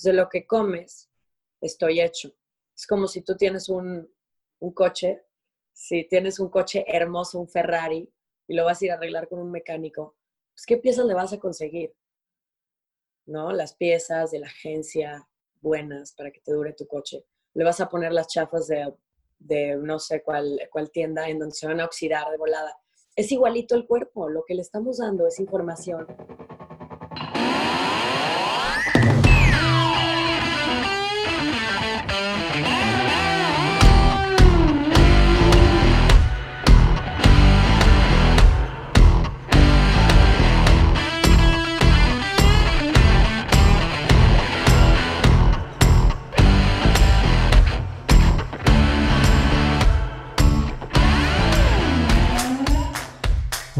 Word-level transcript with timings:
Entonces, 0.00 0.14
lo 0.14 0.30
que 0.30 0.46
comes, 0.46 1.10
estoy 1.60 2.00
hecho. 2.00 2.34
Es 2.74 2.86
como 2.86 3.06
si 3.06 3.20
tú 3.20 3.36
tienes 3.36 3.68
un, 3.68 4.10
un 4.60 4.72
coche, 4.72 5.26
si 5.74 6.08
tienes 6.08 6.40
un 6.40 6.48
coche 6.48 6.86
hermoso, 6.88 7.38
un 7.38 7.46
Ferrari, 7.46 8.10
y 8.48 8.54
lo 8.54 8.64
vas 8.64 8.80
a 8.80 8.84
ir 8.86 8.92
a 8.92 8.94
arreglar 8.94 9.28
con 9.28 9.40
un 9.40 9.50
mecánico, 9.50 10.16
pues 10.54 10.64
¿qué 10.64 10.78
piezas 10.78 11.04
le 11.04 11.12
vas 11.12 11.34
a 11.34 11.38
conseguir? 11.38 11.94
¿No? 13.26 13.52
Las 13.52 13.74
piezas 13.74 14.30
de 14.30 14.38
la 14.38 14.46
agencia 14.46 15.28
buenas 15.60 16.12
para 16.12 16.30
que 16.30 16.40
te 16.40 16.52
dure 16.52 16.72
tu 16.72 16.86
coche. 16.86 17.26
Le 17.52 17.62
vas 17.62 17.82
a 17.82 17.90
poner 17.90 18.14
las 18.14 18.28
chafas 18.28 18.68
de, 18.68 18.94
de 19.38 19.76
no 19.76 19.98
sé 19.98 20.22
cuál, 20.22 20.66
cuál 20.72 20.90
tienda 20.90 21.28
en 21.28 21.40
donde 21.40 21.54
se 21.54 21.66
van 21.66 21.80
a 21.80 21.84
oxidar 21.84 22.30
de 22.30 22.38
volada. 22.38 22.74
Es 23.14 23.30
igualito 23.32 23.74
el 23.74 23.86
cuerpo, 23.86 24.30
lo 24.30 24.46
que 24.46 24.54
le 24.54 24.62
estamos 24.62 24.96
dando 24.96 25.26
es 25.26 25.38
información 25.38 26.06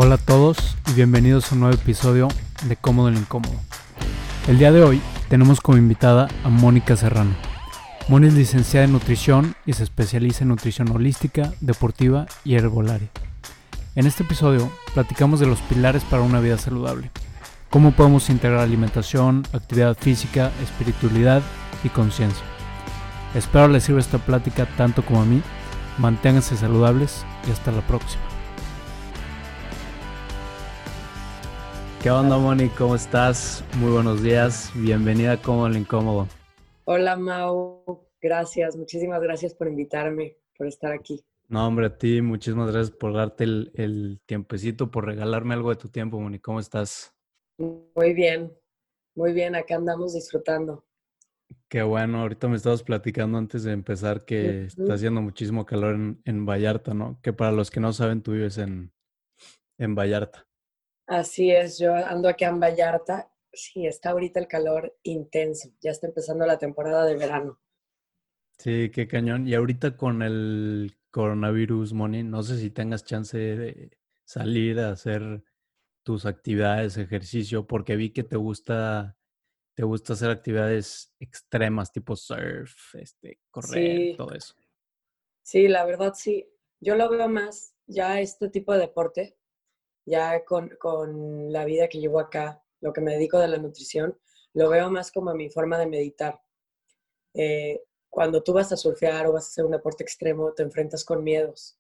Hola 0.03 0.15
a 0.15 0.17
todos 0.17 0.79
y 0.89 0.95
bienvenidos 0.95 1.53
a 1.53 1.55
un 1.55 1.61
nuevo 1.61 1.75
episodio 1.75 2.29
de 2.63 2.75
Cómodo 2.75 3.09
el 3.09 3.19
Incómodo. 3.19 3.53
El 4.49 4.59
día 4.59 4.73
de 4.73 4.83
hoy 4.83 4.99
tenemos 5.29 5.61
como 5.61 5.77
invitada 5.77 6.27
a 6.43 6.49
Mónica 6.49 6.97
Serrano. 6.97 7.35
Mónica 8.09 8.33
es 8.33 8.39
licenciada 8.39 8.87
en 8.87 8.93
nutrición 8.93 9.55
y 9.67 9.75
se 9.75 9.83
especializa 9.83 10.45
en 10.45 10.49
nutrición 10.49 10.91
holística, 10.91 11.53
deportiva 11.61 12.25
y 12.45 12.55
herbolaria. 12.55 13.11
En 13.95 14.07
este 14.07 14.23
episodio 14.23 14.73
platicamos 14.95 15.39
de 15.39 15.45
los 15.45 15.59
pilares 15.61 16.03
para 16.05 16.23
una 16.23 16.41
vida 16.41 16.57
saludable, 16.57 17.11
cómo 17.69 17.93
podemos 17.93 18.31
integrar 18.31 18.61
alimentación, 18.61 19.47
actividad 19.53 19.99
física, 19.99 20.51
espiritualidad 20.63 21.43
y 21.85 21.91
conciencia. 21.91 22.45
Espero 23.35 23.69
les 23.69 23.85
sirva 23.85 24.01
esta 24.01 24.17
plática 24.17 24.65
tanto 24.79 25.05
como 25.05 25.21
a 25.21 25.27
mí. 25.27 25.43
Manténganse 25.99 26.57
saludables 26.57 27.27
y 27.47 27.51
hasta 27.51 27.71
la 27.71 27.87
próxima. 27.87 28.30
¿Qué 32.03 32.11
onda, 32.11 32.39
Moni? 32.39 32.71
¿Cómo 32.71 32.95
estás? 32.95 33.63
Muy 33.77 33.93
buenos 33.93 34.23
días. 34.23 34.73
Bienvenida 34.75 35.33
a 35.33 35.43
Cómodo 35.43 35.67
el 35.67 35.77
Incómodo. 35.77 36.29
Hola, 36.85 37.15
Mau. 37.15 38.09
Gracias. 38.23 38.75
Muchísimas 38.75 39.21
gracias 39.21 39.53
por 39.53 39.69
invitarme, 39.69 40.39
por 40.57 40.67
estar 40.67 40.93
aquí. 40.93 41.23
No, 41.49 41.67
hombre, 41.67 41.87
a 41.87 41.99
ti 41.99 42.23
muchísimas 42.23 42.73
gracias 42.73 42.97
por 42.97 43.13
darte 43.13 43.45
el, 43.45 43.71
el 43.75 44.19
tiempecito, 44.25 44.91
por 44.91 45.05
regalarme 45.05 45.53
algo 45.53 45.69
de 45.69 45.77
tu 45.77 45.91
tiempo, 45.91 46.19
Moni. 46.19 46.39
¿Cómo 46.39 46.59
estás? 46.59 47.15
Muy 47.59 48.15
bien, 48.15 48.51
muy 49.15 49.35
bien. 49.35 49.55
Acá 49.55 49.75
andamos 49.77 50.15
disfrutando. 50.15 50.87
Qué 51.69 51.83
bueno. 51.83 52.23
Ahorita 52.23 52.49
me 52.49 52.57
estabas 52.57 52.83
platicando 52.83 53.37
antes 53.37 53.63
de 53.63 53.73
empezar 53.73 54.25
que 54.25 54.65
está 54.65 54.95
haciendo 54.95 55.21
muchísimo 55.21 55.67
calor 55.67 55.97
en, 55.97 56.23
en, 56.25 56.47
Vallarta, 56.47 56.95
¿no? 56.95 57.21
Que 57.21 57.35
para 57.35 57.53
los 57.53 57.71
que 57.71 57.81
no 57.81 57.93
saben, 57.93 58.23
tú 58.23 58.33
vives 58.33 58.57
en, 58.57 58.91
en 59.77 59.95
Vallarta. 59.95 60.50
Así 61.11 61.51
es, 61.51 61.77
yo 61.77 61.93
ando 61.93 62.29
aquí 62.29 62.45
en 62.45 62.61
Vallarta. 62.61 63.33
Sí, 63.53 63.85
está 63.85 64.11
ahorita 64.11 64.39
el 64.39 64.47
calor 64.47 64.97
intenso. 65.03 65.69
Ya 65.81 65.91
está 65.91 66.07
empezando 66.07 66.47
la 66.47 66.57
temporada 66.57 67.05
de 67.05 67.17
verano. 67.17 67.61
Sí, 68.59 68.93
qué 68.95 69.09
cañón. 69.09 69.49
Y 69.49 69.55
ahorita 69.57 69.97
con 69.97 70.23
el 70.23 70.97
coronavirus, 71.11 71.95
Moni, 71.95 72.23
no 72.23 72.45
sé 72.45 72.59
si 72.59 72.71
tengas 72.71 73.05
chance 73.05 73.37
de 73.37 73.91
salir 74.25 74.79
a 74.79 74.91
hacer 74.91 75.43
tus 76.05 76.27
actividades, 76.27 76.97
ejercicio, 76.97 77.67
porque 77.67 77.97
vi 77.97 78.13
que 78.13 78.23
te 78.23 78.37
gusta, 78.37 79.19
te 79.75 79.83
gusta 79.83 80.13
hacer 80.13 80.31
actividades 80.31 81.13
extremas, 81.19 81.91
tipo 81.91 82.15
surf, 82.15 82.95
este, 82.95 83.41
correr, 83.51 84.17
todo 84.17 84.33
eso. 84.33 84.55
Sí, 85.43 85.67
la 85.67 85.85
verdad 85.85 86.15
sí. 86.15 86.49
Yo 86.79 86.95
lo 86.95 87.11
veo 87.11 87.29
más 87.29 87.75
ya 87.89 88.21
este 88.21 88.49
tipo 88.49 88.73
de 88.73 88.79
deporte 88.79 89.40
ya 90.11 90.45
con, 90.45 90.69
con, 90.79 91.53
la 91.53 91.65
vida 91.65 91.89
que 91.89 92.01
llevo 92.01 92.19
acá, 92.19 92.63
lo 92.81 92.93
que 92.93 93.01
me 93.01 93.13
dedico 93.13 93.39
de 93.39 93.49
la 93.49 93.59
nutrición, 93.59 94.19
lo 94.53 94.69
veo 94.69 94.91
más 94.91 95.13
como 95.13 95.33
mi 95.35 95.49
forma 95.49 95.79
de 95.79 95.87
meditar. 95.87 96.41
Eh, 97.35 97.83
cuando 98.09 98.43
tú 98.43 98.53
vas 98.53 98.73
a 98.73 98.77
surfear 98.77 99.27
o 99.27 99.33
vas 99.33 99.47
a 99.47 99.49
hacer 99.49 99.65
un 99.65 99.71
deporte 99.71 100.03
extremo, 100.03 100.53
te 100.53 100.65
enfrentas 100.65 101.05
con 101.05 101.23
miedos, 101.23 101.79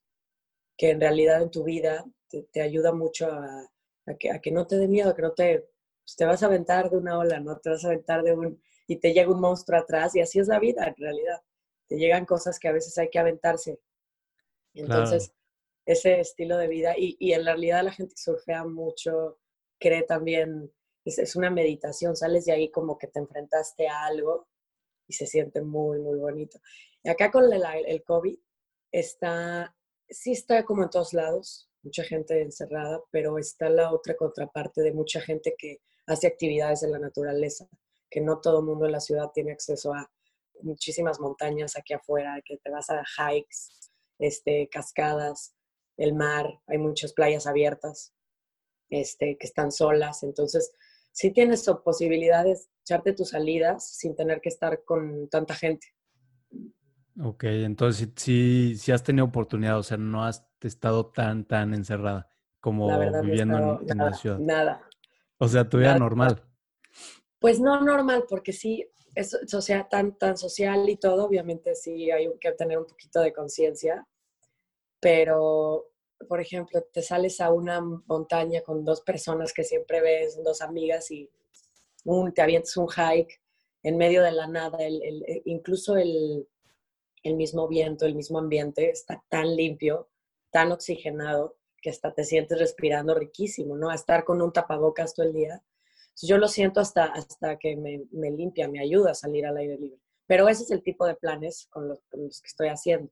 que 0.76 0.90
en 0.90 1.00
realidad 1.00 1.42
en 1.42 1.50
tu 1.50 1.64
vida 1.64 2.04
te, 2.28 2.44
te 2.44 2.60
ayuda 2.60 2.92
mucho 2.92 3.26
a, 3.26 3.68
a, 4.06 4.14
que, 4.14 4.30
a, 4.30 4.40
que, 4.40 4.52
no 4.52 4.66
te 4.66 4.76
dé 4.76 4.86
miedo, 4.86 5.14
que 5.14 5.22
no 5.22 5.32
te, 5.32 5.68
pues 6.04 6.16
te 6.16 6.24
vas 6.24 6.42
a 6.42 6.46
aventar 6.46 6.88
de 6.88 6.96
una 6.96 7.18
ola, 7.18 7.40
no 7.40 7.58
te 7.58 7.70
vas 7.70 7.84
a 7.84 7.88
aventar 7.88 8.22
de 8.22 8.32
un, 8.32 8.62
y 8.86 8.96
te 8.96 9.12
llega 9.12 9.30
un 9.30 9.40
monstruo 9.40 9.78
atrás, 9.78 10.14
y 10.14 10.20
así 10.20 10.38
es 10.38 10.48
la 10.48 10.60
vida 10.60 10.86
en 10.86 10.94
realidad. 10.96 11.42
Te 11.88 11.96
llegan 11.96 12.24
cosas 12.24 12.60
que 12.60 12.68
a 12.68 12.72
veces 12.72 12.96
hay 12.98 13.10
que 13.10 13.18
aventarse. 13.18 13.80
Entonces, 14.74 15.32
ese 15.86 16.20
estilo 16.20 16.56
de 16.56 16.68
vida. 16.68 16.94
Y, 16.96 17.32
en 17.32 17.44
realidad 17.44 17.84
la 17.84 17.92
gente 17.92 18.14
surfea 18.16 18.64
mucho 18.64 19.38
cree 19.78 20.02
también, 20.02 20.70
es, 21.04 21.18
es, 21.18 21.36
una 21.36 21.50
meditación, 21.50 22.14
sales 22.16 22.44
de 22.44 22.52
ahí 22.52 22.70
como 22.70 22.98
que 22.98 23.06
te 23.06 23.18
enfrentaste 23.18 23.88
a 23.88 24.04
algo 24.04 24.46
y 25.08 25.14
se 25.14 25.26
siente 25.26 25.62
muy, 25.62 25.98
muy 26.00 26.18
bonito. 26.18 26.60
Y 27.02 27.08
acá 27.08 27.30
con 27.30 27.50
el, 27.52 27.62
el 27.86 28.04
COVID 28.04 28.38
está, 28.92 29.74
sí 30.08 30.32
está 30.32 30.64
como 30.64 30.82
en 30.82 30.90
todos 30.90 31.14
lados, 31.14 31.70
mucha 31.82 32.04
gente 32.04 32.40
encerrada, 32.42 33.02
pero 33.10 33.38
está 33.38 33.68
la 33.70 33.92
otra 33.92 34.16
contraparte 34.16 34.82
de 34.82 34.92
mucha 34.92 35.20
gente 35.20 35.54
que 35.56 35.80
hace 36.06 36.26
actividades 36.26 36.82
en 36.82 36.92
la 36.92 36.98
naturaleza, 36.98 37.68
que 38.10 38.20
no 38.20 38.40
todo 38.40 38.60
el 38.60 38.66
mundo 38.66 38.86
en 38.86 38.92
la 38.92 39.00
ciudad 39.00 39.30
tiene 39.32 39.52
acceso 39.52 39.94
a 39.94 40.10
muchísimas 40.62 41.20
montañas 41.20 41.76
aquí 41.76 41.94
afuera, 41.94 42.40
que 42.44 42.58
te 42.58 42.70
vas 42.70 42.90
a 42.90 43.02
hikes, 43.02 43.70
este, 44.18 44.68
cascadas, 44.68 45.54
el 46.00 46.14
mar, 46.14 46.60
hay 46.66 46.78
muchas 46.78 47.12
playas 47.12 47.46
abiertas 47.46 48.14
este, 48.88 49.36
que 49.38 49.46
están 49.46 49.70
solas, 49.70 50.22
entonces 50.22 50.72
sí 51.12 51.30
tienes 51.30 51.64
posibilidades 51.84 52.66
de 52.66 52.70
echarte 52.82 53.12
tus 53.12 53.30
salidas 53.30 53.96
sin 53.96 54.16
tener 54.16 54.40
que 54.40 54.48
estar 54.48 54.82
con 54.84 55.28
tanta 55.28 55.54
gente. 55.54 55.86
Ok, 57.22 57.44
entonces 57.44 58.08
sí, 58.16 58.74
sí, 58.76 58.92
has 58.92 59.02
tenido 59.02 59.26
oportunidad, 59.26 59.78
o 59.78 59.82
sea, 59.82 59.98
no 59.98 60.24
has 60.24 60.46
estado 60.62 61.10
tan, 61.10 61.44
tan 61.44 61.74
encerrada 61.74 62.30
como 62.60 62.88
viviendo 63.22 63.80
en, 63.82 63.90
en 63.90 63.98
nada, 63.98 64.10
la 64.10 64.16
ciudad. 64.16 64.38
Nada. 64.38 64.88
O 65.38 65.48
sea, 65.48 65.68
tu 65.68 65.78
vida 65.78 65.98
normal. 65.98 66.42
Pues 67.38 67.60
no 67.60 67.80
normal, 67.82 68.24
porque 68.28 68.52
sí, 68.52 68.86
es 69.14 69.34
o 69.54 69.60
sea, 69.60 69.88
tan, 69.88 70.16
tan 70.16 70.36
social 70.38 70.88
y 70.88 70.96
todo, 70.96 71.26
obviamente 71.26 71.74
sí 71.74 72.10
hay 72.10 72.30
que 72.40 72.52
tener 72.52 72.78
un 72.78 72.86
poquito 72.86 73.20
de 73.20 73.32
conciencia, 73.32 74.06
pero 75.00 75.89
por 76.28 76.40
ejemplo, 76.40 76.82
te 76.92 77.02
sales 77.02 77.40
a 77.40 77.52
una 77.52 77.80
montaña 77.80 78.62
con 78.62 78.84
dos 78.84 79.00
personas 79.00 79.52
que 79.52 79.64
siempre 79.64 80.00
ves, 80.00 80.42
dos 80.42 80.60
amigas 80.60 81.10
y 81.10 81.30
un, 82.04 82.32
te 82.32 82.42
avientas 82.42 82.76
un 82.76 82.88
hike 82.88 83.40
en 83.82 83.96
medio 83.96 84.22
de 84.22 84.32
la 84.32 84.46
nada, 84.46 84.78
el, 84.78 85.02
el, 85.02 85.22
eh, 85.24 85.42
incluso 85.46 85.96
el, 85.96 86.46
el 87.22 87.36
mismo 87.36 87.68
viento, 87.68 88.06
el 88.06 88.14
mismo 88.14 88.38
ambiente 88.38 88.90
está 88.90 89.22
tan 89.28 89.56
limpio, 89.56 90.08
tan 90.50 90.72
oxigenado, 90.72 91.56
que 91.80 91.90
hasta 91.90 92.12
te 92.12 92.24
sientes 92.24 92.58
respirando 92.58 93.14
riquísimo, 93.14 93.76
¿no? 93.76 93.88
A 93.88 93.94
estar 93.94 94.24
con 94.24 94.42
un 94.42 94.52
tapabocas 94.52 95.14
todo 95.14 95.26
el 95.26 95.32
día. 95.32 95.62
Yo 96.22 96.36
lo 96.36 96.48
siento 96.48 96.80
hasta, 96.80 97.06
hasta 97.06 97.58
que 97.58 97.76
me, 97.76 98.02
me 98.10 98.30
limpia, 98.30 98.68
me 98.68 98.80
ayuda 98.80 99.12
a 99.12 99.14
salir 99.14 99.46
al 99.46 99.56
aire 99.56 99.78
libre. 99.78 99.98
Pero 100.26 100.46
ese 100.48 100.64
es 100.64 100.70
el 100.70 100.82
tipo 100.82 101.06
de 101.06 101.14
planes 101.14 101.66
con 101.70 101.88
los, 101.88 102.00
con 102.10 102.24
los 102.24 102.42
que 102.42 102.48
estoy 102.48 102.68
haciendo. 102.68 103.10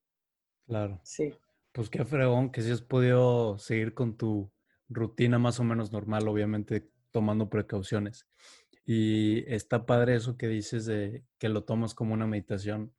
Claro. 0.67 1.01
Sí. 1.03 1.33
Pues 1.79 1.91
qué 1.91 2.05
fregón 2.05 2.51
que 2.51 2.61
si 2.61 2.73
has 2.73 2.83
podido 2.83 3.57
seguir 3.57 3.95
con 3.95 4.17
tu 4.17 4.51
rutina 4.89 5.39
más 5.39 5.61
o 5.61 5.63
menos 5.63 5.93
normal, 5.93 6.27
obviamente 6.27 6.91
tomando 7.13 7.49
precauciones. 7.49 8.27
Y 8.85 9.45
está 9.47 9.87
padre 9.87 10.17
eso 10.17 10.37
que 10.37 10.49
dices 10.49 10.87
de 10.87 11.25
que 11.39 11.49
lo 11.49 11.63
tomas 11.63 11.95
como 11.95 12.15
una 12.15 12.27
meditación. 12.27 12.93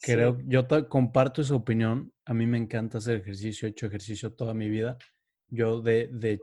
Creo, 0.00 0.38
sí. 0.38 0.46
yo 0.48 0.66
comparto 0.88 1.40
esa 1.40 1.54
opinión. 1.54 2.12
A 2.24 2.34
mí 2.34 2.48
me 2.48 2.58
encanta 2.58 2.98
hacer 2.98 3.20
ejercicio, 3.20 3.68
he 3.68 3.70
hecho 3.70 3.86
ejercicio 3.86 4.32
toda 4.32 4.54
mi 4.54 4.68
vida. 4.68 4.98
Yo 5.46 5.80
de, 5.80 6.08
de 6.12 6.40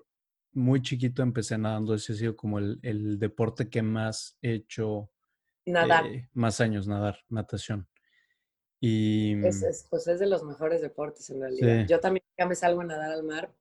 muy 0.53 0.81
chiquito 0.81 1.21
empecé 1.21 1.57
nadando, 1.57 1.95
ese 1.95 2.13
ha 2.13 2.15
sido 2.15 2.37
como 2.37 2.59
el, 2.59 2.79
el 2.81 3.19
deporte 3.19 3.69
que 3.69 3.81
más 3.81 4.37
he 4.41 4.53
hecho. 4.53 5.11
Nadar. 5.65 6.05
Eh, 6.05 6.29
más 6.31 6.61
años, 6.61 6.87
nadar, 6.87 7.19
natación. 7.27 7.89
Y... 8.87 9.43
Es, 9.43 9.63
es, 9.63 9.87
pues 9.89 10.07
es 10.07 10.19
de 10.19 10.27
los 10.27 10.43
mejores 10.43 10.79
deportes 10.79 11.27
en 11.31 11.41
realidad. 11.41 11.81
Sí. 11.81 11.85
Yo 11.87 11.99
también 11.99 12.23
ya 12.37 12.45
me 12.45 12.53
salgo 12.53 12.81
a 12.81 12.85
nadar 12.85 13.13
al 13.13 13.23
mar 13.23 13.51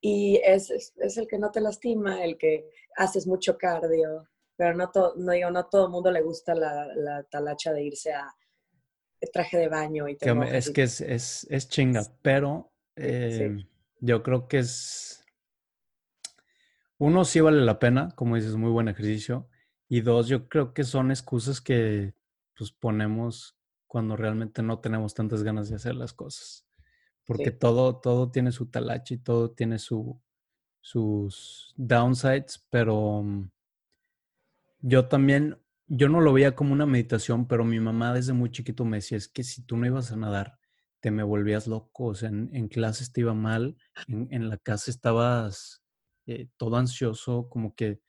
y 0.00 0.40
es, 0.44 0.70
es, 0.70 0.94
es, 0.98 1.16
el 1.16 1.26
que 1.26 1.38
no 1.38 1.50
te 1.50 1.60
lastima, 1.60 2.22
el 2.22 2.38
que 2.38 2.70
haces 2.96 3.26
mucho 3.26 3.58
cardio, 3.58 4.28
pero 4.54 4.76
no, 4.76 4.92
todo, 4.92 5.14
no 5.16 5.32
digo, 5.32 5.50
no 5.50 5.66
todo 5.66 5.86
el 5.86 5.90
mundo 5.90 6.12
le 6.12 6.22
gusta 6.22 6.54
la, 6.54 6.86
la, 6.94 7.24
talacha 7.24 7.72
de 7.72 7.82
irse 7.82 8.12
a 8.12 8.32
traje 9.32 9.58
de 9.58 9.68
baño 9.68 10.08
y. 10.08 10.16
Es 10.52 10.70
que 10.70 10.84
es, 10.84 11.00
es, 11.00 11.48
es, 11.50 11.68
chinga, 11.68 12.06
pero 12.22 12.70
eh, 12.94 13.56
yo 13.98 14.22
creo 14.22 14.46
que 14.46 14.58
es... 14.58 15.24
Uno, 16.98 17.24
sí 17.24 17.40
vale 17.40 17.62
la 17.62 17.80
pena, 17.80 18.12
como 18.14 18.36
dices, 18.36 18.54
muy 18.54 18.70
buen 18.70 18.86
ejercicio. 18.86 19.48
Y 19.88 20.02
dos, 20.02 20.28
yo 20.28 20.48
creo 20.48 20.72
que 20.74 20.84
son 20.84 21.10
excusas 21.10 21.60
que 21.60 22.14
pues 22.56 22.70
ponemos 22.70 23.56
cuando 23.86 24.16
realmente 24.16 24.62
no 24.62 24.80
tenemos 24.80 25.14
tantas 25.14 25.42
ganas 25.42 25.68
de 25.68 25.76
hacer 25.76 25.94
las 25.94 26.12
cosas. 26.12 26.66
Porque 27.24 27.50
todo, 27.50 27.96
todo 27.96 28.30
tiene 28.30 28.52
su 28.52 28.66
talacha 28.66 29.14
y 29.14 29.18
todo 29.18 29.50
tiene 29.50 29.78
su, 29.78 30.20
sus 30.80 31.74
downsides, 31.76 32.64
pero 32.70 33.22
mm, 33.22 33.50
yo 34.80 35.08
también, 35.08 35.58
yo 35.88 36.08
no 36.08 36.20
lo 36.20 36.32
veía 36.32 36.54
como 36.54 36.72
una 36.72 36.86
meditación, 36.86 37.48
pero 37.48 37.64
mi 37.64 37.80
mamá 37.80 38.14
desde 38.14 38.32
muy 38.32 38.50
chiquito 38.50 38.84
me 38.84 38.98
decía, 38.98 39.18
es 39.18 39.26
que 39.26 39.42
si 39.42 39.62
tú 39.62 39.76
no 39.76 39.86
ibas 39.86 40.12
a 40.12 40.16
nadar, 40.16 40.58
te 41.00 41.10
me 41.10 41.24
volvías 41.24 41.66
loco, 41.66 42.06
o 42.06 42.14
sea, 42.14 42.28
en, 42.28 42.50
en 42.52 42.68
clases 42.68 43.12
te 43.12 43.22
iba 43.22 43.34
mal, 43.34 43.76
en, 44.06 44.28
en 44.30 44.48
la 44.48 44.58
casa 44.58 44.90
estabas 44.90 45.82
eh, 46.26 46.48
todo 46.56 46.76
ansioso, 46.76 47.48
como 47.48 47.74
que 47.74 48.00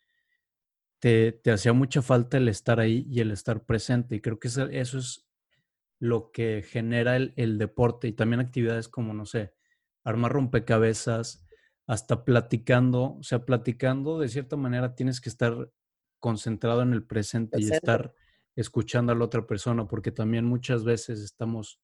te, 0.99 1.31
te, 1.31 1.51
hacía 1.51 1.73
mucha 1.73 2.01
falta 2.01 2.37
el 2.37 2.47
estar 2.47 2.79
ahí 2.79 3.05
y 3.09 3.19
el 3.19 3.31
estar 3.31 3.63
presente. 3.65 4.15
Y 4.15 4.21
creo 4.21 4.39
que 4.39 4.47
eso, 4.47 4.65
eso 4.67 4.97
es 4.97 5.26
lo 5.99 6.31
que 6.31 6.63
genera 6.63 7.15
el, 7.15 7.33
el, 7.37 7.57
deporte 7.57 8.07
y 8.07 8.13
también 8.13 8.39
actividades 8.39 8.87
como, 8.87 9.13
no 9.13 9.25
sé, 9.25 9.53
armar 10.03 10.31
rompecabezas, 10.31 11.45
hasta 11.87 12.25
platicando, 12.25 13.15
o 13.15 13.23
sea, 13.23 13.45
platicando 13.45 14.19
de 14.19 14.27
cierta 14.27 14.57
manera 14.57 14.93
tienes 14.93 15.21
que 15.21 15.29
estar 15.29 15.71
concentrado 16.19 16.81
en 16.81 16.93
el 16.93 17.03
presente, 17.03 17.59
y 17.61 17.71
estar 17.71 18.13
escuchando 18.55 19.13
a 19.13 19.15
la 19.15 19.23
otra 19.23 19.47
persona, 19.47 19.87
porque 19.87 20.11
también 20.11 20.45
muchas 20.45 20.83
veces 20.83 21.21
estamos 21.21 21.79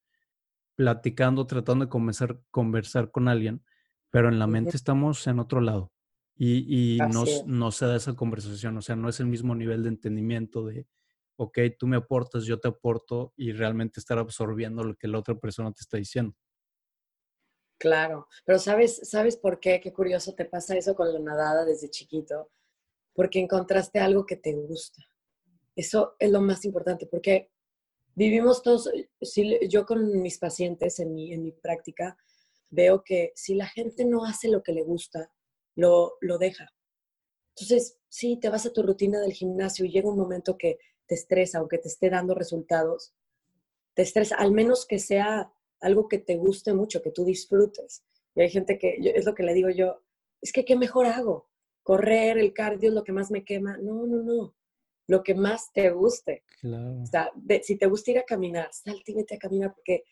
platicando, 0.75 1.47
tratando 1.47 1.85
de 1.85 1.89
conversar, 1.89 2.39
conversar 2.51 3.11
con 3.11 3.27
alguien, 3.27 3.63
pero 4.09 4.27
en 4.27 4.39
la 4.39 4.47
mente 4.47 4.75
estamos 4.75 5.25
en 5.27 5.39
otro 5.39 5.61
lado 5.61 5.91
y, 6.35 6.95
y 6.95 6.97
no, 6.97 7.25
no, 7.45 7.71
se 7.71 7.85
da 7.85 7.95
esa 7.95 8.15
conversación, 8.15 8.77
o 8.77 8.81
sea, 8.81 8.95
no 8.95 9.07
es 9.07 9.19
el 9.19 9.27
mismo 9.27 9.55
nivel 9.55 9.83
de 9.83 9.89
entendimiento 9.89 10.65
de, 10.65 10.87
ok, 11.37 11.59
tú 11.77 11.87
me 11.87 11.97
aportas, 11.97 12.45
yo 12.45 12.59
te 12.59 12.67
aporto 12.67 13.33
y 13.35 13.51
realmente 13.51 13.99
estar 13.99 14.17
absorbiendo 14.17 14.83
lo 14.83 14.95
que 14.95 15.07
la 15.07 15.19
otra 15.19 15.35
persona 15.35 15.71
te 15.71 15.81
está 15.81 15.97
diciendo. 15.97 16.35
Claro, 17.79 18.27
pero 18.45 18.59
¿sabes, 18.59 19.01
¿sabes 19.09 19.35
por 19.35 19.59
qué? 19.59 19.81
Qué 19.81 19.91
curioso 19.91 20.33
te 20.33 20.45
pasa 20.45 20.77
eso 20.77 20.95
con 20.95 21.11
la 21.11 21.19
nadada 21.19 21.65
desde 21.65 21.89
chiquito 21.89 22.49
porque 23.13 23.39
encontraste 23.39 23.99
algo 23.99 24.25
que 24.25 24.35
te 24.35 24.53
gusta. 24.53 25.03
Eso 25.75 26.15
es 26.19 26.31
lo 26.31 26.41
más 26.41 26.65
importante, 26.65 27.05
porque 27.07 27.51
vivimos 28.15 28.61
todos, 28.61 28.89
si, 29.21 29.59
yo 29.69 29.85
con 29.85 30.21
mis 30.21 30.37
pacientes 30.37 30.99
en 30.99 31.13
mi, 31.13 31.33
en 31.33 31.43
mi 31.43 31.51
práctica, 31.51 32.17
veo 32.69 33.03
que 33.03 33.31
si 33.35 33.55
la 33.55 33.67
gente 33.67 34.05
no 34.05 34.25
hace 34.25 34.49
lo 34.49 34.63
que 34.63 34.73
le 34.73 34.83
gusta, 34.83 35.31
lo, 35.75 36.17
lo 36.21 36.37
deja. 36.37 36.69
Entonces, 37.55 37.99
sí, 38.09 38.39
te 38.39 38.49
vas 38.49 38.65
a 38.65 38.73
tu 38.73 38.81
rutina 38.81 39.19
del 39.19 39.33
gimnasio 39.33 39.85
y 39.85 39.91
llega 39.91 40.09
un 40.09 40.17
momento 40.17 40.57
que 40.57 40.79
te 41.07 41.15
estresa, 41.15 41.59
aunque 41.59 41.77
te 41.77 41.87
esté 41.87 42.09
dando 42.09 42.33
resultados, 42.33 43.13
te 43.93 44.01
estresa, 44.01 44.35
al 44.35 44.51
menos 44.51 44.85
que 44.85 44.99
sea 44.99 45.53
algo 45.79 46.07
que 46.07 46.17
te 46.17 46.37
guste 46.37 46.73
mucho, 46.73 47.01
que 47.01 47.11
tú 47.11 47.25
disfrutes. 47.25 48.03
Y 48.35 48.41
hay 48.41 48.49
gente 48.49 48.79
que, 48.79 48.95
es 49.15 49.25
lo 49.25 49.35
que 49.35 49.43
le 49.43 49.53
digo 49.53 49.69
yo, 49.69 50.01
es 50.41 50.51
que 50.51 50.65
¿qué 50.65 50.75
mejor 50.75 51.05
hago? 51.05 51.49
correr, 51.83 52.37
el 52.37 52.53
cardio 52.53 52.89
es 52.89 52.95
lo 52.95 53.03
que 53.03 53.11
más 53.11 53.29
me 53.29 53.43
quema. 53.43 53.77
No, 53.77 54.07
no, 54.07 54.23
no. 54.23 54.55
Lo 55.07 55.21
que 55.21 55.35
más 55.35 55.71
te 55.73 55.89
guste. 55.91 56.43
O 56.63 57.05
sea, 57.05 57.29
si 57.61 57.77
te 57.77 57.87
gusta 57.87 58.11
ir 58.11 58.19
a 58.19 58.23
caminar, 58.23 58.69
salte 58.71 59.11
y 59.11 59.15
vete 59.15 59.35
a 59.35 59.39
caminar 59.39 59.73
porque 59.73 60.05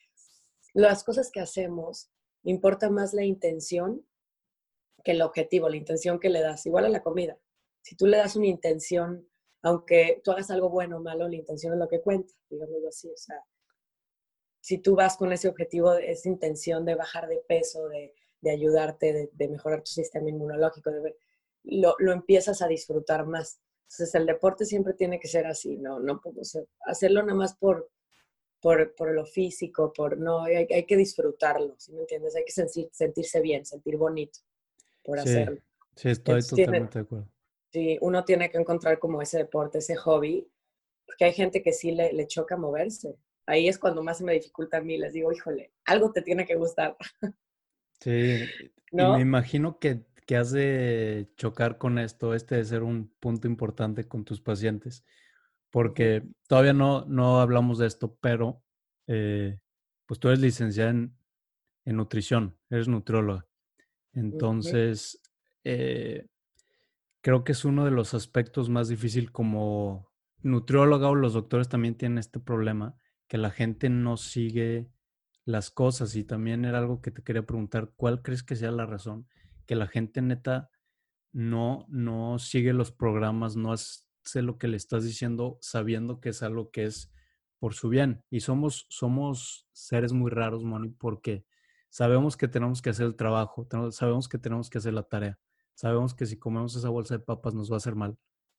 las 0.73 1.03
cosas 1.03 1.31
que 1.31 1.39
hacemos 1.39 2.09
importa 2.44 2.89
más 2.89 3.13
la 3.13 3.23
intención 3.23 4.05
que 5.03 5.11
el 5.11 5.21
objetivo, 5.21 5.69
la 5.69 5.77
intención 5.77 6.19
que 6.19 6.29
le 6.29 6.41
das. 6.41 6.65
Igual 6.65 6.85
a 6.85 6.89
la 6.89 7.01
comida. 7.01 7.39
Si 7.81 7.95
tú 7.95 8.05
le 8.05 8.17
das 8.17 8.35
una 8.35 8.47
intención, 8.47 9.27
aunque 9.63 10.21
tú 10.23 10.31
hagas 10.31 10.49
algo 10.51 10.69
bueno 10.69 10.97
o 10.97 11.01
malo, 11.01 11.27
la 11.27 11.35
intención 11.35 11.73
es 11.73 11.79
lo 11.79 11.87
que 11.87 12.01
cuenta, 12.01 12.33
digámoslo 12.49 12.87
así. 12.87 13.09
O 13.09 13.17
sea, 13.17 13.43
si 14.59 14.77
tú 14.77 14.95
vas 14.95 15.17
con 15.17 15.31
ese 15.31 15.47
objetivo, 15.47 15.93
esa 15.93 16.29
intención 16.29 16.85
de 16.85 16.95
bajar 16.95 17.27
de 17.27 17.43
peso, 17.47 17.87
de, 17.89 18.13
ayudarte, 18.49 19.13
de, 19.13 19.29
de, 19.33 19.47
mejorar 19.49 19.83
tu 19.83 19.91
sistema 19.91 20.29
inmunológico, 20.29 20.91
de 20.91 21.01
ver, 21.01 21.17
lo, 21.63 21.95
lo, 21.99 22.11
empiezas 22.11 22.61
a 22.61 22.67
disfrutar 22.67 23.25
más. 23.25 23.59
Entonces 23.83 24.15
el 24.15 24.25
deporte 24.25 24.65
siempre 24.65 24.93
tiene 24.93 25.19
que 25.19 25.27
ser 25.27 25.45
así, 25.45 25.77
no, 25.77 25.99
no 25.99 26.21
hacerlo 26.85 27.21
nada 27.23 27.35
más 27.35 27.55
por, 27.55 27.89
por, 28.61 28.95
por 28.95 29.13
lo 29.13 29.25
físico, 29.25 29.91
por 29.91 30.17
no, 30.17 30.43
hay, 30.43 30.67
hay, 30.71 30.85
que 30.85 30.95
disfrutarlo, 30.95 31.75
¿sí 31.77 31.91
me 31.91 32.01
entiendes? 32.01 32.35
Hay 32.35 32.45
que 32.45 32.53
sentir, 32.53 32.89
sentirse 32.93 33.41
bien, 33.41 33.65
sentir 33.65 33.97
bonito 33.97 34.39
por 35.03 35.19
hacerlo. 35.19 35.61
Sí, 35.95 36.09
estoy 36.09 36.41
totalmente 36.41 36.99
de 36.99 37.03
acuerdo. 37.03 37.27
Sí, 37.71 37.97
uno 38.01 38.25
tiene 38.25 38.50
que 38.50 38.57
encontrar 38.57 39.00
como 39.00 39.21
ese 39.21 39.38
deporte, 39.39 39.77
ese 39.77 39.95
hobby, 39.95 40.47
porque 41.06 41.25
hay 41.25 41.33
gente 41.33 41.63
que 41.63 41.73
sí 41.73 41.91
le, 41.91 42.13
le 42.13 42.27
choca 42.27 42.57
moverse. 42.57 43.15
Ahí 43.45 43.68
es 43.68 43.79
cuando 43.79 44.03
más 44.03 44.18
se 44.18 44.23
me 44.23 44.33
dificulta 44.33 44.77
a 44.77 44.81
mí, 44.81 44.97
les 44.97 45.13
digo, 45.13 45.31
híjole, 45.31 45.71
algo 45.85 46.12
te 46.12 46.21
tiene 46.21 46.45
que 46.45 46.56
gustar. 46.56 46.95
Sí, 48.00 48.45
¿No? 48.91 49.13
y 49.13 49.18
me 49.18 49.21
imagino 49.21 49.79
que 49.79 50.03
que 50.31 50.38
has 50.38 50.51
de 50.51 51.29
chocar 51.35 51.77
con 51.77 52.00
esto, 52.00 52.33
este 52.33 52.56
de 52.56 52.63
ser 52.63 52.83
un 52.83 53.12
punto 53.19 53.47
importante 53.47 54.07
con 54.07 54.23
tus 54.23 54.39
pacientes, 54.39 55.03
porque 55.69 56.23
todavía 56.47 56.71
no, 56.71 57.03
no 57.06 57.41
hablamos 57.41 57.79
de 57.79 57.88
esto, 57.88 58.18
pero 58.21 58.63
eh, 59.07 59.59
pues 60.06 60.21
tú 60.21 60.29
eres 60.29 60.39
licenciada 60.39 60.91
en, 60.91 61.13
nutrición, 61.83 62.57
eres 62.69 62.88
nutrióloga. 62.88 63.45
Entonces, 64.13 65.21
eh, 65.65 66.27
creo 67.21 67.44
que 67.44 67.53
es 67.53 67.65
uno 67.65 67.85
de 67.85 67.91
los 67.91 68.13
aspectos 68.13 68.69
más 68.69 68.88
difíciles 68.88 69.31
como 69.31 70.12
nutrióloga 70.41 71.09
o 71.09 71.15
los 71.15 71.33
doctores 71.33 71.69
también 71.69 71.95
tienen 71.95 72.18
este 72.18 72.39
problema, 72.39 72.95
que 73.27 73.38
la 73.38 73.51
gente 73.51 73.89
no 73.89 74.18
sigue 74.18 74.89
las 75.45 75.71
cosas 75.71 76.15
y 76.15 76.23
también 76.23 76.65
era 76.65 76.79
algo 76.79 77.01
que 77.01 77.12
te 77.12 77.23
quería 77.23 77.45
preguntar, 77.45 77.91
¿cuál 77.95 78.21
crees 78.21 78.44
que 78.44 78.56
sea 78.56 78.71
la 78.71 78.85
razón? 78.85 79.27
que 79.71 79.75
la 79.77 79.88
gente 79.88 80.21
neta 80.21 80.69
no, 81.31 81.85
no 81.88 82.39
sigue 82.39 82.73
los 82.73 82.91
programas, 82.91 83.56
no 83.56 83.71
hace 83.71 84.41
lo 84.41 84.57
que 84.57 84.68
le 84.68 84.75
estás 84.75 85.06
diciendo 85.06 85.57
sabiendo 85.62 86.19
que 86.19 86.27
es 86.27 86.44
algo 86.44 86.71
que 86.71 86.83
es 86.83 87.09
por 87.57 87.73
su 87.73 87.87
bien. 87.87 88.21
Y 88.30 88.42
somos, 88.42 88.85
somos 88.90 89.69
seres 89.71 90.11
muy 90.11 90.30
raros, 90.30 90.66
Moni, 90.66 90.90
porque 90.90 91.45
sabemos 91.90 92.35
que 92.35 92.49
tenemos 92.49 92.81
que 92.81 92.90
hacer 92.90 93.06
el 93.06 93.16
trabajo, 93.16 93.66
sabemos 93.92 94.28
que 94.28 94.37
tenemos 94.37 94.69
que 94.69 94.80
hacer 94.80 94.92
la 94.92 95.04
tarea, 95.04 95.40
sabemos 95.81 96.14
que 96.14 96.28
si 96.28 96.38
comemos 96.38 96.76
esa 96.76 96.90
bolsa 96.90 97.18
de 97.18 97.23
papas 97.23 97.56
nos 97.56 97.71
va 97.71 97.76
a 97.76 97.78
hacer 97.78 97.95
mal, 97.95 98.16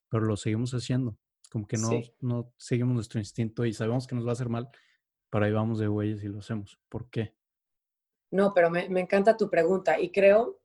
pero 0.08 0.24
lo 0.24 0.36
seguimos 0.36 0.72
haciendo. 0.72 1.16
Como 1.52 1.68
que 1.68 1.76
no, 1.76 1.90
no 2.20 2.52
seguimos 2.56 2.94
nuestro 2.94 3.20
instinto 3.20 3.64
y 3.64 3.72
sabemos 3.72 4.08
que 4.08 4.16
nos 4.16 4.26
va 4.26 4.30
a 4.30 4.32
hacer 4.32 4.48
mal, 4.48 4.68
pero 5.30 5.44
ahí 5.44 5.52
vamos 5.52 5.78
de 5.78 5.86
güeyes 5.86 6.24
y 6.24 6.28
lo 6.28 6.40
hacemos. 6.40 6.80
¿Por 6.88 7.08
qué? 7.10 7.36
No, 8.32 8.52
pero 8.52 8.70
me, 8.70 8.88
me 8.88 9.00
encanta 9.00 9.36
tu 9.36 9.48
pregunta 9.48 10.00
y 10.00 10.10
creo 10.10 10.58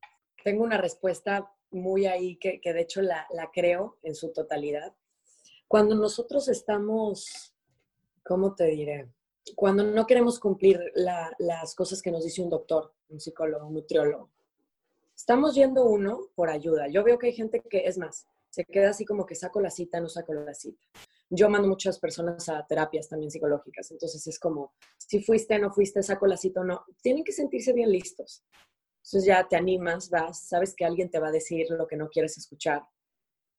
tengo 0.43 0.63
una 0.63 0.77
respuesta 0.77 1.53
muy 1.71 2.05
ahí 2.05 2.37
que, 2.37 2.59
de 2.63 2.81
hecho 2.81 3.01
la, 3.01 3.27
creo 3.53 3.97
en 4.01 4.15
su 4.15 4.31
totalidad. 4.31 4.95
Cuando 5.67 5.93
nosotros 5.93 6.47
estamos, 6.47 7.53
¿cómo 8.23 8.55
te 8.55 8.63
diré? 8.63 9.11
Cuando 9.55 9.83
no 9.83 10.07
queremos 10.07 10.39
cumplir 10.39 10.79
las 10.95 11.75
cosas 11.75 12.01
que 12.01 12.11
nos 12.11 12.23
dice 12.23 12.41
un 12.41 12.49
doctor, 12.49 12.93
un 13.09 13.19
psicólogo, 13.19 13.67
un 13.67 13.73
nutriólogo, 13.73 14.31
estamos 15.17 15.55
yendo 15.55 15.85
uno 15.85 16.29
por 16.35 16.49
ayuda. 16.49 16.87
Yo 16.87 17.03
veo 17.03 17.17
que 17.17 17.27
hay 17.27 17.33
gente 17.33 17.61
que, 17.61 17.79
es 17.85 17.97
más, 17.97 18.27
se 18.49 18.63
queda 18.63 18.91
así 18.91 19.03
como 19.03 19.25
que 19.25 19.35
saco 19.35 19.59
la 19.59 19.71
cita, 19.71 19.99
no 19.99 20.07
saco 20.07 20.33
la 20.33 20.53
cita. 20.53 20.79
Yo 21.29 21.49
mando 21.49 21.67
muchas 21.67 21.99
personas 21.99 22.47
a 22.47 22.65
terapias 22.65 23.09
también 23.09 23.31
psicológicas, 23.31 23.91
entonces 23.91 24.25
es 24.27 24.39
como, 24.39 24.73
si 24.97 25.21
fuiste, 25.21 25.59
no 25.59 25.73
fuiste, 25.73 26.01
saco 26.01 26.27
la 26.27 26.37
cita 26.37 26.61
o 26.61 26.63
no. 26.63 26.85
Tienen 27.01 27.23
que 27.23 27.33
sentirse 27.33 27.73
bien 27.73 27.91
listos. 27.91 28.45
Entonces 28.97 29.25
ya 29.25 29.45
te 29.47 29.55
animas, 29.55 30.09
vas, 30.09 30.47
sabes 30.47 30.73
que 30.75 30.85
alguien 30.85 31.09
te 31.09 31.19
va 31.19 31.29
a 31.29 31.31
decir 31.31 31.65
lo 31.71 31.87
que 31.87 31.97
no 31.97 32.07
quieres 32.09 32.37
escuchar, 32.37 32.83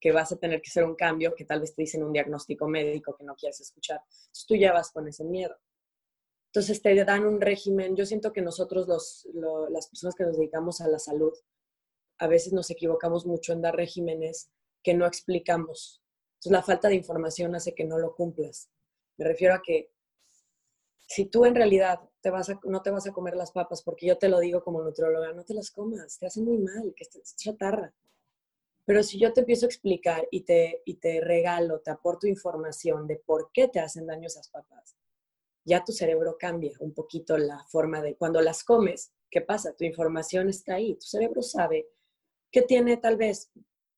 que 0.01 0.13
vas 0.13 0.31
a 0.31 0.37
tener 0.37 0.63
que 0.63 0.69
hacer 0.69 0.85
un 0.85 0.95
cambio, 0.95 1.35
que 1.35 1.45
tal 1.45 1.61
vez 1.61 1.75
te 1.75 1.83
dicen 1.83 2.05
un 2.05 2.13
diagnóstico 2.13 2.69
médico 2.69 3.17
que 3.17 3.25
no 3.25 3.35
quieres 3.35 3.61
escuchar. 3.61 4.01
Entonces 4.05 4.47
tú 4.47 4.55
ya 4.55 4.73
vas 4.73 4.91
con 4.93 5.09
ese 5.09 5.25
miedo. 5.25 5.57
Entonces 6.49 6.81
te 6.81 7.05
dan 7.05 7.27
un 7.27 7.41
régimen. 7.41 7.95
Yo 7.95 8.07
siento 8.07 8.33
que 8.33 8.43
nosotros, 8.43 8.87
los, 8.87 9.29
las 9.71 9.89
personas 9.89 10.15
que 10.15 10.25
nos 10.25 10.37
dedicamos 10.37 10.81
a 10.81 10.89
la 10.89 10.99
salud, 10.99 11.33
a 12.19 12.27
veces 12.27 12.53
nos 12.53 12.71
equivocamos 12.71 13.27
mucho 13.27 13.53
en 13.53 13.63
dar 13.63 13.77
regímenes 13.77 14.51
que 14.83 14.95
no 14.95 15.07
explicamos. 15.07 16.03
Entonces 16.35 16.53
la 16.53 16.63
falta 16.63 16.89
de 16.89 16.95
información 16.95 17.55
hace 17.55 17.75
que 17.75 17.85
no 17.85 17.99
lo 17.99 18.15
cumplas. 18.15 18.71
Me 19.17 19.25
refiero 19.25 19.55
a 19.55 19.63
que 19.63 19.91
si 21.07 21.25
tú 21.27 21.45
en 21.45 21.55
realidad 21.55 22.01
te 22.21 22.31
vas 22.31 22.51
no 22.65 22.83
te 22.83 22.91
vas 22.91 23.07
a 23.07 23.13
comer 23.13 23.35
las 23.35 23.53
papas, 23.53 23.83
porque 23.83 24.07
yo 24.07 24.19
te 24.19 24.29
lo 24.29 24.39
digo 24.39 24.63
como 24.63 24.83
nutrióloga, 24.83 25.33
no 25.33 25.45
te 25.45 25.55
las 25.55 25.71
comas, 25.71 26.19
te 26.19 26.27
hace 26.27 26.41
muy 26.41 26.59
mal, 26.59 26.95
que 26.95 27.05
es 27.05 27.37
chatarra. 27.37 27.93
Pero 28.85 29.03
si 29.03 29.19
yo 29.19 29.33
te 29.33 29.41
empiezo 29.41 29.67
a 29.67 29.69
explicar 29.69 30.27
y 30.31 30.43
te, 30.43 30.83
y 30.85 30.95
te 30.95 31.21
regalo, 31.21 31.81
te 31.81 31.91
aporto 31.91 32.27
información 32.27 33.07
de 33.07 33.17
por 33.17 33.51
qué 33.53 33.69
te 33.69 33.81
hacen 33.81 34.07
daño 34.07 34.27
esas 34.27 34.49
papas, 34.49 34.97
ya 35.69 35.85
tu 35.85 35.93
cerebro 35.93 36.37
cambia 36.39 36.73
un 36.81 36.95
poquito 36.95 37.37
la 37.37 37.63
forma 37.69 38.01
de 38.01 38.17
cuando 38.17 38.41
las 38.41 38.65
comes, 38.65 39.13
¿qué 39.31 39.43
pasa? 39.43 39.75
Tu 39.77 39.85
información 39.85 40.49
está 40.49 40.75
ahí, 40.75 40.95
tu 40.95 41.07
cerebro 41.07 41.43
sabe 41.43 41.87
que 42.51 42.63
tiene 42.63 42.97
tal 42.97 43.17
vez, 43.17 43.51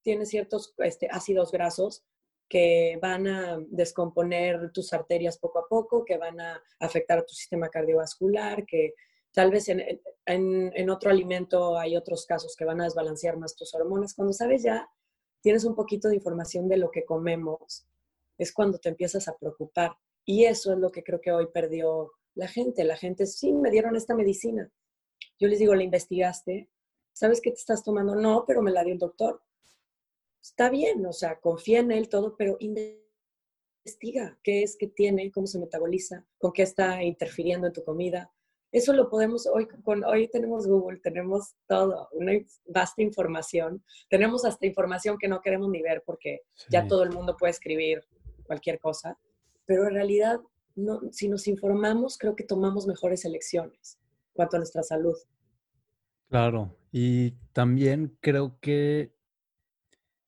tiene 0.02 0.26
ciertos 0.26 0.74
este, 0.78 1.08
ácidos 1.10 1.52
grasos 1.52 2.04
que 2.48 2.98
van 3.00 3.28
a 3.28 3.58
descomponer 3.68 4.72
tus 4.72 4.92
arterias 4.92 5.38
poco 5.38 5.60
a 5.60 5.68
poco, 5.68 6.04
que 6.04 6.18
van 6.18 6.40
a 6.40 6.60
afectar 6.80 7.18
a 7.18 7.24
tu 7.24 7.32
sistema 7.32 7.68
cardiovascular, 7.68 8.66
que 8.66 8.94
tal 9.32 9.52
vez 9.52 9.68
en, 9.68 10.00
en, 10.26 10.90
otro 10.90 11.10
alimento 11.10 11.78
hay 11.78 11.96
otros 11.96 12.26
casos 12.26 12.56
que 12.56 12.64
van 12.64 12.80
a 12.80 12.84
desbalancear 12.84 13.36
más 13.36 13.54
tus 13.54 13.72
hormonas. 13.72 14.14
Cuando 14.14 14.32
sabes 14.32 14.64
ya, 14.64 14.90
tienes 15.40 15.64
un 15.64 15.76
poquito 15.76 16.08
de 16.08 16.16
información 16.16 16.68
de 16.68 16.78
lo 16.78 16.90
que 16.90 17.04
comemos, 17.04 17.86
es 18.36 18.52
cuando 18.52 18.78
te 18.78 18.88
empiezas 18.88 19.28
a 19.28 19.36
preocupar. 19.36 19.92
Y 20.30 20.44
eso 20.44 20.72
es 20.72 20.78
lo 20.78 20.90
que 20.90 21.02
creo 21.02 21.20
que 21.20 21.32
hoy 21.32 21.48
perdió 21.52 22.12
la 22.34 22.46
gente. 22.46 22.84
La 22.84 22.96
gente, 22.96 23.26
sí, 23.26 23.52
me 23.52 23.70
dieron 23.70 23.96
esta 23.96 24.14
medicina. 24.14 24.70
Yo 25.38 25.48
les 25.48 25.58
digo, 25.58 25.74
¿la 25.74 25.82
investigaste? 25.82 26.70
¿Sabes 27.12 27.40
qué 27.40 27.50
te 27.50 27.58
estás 27.58 27.82
tomando? 27.82 28.14
No, 28.14 28.44
pero 28.46 28.62
me 28.62 28.70
la 28.70 28.84
dio 28.84 28.92
el 28.92 28.98
doctor 28.98 29.42
está 30.42 30.70
bien, 30.70 31.04
o 31.06 31.12
sea, 31.12 31.38
confía 31.38 31.80
en 31.80 31.92
él 31.92 32.08
todo, 32.08 32.36
pero 32.36 32.56
investiga 32.60 34.38
qué 34.42 34.62
es 34.62 34.76
que 34.76 34.86
tiene, 34.86 35.30
cómo 35.30 35.46
se 35.46 35.58
metaboliza, 35.58 36.26
con 36.38 36.52
qué 36.52 36.62
está 36.62 37.02
interfiriendo 37.02 37.66
en 37.66 37.72
tu 37.72 37.84
comida. 37.84 38.32
Eso 38.72 38.92
lo 38.92 39.10
podemos, 39.10 39.46
hoy, 39.46 39.66
con, 39.66 40.04
hoy 40.04 40.28
tenemos 40.28 40.66
Google, 40.66 41.00
tenemos 41.00 41.54
todo, 41.66 42.08
una 42.12 42.32
vasta 42.66 43.02
información. 43.02 43.84
Tenemos 44.08 44.44
hasta 44.44 44.64
información 44.64 45.18
que 45.18 45.26
no 45.26 45.40
queremos 45.40 45.68
ni 45.70 45.82
ver 45.82 46.04
porque 46.06 46.42
ya 46.68 46.86
todo 46.86 47.02
el 47.02 47.10
mundo 47.10 47.36
puede 47.36 47.50
escribir 47.50 48.04
cualquier 48.44 48.78
cosa. 48.78 49.18
Pero 49.70 49.86
en 49.86 49.94
realidad, 49.94 50.40
no, 50.74 51.00
si 51.12 51.28
nos 51.28 51.46
informamos, 51.46 52.18
creo 52.18 52.34
que 52.34 52.42
tomamos 52.42 52.88
mejores 52.88 53.24
elecciones 53.24 54.00
en 54.00 54.32
cuanto 54.32 54.56
a 54.56 54.58
nuestra 54.58 54.82
salud. 54.82 55.14
Claro, 56.28 56.76
y 56.90 57.36
también 57.52 58.18
creo 58.20 58.58
que 58.58 59.14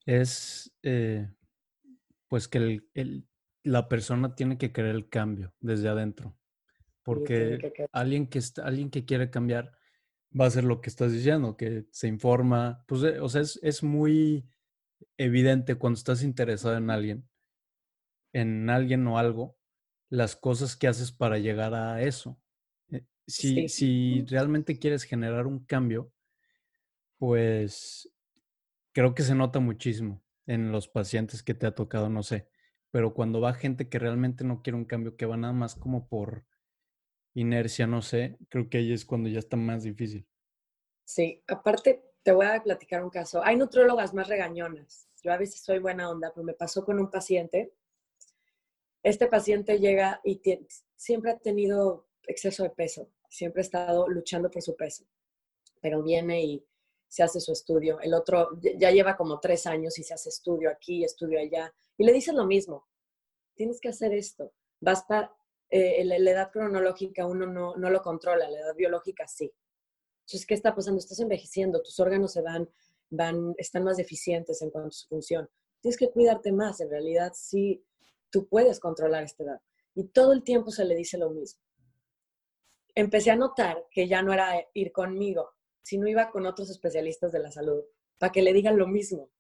es 0.07 0.73
eh, 0.85 1.29
pues 2.29 2.47
que 2.47 2.85
la 3.65 3.89
persona 3.89 4.37
tiene 4.37 4.59
que 4.59 4.71
querer 4.71 4.95
el 4.95 5.09
cambio 5.09 5.53
desde 5.59 5.89
adentro. 5.89 6.37
Porque 7.03 7.89
alguien 7.91 8.29
que, 8.29 8.39
está, 8.39 8.65
alguien 8.65 8.91
que 8.91 9.05
quiere 9.05 9.29
cambiar 9.29 9.73
va 10.41 10.45
a 10.45 10.49
hacer 10.49 10.63
lo 10.63 10.81
que 10.81 10.89
estás 10.89 11.13
diciendo, 11.13 11.57
que 11.57 11.87
se 11.91 12.07
informa. 12.07 12.85
Pues, 12.87 13.03
eh, 13.03 13.19
o 13.19 13.29
sea, 13.29 13.43
es, 13.43 13.83
muy 13.83 14.49
evidente 15.17 15.75
cuando 15.75 15.99
estás 15.99 16.23
interesado 16.23 16.77
en 16.77 16.91
alguien, 16.91 17.29
en 18.33 18.71
alguien 18.71 19.07
o 19.07 19.19
algo, 19.19 19.57
las 20.09 20.37
cosas 20.37 20.77
que 20.77 20.89
haces 20.89 21.13
para 21.13 21.39
llegar 21.39 21.75
a 21.75 22.03
eso. 22.03 22.41
Eh, 22.91 23.05
si, 23.27 23.69
si 23.69 24.25
realmente 24.27 24.79
quieres 24.79 25.05
generar 25.05 25.47
un 25.47 25.65
cambio, 25.65 26.13
pues 27.19 28.13
creo 28.93 29.15
que 29.15 29.23
se 29.23 29.35
nota 29.35 29.61
muchísimo 29.61 30.23
en 30.47 30.73
los 30.73 30.89
pacientes 30.89 31.43
que 31.43 31.55
te 31.55 31.67
ha 31.67 31.75
tocado, 31.75 32.09
no 32.09 32.23
sé, 32.23 32.49
pero 32.91 33.15
cuando 33.15 33.41
va 33.41 33.55
gente 33.55 33.89
que 33.89 33.99
realmente 33.99 34.45
no 34.45 34.63
quiere 34.63 34.77
un 34.77 34.85
cambio, 34.85 35.17
que 35.17 35.27
va 35.27 35.37
nada 35.37 35.53
más 35.53 35.75
como 35.75 36.09
por 36.09 36.45
inercia, 37.35 37.87
no 37.87 38.03
sé, 38.03 38.39
creo 38.49 38.69
que 38.69 38.79
ahí 38.79 38.93
es 38.93 39.05
cuando 39.05 39.29
ya 39.29 39.39
está 39.39 39.57
más 39.57 39.83
difícil. 39.83 40.27
Sí, 41.05 41.43
aparte 41.47 42.03
te 42.23 42.33
voy 42.33 42.47
a 42.47 42.63
platicar 42.63 43.03
un 43.03 43.11
caso. 43.11 43.43
Hay 43.45 43.57
nutrólogas 43.57 44.15
más 44.15 44.29
regañonas. 44.29 45.09
Yo 45.23 45.33
a 45.33 45.37
veces 45.37 45.61
soy 45.63 45.79
buena 45.79 46.11
onda, 46.11 46.33
pero 46.35 46.45
me 46.45 46.55
pasó 46.55 46.85
con 46.85 46.99
un 46.99 47.11
paciente. 47.11 47.73
Este 49.03 49.27
paciente 49.27 49.79
llega 49.79 50.21
y 50.25 50.41
siempre 50.97 51.33
ha 51.33 51.39
tenido 51.39 52.07
exceso 52.27 52.63
de 52.63 52.71
peso, 52.71 53.09
siempre 53.29 53.61
ha 53.61 53.65
estado 53.65 54.09
luchando 54.09 54.51
por 54.51 54.63
su 54.63 54.77
peso, 54.77 55.05
pero 55.81 56.03
viene 56.03 56.45
y 56.45 56.65
se 57.09 57.23
hace 57.23 57.41
su 57.41 57.53
estudio. 57.53 58.01
El 58.01 58.15
otro 58.15 58.59
ya 58.61 58.91
lleva 58.91 59.17
como 59.17 59.39
tres 59.39 59.67
años 59.67 59.99
y 59.99 60.03
se 60.03 60.15
hace 60.15 60.31
estudio 60.31 60.71
aquí, 60.71 61.05
estudio 61.05 61.39
allá. 61.39 61.71
Y 61.99 62.05
le 62.05 62.13
dicen 62.13 62.37
lo 62.37 62.47
mismo. 62.47 62.89
Tienes 63.55 63.81
que 63.81 63.91
hacer 63.91 64.15
esto. 64.15 64.55
Basta, 64.81 65.31
eh, 65.69 66.03
la, 66.07 66.17
edad 66.17 66.51
cronológica 66.51 67.27
uno 67.27 67.45
no, 67.47 67.77
no, 67.77 67.91
lo 67.91 68.01
controla, 68.01 68.49
la 68.49 68.61
edad 68.61 68.75
biológica 68.75 69.27
sí. 69.27 69.53
Entonces, 70.21 70.47
¿qué 70.47 70.55
está 70.55 70.75
pasando? 70.75 71.01
Estás 71.01 71.21
envejeciendo, 71.21 71.83
tus 71.83 72.01
órganos 72.01 72.33
se 72.33 72.41
van, 72.41 72.71
van, 73.11 73.55
están 73.59 73.85
más 73.85 73.99
deficientes 73.99 74.63
en 74.63 74.71
cuanto 74.71 74.89
a 74.89 74.93
su 74.93 75.09
función. 75.09 75.51
Tienes 75.83 75.99
que 75.99 76.11
cuidarte 76.11 76.51
más. 76.51 76.81
En 76.81 76.89
realidad, 76.89 77.33
sí, 77.35 77.85
tú 78.33 78.49
puedes 78.49 78.81
controlar 78.81 79.23
esta 79.23 79.45
edad. 79.45 79.61
Y 79.95 80.05
todo 80.05 80.33
el 80.33 80.43
tiempo 80.43 80.73
se 80.73 80.85
le 80.85 80.97
dice 80.97 81.19
lo 81.19 81.31
mismo. 81.31 81.61
Empecé 82.95 83.31
a 83.31 83.37
notar 83.37 83.87
que 83.91 84.09
ya 84.09 84.23
no 84.23 84.33
era 84.33 84.67
ir 84.75 84.91
conmigo, 84.91 85.51
si 85.83 85.99
no 85.99 86.09
iba 86.09 86.31
con 86.31 86.47
otros 86.47 86.71
especialistas 86.71 87.31
de 87.31 87.39
la 87.39 87.53
salud 87.53 87.85
para 88.19 88.33
que 88.33 88.43
le 88.43 88.53
digan 88.53 88.79
lo 88.79 88.87
mismo. 88.87 89.31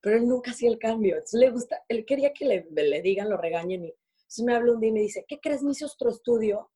Pero 0.00 0.16
él 0.16 0.26
nunca 0.26 0.50
hacía 0.50 0.68
el 0.68 0.78
cambio. 0.78 1.14
Entonces 1.14 1.38
le 1.38 1.50
gusta, 1.50 1.82
él 1.88 2.04
quería 2.04 2.32
que 2.32 2.44
le, 2.44 2.66
le 2.70 3.02
digan, 3.02 3.30
lo 3.30 3.36
regañen. 3.36 3.84
Y 3.84 3.94
entonces 4.16 4.44
me 4.44 4.54
habla 4.54 4.72
un 4.72 4.80
día 4.80 4.90
y 4.90 4.92
me 4.92 5.00
dice, 5.00 5.24
¿qué 5.28 5.38
crees? 5.40 5.62
Me 5.62 5.70
hice 5.70 5.84
otro 5.84 6.10
estudio, 6.10 6.70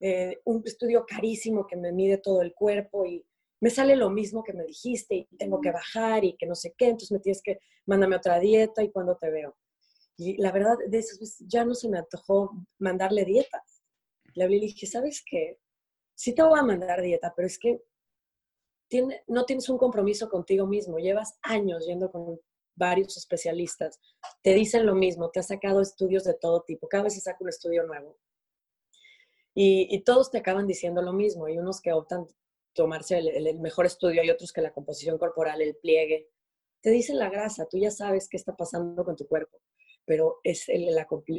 eh, 0.00 0.40
un 0.44 0.62
estudio 0.64 1.06
carísimo 1.06 1.66
que 1.66 1.76
me 1.76 1.92
mide 1.92 2.18
todo 2.18 2.42
el 2.42 2.54
cuerpo 2.54 3.06
y 3.06 3.24
me 3.60 3.70
sale 3.70 3.94
lo 3.94 4.10
mismo 4.10 4.42
que 4.42 4.52
me 4.52 4.64
dijiste 4.64 5.14
y 5.14 5.36
tengo 5.36 5.60
que 5.60 5.70
bajar 5.70 6.24
y 6.24 6.36
que 6.36 6.46
no 6.46 6.56
sé 6.56 6.74
qué. 6.76 6.86
Entonces 6.86 7.12
me 7.12 7.20
tienes 7.20 7.40
que, 7.40 7.60
mándame 7.86 8.16
otra 8.16 8.40
dieta 8.40 8.82
y 8.82 8.90
cuando 8.90 9.16
te 9.16 9.30
veo. 9.30 9.56
Y 10.16 10.40
la 10.40 10.52
verdad, 10.52 10.76
de 10.88 10.98
esas 10.98 11.18
veces 11.18 11.46
ya 11.48 11.64
no 11.64 11.74
se 11.74 11.88
me 11.88 11.98
antojó 11.98 12.52
mandarle 12.78 13.24
dietas. 13.24 13.82
Le 14.34 14.44
hablé 14.44 14.56
y 14.56 14.60
dije, 14.60 14.86
¿sabes 14.86 15.22
qué? 15.26 15.58
Sí 16.14 16.34
te 16.34 16.42
voy 16.42 16.58
a 16.58 16.62
mandar 16.62 17.02
dieta, 17.02 17.32
pero 17.34 17.46
es 17.46 17.58
que 17.58 17.82
no 19.26 19.44
tienes 19.44 19.68
un 19.68 19.78
compromiso 19.78 20.28
contigo 20.28 20.66
mismo, 20.66 20.98
llevas 20.98 21.38
años 21.42 21.86
yendo 21.86 22.10
con 22.10 22.40
varios 22.76 23.16
especialistas, 23.16 24.00
te 24.42 24.54
dicen 24.54 24.86
lo 24.86 24.94
mismo, 24.94 25.30
te 25.30 25.40
has 25.40 25.48
sacado 25.48 25.80
estudios 25.80 26.24
de 26.24 26.34
todo 26.34 26.62
tipo, 26.62 26.88
cada 26.88 27.04
vez 27.04 27.14
se 27.14 27.20
saca 27.20 27.38
un 27.40 27.48
estudio 27.48 27.84
nuevo. 27.84 28.18
Y, 29.56 30.02
todos 30.02 30.32
te 30.32 30.38
acaban 30.38 30.66
diciendo 30.66 31.00
lo 31.00 31.12
mismo, 31.12 31.46
hay 31.46 31.58
unos 31.58 31.80
que 31.80 31.92
optan 31.92 32.26
tomarse 32.72 33.18
el, 33.18 33.60
mejor 33.60 33.86
estudio, 33.86 34.20
hay 34.20 34.30
otros 34.30 34.52
que 34.52 34.60
la 34.60 34.72
composición 34.72 35.16
corporal, 35.16 35.62
el 35.62 35.76
pliegue, 35.76 36.28
te 36.80 36.90
dicen 36.90 37.18
la 37.18 37.30
grasa, 37.30 37.66
tú 37.66 37.78
ya 37.78 37.92
sabes 37.92 38.28
qué 38.28 38.36
está 38.36 38.56
pasando 38.56 39.04
con 39.04 39.14
tu 39.14 39.28
cuerpo, 39.28 39.60
pero 40.04 40.40
es 40.42 40.66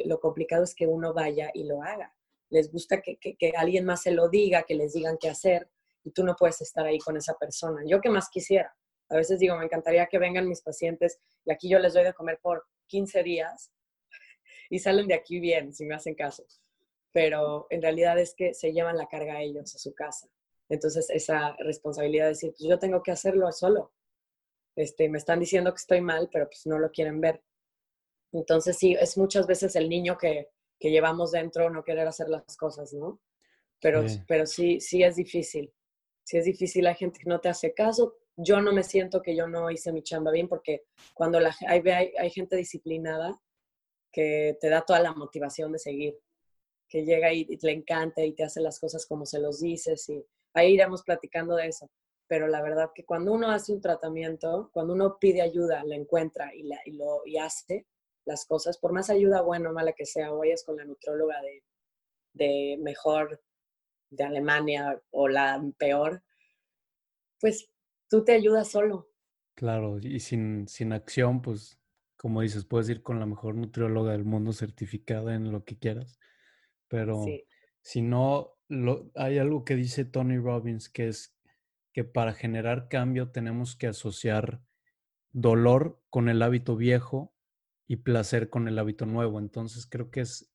lo 0.05 0.19
complicado 0.19 0.63
es 0.63 0.73
que 0.73 0.87
uno 0.87 1.13
vaya 1.13 1.51
y 1.53 1.65
lo 1.65 1.81
haga. 1.83 2.15
Les 2.49 2.71
gusta 2.71 3.01
que, 3.01 3.17
alguien 3.57 3.85
más 3.85 4.03
se 4.03 4.11
lo 4.11 4.29
diga, 4.29 4.63
que 4.63 4.75
les 4.75 4.93
digan 4.93 5.17
qué 5.19 5.29
hacer, 5.29 5.69
y 6.03 6.11
tú 6.11 6.23
no 6.23 6.35
puedes 6.35 6.61
estar 6.61 6.85
ahí 6.85 6.99
con 6.99 7.17
esa 7.17 7.35
persona. 7.35 7.81
Yo 7.85 7.99
que 7.99 8.09
más 8.09 8.29
quisiera. 8.29 8.75
A 9.09 9.15
veces 9.17 9.39
digo, 9.39 9.57
me 9.57 9.65
encantaría 9.65 10.07
que 10.07 10.19
vengan 10.19 10.47
mis 10.47 10.61
pacientes 10.61 11.19
y 11.43 11.51
aquí 11.51 11.69
yo 11.69 11.79
les 11.79 11.93
doy 11.93 12.03
de 12.03 12.13
comer 12.13 12.39
por 12.41 12.65
15 12.87 13.23
días 13.23 13.71
y 14.69 14.79
salen 14.79 15.07
de 15.07 15.15
aquí 15.15 15.39
bien, 15.39 15.73
si 15.73 15.85
me 15.85 15.95
hacen 15.95 16.15
caso. 16.15 16.45
Pero 17.11 17.67
en 17.69 17.81
realidad 17.81 18.19
es 18.19 18.35
que 18.35 18.53
se 18.53 18.71
llevan 18.71 18.97
la 18.97 19.07
carga 19.07 19.35
a 19.35 19.41
ellos, 19.41 19.75
a 19.75 19.79
su 19.79 19.93
casa. 19.93 20.27
Entonces 20.69 21.09
esa 21.09 21.55
responsabilidad 21.59 22.25
de 22.25 22.29
decir, 22.29 22.53
pues 22.57 22.69
yo 22.69 22.79
tengo 22.79 23.01
que 23.03 23.11
hacerlo 23.11 23.51
solo. 23.51 23.91
Este, 24.75 25.09
me 25.09 25.17
están 25.17 25.39
diciendo 25.39 25.71
que 25.71 25.77
estoy 25.77 26.01
mal, 26.01 26.29
pero 26.31 26.47
pues 26.47 26.65
no 26.65 26.79
lo 26.79 26.91
quieren 26.91 27.21
ver. 27.21 27.41
Entonces 28.35 28.77
sí, 28.77 28.95
es 28.99 29.17
muchas 29.17 29.47
veces 29.47 29.75
el 29.75 29.89
niño 29.89 30.17
que, 30.17 30.49
que 30.79 30.91
llevamos 30.91 31.31
dentro 31.31 31.69
no 31.69 31.83
querer 31.83 32.07
hacer 32.07 32.29
las 32.29 32.57
cosas, 32.57 32.93
¿no? 32.93 33.19
Pero 33.81 34.07
sí. 34.07 34.19
pero 34.27 34.45
sí, 34.45 34.79
sí 34.79 35.03
es 35.03 35.15
difícil 35.15 35.73
si 36.25 36.37
es 36.37 36.45
difícil, 36.45 36.87
hay 36.87 36.95
gente 36.95 37.19
que 37.19 37.29
no 37.29 37.39
te 37.39 37.49
hace 37.49 37.73
caso. 37.73 38.17
Yo 38.35 38.59
no 38.59 38.73
me 38.73 38.83
siento 38.83 39.21
que 39.21 39.35
yo 39.35 39.47
no 39.47 39.69
hice 39.69 39.93
mi 39.93 40.01
chamba 40.01 40.31
bien 40.31 40.49
porque 40.49 40.85
cuando 41.13 41.39
la, 41.39 41.55
hay, 41.67 41.81
hay, 41.87 42.29
gente 42.31 42.57
disciplinada 42.57 43.39
que 44.11 44.57
te 44.59 44.69
da 44.69 44.81
toda 44.81 44.99
la 44.99 45.13
motivación 45.13 45.71
de 45.71 45.79
seguir, 45.79 46.17
que 46.89 47.05
llega 47.05 47.31
y, 47.31 47.45
le 47.61 47.71
encanta 47.71 48.23
y 48.25 48.33
te 48.33 48.43
hace 48.43 48.59
las 48.59 48.79
cosas 48.79 49.05
como 49.05 49.25
se 49.25 49.39
los 49.39 49.61
dices 49.61 50.09
y 50.09 50.25
ahí 50.55 50.73
iremos 50.73 51.03
platicando 51.03 51.55
de 51.55 51.67
eso. 51.67 51.89
Pero 52.27 52.47
la 52.47 52.63
verdad 52.63 52.89
que 52.93 53.05
cuando 53.05 53.31
uno 53.31 53.51
hace 53.51 53.71
un 53.71 53.81
tratamiento, 53.81 54.71
cuando 54.73 54.93
uno 54.93 55.17
pide 55.19 55.43
ayuda, 55.43 55.83
la 55.85 55.95
encuentra 55.95 56.53
y, 56.55 56.63
la, 56.63 56.79
y 56.85 56.93
lo, 56.93 57.21
y 57.23 57.37
hace 57.37 57.85
las 58.25 58.45
cosas, 58.45 58.77
por 58.77 58.91
más 58.91 59.09
ayuda 59.09 59.41
buena 59.41 59.69
o 59.69 59.73
mala 59.73 59.93
que 59.93 60.05
sea, 60.05 60.33
o 60.33 60.39
vayas 60.39 60.63
con 60.63 60.77
la 60.77 60.85
nutróloga 60.85 61.41
de, 61.41 61.63
de 62.33 62.77
mejor 62.81 63.41
de 64.09 64.23
Alemania 64.23 65.01
o 65.11 65.27
la 65.27 65.63
peor, 65.77 66.23
pues 67.39 67.69
tú 68.09 68.23
te 68.23 68.33
ayudas 68.33 68.69
solo. 68.69 69.09
Claro, 69.55 69.99
y 69.99 70.19
sin, 70.19 70.67
sin 70.67 70.91
acción, 70.91 71.41
pues 71.41 71.79
como 72.17 72.41
dices, 72.41 72.65
puedes 72.65 72.89
ir 72.89 73.03
con 73.03 73.19
la 73.19 73.25
mejor 73.25 73.55
nutrióloga 73.55 74.13
del 74.13 74.25
mundo 74.25 74.51
certificada 74.51 75.35
en 75.35 75.51
lo 75.51 75.63
que 75.63 75.77
quieras, 75.77 76.19
pero 76.87 77.23
si 77.81 78.01
no, 78.01 78.57
lo, 78.67 79.11
hay 79.15 79.37
algo 79.37 79.63
que 79.63 79.75
dice 79.75 80.05
Tony 80.05 80.37
Robbins, 80.37 80.89
que 80.89 81.07
es 81.07 81.37
que 81.93 82.03
para 82.03 82.33
generar 82.33 82.87
cambio 82.89 83.29
tenemos 83.29 83.75
que 83.75 83.87
asociar 83.87 84.61
dolor 85.31 86.01
con 86.09 86.27
el 86.29 86.41
hábito 86.41 86.75
viejo 86.75 87.34
y 87.87 87.97
placer 87.97 88.49
con 88.49 88.67
el 88.67 88.79
hábito 88.79 89.05
nuevo. 89.05 89.39
Entonces 89.39 89.85
creo 89.87 90.09
que 90.09 90.21
es, 90.21 90.51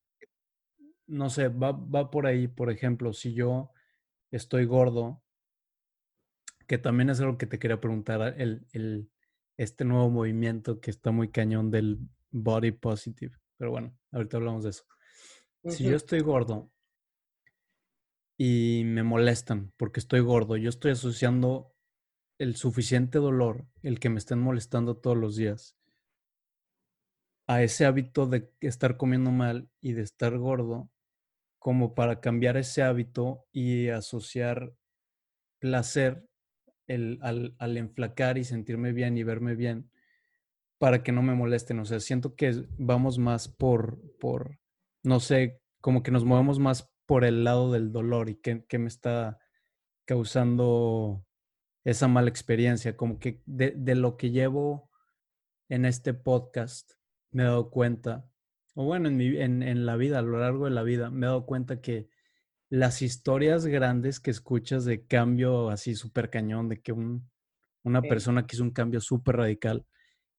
no 1.07 1.31
sé, 1.31 1.49
va, 1.49 1.73
va 1.73 2.11
por 2.11 2.27
ahí, 2.27 2.49
por 2.49 2.71
ejemplo, 2.71 3.13
si 3.13 3.35
yo 3.35 3.71
estoy 4.31 4.65
gordo, 4.65 5.23
que 6.67 6.79
también 6.79 7.11
es 7.11 7.21
algo 7.21 7.37
que 7.37 7.47
te 7.47 7.59
quería 7.59 7.81
preguntar, 7.81 8.35
el, 8.39 8.67
el, 8.73 9.11
este 9.57 9.85
nuevo 9.85 10.09
movimiento 10.09 10.81
que 10.81 10.91
está 10.91 11.11
muy 11.11 11.31
cañón 11.31 11.71
del 11.71 11.99
body 12.31 12.73
positive. 12.73 13.37
Pero 13.57 13.73
bueno, 13.73 13.97
ahorita 14.13 14.37
hablamos 14.37 14.65
de 14.65 14.71
eso. 14.71 14.85
Si 15.65 15.85
yo 15.85 15.97
estoy 15.97 16.21
gordo 16.21 16.73
y 18.39 18.83
me 18.87 19.03
molestan 19.03 19.73
porque 19.77 20.01
estoy 20.01 20.21
gordo, 20.21 20.57
yo 20.57 20.71
estoy 20.71 20.93
asociando 20.93 21.75
el 22.39 22.57
suficiente 22.57 23.19
dolor, 23.19 23.67
el 23.83 24.01
que 24.01 24.09
me 24.09 24.19
estén 24.19 24.39
molestando 24.39 24.97
todos 24.97 25.17
los 25.17 25.37
días, 25.37 25.77
a 27.50 27.64
ese 27.64 27.85
hábito 27.85 28.28
de 28.28 28.49
estar 28.61 28.97
comiendo 28.97 29.33
mal 29.33 29.69
y 29.80 29.95
de 29.95 30.02
estar 30.02 30.38
gordo, 30.38 30.88
como 31.59 31.97
para 31.97 32.21
cambiar 32.21 32.57
ese 32.57 32.80
hábito 32.80 33.45
y 33.50 33.88
asociar 33.88 34.73
placer 35.59 36.28
al, 36.87 37.57
al, 37.59 37.76
enflacar 37.76 38.38
y 38.38 38.45
sentirme 38.45 38.92
bien 38.92 39.19
y 39.19 39.25
verme 39.25 39.57
bien 39.57 39.90
para 40.78 41.02
que 41.02 41.11
no 41.11 41.23
me 41.23 41.35
molesten. 41.35 41.80
O 41.80 41.85
sea, 41.85 41.99
siento 41.99 42.37
que 42.37 42.69
vamos 42.78 43.19
más 43.19 43.49
por, 43.49 44.00
por 44.21 44.61
no 45.02 45.19
sé, 45.19 45.61
como 45.80 46.04
que 46.04 46.12
nos 46.12 46.25
movemos 46.25 46.61
más 46.61 46.88
por 47.04 47.25
el 47.25 47.42
lado 47.42 47.73
del 47.73 47.90
dolor 47.90 48.28
y 48.28 48.37
que 48.37 48.78
me 48.78 48.87
está 48.87 49.40
causando 50.04 51.26
esa 51.83 52.07
mala 52.07 52.30
experiencia, 52.30 52.97
como 52.97 53.19
que 53.19 53.42
de, 53.45 53.73
de, 53.73 53.97
lo 53.97 54.16
que 54.16 54.30
llevo 54.30 54.88
en 55.69 55.85
este 55.85 56.14
podcast 56.14 57.00
me 57.33 57.43
he 57.43 57.47
dado 57.47 57.71
cuenta, 57.71 58.27
o 58.75 58.85
bueno, 58.85 59.09
en, 59.09 59.17
mi, 59.17 59.37
en, 59.37 59.63
en, 59.63 59.87
la 59.87 59.97
vida, 59.97 60.19
a 60.19 60.23
lo 60.23 60.39
largo 60.39 60.65
de 60.65 60.71
la 60.71 60.83
vida, 60.83 61.11
me 61.11 61.27
he 61.27 61.29
dado 61.29 61.47
cuenta 61.47 61.81
que 61.81 62.09
las 62.69 63.03
historias 63.03 63.67
grandes 63.67 64.21
que 64.21 64.31
escuchas 64.31 64.85
de 64.85 65.07
cambio 65.07 65.71
así 65.71 65.95
súper 65.95 66.31
cañón, 66.31 66.69
de 66.69 66.81
que 66.81 66.93
un, 66.93 67.31
una 67.83 68.01
sí. 68.01 68.09
persona 68.09 68.47
que 68.47 68.57
hizo 68.57 68.63
un 68.63 68.73
cambio 68.73 69.01
súper 69.01 69.37
radical, 69.37 69.87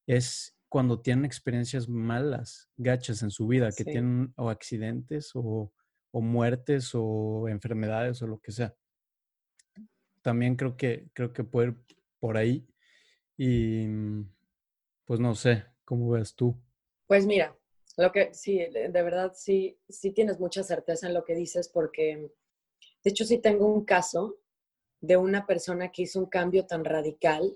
es 0.08 0.56
cuando 0.70 1.02
tienen 1.02 1.26
experiencias 1.26 1.90
malas, 1.90 2.70
gachas 2.78 3.24
en 3.24 3.32
su 3.32 3.48
vida, 3.48 3.70
que 3.70 3.84
sí. 3.84 3.92
tienen 3.92 4.34
o 4.38 4.50
accidentes 4.50 5.32
o, 5.36 5.74
o 6.12 6.22
muertes 6.22 6.92
o 6.94 7.48
enfermedades 7.50 8.22
o 8.22 8.28
lo 8.28 8.40
que 8.40 8.52
sea 8.52 8.76
también 10.22 10.56
creo 10.56 10.78
que, 10.78 11.10
creo 11.14 11.34
que 11.34 11.44
puede 11.44 11.70
ir 11.70 11.78
por 12.20 12.38
ahí. 12.38 12.68
Y 13.38 13.88
pues 15.06 15.20
no 15.20 15.36
sé, 15.36 15.66
¿cómo 15.84 16.10
ves 16.12 16.36
tú? 16.36 16.62
Pues 17.12 17.26
mira, 17.26 17.54
lo 17.98 18.10
que 18.14 18.34
sí, 18.34 18.58
de 18.58 18.88
verdad 19.04 19.34
sí, 19.36 19.78
sí 19.90 20.12
tienes 20.12 20.40
mucha 20.40 20.64
certeza 20.64 21.08
en 21.08 21.14
lo 21.14 21.26
que 21.26 21.36
dices 21.36 21.68
porque 21.68 22.32
de 23.04 23.12
hecho 23.12 23.26
sí 23.26 23.40
tengo 23.40 23.68
un 23.68 23.84
caso 23.84 24.38
de 25.02 25.18
una 25.18 25.46
persona 25.46 25.92
que 25.92 26.04
hizo 26.04 26.20
un 26.20 26.28
cambio 26.28 26.66
tan 26.66 26.86
radical 26.86 27.54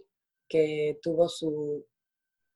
que 0.50 1.00
tuvo 1.02 1.30
su, 1.30 1.86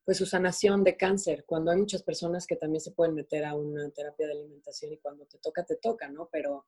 pues 0.03 0.17
su 0.17 0.25
sanación 0.25 0.83
de 0.83 0.97
cáncer, 0.97 1.45
cuando 1.45 1.71
hay 1.71 1.77
muchas 1.77 2.03
personas 2.03 2.45
que 2.45 2.57
también 2.57 2.81
se 2.81 2.91
pueden 2.91 3.15
meter 3.15 3.45
a 3.45 3.55
una 3.55 3.89
terapia 3.91 4.27
de 4.27 4.33
alimentación 4.33 4.91
y 4.91 4.97
cuando 4.97 5.25
te 5.25 5.37
toca, 5.37 5.63
te 5.63 5.77
toca, 5.77 6.09
¿no? 6.09 6.27
Pero 6.29 6.65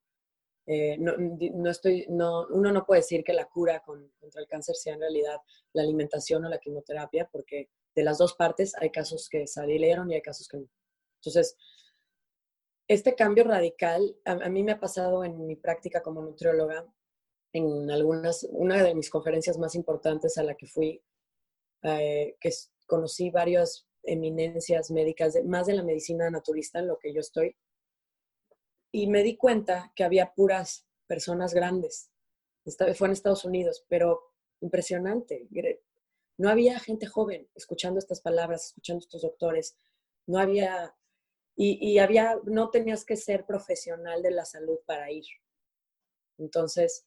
eh, 0.67 0.97
no, 0.97 1.69
estoy, 1.69 2.05
no, 2.09 2.47
uno 2.47 2.71
no 2.71 2.85
puede 2.85 3.01
decir 3.01 3.23
que 3.23 3.33
la 3.33 3.45
cura 3.45 3.81
con, 3.81 4.11
contra 4.19 4.41
el 4.41 4.47
cáncer 4.47 4.75
sea 4.75 4.93
en 4.93 5.01
realidad 5.01 5.37
la 5.73 5.81
alimentación 5.81 6.45
o 6.45 6.49
la 6.49 6.59
quimioterapia, 6.59 7.27
porque 7.31 7.69
de 7.95 8.03
las 8.03 8.17
dos 8.17 8.35
partes 8.35 8.73
hay 8.79 8.91
casos 8.91 9.27
que 9.29 9.47
salieron 9.47 10.11
y 10.11 10.15
hay 10.15 10.21
casos 10.21 10.47
que 10.47 10.57
no. 10.57 10.67
Entonces, 11.19 11.57
este 12.87 13.15
cambio 13.15 13.43
radical, 13.43 14.17
a, 14.25 14.49
mí 14.49 14.63
me 14.63 14.73
ha 14.73 14.79
pasado 14.79 15.23
en 15.23 15.45
mi 15.45 15.55
práctica 15.55 16.01
como 16.01 16.21
nutrióloga, 16.21 16.85
en 17.53 17.89
algunas, 17.89 18.47
una 18.51 18.81
de 18.83 18.95
mis 18.95 19.09
conferencias 19.09 19.57
más 19.57 19.75
importantes 19.75 20.37
a 20.37 20.43
la 20.43 20.55
que 20.55 20.67
fui, 20.67 21.01
eh, 21.83 22.35
que 22.39 22.49
conocí 22.85 23.29
varias 23.29 23.87
eminencias 24.03 24.91
médicas, 24.91 25.37
más 25.45 25.67
de 25.67 25.73
la 25.73 25.83
medicina 25.83 26.29
naturista 26.29 26.79
en 26.79 26.87
lo 26.87 26.97
que 26.97 27.13
yo 27.13 27.21
estoy, 27.21 27.55
y 28.91 29.07
me 29.07 29.23
di 29.23 29.37
cuenta 29.37 29.91
que 29.95 30.03
había 30.03 30.33
puras 30.33 30.85
personas 31.07 31.53
grandes. 31.53 32.11
Fue 32.95 33.07
en 33.07 33.13
Estados 33.13 33.45
Unidos, 33.45 33.85
pero 33.87 34.31
impresionante. 34.61 35.47
No 36.37 36.49
había 36.49 36.79
gente 36.79 37.05
joven 37.05 37.49
escuchando 37.55 37.99
estas 37.99 38.21
palabras, 38.21 38.67
escuchando 38.67 38.99
estos 38.99 39.21
doctores. 39.21 39.77
No 40.27 40.39
había, 40.39 40.95
y, 41.55 41.97
había, 41.97 42.39
no 42.45 42.69
tenías 42.69 43.05
que 43.05 43.15
ser 43.15 43.45
profesional 43.45 44.21
de 44.21 44.31
la 44.31 44.45
salud 44.45 44.79
para 44.85 45.11
ir. 45.11 45.25
Entonces, 46.37 47.05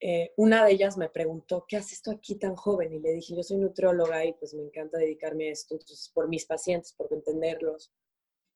eh, 0.00 0.32
una 0.36 0.64
de 0.64 0.72
ellas 0.72 0.96
me 0.96 1.08
preguntó, 1.08 1.64
¿qué 1.68 1.76
haces 1.76 2.02
tú 2.02 2.10
aquí 2.10 2.34
tan 2.36 2.56
joven? 2.56 2.92
Y 2.92 2.98
le 2.98 3.12
dije, 3.12 3.36
yo 3.36 3.42
soy 3.42 3.58
nutrióloga 3.58 4.24
y 4.24 4.32
pues 4.32 4.52
me 4.54 4.62
encanta 4.62 4.98
dedicarme 4.98 5.48
a 5.48 5.52
esto, 5.52 5.74
entonces 5.74 6.10
por 6.12 6.28
mis 6.28 6.44
pacientes, 6.44 6.92
por 6.92 7.12
entenderlos. 7.12 7.92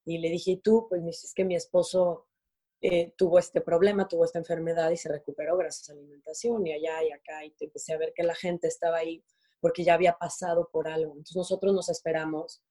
Y 0.04 0.18
le 0.18 0.30
dije, 0.30 0.52
¿y 0.52 0.56
tú? 0.56 0.86
Pues 0.88 1.02
me 1.02 1.08
dices 1.08 1.32
que 1.34 1.44
mi 1.44 1.54
esposo 1.54 2.26
eh, 2.80 3.12
tuvo 3.16 3.38
este 3.38 3.60
problema, 3.60 4.06
tuvo 4.06 4.24
esta 4.24 4.38
enfermedad 4.38 4.90
y 4.90 4.96
se 4.96 5.08
recuperó 5.08 5.56
gracias 5.56 5.88
a 5.88 5.92
alimentación 5.92 6.66
y 6.66 6.72
allá 6.72 7.02
y 7.04 7.12
acá 7.12 7.44
y 7.44 7.54
empecé 7.60 7.94
a 7.94 7.98
ver 7.98 8.12
que 8.14 8.22
la 8.22 8.34
gente 8.34 8.68
estaba 8.68 8.98
ahí 8.98 9.24
porque 9.60 9.84
ya 9.84 9.94
había 9.94 10.12
pasado 10.18 10.68
por 10.70 10.88
algo. 10.88 11.12
Entonces 11.12 11.36
nosotros 11.36 11.74
nos 11.74 11.88
esperamos 11.88 12.62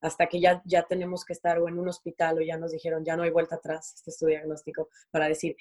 hasta 0.00 0.26
que 0.26 0.40
ya, 0.40 0.62
ya 0.64 0.84
tenemos 0.84 1.24
que 1.24 1.34
estar 1.34 1.58
o 1.58 1.68
en 1.68 1.78
un 1.78 1.88
hospital 1.88 2.38
o 2.38 2.40
ya 2.40 2.56
nos 2.56 2.72
dijeron, 2.72 3.04
ya 3.04 3.16
no 3.16 3.22
hay 3.22 3.30
vuelta 3.30 3.56
atrás, 3.56 3.92
este 3.94 4.10
es 4.10 4.18
tu 4.18 4.26
diagnóstico, 4.26 4.88
para 5.10 5.28
decir, 5.28 5.56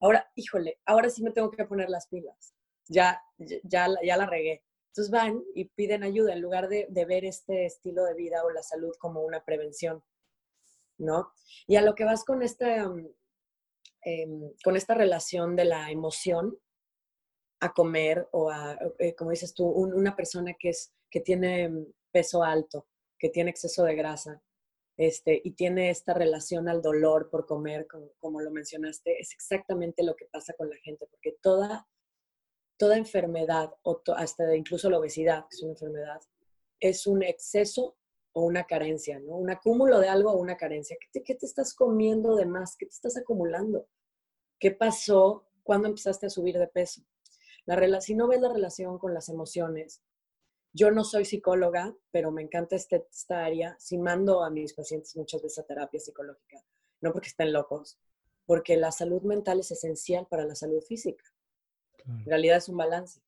ahora, 0.00 0.30
híjole, 0.34 0.78
ahora 0.86 1.10
sí 1.10 1.22
me 1.22 1.30
tengo 1.30 1.50
que 1.50 1.64
poner 1.64 1.90
las 1.90 2.08
pilas, 2.08 2.54
ya, 2.88 3.22
ya, 3.38 3.88
ya 4.02 4.16
la 4.16 4.26
regué. 4.26 4.64
Entonces 4.88 5.10
van 5.10 5.44
y 5.54 5.66
piden 5.66 6.04
ayuda 6.04 6.32
en 6.32 6.40
lugar 6.40 6.68
de, 6.68 6.86
de 6.88 7.04
ver 7.04 7.26
este 7.26 7.66
estilo 7.66 8.04
de 8.04 8.14
vida 8.14 8.42
o 8.44 8.50
la 8.50 8.62
salud 8.62 8.94
como 8.98 9.20
una 9.20 9.44
prevención. 9.44 10.02
¿No? 10.98 11.32
Y 11.66 11.76
a 11.76 11.82
lo 11.82 11.94
que 11.94 12.04
vas 12.04 12.24
con 12.24 12.42
esta, 12.42 12.84
eh, 14.04 14.26
con 14.62 14.76
esta 14.76 14.94
relación 14.94 15.56
de 15.56 15.64
la 15.64 15.90
emoción 15.90 16.58
a 17.60 17.72
comer 17.72 18.28
o 18.32 18.50
a, 18.50 18.78
eh, 18.98 19.14
como 19.14 19.30
dices 19.30 19.54
tú, 19.54 19.66
un, 19.66 19.94
una 19.94 20.14
persona 20.14 20.54
que, 20.58 20.70
es, 20.70 20.92
que 21.10 21.20
tiene 21.20 21.70
peso 22.12 22.42
alto, 22.42 22.86
que 23.18 23.30
tiene 23.30 23.50
exceso 23.50 23.84
de 23.84 23.94
grasa, 23.94 24.42
este, 24.96 25.42
y 25.44 25.52
tiene 25.52 25.90
esta 25.90 26.14
relación 26.14 26.68
al 26.68 26.80
dolor 26.80 27.28
por 27.28 27.46
comer, 27.46 27.86
como, 28.18 28.40
lo 28.40 28.50
mencionaste, 28.50 29.20
es 29.20 29.32
exactamente 29.32 30.02
lo 30.02 30.16
que 30.16 30.26
pasa 30.26 30.54
con 30.54 30.70
la 30.70 30.76
gente, 30.76 31.06
porque 31.10 31.36
toda, 31.42 31.86
toda 32.78 32.96
enfermedad, 32.96 33.74
o 33.82 34.02
hasta 34.16 34.56
incluso 34.56 34.88
la 34.88 34.98
obesidad, 34.98 35.46
que 35.50 35.56
es 35.56 35.62
una 35.62 35.72
enfermedad, 35.72 36.20
es 36.80 37.06
un 37.06 37.22
exceso 37.22 37.96
o 38.36 38.42
una 38.42 38.64
carencia, 38.64 39.18
¿no? 39.18 39.34
Un 39.36 39.48
acúmulo 39.48 39.98
de 39.98 40.10
algo 40.10 40.30
o 40.30 40.36
una 40.36 40.58
carencia. 40.58 40.98
¿Qué 41.00 41.08
te, 41.10 41.22
¿Qué 41.22 41.34
te, 41.36 41.46
estás 41.46 41.72
comiendo 41.72 42.36
de 42.36 42.44
más? 42.44 42.76
¿Qué 42.76 42.84
te 42.84 42.92
estás 42.92 43.16
acumulando? 43.16 43.88
¿Qué 44.58 44.72
pasó 44.72 45.48
cuando 45.62 45.88
empezaste 45.88 46.26
a 46.26 46.30
subir 46.30 46.58
de 46.58 46.68
peso? 46.68 47.00
La, 47.64 47.98
si 48.02 48.14
no 48.14 48.28
ves 48.28 48.42
la 48.42 48.52
relación 48.52 48.98
con 48.98 49.14
las 49.14 49.30
emociones, 49.30 50.02
yo 50.74 50.90
no 50.90 51.02
soy 51.02 51.24
psicóloga, 51.24 51.96
pero 52.10 52.30
me 52.30 52.42
encanta 52.42 52.76
este, 52.76 53.06
esta 53.10 53.42
área. 53.42 53.74
Si 53.78 53.96
mando 53.96 54.44
a 54.44 54.50
mis 54.50 54.74
pacientes 54.74 55.16
muchas 55.16 55.40
veces 55.40 55.60
a 55.60 55.66
terapia 55.66 55.98
psicológica, 55.98 56.62
no 57.00 57.14
porque 57.14 57.28
estén 57.28 57.54
locos, 57.54 57.98
porque 58.44 58.76
la 58.76 58.92
salud 58.92 59.22
mental 59.22 59.60
es 59.60 59.70
esencial 59.70 60.26
para 60.26 60.44
la 60.44 60.54
salud 60.54 60.82
física. 60.82 61.24
Claro. 61.96 62.20
En 62.20 62.26
realidad 62.26 62.58
es 62.58 62.68
un 62.68 62.76
balance. 62.76 63.18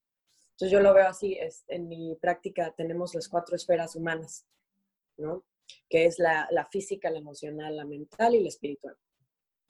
Entonces 0.50 0.70
yo 0.70 0.80
lo 0.80 0.92
veo 0.92 1.08
así, 1.08 1.32
es, 1.32 1.64
en 1.68 1.88
mi 1.88 2.14
práctica 2.16 2.74
tenemos 2.76 3.14
las 3.14 3.26
cuatro 3.30 3.56
esferas 3.56 3.96
humanas 3.96 4.44
¿no? 5.18 5.44
Que 5.88 6.06
es 6.06 6.18
la, 6.18 6.48
la 6.50 6.66
física, 6.66 7.10
la 7.10 7.18
emocional, 7.18 7.76
la 7.76 7.84
mental 7.84 8.34
y 8.34 8.40
la 8.40 8.48
espiritual. 8.48 8.96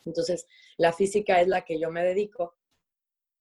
Entonces, 0.04 0.46
la 0.76 0.92
física 0.92 1.40
es 1.40 1.48
la 1.48 1.64
que 1.64 1.78
yo 1.78 1.90
me 1.90 2.04
dedico 2.04 2.56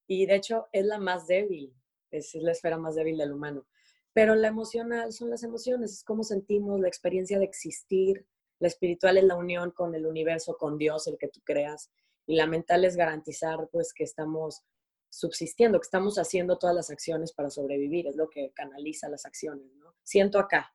y 0.08 0.26
de 0.26 0.36
hecho 0.36 0.67
es 0.72 0.86
la 0.86 0.98
más 0.98 1.28
débil, 1.28 1.74
es, 2.12 2.34
la 2.36 2.52
esfera 2.52 2.78
más 2.78 2.96
débil 2.96 3.17
del 3.17 3.34
humano. 3.34 3.67
Pero 4.13 4.36
la 4.36 4.48
emocional 4.48 5.13
son 5.13 5.30
las 5.30 5.43
emociones, 5.43 5.91
es 5.91 6.04
cómo 6.04 6.24
sentimos 6.24 6.80
la 6.80 6.88
experiencia 6.88 7.38
de 7.38 7.46
existir. 7.46 8.26
La 8.60 8.67
espiritual 8.67 9.17
es 9.17 9.26
la 9.26 9.36
unión 9.36 9.72
con 9.72 9.93
el 9.93 10.08
universo, 10.08 10.58
con 10.58 10.78
Dios, 10.78 11.08
el 11.08 11.17
que 11.17 11.28
tú 11.28 11.41
creas. 11.43 11.91
Y 12.26 12.36
la 12.36 12.48
mental 12.48 12.84
es 12.84 12.96
garantizar 12.96 13.70
pues 13.72 13.93
que 13.93 14.04
estamos 14.04 14.63
subsistiendo, 15.10 15.80
que 15.80 15.86
estamos 15.86 16.17
haciendo 16.17 16.58
todas 16.58 16.76
las 16.76 16.89
acciones 16.89 17.32
para 17.32 17.50
sobrevivir, 17.50 18.08
es 18.08 18.15
lo 18.15 18.30
que 18.30 18.52
canaliza 18.54 19.08
las 19.08 19.26
acciones, 19.26 19.74
¿no? 19.76 19.96
Siento 20.04 20.39
acá, 20.39 20.74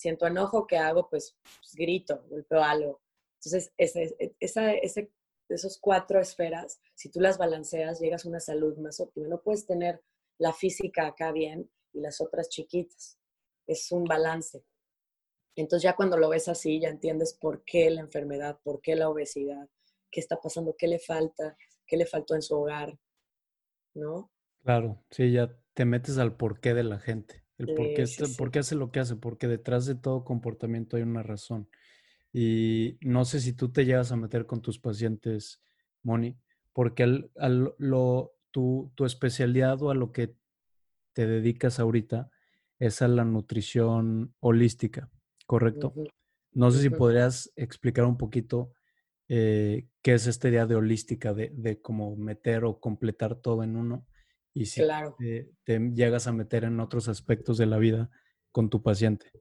siento 0.00 0.26
enojo, 0.26 0.66
¿qué 0.66 0.78
hago? 0.78 1.08
Pues, 1.10 1.36
pues 1.42 1.74
grito, 1.74 2.24
golpeo 2.30 2.62
algo. 2.62 3.02
Entonces, 3.34 3.72
ese, 3.76 4.34
esa, 4.40 4.72
ese, 4.72 5.12
esos 5.48 5.78
cuatro 5.78 6.18
esferas, 6.18 6.80
si 6.94 7.10
tú 7.10 7.20
las 7.20 7.36
balanceas, 7.36 8.00
llegas 8.00 8.24
a 8.24 8.28
una 8.30 8.40
salud 8.40 8.78
más 8.78 8.98
óptima. 9.00 9.28
No 9.28 9.42
puedes 9.42 9.66
tener 9.66 10.02
la 10.38 10.54
física 10.54 11.06
acá 11.06 11.32
bien 11.32 11.70
y 11.92 12.00
las 12.00 12.20
otras 12.22 12.48
chiquitas. 12.48 13.18
es 13.66 13.92
un 13.92 14.04
balance. 14.04 14.64
Entonces 15.54 15.82
ya 15.82 15.94
cuando 15.94 16.16
lo 16.16 16.30
ves 16.30 16.48
así, 16.48 16.80
ya 16.80 16.88
entiendes 16.88 17.34
por 17.34 17.62
qué 17.64 17.90
la 17.90 18.00
enfermedad, 18.00 18.58
por 18.62 18.80
qué 18.80 18.96
la 18.96 19.10
obesidad, 19.10 19.68
qué 20.10 20.20
está 20.20 20.40
pasando, 20.40 20.76
qué 20.78 20.88
le 20.88 20.98
falta, 20.98 21.58
qué 21.86 21.98
le 21.98 22.06
faltó 22.06 22.34
en 22.34 22.42
su 22.42 22.56
hogar, 22.56 22.98
¿no? 23.94 24.30
Claro, 24.62 25.04
sí, 25.10 25.32
ya 25.32 25.54
te 25.74 25.84
metes 25.84 26.16
al 26.16 26.36
porqué 26.36 26.72
de 26.72 26.84
la 26.84 26.98
gente, 26.98 27.39
el 27.60 27.74
por 27.74 27.92
qué, 27.92 28.06
por 28.38 28.50
qué 28.50 28.60
hace 28.60 28.74
lo 28.74 28.90
que 28.90 29.00
hace, 29.00 29.16
porque 29.16 29.46
detrás 29.46 29.84
de 29.84 29.94
todo 29.94 30.24
comportamiento 30.24 30.96
hay 30.96 31.02
una 31.02 31.22
razón. 31.22 31.68
Y 32.32 32.96
no 33.02 33.26
sé 33.26 33.40
si 33.40 33.52
tú 33.52 33.70
te 33.70 33.84
llegas 33.84 34.12
a 34.12 34.16
meter 34.16 34.46
con 34.46 34.62
tus 34.62 34.78
pacientes, 34.78 35.60
Moni, 36.02 36.38
porque 36.72 37.02
al, 37.02 37.30
lo, 37.76 38.32
tu, 38.50 38.92
tu 38.94 39.04
especialidad 39.04 39.82
o 39.82 39.90
a 39.90 39.94
lo 39.94 40.10
que 40.10 40.34
te 41.12 41.26
dedicas 41.26 41.80
ahorita 41.80 42.30
es 42.78 43.02
a 43.02 43.08
la 43.08 43.24
nutrición 43.26 44.34
holística, 44.40 45.10
¿correcto? 45.46 45.92
No 46.52 46.70
sé 46.70 46.80
si 46.80 46.88
podrías 46.88 47.52
explicar 47.56 48.06
un 48.06 48.16
poquito 48.16 48.72
eh, 49.28 49.86
qué 50.00 50.14
es 50.14 50.26
esta 50.26 50.48
idea 50.48 50.64
de 50.64 50.76
holística, 50.76 51.34
de, 51.34 51.50
de 51.54 51.78
cómo 51.82 52.16
meter 52.16 52.64
o 52.64 52.80
completar 52.80 53.34
todo 53.34 53.62
en 53.62 53.76
uno 53.76 54.06
y 54.60 54.66
si 54.66 54.82
te, 55.64 55.78
llegas 55.94 56.26
a 56.26 56.32
meter 56.32 56.64
en 56.64 56.80
otros 56.80 57.08
aspectos 57.08 57.56
de 57.56 57.64
la 57.64 57.78
vida 57.78 58.10
con 58.52 58.68
tu 58.68 58.82
paciente. 58.82 59.32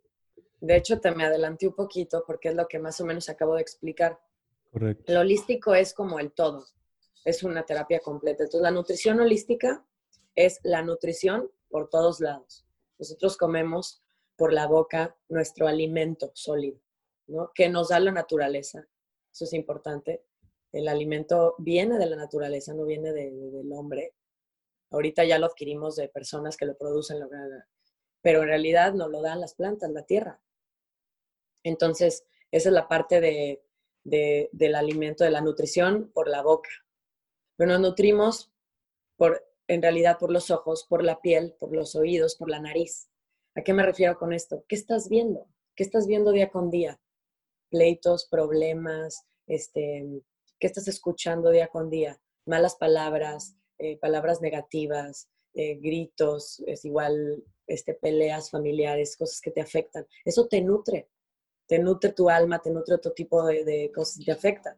De 0.61 0.77
hecho, 0.77 1.01
te 1.01 1.11
me 1.11 1.25
adelanté 1.25 1.67
un 1.67 1.75
poquito 1.75 2.23
porque 2.25 2.47
es 2.47 2.55
lo 2.55 2.69
que 2.69 2.79
más 2.79 3.01
o 3.01 3.05
menos 3.05 3.27
acabo 3.27 3.55
de 3.55 3.61
explicar. 3.61 4.17
Correcto. 4.71 5.11
Lo 5.11 5.19
holístico 5.19 5.75
es 5.75 5.93
como 5.93 6.21
el 6.21 6.31
todo, 6.31 6.65
es 7.25 7.43
una 7.43 7.65
terapia 7.65 7.99
completa. 7.99 8.43
Entonces, 8.45 8.61
la 8.61 8.71
nutrición 8.71 9.19
holística 9.19 9.85
es 10.35 10.61
la 10.63 10.83
nutrición 10.83 11.51
por 11.67 11.89
todos 11.89 12.21
lados. 12.21 12.65
Nosotros 12.97 13.35
comemos 13.35 14.01
por 14.37 14.53
la 14.53 14.67
boca 14.67 15.17
nuestro 15.27 15.67
alimento 15.67 16.31
sólido, 16.33 16.79
¿no? 17.27 17.51
Que 17.53 17.67
nos 17.67 17.89
da 17.89 17.99
la 17.99 18.13
naturaleza. 18.13 18.87
Eso 19.33 19.43
es 19.43 19.51
importante. 19.51 20.23
El 20.71 20.87
alimento 20.87 21.55
viene 21.57 21.97
de 21.97 22.05
la 22.05 22.15
naturaleza, 22.15 22.73
no 22.73 22.85
viene 22.85 23.11
del 23.11 23.69
hombre. 23.73 24.13
Ahorita 24.91 25.23
ya 25.23 25.37
lo 25.37 25.45
adquirimos 25.45 25.95
de 25.95 26.09
personas 26.09 26.57
que 26.57 26.65
lo 26.65 26.77
producen, 26.77 27.19
pero 28.21 28.41
en 28.41 28.47
realidad 28.47 28.93
nos 28.93 29.09
lo 29.09 29.21
dan 29.21 29.39
las 29.39 29.53
plantas, 29.53 29.91
la 29.91 30.03
tierra. 30.03 30.41
Entonces, 31.63 32.25
esa 32.51 32.69
es 32.69 32.73
la 32.73 32.87
parte 32.87 33.21
de, 33.21 33.61
del 34.51 34.75
alimento, 34.75 35.23
de 35.23 35.31
la 35.31 35.41
nutrición 35.41 36.11
por 36.13 36.27
la 36.27 36.41
boca. 36.41 36.69
Pero 37.55 37.71
nos 37.71 37.81
nutrimos 37.81 38.51
por, 39.17 39.45
en 39.67 39.81
realidad 39.81 40.17
por 40.17 40.31
los 40.31 40.49
ojos, 40.49 40.85
por 40.87 41.03
la 41.03 41.21
piel, 41.21 41.55
por 41.59 41.75
los 41.75 41.95
oídos, 41.95 42.35
por 42.35 42.49
la 42.49 42.59
nariz. 42.59 43.09
¿A 43.55 43.61
qué 43.61 43.73
me 43.73 43.83
refiero 43.83 44.17
con 44.17 44.33
esto? 44.33 44.63
¿Qué 44.67 44.75
estás 44.75 45.09
viendo? 45.09 45.47
¿Qué 45.75 45.83
estás 45.83 46.07
viendo 46.07 46.31
día 46.31 46.49
con 46.49 46.69
día? 46.69 46.99
Pleitos, 47.69 48.27
problemas, 48.29 49.25
este, 49.45 50.23
¿qué 50.59 50.67
estás 50.67 50.87
escuchando 50.87 51.51
día 51.51 51.67
con 51.67 51.89
día? 51.89 52.19
Malas 52.45 52.75
palabras, 52.75 53.55
eh, 53.79 53.97
palabras 53.97 54.41
negativas, 54.41 55.29
eh, 55.53 55.75
gritos, 55.75 56.61
es 56.67 56.85
igual 56.85 57.43
este, 57.65 57.93
peleas 57.93 58.51
familiares, 58.51 59.17
cosas 59.17 59.41
que 59.41 59.51
te 59.51 59.61
afectan. 59.61 60.05
Eso 60.23 60.47
te 60.47 60.61
nutre, 60.61 61.09
te 61.67 61.79
nutre 61.79 62.13
tu 62.13 62.29
alma, 62.29 62.61
te 62.61 62.71
nutre 62.71 62.95
otro 62.95 63.11
tipo 63.13 63.45
de, 63.45 63.91
cosas 63.93 64.19
que 64.19 64.25
te 64.25 64.31
afectan. 64.31 64.77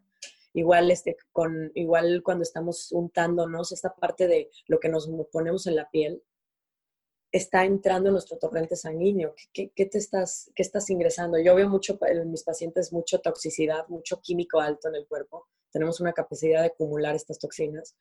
Igual, 0.54 0.92
este, 0.92 1.18
con, 1.32 1.72
igual 1.76 2.22
cuando 2.24 2.44
estamos 2.44 2.92
untándonos, 2.92 3.72
esta 3.72 3.94
parte 3.96 4.28
de 4.28 4.50
lo 4.68 4.80
que 4.80 4.90
nos 4.90 5.10
ponemos 5.32 5.68
en 5.68 5.76
la 5.76 5.90
piel, 5.90 6.22
está 7.32 7.64
entrando 7.64 8.10
en 8.10 8.14
nuestro 8.14 8.38
torrente 8.38 8.76
sanguíneo. 8.76 9.34
¿Qué, 9.54 9.72
te 9.74 9.98
estás, 9.98 10.52
¿Qué 10.54 10.64
estás 10.64 10.90
ingresando? 10.90 11.40
Yo 11.40 11.56
veo 11.56 11.70
mucho 11.70 11.98
en 12.02 12.30
mis 12.30 12.44
pacientes 12.44 12.92
mucho 12.92 13.20
toxicidad, 13.20 13.88
mucho 13.88 14.20
químico 14.22 14.60
alto 14.60 14.90
en 14.90 14.96
el 14.96 15.08
cuerpo. 15.08 15.48
Tenemos 15.72 16.02
una 16.02 16.14
capacidad 16.14 16.62
de 16.62 16.68
acumular 16.68 17.16
estas 17.16 17.40
toxinas. 17.40 17.96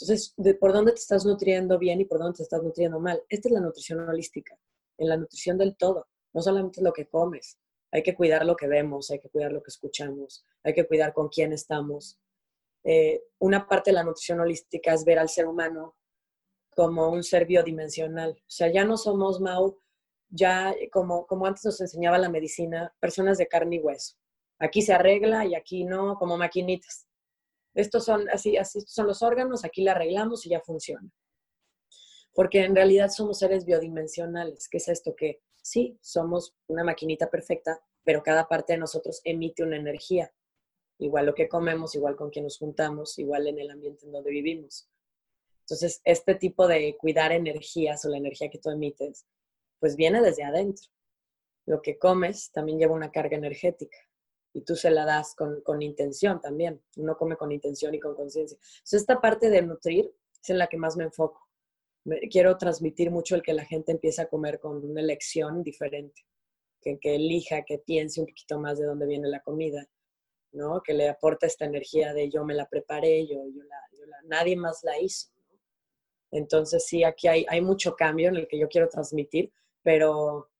Entonces, 0.00 0.34
de 0.36 0.54
por 0.54 0.72
dónde 0.72 0.92
te 0.92 1.00
estás 1.00 1.24
nutriendo 1.24 1.78
bien 1.78 2.00
y 2.00 2.04
por 2.04 2.18
dónde 2.18 2.38
te 2.38 2.42
estás 2.42 2.62
nutriendo 2.62 3.00
mal. 3.00 3.22
Esta 3.28 3.48
es 3.48 3.52
la 3.52 3.60
nutrición 3.60 4.00
holística, 4.08 4.58
en 4.98 5.08
la 5.08 5.16
nutrición 5.16 5.58
del 5.58 5.76
todo, 5.76 6.08
no 6.32 6.42
solamente 6.42 6.82
lo 6.82 6.92
que 6.92 7.06
comes. 7.06 7.58
Hay 7.92 8.02
que 8.02 8.14
cuidar 8.14 8.46
lo 8.46 8.56
que 8.56 8.68
vemos, 8.68 9.10
hay 9.10 9.18
que 9.18 9.28
cuidar 9.28 9.52
lo 9.52 9.62
que 9.62 9.70
escuchamos, 9.70 10.44
hay 10.62 10.74
que 10.74 10.86
cuidar 10.86 11.12
con 11.12 11.28
quién 11.28 11.52
estamos. 11.52 12.18
Eh, 12.84 13.22
una 13.40 13.66
parte 13.66 13.90
de 13.90 13.96
la 13.96 14.04
nutrición 14.04 14.40
holística 14.40 14.94
es 14.94 15.04
ver 15.04 15.18
al 15.18 15.28
ser 15.28 15.46
humano 15.46 15.96
como 16.74 17.10
un 17.10 17.22
ser 17.22 17.46
biodimensional. 17.46 18.30
O 18.30 18.50
sea, 18.50 18.72
ya 18.72 18.84
no 18.84 18.96
somos, 18.96 19.40
Mau, 19.40 19.78
ya 20.28 20.74
como, 20.92 21.26
como 21.26 21.46
antes 21.46 21.64
nos 21.64 21.80
enseñaba 21.80 22.16
la 22.16 22.28
medicina, 22.28 22.94
personas 23.00 23.38
de 23.38 23.48
carne 23.48 23.76
y 23.76 23.80
hueso. 23.80 24.16
Aquí 24.58 24.82
se 24.82 24.92
arregla 24.92 25.44
y 25.46 25.54
aquí 25.54 25.84
no, 25.84 26.16
como 26.16 26.36
maquinitas. 26.36 27.06
Estos 27.74 28.04
son, 28.04 28.28
así, 28.30 28.56
así 28.56 28.80
son 28.82 29.06
los 29.06 29.22
órganos, 29.22 29.64
aquí 29.64 29.82
la 29.82 29.92
arreglamos 29.92 30.44
y 30.46 30.50
ya 30.50 30.60
funciona. 30.60 31.08
Porque 32.34 32.64
en 32.64 32.74
realidad 32.74 33.10
somos 33.10 33.38
seres 33.38 33.64
biodimensionales. 33.64 34.68
¿Qué 34.68 34.78
es 34.78 34.88
esto? 34.88 35.14
Que 35.16 35.40
sí, 35.62 35.98
somos 36.00 36.54
una 36.66 36.84
maquinita 36.84 37.30
perfecta, 37.30 37.80
pero 38.04 38.22
cada 38.22 38.48
parte 38.48 38.72
de 38.74 38.78
nosotros 38.78 39.20
emite 39.24 39.62
una 39.62 39.76
energía. 39.76 40.32
Igual 40.98 41.26
lo 41.26 41.34
que 41.34 41.48
comemos, 41.48 41.94
igual 41.94 42.16
con 42.16 42.30
quien 42.30 42.44
nos 42.44 42.58
juntamos, 42.58 43.18
igual 43.18 43.46
en 43.46 43.58
el 43.58 43.70
ambiente 43.70 44.06
en 44.06 44.12
donde 44.12 44.30
vivimos. 44.30 44.88
Entonces, 45.60 46.00
este 46.04 46.34
tipo 46.34 46.66
de 46.66 46.96
cuidar 46.98 47.32
energías 47.32 48.04
o 48.04 48.08
la 48.08 48.18
energía 48.18 48.50
que 48.50 48.58
tú 48.58 48.70
emites, 48.70 49.24
pues 49.78 49.96
viene 49.96 50.20
desde 50.20 50.42
adentro. 50.42 50.88
Lo 51.66 51.80
que 51.80 51.98
comes 51.98 52.50
también 52.50 52.78
lleva 52.78 52.94
una 52.94 53.12
carga 53.12 53.36
energética 53.36 53.96
y 54.52 54.62
tú 54.62 54.74
se 54.74 54.90
la 54.90 55.04
das 55.04 55.34
con, 55.34 55.60
con 55.62 55.82
intención 55.82 56.40
también. 56.40 56.82
Uno 56.96 57.16
come 57.16 57.36
con 57.36 57.52
intención 57.52 57.94
y 57.94 58.00
con 58.00 58.14
conciencia. 58.14 58.56
Entonces, 58.56 59.00
esta 59.00 59.20
parte 59.20 59.50
de 59.50 59.62
nutrir 59.62 60.12
es 60.42 60.50
en 60.50 60.58
la 60.58 60.66
que 60.66 60.76
más 60.76 60.96
me 60.96 61.04
enfoco. 61.04 61.48
quiero 62.30 62.56
transmitir 62.56 63.10
mucho 63.10 63.36
el 63.36 63.42
que 63.42 63.52
la 63.54 63.64
gente 63.64 63.92
empiece 63.92 64.22
a 64.22 64.28
comer 64.28 64.58
con 64.58 64.84
una 64.84 65.00
elección 65.00 65.62
diferente, 65.62 66.26
que, 66.82 66.98
elija, 67.02 67.62
que 67.62 67.78
piense 67.78 68.20
un 68.20 68.26
poquito 68.26 68.58
más 68.58 68.78
de 68.78 68.86
dónde 68.86 69.06
viene 69.06 69.28
la 69.28 69.40
comida, 69.40 69.86
¿no? 70.52 70.82
Que 70.82 70.94
le 70.94 71.08
aporte 71.08 71.46
esta 71.46 71.66
energía 71.66 72.12
de 72.14 72.30
yo 72.30 72.44
me 72.44 72.54
la 72.54 72.66
preparé, 72.66 73.26
yo, 73.26 73.36
yo, 73.54 73.62
nadie 74.24 74.56
más 74.56 74.82
la 74.82 74.98
hizo. 74.98 75.28
Entonces, 76.32 76.84
sí, 76.86 77.04
aquí 77.04 77.28
hay, 77.28 77.44
hay 77.48 77.60
mucho 77.60 77.94
cambio 77.96 78.28
en 78.28 78.36
el 78.36 78.48
que 78.48 78.58
yo 78.58 78.68
quiero 78.68 78.88
transmitir, 78.88 79.52
pero 79.82 80.50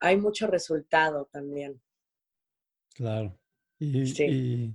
hay 0.00 0.16
mucho 0.16 0.46
resultado 0.46 1.26
también. 1.26 1.80
Claro. 2.96 3.38
Y, 3.78 4.74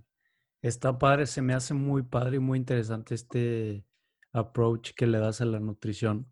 está 0.62 1.00
padre, 1.00 1.26
se 1.26 1.42
me 1.42 1.56
hace 1.56 1.74
muy 1.74 2.04
padre 2.04 2.38
y 2.38 2.40
muy 2.40 2.60
interesante 2.60 3.16
este 3.16 3.84
approach 4.32 4.92
que 4.96 5.08
le 5.08 5.18
das 5.18 5.42
a 5.42 5.46
la 5.46 5.60
nutrición. 5.60 6.32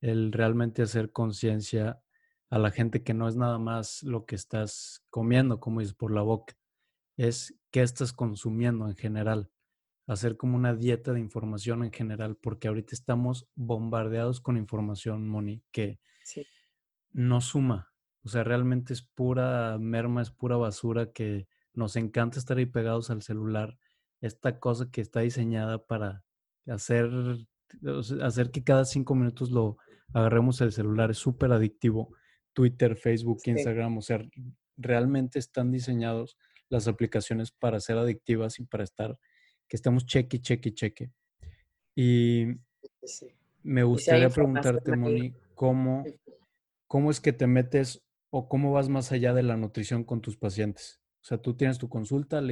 El 0.00 0.32
realmente 0.32 0.82
hacer 0.82 1.12
conciencia 1.12 2.00
a 2.48 2.58
la 2.58 2.70
gente 2.70 3.02
que 3.02 3.12
no 3.12 3.28
es 3.28 3.36
nada 3.36 3.58
más 3.58 4.02
lo 4.02 4.24
que 4.24 4.34
estás 4.34 5.04
comiendo, 5.10 5.60
como 5.60 5.80
dices, 5.80 5.94
por 5.94 6.10
la 6.10 6.22
boca, 6.22 6.54
es 7.18 7.54
qué 7.70 7.82
estás 7.82 8.12
consumiendo 8.14 8.88
en 8.88 8.96
general. 8.96 9.50
Hacer 10.06 10.36
como 10.38 10.56
una 10.56 10.74
dieta 10.74 11.12
de 11.12 11.20
información 11.20 11.84
en 11.84 11.92
general, 11.92 12.36
porque 12.36 12.68
ahorita 12.68 12.94
estamos 12.94 13.46
bombardeados 13.54 14.40
con 14.40 14.56
información, 14.56 15.28
Moni, 15.28 15.62
que 15.70 16.00
no 17.12 17.40
suma, 17.40 17.93
o 18.24 18.28
sea, 18.28 18.42
realmente 18.42 18.92
es 18.92 19.02
pura 19.02 19.76
merma, 19.78 20.22
es 20.22 20.30
pura 20.30 20.56
basura 20.56 21.12
que 21.12 21.46
nos 21.74 21.96
encanta 21.96 22.38
estar 22.38 22.56
ahí 22.56 22.66
pegados 22.66 23.10
al 23.10 23.22
celular. 23.22 23.78
Esta 24.20 24.58
cosa 24.58 24.90
que 24.90 25.02
está 25.02 25.20
diseñada 25.20 25.84
para 25.86 26.24
hacer, 26.66 27.10
hacer 28.22 28.50
que 28.50 28.64
cada 28.64 28.86
cinco 28.86 29.14
minutos 29.14 29.50
lo 29.50 29.76
agarremos 30.14 30.60
el 30.62 30.72
celular 30.72 31.10
es 31.10 31.18
súper 31.18 31.52
adictivo. 31.52 32.14
Twitter, 32.54 32.96
Facebook, 32.96 33.42
Instagram, 33.44 33.98
o 33.98 34.02
sea, 34.02 34.24
realmente 34.76 35.38
están 35.38 35.70
diseñados 35.70 36.38
las 36.70 36.88
aplicaciones 36.88 37.50
para 37.50 37.80
ser 37.80 37.98
adictivas 37.98 38.58
y 38.58 38.64
para 38.64 38.84
estar, 38.84 39.18
que 39.68 39.76
estemos 39.76 40.06
cheque, 40.06 40.40
cheque, 40.40 40.72
cheque. 40.72 41.10
Y 41.94 42.46
me 43.62 43.82
gustaría 43.82 44.30
preguntarte, 44.30 44.96
Moni, 44.96 45.34
¿cómo, 45.54 46.04
¿cómo 46.86 47.10
es 47.10 47.20
que 47.20 47.32
te 47.32 47.46
metes 47.46 48.02
o 48.36 48.48
cómo 48.48 48.72
vas 48.72 48.88
más 48.88 49.12
allá 49.12 49.32
de 49.32 49.44
la 49.44 49.56
nutrición 49.56 50.02
con 50.02 50.20
tus 50.20 50.36
pacientes? 50.36 51.00
O 51.22 51.24
sea, 51.24 51.38
tú 51.38 51.54
tienes 51.54 51.78
tu 51.78 51.88
consulta, 51.88 52.42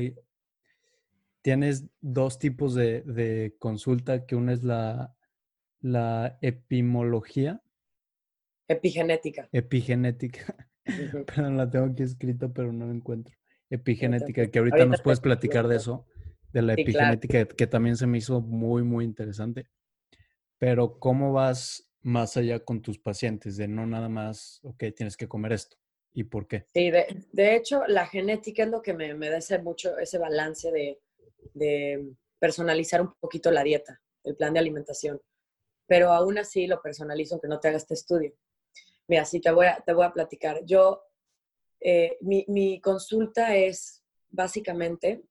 tienes 1.42 1.86
dos 2.00 2.38
tipos 2.38 2.76
de, 2.76 3.56
consulta, 3.58 4.24
que 4.24 4.36
una 4.36 4.52
es 4.52 4.62
la, 4.62 5.16
la 5.80 6.38
epimología. 6.40 7.64
Epigenética. 8.68 9.48
Epigenética. 9.50 10.68
Perdón, 11.26 11.56
la 11.56 11.68
tengo 11.68 11.86
aquí 11.86 12.04
escrita, 12.04 12.48
pero 12.48 12.72
no 12.72 12.86
la 12.86 12.94
encuentro. 12.94 13.34
Epigenética, 13.68 14.48
que 14.52 14.58
ahorita, 14.60 14.86
nos 14.86 15.02
puedes 15.02 15.18
platicar 15.18 15.66
de 15.66 15.76
eso, 15.76 16.06
de 16.52 16.62
la 16.62 16.74
epigenética, 16.74 17.44
que 17.44 17.66
también 17.66 17.96
se 17.96 18.06
me 18.06 18.18
hizo 18.18 18.40
muy, 18.40 18.84
muy 18.84 19.04
interesante. 19.04 19.66
Pero 20.58 21.00
¿cómo 21.00 21.32
vas 21.32 21.91
más 22.02 22.36
allá 22.36 22.60
con 22.60 22.82
tus 22.82 22.98
pacientes, 22.98 23.56
de 23.56 23.68
no 23.68 23.86
nada 23.86 24.08
más, 24.08 24.60
ok, 24.64 24.84
tienes 24.94 25.16
que 25.16 25.28
comer 25.28 25.52
esto. 25.52 25.76
¿Y 26.14 26.24
por 26.24 26.46
qué? 26.46 26.66
Sí, 26.74 26.90
de, 26.90 27.56
hecho, 27.56 27.86
la 27.86 28.06
genética 28.06 28.64
es 28.64 28.68
lo 28.68 28.82
que 28.82 28.92
me, 28.92 29.14
me 29.14 29.30
da 29.30 29.38
ese, 29.38 29.58
mucho, 29.58 29.96
ese 29.98 30.18
balance 30.18 30.70
de, 30.70 31.00
de 31.54 32.12
personalizar 32.38 33.00
un 33.00 33.14
poquito 33.18 33.50
la 33.50 33.62
dieta, 33.62 34.00
el 34.24 34.36
plan 34.36 34.52
de 34.52 34.60
alimentación. 34.60 35.20
Pero 35.86 36.12
aún 36.12 36.38
así 36.38 36.66
lo 36.66 36.82
personalizo 36.82 37.34
aunque 37.34 37.48
no 37.48 37.60
te 37.60 37.68
haga 37.68 37.78
este 37.78 37.94
estudio. 37.94 38.34
Mira, 39.08 39.24
sí, 39.24 39.40
te 39.40 39.50
voy 39.50 39.66
a, 39.66 39.82
te 39.84 39.94
voy 39.94 40.04
a 40.04 40.12
platicar. 40.12 40.64
Yo, 40.64 41.02
eh, 41.80 42.18
mi, 42.20 42.44
mi, 42.48 42.80
consulta 42.80 43.56
es 43.56 44.02
básicamente, 44.30 45.22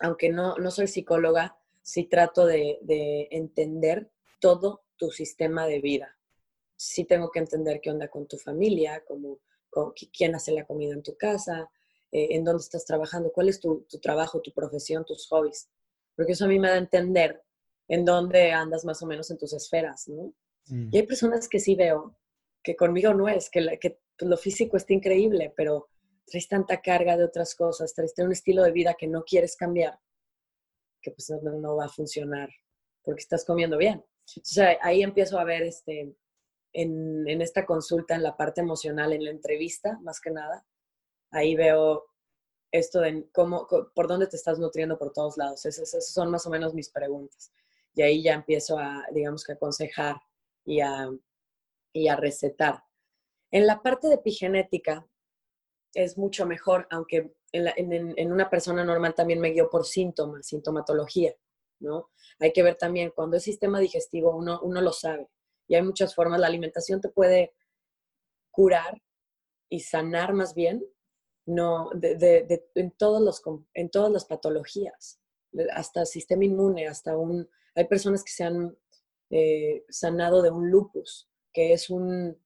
aunque 0.00 0.28
no, 0.30 0.56
no 0.56 0.70
soy 0.70 0.86
psicóloga, 0.86 1.56
sí 1.82 2.04
trato 2.04 2.46
de, 2.46 2.78
de 2.82 3.28
entender 3.30 4.10
todo 4.40 4.84
tu 5.00 5.10
sistema 5.10 5.66
de 5.66 5.80
vida. 5.80 6.14
Sí 6.76 7.04
tengo 7.06 7.30
que 7.30 7.38
entender 7.38 7.80
qué 7.80 7.90
onda 7.90 8.08
con 8.08 8.28
tu 8.28 8.36
familia, 8.36 9.02
como, 9.06 9.40
quién 10.12 10.34
hace 10.34 10.52
la 10.52 10.66
comida 10.66 10.92
en 10.92 11.02
tu 11.02 11.16
casa, 11.16 11.70
eh, 12.12 12.28
en 12.30 12.44
dónde 12.44 12.60
estás 12.60 12.84
trabajando, 12.84 13.32
cuál 13.32 13.48
es 13.48 13.60
tu, 13.60 13.86
trabajo, 14.02 14.42
tu 14.42 14.52
profesión, 14.52 15.04
tus 15.06 15.26
hobbies. 15.28 15.70
Porque 16.14 16.32
eso 16.32 16.44
a 16.44 16.48
mí 16.48 16.58
me 16.58 16.68
da 16.68 16.74
a 16.74 16.78
entender 16.78 17.42
en 17.88 18.04
dónde 18.04 18.52
andas 18.52 18.84
más 18.84 19.02
o 19.02 19.06
menos 19.06 19.30
en 19.30 19.38
tus 19.38 19.54
esferas, 19.54 20.06
¿no? 20.08 20.34
Mm. 20.66 20.90
Y 20.92 20.98
hay 20.98 21.06
personas 21.06 21.48
que 21.48 21.58
sí 21.58 21.74
veo 21.74 22.16
que 22.62 22.76
conmigo 22.76 23.14
no 23.14 23.26
es, 23.26 23.48
que, 23.48 23.78
que 23.80 23.98
lo 24.18 24.36
físico 24.36 24.76
está 24.76 24.92
increíble, 24.92 25.54
pero 25.56 25.88
traes 26.26 26.46
tanta 26.46 26.82
carga 26.82 27.16
de 27.16 27.24
otras 27.24 27.54
cosas, 27.54 27.94
traes 27.94 28.12
un 28.18 28.32
estilo 28.32 28.62
de 28.62 28.72
vida 28.72 28.94
que 28.98 29.06
no 29.06 29.24
quieres 29.24 29.56
cambiar, 29.56 29.98
que 31.00 31.10
pues 31.10 31.30
no, 31.30 31.52
no 31.52 31.76
va 31.76 31.86
a 31.86 31.88
funcionar 31.88 32.50
porque 33.02 33.22
estás 33.22 33.46
comiendo 33.46 33.78
bien. 33.78 34.04
Ahí 34.82 35.02
empiezo 35.02 35.38
a 35.38 35.44
ver 35.44 35.62
este, 35.62 36.14
en, 36.72 37.28
en, 37.28 37.42
esta 37.42 37.64
consulta, 37.66 38.14
en 38.14 38.22
la 38.22 38.36
parte 38.36 38.60
emocional, 38.60 39.12
en 39.12 39.24
la 39.24 39.30
entrevista, 39.30 39.98
más 40.02 40.20
que 40.20 40.30
nada, 40.30 40.64
ahí 41.30 41.54
veo 41.54 42.04
esto 42.72 43.00
de 43.00 43.28
cómo, 43.32 43.66
por 43.94 44.06
dónde 44.06 44.26
te 44.26 44.36
estás 44.36 44.58
nutriendo 44.58 44.98
por 44.98 45.12
todos 45.12 45.36
lados. 45.36 45.64
Esas, 45.66 46.12
son 46.12 46.30
más 46.30 46.46
o 46.46 46.50
menos 46.50 46.74
mis 46.74 46.90
preguntas. 46.90 47.52
Y 47.94 48.02
ahí 48.02 48.22
ya 48.22 48.34
empiezo 48.34 48.78
a, 48.78 49.04
digamos 49.12 49.44
que 49.44 49.52
aconsejar 49.52 50.16
y 50.64 50.80
a, 50.80 51.08
y 51.92 52.08
a 52.08 52.16
recetar. 52.16 52.84
En 53.50 53.66
la 53.66 53.82
parte 53.82 54.06
de 54.08 54.14
epigenética 54.14 55.06
es 55.92 56.16
mucho 56.16 56.46
mejor, 56.46 56.86
aunque 56.90 57.34
en, 57.52 58.14
en 58.16 58.32
una 58.32 58.48
persona 58.48 58.84
normal 58.84 59.14
también 59.14 59.40
me 59.40 59.50
guío 59.50 59.68
por 59.68 59.84
síntomas, 59.84 60.46
sintomatología, 60.46 61.34
¿no? 61.80 62.10
Hay 62.38 62.52
que 62.52 62.62
ver 62.62 62.76
también, 62.76 63.12
cuando 63.14 63.36
es 63.36 63.42
sistema 63.42 63.80
digestivo, 63.80 64.36
uno, 64.36 64.60
uno 64.62 64.80
lo 64.80 64.92
sabe. 64.92 65.28
Y 65.66 65.74
hay 65.74 65.82
muchas 65.82 66.14
formas. 66.14 66.40
La 66.40 66.46
alimentación 66.46 67.00
te 67.00 67.08
puede 67.08 67.54
curar 68.50 69.02
y 69.68 69.80
sanar 69.80 70.32
más 70.32 70.54
bien 70.54 70.84
no, 71.46 71.90
de, 71.94 72.68
en, 72.74 72.90
todos 72.92 73.20
los, 73.22 73.42
en 73.74 73.90
todas 73.90 74.12
las 74.12 74.24
patologías, 74.24 75.20
hasta 75.72 76.06
sistema 76.06 76.44
inmune, 76.44 76.86
hasta 76.86 77.16
un... 77.16 77.48
Hay 77.74 77.86
personas 77.86 78.22
que 78.22 78.32
se 78.32 78.44
han 78.44 78.76
eh, 79.30 79.84
sanado 79.88 80.42
de 80.42 80.50
un 80.50 80.70
lupus, 80.70 81.28
que 81.52 81.72
es 81.72 81.90
un, 81.90 82.36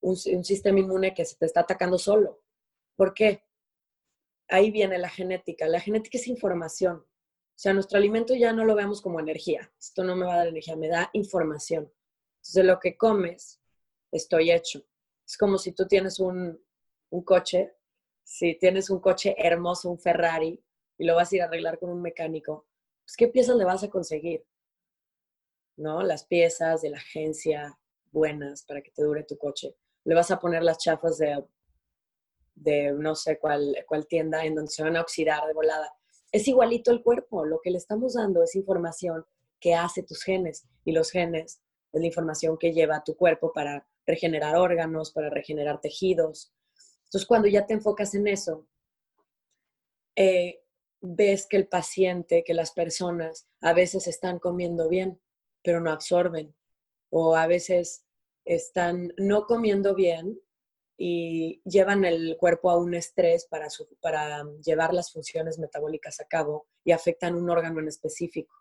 un, 0.00 0.16
sistema 0.16 0.80
inmune 0.80 1.14
que 1.14 1.24
se 1.24 1.36
te 1.36 1.46
está 1.46 1.60
atacando 1.60 1.98
solo. 1.98 2.42
¿Por 2.96 3.14
qué? 3.14 3.44
Ahí 4.48 4.70
viene 4.70 4.98
la 4.98 5.08
genética. 5.08 5.68
La 5.68 5.80
genética 5.80 6.18
es 6.18 6.26
información. 6.26 7.04
Sea, 7.60 7.74
nuestro 7.74 7.98
alimento 7.98 8.34
ya 8.34 8.52
no 8.52 8.64
lo 8.64 8.74
vemos 8.74 9.02
como 9.02 9.20
energía. 9.20 9.70
Esto 9.78 10.02
no 10.02 10.16
me 10.16 10.24
va 10.24 10.34
a 10.34 10.38
dar 10.38 10.48
energía, 10.48 10.76
me 10.76 10.88
da 10.88 11.10
información. 11.12 11.92
Entonces, 12.36 12.64
lo 12.64 12.80
que 12.80 12.96
comes, 12.96 13.60
estoy 14.10 14.50
hecho. 14.50 14.82
Es 15.26 15.36
como 15.36 15.58
si 15.58 15.72
tú 15.72 15.86
tienes 15.86 16.20
un, 16.20 16.58
un 17.10 17.22
coche 17.22 17.74
si 18.30 18.54
tienes 18.54 18.90
un 18.90 19.00
coche 19.00 19.34
hermoso, 19.36 19.90
un 19.90 19.98
Ferrari, 19.98 20.62
y 20.98 21.04
lo 21.04 21.16
vas 21.16 21.32
a 21.32 21.36
ir 21.36 21.42
a 21.42 21.46
arreglar 21.46 21.80
con 21.80 21.90
un 21.90 22.00
mecánico, 22.00 22.68
pues 23.04 23.16
¿qué 23.16 23.26
piezas 23.26 23.56
le 23.56 23.64
vas 23.64 23.82
a 23.82 23.90
conseguir? 23.90 24.46
¿No? 25.76 26.04
Las 26.04 26.24
piezas 26.24 26.80
de 26.82 26.90
la 26.90 26.98
agencia 26.98 27.76
buenas 28.12 28.62
para 28.62 28.82
que 28.82 28.92
te 28.92 29.02
dure 29.02 29.24
tu 29.24 29.36
coche. 29.36 29.74
Le 30.04 30.14
vas 30.14 30.30
a 30.30 30.38
poner 30.38 30.62
las 30.62 30.78
chafas 30.78 31.18
de, 31.18 31.44
de 32.54 32.92
no 32.92 33.16
sé 33.16 33.36
cuál, 33.38 33.76
cuál 33.88 34.06
tienda 34.06 34.44
en 34.44 34.54
donde 34.54 34.70
se 34.70 34.84
van 34.84 34.96
a 34.96 35.00
oxidar 35.00 35.44
de 35.48 35.52
volada. 35.52 35.92
Es 36.32 36.46
igualito 36.48 36.90
el 36.90 37.02
cuerpo. 37.02 37.44
Lo 37.44 37.60
que 37.62 37.70
le 37.70 37.78
estamos 37.78 38.14
dando 38.14 38.42
es 38.42 38.54
información 38.54 39.24
que 39.58 39.74
hace 39.74 40.02
tus 40.02 40.22
genes. 40.22 40.66
Y 40.84 40.92
los 40.92 41.10
genes 41.10 41.60
es 41.92 42.00
la 42.00 42.06
información 42.06 42.56
que 42.58 42.72
lleva 42.72 43.04
tu 43.04 43.16
cuerpo 43.16 43.52
para 43.52 43.86
regenerar 44.06 44.56
órganos, 44.56 45.12
para 45.12 45.30
regenerar 45.30 45.80
tejidos, 45.80 46.52
entonces, 47.10 47.26
cuando 47.26 47.48
ya 47.48 47.66
te 47.66 47.74
enfocas 47.74 48.14
en 48.14 48.28
eso, 48.28 48.68
eh, 50.14 50.62
ves 51.00 51.44
que 51.48 51.56
el 51.56 51.66
paciente, 51.66 52.44
que 52.44 52.54
las 52.54 52.70
personas 52.70 53.48
a 53.60 53.72
veces 53.72 54.06
están 54.06 54.38
comiendo 54.38 54.88
bien, 54.88 55.20
pero 55.64 55.80
no 55.80 55.90
absorben, 55.90 56.54
o 57.10 57.34
a 57.34 57.48
veces 57.48 58.04
están 58.44 59.12
no 59.16 59.46
comiendo 59.46 59.96
bien 59.96 60.40
y 61.02 61.62
llevan 61.64 62.04
el 62.04 62.36
cuerpo 62.36 62.68
a 62.68 62.76
un 62.76 62.92
estrés 62.92 63.46
para, 63.46 64.44
llevar 64.62 64.92
las 64.92 65.10
funciones 65.10 65.58
metabólicas 65.58 66.20
a 66.20 66.26
cabo 66.26 66.66
y 66.84 66.92
afectan 66.92 67.36
un 67.36 67.48
órgano 67.48 67.80
en 67.80 67.88
específico, 67.88 68.54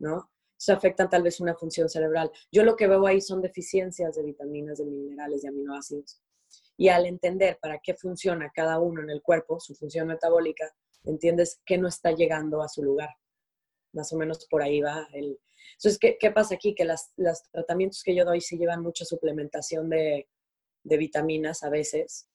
¿no? 0.00 0.28
Se 0.56 0.72
afectan 0.72 1.08
tal 1.08 1.22
vez 1.22 1.38
una 1.38 1.54
función 1.54 1.88
cerebral. 1.88 2.32
Yo 2.50 2.64
lo 2.64 2.74
que 2.74 2.88
veo 2.88 3.06
ahí 3.06 3.20
son 3.20 3.40
deficiencias 3.40 4.16
de 4.16 4.24
vitaminas, 4.24 4.78
de 4.78 4.84
minerales, 4.84 5.42
de 5.42 5.48
aminoácidos. 5.48 6.20
Y 6.76 6.88
al 6.88 7.06
entender 7.06 7.56
para 7.62 7.78
qué 7.78 7.94
funciona 7.94 8.50
cada 8.52 8.80
uno 8.80 9.00
en 9.02 9.10
el 9.10 9.22
cuerpo, 9.22 9.60
su 9.60 9.76
función 9.76 10.08
metabólica, 10.08 10.68
entiendes 11.04 11.60
que 11.64 11.78
no 11.78 11.86
está 11.86 12.10
llegando 12.10 12.62
a 12.62 12.68
su 12.68 12.82
lugar. 12.82 13.10
Más 13.92 14.12
o 14.12 14.16
menos 14.16 14.44
por 14.50 14.60
ahí 14.60 14.80
va 14.80 15.06
el... 15.12 15.38
Entonces, 15.74 16.00
¿qué, 16.18 16.30
pasa 16.32 16.56
aquí? 16.56 16.74
Que 16.74 16.84
los 16.84 17.42
tratamientos 17.52 18.02
que 18.02 18.16
yo 18.16 18.24
doy 18.24 18.40
sí 18.40 18.58
llevan 18.58 18.82
mucha 18.82 19.04
suplementación 19.04 19.88
de, 19.88 20.26
de 20.86 20.96
vitaminas 20.96 21.62
a 21.62 21.68
veces, 21.68 22.28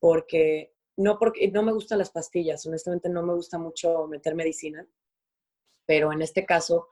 porque 0.00 0.72
no, 0.96 1.18
porque 1.18 1.50
no 1.50 1.62
me 1.62 1.72
gustan 1.72 1.98
las 1.98 2.10
pastillas, 2.10 2.64
honestamente 2.66 3.08
no 3.08 3.22
me 3.22 3.34
gusta 3.34 3.58
mucho 3.58 4.06
meter 4.06 4.34
medicina, 4.34 4.86
pero 5.86 6.12
en 6.12 6.22
este 6.22 6.46
caso 6.46 6.88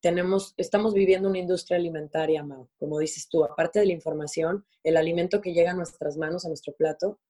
tenemos, 0.00 0.54
estamos 0.56 0.94
viviendo 0.94 1.28
una 1.28 1.38
industria 1.38 1.76
alimentaria, 1.76 2.44
como 2.78 2.98
dices 2.98 3.28
tú, 3.28 3.44
aparte 3.44 3.80
de 3.80 3.86
la 3.86 3.92
información, 3.92 4.66
el 4.82 4.96
alimento 4.96 5.40
que 5.40 5.52
llega 5.52 5.70
a 5.70 5.74
nuestras 5.74 6.16
manos, 6.16 6.44
a 6.44 6.48
nuestro 6.48 6.72
plato, 6.72 7.20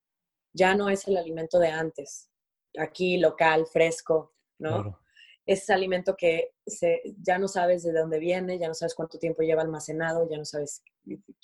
ya 0.53 0.75
no 0.75 0.89
es 0.89 1.07
el 1.09 1.17
alimento 1.17 1.59
de 1.59 1.69
antes, 1.69 2.31
aquí 2.79 3.19
local, 3.19 3.67
fresco, 3.67 4.33
¿no? 4.59 4.99
Es 5.47 5.69
alimento 5.69 6.17
que 6.17 6.53
se, 6.65 7.03
ya 7.21 7.39
no 7.39 7.49
sabes 7.49 7.83
de 7.83 7.93
dónde 7.93 8.19
viene, 8.19 8.59
ya 8.59 8.69
no 8.69 8.75
sabes 8.75 8.95
cuánto 8.95 9.19
tiempo 9.19 9.43
lleva 9.43 9.63
almacenado, 9.63 10.29
ya 10.31 10.39
no 10.39 10.45
sabes 10.45 10.83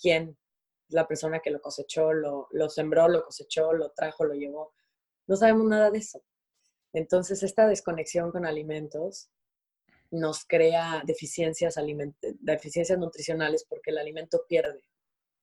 quién 0.01 0.37
la 0.89 1.07
persona 1.07 1.41
que 1.41 1.51
lo 1.51 1.61
cosechó, 1.61 2.13
lo, 2.13 2.49
sembró, 2.69 3.09
lo 3.09 3.25
cosechó, 3.25 3.73
lo 3.73 3.91
trajo, 3.91 4.25
lo 4.25 4.35
llevó. 4.35 4.73
No 5.27 5.37
sabemos 5.37 5.67
nada 5.67 5.91
de 5.91 5.99
eso. 5.99 6.23
Entonces, 6.93 7.43
esta 7.43 7.67
desconexión 7.67 8.31
con 8.31 8.47
alimentos 8.47 9.29
nos 10.11 10.45
crea 10.45 11.03
deficiencias, 11.05 11.77
deficiencias 12.41 12.99
nutricionales 12.99 13.67
porque 13.69 13.91
el 13.91 13.99
alimento 13.99 14.45
pierde 14.49 14.81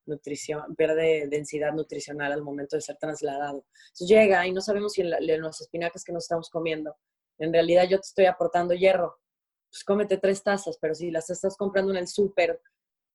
nutrición, 0.05 0.75
pierde 0.75 1.27
densidad 1.27 1.73
nutricional 1.73 2.31
al 2.31 2.41
momento 2.41 2.75
de 2.75 2.81
ser 2.81 2.97
trasladado. 2.97 3.65
Llega 3.99 4.45
y 4.47 4.51
no 4.51 4.61
sabemos 4.61 4.93
si 4.93 5.01
en, 5.01 5.09
las 5.09 5.61
espinacas 5.61 6.03
que 6.03 6.13
nos 6.13 6.23
estamos 6.23 6.49
comiendo, 6.49 6.97
en 7.39 7.53
realidad 7.53 7.87
yo 7.89 7.97
te 7.99 8.07
estoy 8.07 8.25
aportando 8.25 8.73
hierro, 8.73 9.19
pues 9.69 9.83
cómete 9.83 10.17
tres 10.17 10.43
tazas, 10.43 10.77
pero 10.79 10.93
si 10.93 11.11
las 11.11 11.29
estás 11.29 11.57
comprando 11.57 11.91
en 11.91 11.97
el 11.97 12.07
súper 12.07 12.61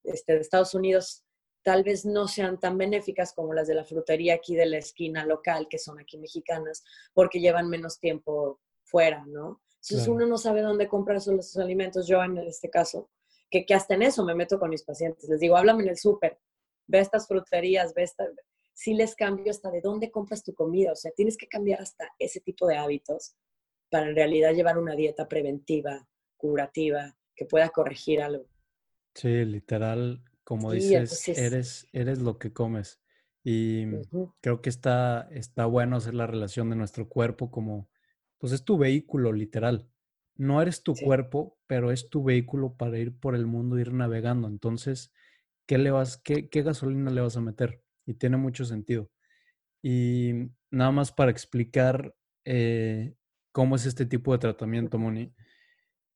este, 0.04 0.34
de 0.34 0.40
Estados 0.40 0.74
Unidos, 0.74 1.24
tal 1.62 1.84
vez 1.84 2.04
no 2.04 2.28
sean 2.28 2.58
tan 2.58 2.78
benéficas 2.78 3.32
como 3.32 3.54
las 3.54 3.68
de 3.68 3.74
la 3.74 3.84
frutería 3.84 4.34
aquí 4.34 4.56
de 4.56 4.66
la 4.66 4.78
esquina 4.78 5.24
local, 5.26 5.66
que 5.68 5.78
son 5.78 5.98
aquí 5.98 6.18
mexicanas, 6.18 6.84
porque 7.12 7.40
llevan 7.40 7.68
menos 7.68 7.98
tiempo 7.98 8.60
fuera, 8.84 9.24
¿no? 9.26 9.60
Entonces 9.82 10.08
uno 10.08 10.26
no 10.26 10.38
sabe 10.38 10.62
dónde 10.62 10.88
comprar 10.88 11.18
esos 11.18 11.56
alimentos. 11.56 12.06
Yo 12.06 12.22
en 12.22 12.38
este 12.38 12.68
caso, 12.68 13.10
que, 13.50 13.64
que, 13.64 13.74
hasta 13.74 13.94
en 13.94 14.02
eso 14.02 14.24
me 14.24 14.34
meto 14.34 14.58
con 14.58 14.70
mis 14.70 14.82
pacientes. 14.82 15.28
Les 15.28 15.40
digo, 15.40 15.56
háblame 15.56 15.84
en 15.84 15.90
el 15.90 15.98
súper, 15.98 16.38
ve 16.86 17.00
estas 17.00 17.26
fruterías, 17.26 17.94
ve 17.94 18.02
esta... 18.02 18.26
Sí 18.74 18.94
les 18.94 19.16
cambio 19.16 19.50
hasta 19.50 19.72
de 19.72 19.80
dónde 19.80 20.10
compras 20.10 20.44
tu 20.44 20.54
comida. 20.54 20.92
O 20.92 20.96
sea, 20.96 21.10
tienes 21.10 21.36
que 21.36 21.48
cambiar 21.48 21.80
hasta 21.80 22.12
ese 22.18 22.40
tipo 22.40 22.66
de 22.66 22.76
hábitos 22.76 23.34
para 23.90 24.08
en 24.08 24.14
realidad 24.14 24.52
llevar 24.52 24.78
una 24.78 24.94
dieta 24.94 25.26
preventiva, 25.26 26.06
curativa, 26.36 27.16
que 27.34 27.44
pueda 27.44 27.70
corregir 27.70 28.22
algo. 28.22 28.46
Sí, 29.14 29.44
literal, 29.44 30.22
como 30.48 30.72
dices, 30.72 31.28
eres, 31.28 31.86
eres 31.92 32.20
lo 32.20 32.38
que 32.38 32.54
comes. 32.54 33.02
Y 33.44 33.84
creo 34.40 34.62
que 34.62 34.70
está, 34.70 35.28
está 35.30 35.66
bueno 35.66 35.96
hacer 35.96 36.14
la 36.14 36.26
relación 36.26 36.70
de 36.70 36.76
nuestro 36.76 37.06
cuerpo 37.06 37.50
como 37.50 37.90
pues 38.38 38.54
es 38.54 38.64
tu 38.64 38.78
vehículo 38.78 39.34
literal. 39.34 39.90
No 40.36 40.62
eres 40.62 40.82
tu 40.82 40.94
cuerpo, 40.94 41.58
pero 41.66 41.92
es 41.92 42.08
tu 42.08 42.24
vehículo 42.24 42.72
para 42.78 42.98
ir 42.98 43.14
por 43.14 43.34
el 43.34 43.44
mundo, 43.44 43.78
ir 43.78 43.92
navegando. 43.92 44.48
Entonces, 44.48 45.12
¿qué, 45.66 45.76
le 45.76 45.90
vas, 45.90 46.16
qué, 46.16 46.48
qué 46.48 46.62
gasolina 46.62 47.10
le 47.10 47.20
vas 47.20 47.36
a 47.36 47.42
meter? 47.42 47.82
Y 48.06 48.14
tiene 48.14 48.38
mucho 48.38 48.64
sentido. 48.64 49.10
Y 49.82 50.32
nada 50.70 50.92
más 50.92 51.12
para 51.12 51.30
explicar 51.30 52.14
eh, 52.46 53.14
cómo 53.52 53.76
es 53.76 53.84
este 53.84 54.06
tipo 54.06 54.32
de 54.32 54.38
tratamiento, 54.38 54.98
Moni. 54.98 55.30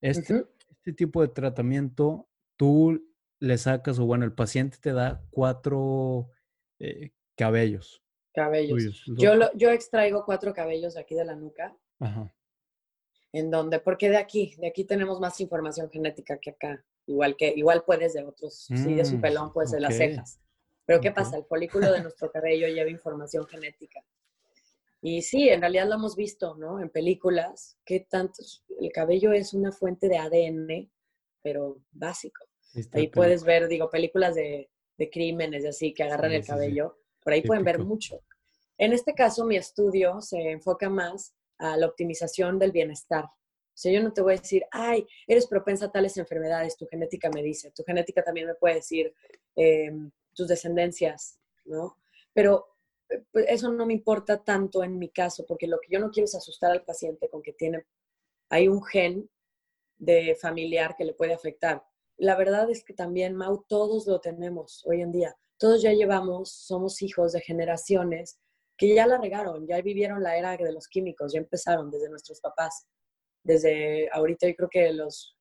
Este, 0.01 0.47
este 0.71 0.95
tipo 0.95 1.21
de 1.21 1.29
tratamiento, 1.29 2.31
tú 2.57 3.12
le 3.43 3.59
sacas, 3.59 3.99
o 3.99 4.07
bueno, 4.07 4.25
el 4.25 4.33
paciente 4.33 4.79
te 4.81 4.93
da 4.93 5.21
cuatro 5.33 6.31
eh, 6.79 7.11
cabellos. 7.37 8.01
Cabellos. 8.33 9.03
yo, 9.07 9.33
yo 9.55 9.71
extraigo 9.71 10.25
cuatro 10.25 10.55
cabellos 10.55 10.95
de 10.95 11.01
aquí 11.01 11.17
de 11.17 11.25
la 11.25 11.35
nuca. 11.35 11.77
Ajá. 11.99 12.33
En 13.33 13.51
donde, 13.51 13.81
porque 13.81 14.11
de 14.11 14.17
aquí, 14.17 14.55
de 14.59 14.69
aquí 14.69 14.85
tenemos 14.85 15.19
más 15.19 15.41
información 15.41 15.91
genética 15.91 16.39
que 16.39 16.51
acá. 16.51 16.85
Igual 17.07 17.37
que, 17.37 17.53
igual 17.57 17.83
puedes 17.85 18.13
de 18.13 18.25
otros, 18.25 18.55
si 18.55 18.95
de 18.95 19.05
su 19.05 19.17
mm, 19.17 19.21
pelón, 19.21 19.53
pues 19.53 19.73
de 19.73 19.81
las 19.81 19.97
cejas. 19.97 20.41
Pero 20.87 21.01
¿qué 21.01 21.11
pasa? 21.11 21.37
El 21.37 21.45
folículo 21.45 21.91
de 21.91 22.01
nuestro 22.01 22.31
cabello 22.31 22.69
lleva 22.69 22.91
información 22.91 23.45
genética. 23.47 24.05
Y 25.01 25.23
sí, 25.23 25.49
en 25.49 25.63
realidad 25.63 25.89
lo 25.89 25.97
hemos 25.97 26.15
visto, 26.15 26.55
¿no? 26.55 26.81
En 26.81 26.91
películas, 26.91 27.77
que 27.85 28.01
tanto, 28.01 28.41
el 28.81 28.93
cabello 28.93 29.33
es 29.33 29.53
una 29.53 29.73
fuente 29.73 30.09
de 30.09 30.19
ADN, 30.19 30.93
pero 31.43 31.79
básico. 31.91 32.45
Ahí 32.93 33.09
puedes 33.09 33.45
ver, 33.45 33.69
digo, 33.69 33.91
películas 33.91 34.35
de, 34.35 34.71
de 34.97 35.11
crímenes 35.11 35.65
y 35.65 35.67
así, 35.67 35.95
que 35.95 36.05
agarran 36.05 36.33
el 36.33 36.47
cabello. 36.47 36.99
Por 37.23 37.33
ahí 37.33 37.43
pueden 37.43 37.65
ver 37.65 37.79
mucho. 37.79 38.23
En 38.79 38.93
este 38.93 39.15
caso, 39.15 39.45
mi 39.45 39.57
estudio 39.57 40.21
se 40.21 40.51
enfoca 40.51 40.89
más 40.89 41.35
a 41.59 41.77
la 41.77 41.87
optimización 41.87 42.59
del 42.59 42.73
bienestar. 42.73 43.25
O 43.25 43.79
sea, 43.83 43.93
yo 43.93 44.03
no 44.03 44.13
te 44.13 44.21
voy 44.21 44.35
a 44.35 44.39
decir, 44.39 44.65
ay, 44.71 45.07
eres 45.27 45.47
propensa 45.47 45.87
a 45.87 45.93
tales 45.93 46.17
enfermedades, 46.17 46.77
tu 46.77 46.87
genética 46.87 47.31
me 47.31 47.43
dice, 47.43 47.71
tu 47.71 47.85
genética 47.85 48.23
también 48.23 48.47
me 48.47 48.55
puede 48.55 48.77
decir 48.77 49.15
em, 49.57 50.11
tus 50.35 50.47
descendencias, 50.49 51.39
¿no? 51.65 51.97
Pero 52.35 52.77
eh, 53.09 53.23
pues, 53.31 53.47
eso 53.49 53.71
no 53.71 53.87
me 53.87 53.95
importa 53.95 54.43
tanto 54.43 54.85
en 54.85 54.99
mi 54.99 55.09
caso, 55.09 55.47
porque 55.47 55.67
lo 55.67 55.81
que 55.81 55.89
yo 55.91 56.01
no 56.01 56.11
quiero 56.11 56.27
es 56.27 56.35
asustar 56.35 56.71
al 56.71 56.85
paciente 56.85 57.31
con 57.31 57.41
que 57.41 57.55
tiene, 57.55 57.87
hay 58.51 58.69
un 58.69 58.83
gen 58.85 59.31
de 59.97 60.37
familiar 60.39 60.95
que 60.97 61.05
le 61.05 61.15
puede 61.15 61.33
afectar. 61.33 61.83
La 62.19 62.37
verdad 62.37 62.71
es 62.71 62.85
que 62.85 62.95
también, 62.95 63.35
Mau, 63.35 63.65
todos 63.69 64.07
lo 64.07 64.21
tenemos 64.21 64.85
hoy 64.87 65.01
en 65.01 65.13
día. 65.13 65.35
Todos 65.59 65.83
ya 65.83 65.93
llevamos, 65.93 66.53
somos 66.53 67.03
hijos 67.03 67.33
de 67.33 67.41
generaciones 67.41 68.39
que 68.77 68.95
ya 68.95 69.07
la 69.07 69.19
regaron, 69.19 69.67
ya 69.67 69.81
vivieron 69.81 70.23
la 70.23 70.37
era 70.37 70.57
de 70.57 70.73
los 70.73 70.89
químicos, 70.89 71.33
ya 71.33 71.39
empezaron 71.39 71.91
desde 71.91 72.09
nuestros 72.09 72.41
papás. 72.41 72.87
Desde 73.45 74.09
ahorita 74.13 74.49
yo 74.49 74.57
creo 74.57 74.69
que 74.69 74.93
las 74.93 75.37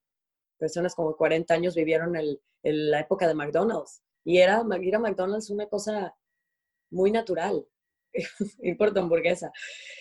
personas 0.57 0.93
como 0.95 1.15
40 1.15 1.53
años 1.53 1.75
vivieron 1.75 2.15
el, 2.15 2.39
la 2.61 2.99
época 2.99 3.27
de 3.27 3.33
McDonald's. 3.33 4.03
Y 4.23 4.37
era 4.37 4.63
ir 4.79 4.95
a 4.95 4.99
McDonald's 4.99 5.49
una 5.49 5.67
cosa 5.67 6.15
muy 6.91 7.11
natural, 7.11 7.65
ir 8.59 8.77
por 8.77 8.97
hamburguesa. 8.97 9.51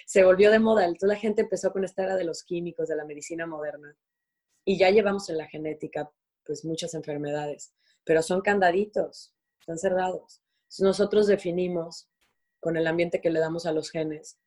Se 0.06 0.22
volvió 0.22 0.50
de 0.50 0.58
moda, 0.58 0.84
entonces 0.84 1.08
la 1.08 1.16
gente 1.16 1.42
empezó 1.42 1.72
con 1.72 1.84
esta 1.84 2.04
era 2.04 2.16
de 2.16 2.24
los 2.24 2.42
químicos, 2.42 2.88
de 2.88 2.96
la 2.96 3.06
medicina 3.06 3.46
moderna. 3.46 3.96
Y 4.66 4.76
ya 4.78 4.90
llevamos 4.90 5.30
en 5.30 5.38
la 5.38 5.46
genética 5.46 6.10
pues 6.44 6.64
muchas 6.64 6.94
enfermedades, 6.94 7.72
pero 8.04 8.22
son 8.22 8.40
candaditos, 8.40 9.34
están 9.60 9.78
cerrados. 9.78 10.42
nosotros 10.78 11.26
definimos 11.26 12.08
con 12.60 12.76
el 12.76 12.86
ambiente 12.86 13.20
que 13.20 13.30
le 13.30 13.40
damos 13.40 13.66
a 13.66 13.72
los 13.72 13.90
genes, 13.90 14.38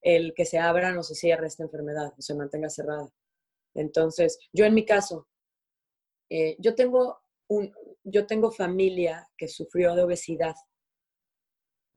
el 0.00 0.34
que 0.34 0.44
se 0.44 0.58
abra 0.58 0.98
o 0.98 1.02
se 1.02 1.14
cierre 1.14 1.46
esta 1.46 1.64
enfermedad 1.64 2.12
o 2.16 2.22
se 2.22 2.34
mantenga 2.34 2.70
cerrada. 2.70 3.12
Entonces, 3.74 4.38
yo 4.52 4.64
en 4.64 4.74
mi 4.74 4.84
caso, 4.84 5.28
eh, 6.30 6.56
yo, 6.58 6.74
tengo 6.74 7.20
un, 7.48 7.72
yo 8.04 8.26
tengo 8.26 8.50
familia 8.50 9.28
que 9.36 9.48
sufrió 9.48 9.94
de 9.94 10.02
obesidad 10.02 10.54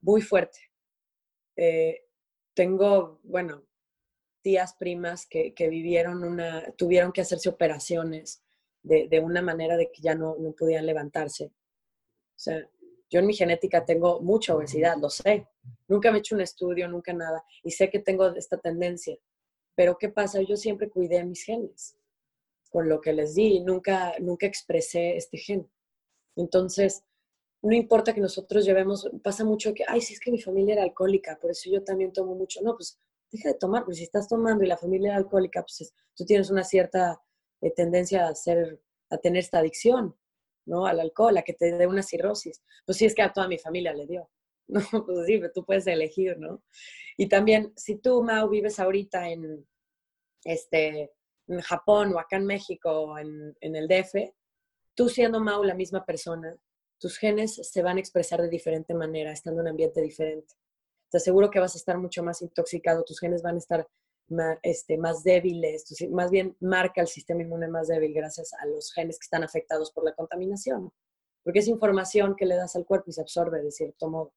muy 0.02 0.22
fuerte. 0.22 0.60
Eh, 1.56 2.06
tengo, 2.54 3.20
bueno, 3.24 3.64
tías 4.42 4.74
primas 4.76 5.26
que, 5.26 5.54
que, 5.54 5.70
vivieron 5.70 6.24
una, 6.24 6.72
tuvieron 6.78 7.12
que 7.12 7.22
hacerse 7.22 7.50
operaciones 7.50 8.44
de, 8.84 9.08
de, 9.08 9.20
una 9.20 9.41
manera 9.41 9.78
de 9.78 9.91
que 9.91 10.02
ya 10.02 10.15
no, 10.15 10.36
no 10.39 10.52
podían 10.54 10.86
levantarse. 10.86 11.46
O 11.46 12.39
sea, 12.44 12.67
yo 13.12 13.20
en 13.20 13.28
mi 13.28 13.34
genética 13.34 13.86
tengo 13.86 14.22
mucha 14.22 14.56
obesidad, 14.56 14.98
lo 14.98 15.10
sé. 15.10 15.48
Nunca 15.88 16.12
me 16.12 16.17
he 16.17 16.20
hecho 16.20 16.36
un 16.36 16.41
estudio, 16.41 16.88
nunca 16.88 17.13
nada. 17.13 17.44
Y 17.62 17.72
sé 17.72 17.89
que 17.89 18.00
tengo 18.00 18.28
esta 18.30 18.58
tendencia. 18.58 19.17
Pero 19.76 19.98
¿qué 19.98 20.10
pasa? 20.10 20.41
Yo 20.41 20.56
siempre 20.56 20.89
cuidé 20.89 21.24
mis 21.26 21.44
genes 21.44 21.98
con 22.70 22.88
lo 22.88 23.02
que 23.02 23.12
les 23.12 23.36
di. 23.36 23.60
Nunca, 23.60 24.13
nunca 24.20 24.48
expresé 24.48 25.17
este 25.17 25.38
gen. 25.38 25.70
Entonces, 26.38 27.04
no 27.62 27.76
importa 27.76 28.13
que 28.13 28.22
nosotros 28.22 28.65
llevemos, 28.65 29.10
pasa 29.22 29.44
mucho 29.44 29.74
que, 29.74 29.84
ay, 29.88 30.02
si 30.02 30.13
es 30.13 30.20
que 30.20 30.32
mi 30.32 30.41
familia 30.41 30.76
era 30.76 30.84
alcohólica, 30.84 31.38
por 31.39 31.52
eso 31.52 31.70
yo 31.70 31.84
también 31.84 32.13
tomo 32.13 32.34
mucho. 32.34 32.62
No, 32.63 32.76
pues 32.76 32.98
deja 33.30 33.50
de 33.50 33.56
tomar, 33.56 33.84
porque 33.84 33.98
si 33.98 34.04
estás 34.04 34.28
tomando 34.28 34.63
y 34.63 34.67
la 34.67 34.78
familia 34.78 35.10
era 35.10 35.17
alcohólica, 35.17 35.62
pues 35.62 35.94
tú 36.15 36.26
tienes 36.26 36.50
una 36.50 36.63
cierta 36.63 37.22
eh, 37.62 37.71
tendencia 37.71 38.28
a, 38.28 38.36
ser, 38.36 38.82
a 39.10 39.17
tener 39.17 39.39
esta 39.39 39.60
adicción. 39.60 40.15
¿no? 40.65 40.86
Al 40.86 41.00
alcohol, 41.00 41.38
a 41.38 41.41
que 41.41 41.54
te 41.54 41.71
dé 41.78 41.88
una 41.88 42.04
cirrosis. 42.04 42.62
Pues 42.86 42.97
sí, 42.97 43.06
es 43.06 43.15
que 43.15 43.21
a 43.21 43.34
toda 43.34 43.47
mi 43.47 43.58
familia 43.58 43.93
le 43.93 44.08
dio. 44.08 44.30
No, 44.67 44.80
pues 45.06 45.26
sí, 45.26 45.41
tú 45.54 45.65
puedes 45.65 45.86
elegir, 45.88 46.38
¿no? 46.38 46.63
Y 47.17 47.28
también, 47.28 47.74
si 47.76 47.97
tú, 47.97 48.24
Mau, 48.24 48.47
vives 48.47 48.80
ahorita 48.80 49.30
en, 49.30 49.67
este, 50.45 51.12
Japón 51.63 52.13
o 52.13 52.19
acá 52.19 52.38
en 52.38 52.45
México, 52.45 53.17
en, 53.17 53.54
en 53.60 53.76
el 53.76 53.89
DF, 53.89 54.32
tú 54.95 55.10
siendo 55.10 55.41
Mau 55.41 55.62
la 55.65 55.74
misma 55.74 56.06
persona, 56.06 56.56
tus 57.00 57.17
genes 57.17 57.56
se 57.56 57.82
van 57.82 57.97
a 57.97 58.00
expresar 58.00 58.41
de 58.41 58.47
diferente 58.47 58.93
manera, 58.93 59.34
estando 59.34 59.60
en 59.60 59.65
un 59.65 59.71
ambiente 59.71 60.02
diferente. 60.02 60.56
Te 61.10 61.17
aseguro 61.17 61.50
que 61.50 61.60
vas 61.60 61.76
a 61.76 61.78
estar 61.78 61.97
mucho 61.97 62.24
más 62.24 62.41
intoxicado, 62.41 63.04
tus 63.04 63.19
genes 63.19 63.41
van 63.41 63.56
a 63.56 63.58
estar 63.58 63.86
más, 64.28 64.58
este, 64.62 64.98
más 64.98 65.24
débiles, 65.24 65.86
más 66.10 66.32
bien 66.32 66.56
marca 66.60 67.02
el 67.02 67.08
sistema 67.08 67.42
inmune 67.42 67.68
más 67.68 67.88
débil 67.88 68.14
gracias 68.14 68.54
a 68.54 68.66
los 68.66 68.94
genes 68.94 69.20
que 69.20 69.26
están 69.26 69.44
afectados 69.44 69.92
por 69.92 70.06
la 70.06 70.14
contaminación, 70.14 70.92
porque 71.44 71.60
es 71.60 71.68
información 71.68 72.36
que 72.36 72.46
le 72.46 72.56
das 72.56 72.76
al 72.76 72.86
cuerpo 72.86 73.10
y 73.10 73.14
se 73.14 73.22
absorbe 73.22 73.62
de 73.62 73.72
cierto 73.72 74.10
modo. 74.10 74.34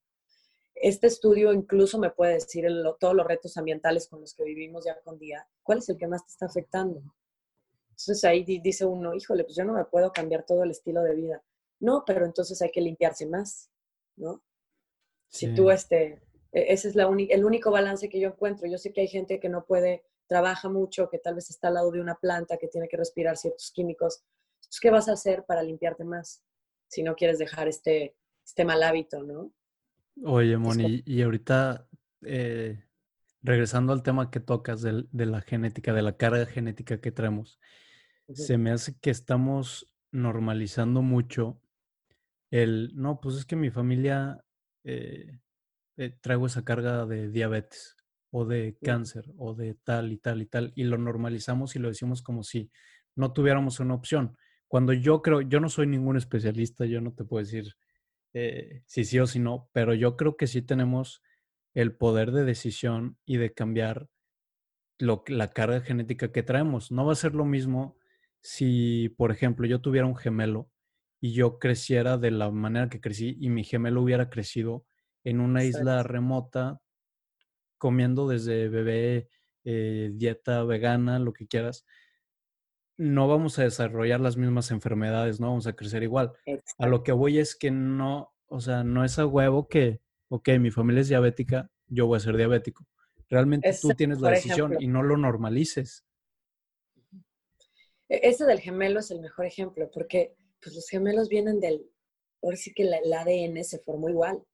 Este 0.74 1.06
estudio 1.06 1.52
incluso 1.52 1.98
me 1.98 2.10
puede 2.10 2.34
decir 2.34 2.66
todos 2.98 3.14
los 3.14 3.26
retos 3.26 3.56
ambientales 3.56 4.08
con 4.08 4.20
los 4.20 4.34
que 4.34 4.44
vivimos 4.44 4.84
ya 4.84 5.00
con 5.02 5.18
día, 5.18 5.46
cuál 5.62 5.78
es 5.78 5.88
el 5.88 5.96
que 5.96 6.08
más 6.08 6.26
te 6.26 6.32
está 6.32 6.46
afectando. 6.46 7.00
Entonces 7.90 8.24
ahí 8.24 8.42
dice 8.44 8.84
uno, 8.84 9.14
híjole, 9.14 9.44
pues 9.44 9.56
yo 9.56 9.64
no 9.64 9.74
me 9.74 9.84
puedo 9.84 10.12
cambiar 10.12 10.44
todo 10.44 10.64
el 10.64 10.72
estilo 10.72 11.02
de 11.02 11.14
vida. 11.14 11.44
No, 11.78 12.02
pero 12.04 12.26
entonces 12.26 12.60
hay 12.60 12.70
que 12.70 12.80
limpiarse 12.80 13.26
más, 13.26 13.70
¿no? 14.16 14.42
Si 15.28 15.54
tú 15.54 15.70
este, 15.70 16.22
ese 16.54 16.88
es 16.88 16.94
la 16.94 17.04
el 17.04 17.44
único 17.44 17.70
balance 17.70 18.08
que 18.08 18.20
yo 18.20 18.28
encuentro. 18.28 18.68
Yo 18.68 18.78
sé 18.78 18.92
que 18.92 19.02
hay 19.02 19.08
gente 19.08 19.40
que 19.40 19.48
no 19.48 19.64
puede, 19.64 20.04
trabaja 20.28 20.68
mucho, 20.68 21.08
que 21.10 21.18
tal 21.18 21.34
vez 21.34 21.50
está 21.50 21.68
al 21.68 21.74
lado 21.74 21.90
de 21.90 22.00
una 22.00 22.14
planta, 22.14 22.56
que 22.58 22.68
tiene 22.68 22.88
que 22.88 22.96
respirar 22.96 23.36
ciertos 23.36 23.72
químicos. 23.72 24.22
Entonces, 24.56 24.80
¿qué 24.80 24.90
vas 24.90 25.08
a 25.08 25.12
hacer 25.12 25.44
para 25.44 25.62
limpiarte 25.62 26.04
más 26.04 26.42
si 26.88 27.02
no 27.02 27.16
quieres 27.16 27.38
dejar 27.38 27.66
este, 27.66 28.14
este 28.44 28.64
mal 28.64 28.82
hábito, 28.82 29.22
no? 29.22 29.52
Oye, 30.22 30.56
Moni, 30.56 31.02
y 31.04 31.22
ahorita, 31.22 31.88
eh, 32.22 32.84
regresando 33.42 33.92
al 33.92 34.04
tema 34.04 34.30
que 34.30 34.38
tocas 34.38 34.80
de, 34.80 35.04
la 35.12 35.40
genética, 35.40 35.92
de 35.92 36.02
la 36.02 36.16
carga 36.16 36.46
genética 36.46 37.00
que 37.00 37.10
traemos, 37.10 37.58
se 38.32 38.56
me 38.58 38.70
hace 38.70 38.96
que 39.00 39.10
estamos 39.10 39.92
normalizando 40.12 41.02
mucho 41.02 41.60
el, 42.50 42.92
no, 42.94 43.20
pues 43.20 43.34
es 43.34 43.44
que 43.44 43.56
mi 43.56 43.70
familia 43.70 44.44
eh, 44.84 45.40
eh, 45.96 46.16
traigo 46.20 46.46
esa 46.46 46.64
carga 46.64 47.06
de 47.06 47.28
diabetes 47.30 47.96
o 48.30 48.44
de 48.44 48.76
cáncer 48.82 49.32
o 49.38 49.54
de 49.54 49.74
tal 49.74 50.12
y 50.12 50.18
tal 50.18 50.42
y 50.42 50.46
tal, 50.46 50.72
y 50.74 50.84
lo 50.84 50.98
normalizamos 50.98 51.76
y 51.76 51.78
lo 51.78 51.88
decimos 51.88 52.22
como 52.22 52.42
si 52.42 52.70
no 53.14 53.32
tuviéramos 53.32 53.78
una 53.80 53.94
opción. 53.94 54.36
Cuando 54.66 54.92
yo 54.92 55.22
creo, 55.22 55.40
yo 55.40 55.60
no 55.60 55.68
soy 55.68 55.86
ningún 55.86 56.16
especialista, 56.16 56.84
yo 56.84 57.00
no 57.00 57.12
te 57.14 57.24
puedo 57.24 57.44
decir 57.44 57.76
eh, 58.32 58.82
si 58.86 59.04
sí 59.04 59.20
o 59.20 59.26
si 59.26 59.38
no, 59.38 59.70
pero 59.72 59.94
yo 59.94 60.16
creo 60.16 60.36
que 60.36 60.48
sí 60.48 60.62
tenemos 60.62 61.22
el 61.74 61.94
poder 61.96 62.32
de 62.32 62.44
decisión 62.44 63.16
y 63.24 63.36
de 63.36 63.52
cambiar 63.52 64.08
lo, 64.98 65.22
la 65.28 65.52
carga 65.52 65.80
genética 65.80 66.32
que 66.32 66.42
traemos. 66.42 66.90
No 66.90 67.06
va 67.06 67.12
a 67.12 67.16
ser 67.16 67.34
lo 67.34 67.44
mismo 67.44 67.96
si, 68.40 69.10
por 69.10 69.30
ejemplo, 69.30 69.66
yo 69.66 69.80
tuviera 69.80 70.06
un 70.06 70.16
gemelo 70.16 70.70
y 71.20 71.32
yo 71.32 71.58
creciera 71.58 72.18
de 72.18 72.32
la 72.32 72.50
manera 72.50 72.88
que 72.88 73.00
crecí 73.00 73.36
y 73.40 73.50
mi 73.50 73.64
gemelo 73.64 74.02
hubiera 74.02 74.28
crecido 74.28 74.84
en 75.24 75.40
una 75.40 75.64
isla 75.64 76.02
remota, 76.02 76.80
comiendo 77.78 78.28
desde 78.28 78.68
bebé, 78.68 79.28
eh, 79.64 80.10
dieta 80.14 80.62
vegana, 80.64 81.18
lo 81.18 81.32
que 81.32 81.46
quieras, 81.46 81.86
no 82.96 83.26
vamos 83.26 83.58
a 83.58 83.64
desarrollar 83.64 84.20
las 84.20 84.36
mismas 84.36 84.70
enfermedades, 84.70 85.40
no 85.40 85.48
vamos 85.48 85.66
a 85.66 85.74
crecer 85.74 86.02
igual. 86.02 86.32
A 86.78 86.86
lo 86.86 87.02
que 87.02 87.12
voy 87.12 87.38
es 87.38 87.56
que 87.56 87.70
no, 87.70 88.32
o 88.46 88.60
sea, 88.60 88.84
no 88.84 89.04
es 89.04 89.18
a 89.18 89.26
huevo 89.26 89.68
que, 89.68 90.00
ok, 90.28 90.50
mi 90.60 90.70
familia 90.70 91.00
es 91.00 91.08
diabética, 91.08 91.70
yo 91.88 92.06
voy 92.06 92.18
a 92.18 92.20
ser 92.20 92.36
diabético. 92.36 92.86
Realmente 93.28 93.74
tú 93.80 93.88
tienes 93.90 94.20
la 94.20 94.30
decisión 94.30 94.76
y 94.78 94.86
no 94.86 95.02
lo 95.02 95.16
normalices. 95.16 96.04
E-, 98.08 98.28
ese 98.28 98.44
del 98.44 98.60
gemelo 98.60 99.00
es 99.00 99.10
el 99.10 99.20
mejor 99.20 99.46
ejemplo, 99.46 99.90
porque 99.92 100.36
pues, 100.60 100.74
los 100.74 100.88
gemelos 100.88 101.28
vienen 101.28 101.58
del 101.58 101.90
ahora 102.42 102.56
sí 102.56 102.74
que 102.74 102.82
el 102.82 103.12
ADN 103.12 103.64
se 103.64 103.78
formó 103.78 104.08
igual. 104.08 104.44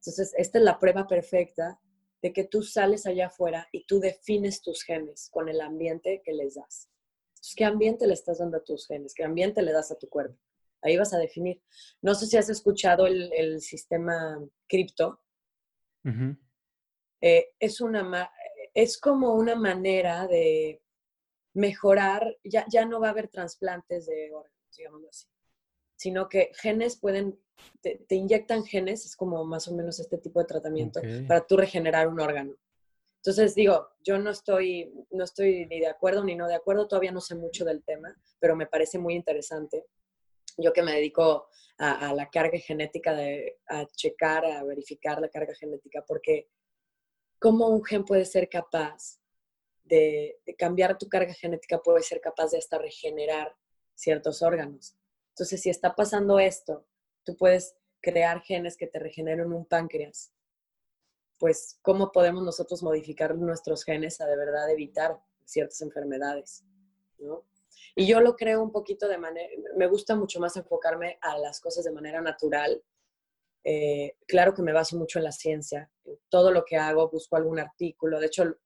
Entonces, 0.00 0.34
esta 0.36 0.58
es 0.58 0.64
la 0.64 0.78
prueba 0.78 1.06
perfecta 1.06 1.80
de 2.22 2.32
que 2.32 2.44
tú 2.44 2.62
sales 2.62 3.06
allá 3.06 3.26
afuera 3.26 3.68
y 3.72 3.86
tú 3.86 4.00
defines 4.00 4.62
tus 4.62 4.82
genes 4.82 5.28
con 5.30 5.48
el 5.48 5.60
ambiente 5.60 6.22
que 6.24 6.32
les 6.32 6.54
das. 6.54 6.88
Entonces, 7.30 7.54
¿qué 7.56 7.64
ambiente 7.64 8.06
le 8.06 8.14
estás 8.14 8.38
dando 8.38 8.58
a 8.58 8.64
tus 8.64 8.86
genes? 8.86 9.14
¿Qué 9.14 9.24
ambiente 9.24 9.62
le 9.62 9.72
das 9.72 9.90
a 9.90 9.98
tu 9.98 10.08
cuerpo? 10.08 10.38
Ahí 10.82 10.96
vas 10.96 11.12
a 11.12 11.18
definir. 11.18 11.62
No 12.02 12.14
sé 12.14 12.26
si 12.26 12.36
has 12.36 12.48
escuchado 12.48 13.06
el, 13.06 13.60
sistema 13.60 14.40
cripto. 14.68 15.20
Eh, 17.20 17.48
es, 17.58 17.80
una, 17.80 18.30
es 18.74 18.98
como 18.98 19.34
una 19.34 19.54
manera 19.56 20.26
de 20.26 20.80
mejorar, 21.54 22.38
ya, 22.44 22.64
ya 22.70 22.84
no 22.84 23.00
va 23.00 23.08
a 23.08 23.10
haber 23.10 23.28
trasplantes 23.28 24.06
de 24.06 24.32
órganos, 24.32 24.76
digamos 24.76 25.04
así, 25.08 25.26
sino 25.96 26.28
que 26.28 26.52
genes 26.54 26.98
pueden, 26.98 27.38
te, 27.80 28.14
inyectan 28.14 28.64
genes, 28.64 29.04
es 29.04 29.16
como 29.16 29.44
más 29.44 29.68
o 29.68 29.74
menos 29.74 29.98
este 30.00 30.18
tipo 30.18 30.40
de 30.40 30.46
tratamiento, 30.46 31.00
para 31.26 31.46
tú 31.46 31.56
regenerar 31.56 32.08
un 32.08 32.20
órgano. 32.20 32.54
Entonces 33.16 33.54
digo, 33.54 33.88
yo 34.04 34.18
no 34.18 34.30
estoy, 34.30 34.92
no 35.10 35.24
estoy 35.24 35.66
ni 35.66 35.80
de 35.80 35.88
acuerdo 35.88 36.24
ni 36.24 36.36
no 36.36 36.46
de 36.46 36.54
acuerdo, 36.54 36.86
todavía 36.86 37.12
no 37.12 37.20
sé 37.20 37.34
mucho 37.34 37.64
del 37.64 37.82
tema, 37.82 38.16
pero 38.38 38.54
me 38.56 38.66
parece 38.66 38.98
muy 38.98 39.14
interesante. 39.14 39.86
Yo 40.56 40.72
que 40.72 40.82
me 40.82 40.92
dedico 40.92 41.48
a, 41.78 42.12
la 42.14 42.28
carga 42.30 42.58
genética, 42.58 43.14
de, 43.14 43.58
a 43.68 43.86
checar, 43.86 44.44
a 44.44 44.64
verificar 44.64 45.20
la 45.20 45.28
carga 45.28 45.54
genética, 45.54 46.04
porque 46.06 46.48
cómo 47.38 47.68
un 47.68 47.84
gen 47.84 48.04
puede 48.04 48.24
ser 48.24 48.48
capaz 48.48 49.20
de, 49.84 50.40
cambiar 50.56 50.98
tu 50.98 51.08
carga 51.08 51.32
genética, 51.32 51.80
puede 51.80 52.02
ser 52.02 52.20
capaz 52.20 52.50
de 52.50 52.58
hasta 52.58 52.78
regenerar 52.78 53.54
ciertos 53.94 54.42
órganos. 54.42 54.96
Entonces, 55.30 55.62
si 55.62 55.70
está 55.70 55.94
pasando 55.94 56.38
esto, 56.38 56.84
tú 57.28 57.36
puedes 57.36 57.76
crear 58.00 58.40
genes 58.40 58.76
que 58.76 58.86
te 58.86 58.98
regeneren 58.98 59.52
un 59.52 59.66
páncreas. 59.66 60.32
Pues, 61.38 61.78
¿cómo 61.82 62.10
podemos 62.10 62.42
nosotros 62.42 62.82
modificar 62.82 63.36
nuestros 63.36 63.84
genes 63.84 64.20
a 64.20 64.26
de 64.26 64.36
verdad 64.36 64.70
evitar 64.70 65.20
ciertas 65.44 65.80
enfermedades? 65.82 66.64
Y 67.94 68.06
yo 68.06 68.20
lo 68.20 68.34
creo 68.34 68.62
un 68.62 68.72
poquito 68.72 69.08
de 69.08 69.18
manera, 69.18 69.48
me 69.76 69.86
gusta 69.86 70.16
mucho 70.16 70.40
más 70.40 70.56
enfocarme 70.56 71.18
a 71.20 71.36
las 71.38 71.60
cosas 71.60 71.84
de 71.84 71.92
manera 71.92 72.20
natural 72.20 72.82
eh, 73.64 74.16
claro 74.26 74.54
que 74.54 74.62
me 74.62 74.72
baso 74.72 74.96
mucho 74.96 75.18
en 75.18 75.24
la 75.24 75.32
ciencia. 75.32 75.90
Todo 76.30 76.50
lo 76.50 76.64
que 76.64 76.76
hago, 76.76 77.10
busco 77.10 77.36
algún 77.36 77.58
artículo. 77.58 78.18
De 78.18 78.26
hecho, 78.26 78.56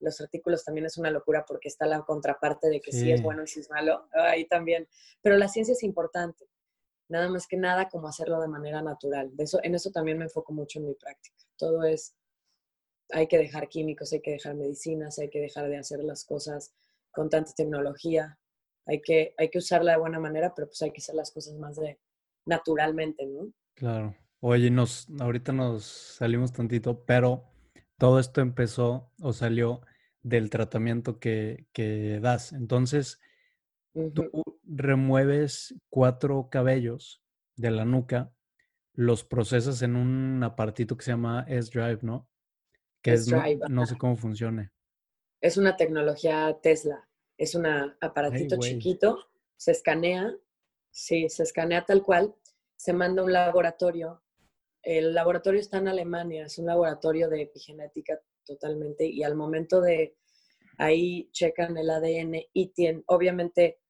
los 0.00 0.20
artículos 0.22 0.64
también 0.64 0.86
es 0.86 0.96
una 0.96 1.10
locura 1.10 1.44
porque 1.46 1.68
está 1.68 1.84
la 1.84 2.00
contraparte 2.00 2.70
de 2.70 2.80
que 2.80 2.90
sí, 2.90 3.12
es 3.12 3.22
bueno 3.22 3.42
y 3.42 3.46
sí 3.46 3.60
es 3.60 3.68
malo. 3.68 4.08
Ahí 4.12 4.46
también. 4.46 4.88
Pero 5.20 5.36
la 5.36 5.48
ciencia 5.48 5.72
es 5.72 5.82
importante. 5.82 6.46
Nada 7.08 7.28
más 7.28 7.46
que 7.46 7.56
nada 7.56 7.88
como 7.88 8.08
hacerlo 8.08 8.40
de 8.40 8.48
manera 8.48 8.82
natural. 8.82 9.34
De 9.34 9.44
eso, 9.44 9.60
en 9.62 9.74
eso 9.74 9.90
también 9.90 10.18
me 10.18 10.24
enfoco 10.24 10.52
mucho 10.52 10.78
en 10.78 10.86
mi 10.86 10.94
práctica. 10.94 11.36
Todo 11.56 11.84
es, 11.84 12.14
hay 13.10 13.26
que 13.26 13.38
dejar 13.38 13.68
químicos, 13.68 14.12
hay 14.12 14.20
que 14.20 14.32
dejar 14.32 14.54
medicinas, 14.54 15.18
hay 15.18 15.30
que 15.30 15.40
dejar 15.40 15.68
de 15.68 15.78
hacer 15.78 16.04
las 16.04 16.24
cosas 16.24 16.74
con 17.10 17.30
tanta 17.30 17.52
tecnología. 17.54 18.38
Hay 18.86 19.00
que, 19.00 19.34
hay 19.38 19.50
que 19.50 19.58
usarla 19.58 19.92
de 19.92 19.98
buena 19.98 20.18
manera, 20.18 20.54
pero 20.54 20.68
pues 20.68 20.80
hay 20.82 20.92
que 20.92 21.00
hacer 21.00 21.14
las 21.14 21.30
cosas 21.30 21.54
más 21.54 21.76
de 21.76 21.98
naturalmente, 22.46 23.26
¿no? 23.26 23.52
Claro. 23.74 24.14
Oye, 24.40 24.70
nos, 24.70 25.08
ahorita 25.18 25.52
nos 25.52 25.84
salimos 25.84 26.52
tantito, 26.52 27.04
pero 27.04 27.44
todo 27.98 28.20
esto 28.20 28.40
empezó 28.40 29.10
o 29.20 29.32
salió 29.32 29.80
del 30.22 30.50
tratamiento 30.50 31.18
que, 31.18 31.66
das. 32.22 32.52
Entonces, 32.52 33.20
tú 34.14 34.42
remueves 34.64 35.74
cuatro 35.90 36.48
cabellos 36.50 37.22
de 37.56 37.70
la 37.70 37.84
nuca, 37.84 38.32
los 38.94 39.24
procesas 39.24 39.82
en 39.82 39.96
un 39.96 40.42
apartito 40.42 40.96
que 40.96 41.04
se 41.04 41.12
llama 41.12 41.44
S-Drive, 41.48 42.00
¿no? 42.02 42.28
Que 43.02 43.12
es, 43.12 43.32
no, 43.68 43.86
sé 43.86 43.96
cómo 43.96 44.16
funcione. 44.16 44.70
Es 45.40 45.56
una 45.56 45.76
tecnología 45.76 46.58
Tesla. 46.62 47.08
Es 47.36 47.54
un 47.54 47.66
aparatito 47.66 48.56
chiquito, 48.58 49.30
se 49.56 49.70
escanea, 49.70 50.34
sí, 50.90 51.28
se 51.28 51.44
escanea 51.44 51.84
tal 51.84 52.02
cual, 52.02 52.34
se 52.76 52.92
manda 52.92 53.22
a 53.22 53.24
un 53.24 53.32
laboratorio 53.32 54.22
el 54.82 55.12
laboratorio 55.12 55.60
está 55.60 55.78
en 55.78 55.88
Alemania, 55.88 56.46
es 56.46 56.58
un 56.58 56.66
laboratorio 56.66 57.28
de 57.28 57.42
epigenética 57.42 58.18
totalmente 58.44 59.06
y 59.06 59.22
al 59.22 59.34
momento 59.34 59.82
de 59.82 60.16
ahí 60.78 61.28
checan 61.32 61.76
el 61.76 61.90
ADN 61.90 62.42
y 62.52 62.68
tienen, 62.68 63.04
obviamente 63.06 63.80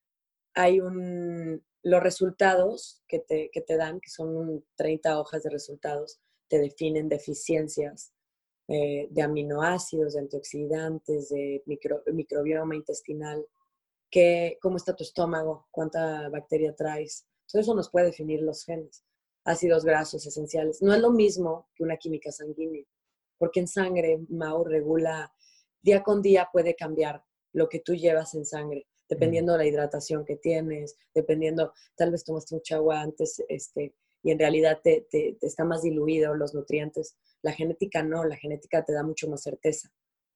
hay 0.58 0.80
un, 0.80 1.64
los 1.84 2.02
resultados 2.02 3.00
que 3.06 3.20
te, 3.20 3.48
que 3.52 3.60
te 3.60 3.76
dan, 3.76 4.00
que 4.00 4.10
son 4.10 4.64
30 4.74 5.20
hojas 5.20 5.44
de 5.44 5.50
resultados, 5.50 6.18
te 6.48 6.58
definen 6.58 7.08
deficiencias 7.08 8.12
eh, 8.66 9.06
de 9.08 9.22
aminoácidos, 9.22 10.14
de 10.14 10.20
antioxidantes, 10.20 11.28
de 11.28 11.62
microbioma 12.12 12.74
intestinal, 12.74 13.46
que, 14.10 14.58
cómo 14.60 14.78
está 14.78 14.96
tu 14.96 15.04
estómago, 15.04 15.68
cuánta 15.70 16.28
bacteria 16.28 16.74
traes. 16.74 17.24
Todo 17.46 17.62
eso 17.62 17.74
nos 17.76 17.88
puede 17.88 18.06
definir 18.06 18.42
los 18.42 18.64
genes 18.64 19.04
ácidos 19.44 19.84
grasos 19.84 20.26
esenciales. 20.26 20.82
No 20.82 20.92
es 20.92 21.00
lo 21.00 21.12
mismo 21.12 21.68
que 21.76 21.84
una 21.84 21.96
química 21.98 22.32
sanguínea, 22.32 22.84
porque 23.38 23.60
en 23.60 23.68
sangre, 23.68 24.18
Mao 24.28 24.64
regula, 24.64 25.32
día 25.82 26.02
con 26.02 26.20
día 26.20 26.48
puede 26.52 26.74
cambiar 26.74 27.22
lo 27.52 27.68
que 27.68 27.78
tú 27.78 27.94
llevas 27.94 28.34
en 28.34 28.44
sangre, 28.44 28.88
dependiendo 29.08 29.52
de 29.52 29.58
la 29.58 29.66
hidratación 29.66 30.24
que 30.24 30.36
tienes, 30.36 30.96
dependiendo, 31.14 31.72
tal 31.96 32.10
vez 32.10 32.24
tomaste 32.24 32.54
mucha 32.54 32.76
agua 32.76 33.00
antes 33.00 33.42
este, 33.48 33.94
y 34.22 34.30
en 34.30 34.38
realidad 34.38 34.80
te, 34.82 35.06
te, 35.10 35.36
está 35.40 35.64
más 35.64 35.82
diluido 35.82 36.34
los 36.34 36.54
nutrientes. 36.54 37.16
La 37.42 37.52
genética 37.52 38.02
no, 38.02 38.24
la 38.24 38.36
genética 38.36 38.84
te 38.84 38.92
da 38.92 39.02
mucho 39.02 39.28
más 39.28 39.42
certeza 39.42 39.90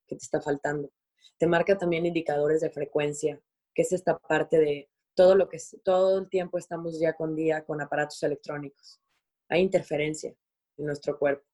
que 0.07 0.15
te 0.15 0.23
está 0.23 0.41
faltando. 0.41 0.89
Te 1.37 1.47
marca 1.47 1.77
también 1.77 2.05
indicadores 2.05 2.61
de 2.61 2.69
frecuencia, 2.69 3.39
que 3.73 3.81
es 3.81 3.91
esta 3.91 4.17
parte 4.17 4.57
de 4.57 4.89
todo 5.15 5.35
lo 5.35 5.47
que 5.49 5.59
todo 5.83 6.19
el 6.19 6.29
tiempo 6.29 6.57
estamos 6.57 6.99
día 6.99 7.13
con 7.13 7.35
día 7.35 7.63
con 7.63 7.81
aparatos 7.81 8.21
electrónicos 8.23 8.99
hay 9.53 9.61
interferencia 9.61 10.33
en 10.77 10.85
nuestro 10.85 11.17
cuerpo, 11.17 11.45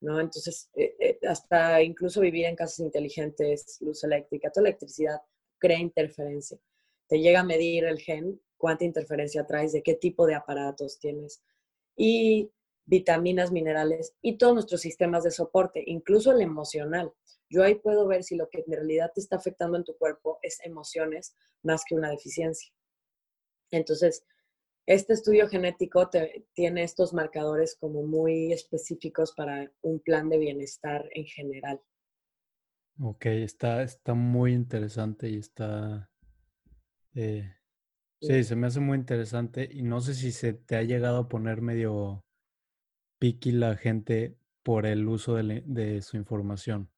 ¿no? 0.00 0.20
Entonces, 0.20 0.70
eh, 0.74 0.94
eh, 1.00 1.18
hasta 1.26 1.82
incluso 1.82 2.20
vivir 2.20 2.46
en 2.46 2.56
casas 2.56 2.80
inteligentes, 2.80 3.78
luz 3.80 4.04
eléctrica, 4.04 4.50
toda 4.50 4.68
electricidad 4.68 5.20
crea 5.60 5.78
interferencia. 5.78 6.58
Te 7.06 7.20
llega 7.20 7.40
a 7.40 7.44
medir 7.44 7.84
el 7.84 8.00
gen, 8.00 8.40
cuánta 8.56 8.84
interferencia 8.84 9.46
traes, 9.46 9.72
de 9.72 9.82
qué 9.82 9.94
tipo 9.94 10.26
de 10.26 10.34
aparatos 10.34 10.98
tienes. 10.98 11.42
Y 11.96 12.50
vitaminas, 12.86 13.52
minerales 13.52 14.14
y 14.20 14.36
todos 14.36 14.54
nuestros 14.54 14.80
sistemas 14.80 15.22
de 15.22 15.30
soporte, 15.30 15.82
incluso 15.86 16.32
el 16.32 16.40
emocional. 16.40 17.12
Yo 17.48 17.62
ahí 17.62 17.76
puedo 17.76 18.06
ver 18.06 18.24
si 18.24 18.36
lo 18.36 18.48
que 18.48 18.64
en 18.66 18.72
realidad 18.72 19.12
te 19.14 19.20
está 19.20 19.36
afectando 19.36 19.76
en 19.76 19.84
tu 19.84 19.96
cuerpo 19.96 20.38
es 20.42 20.58
emociones 20.64 21.36
más 21.62 21.84
que 21.84 21.94
una 21.94 22.10
deficiencia. 22.10 22.72
Entonces, 23.70 24.24
este 24.86 25.12
estudio 25.12 25.48
genético 25.48 26.10
tiene 26.52 26.82
estos 26.82 27.12
marcadores 27.12 27.76
como 27.76 28.02
muy 28.02 28.52
específicos 28.52 29.32
para 29.32 29.70
un 29.82 30.00
plan 30.00 30.28
de 30.28 30.38
bienestar 30.38 31.08
en 31.12 31.26
general. 31.26 31.80
Ok, 32.98 33.26
está, 33.26 33.82
está 33.82 34.14
muy 34.14 34.52
interesante 34.52 35.28
y 35.28 35.36
está... 35.36 36.10
Eh, 37.14 37.54
sí, 38.20 38.44
se 38.44 38.56
me 38.56 38.66
hace 38.66 38.80
muy 38.80 38.98
interesante 38.98 39.68
y 39.70 39.82
no 39.82 40.00
sé 40.00 40.14
si 40.14 40.32
se 40.32 40.52
te 40.52 40.76
ha 40.76 40.82
llegado 40.82 41.18
a 41.18 41.28
poner 41.28 41.62
medio 41.62 42.24
piqui 43.18 43.52
la 43.52 43.76
gente 43.76 44.36
por 44.62 44.86
el 44.86 45.08
uso 45.08 45.34
de, 45.34 46.02
su 46.02 46.16
información. 46.16 46.90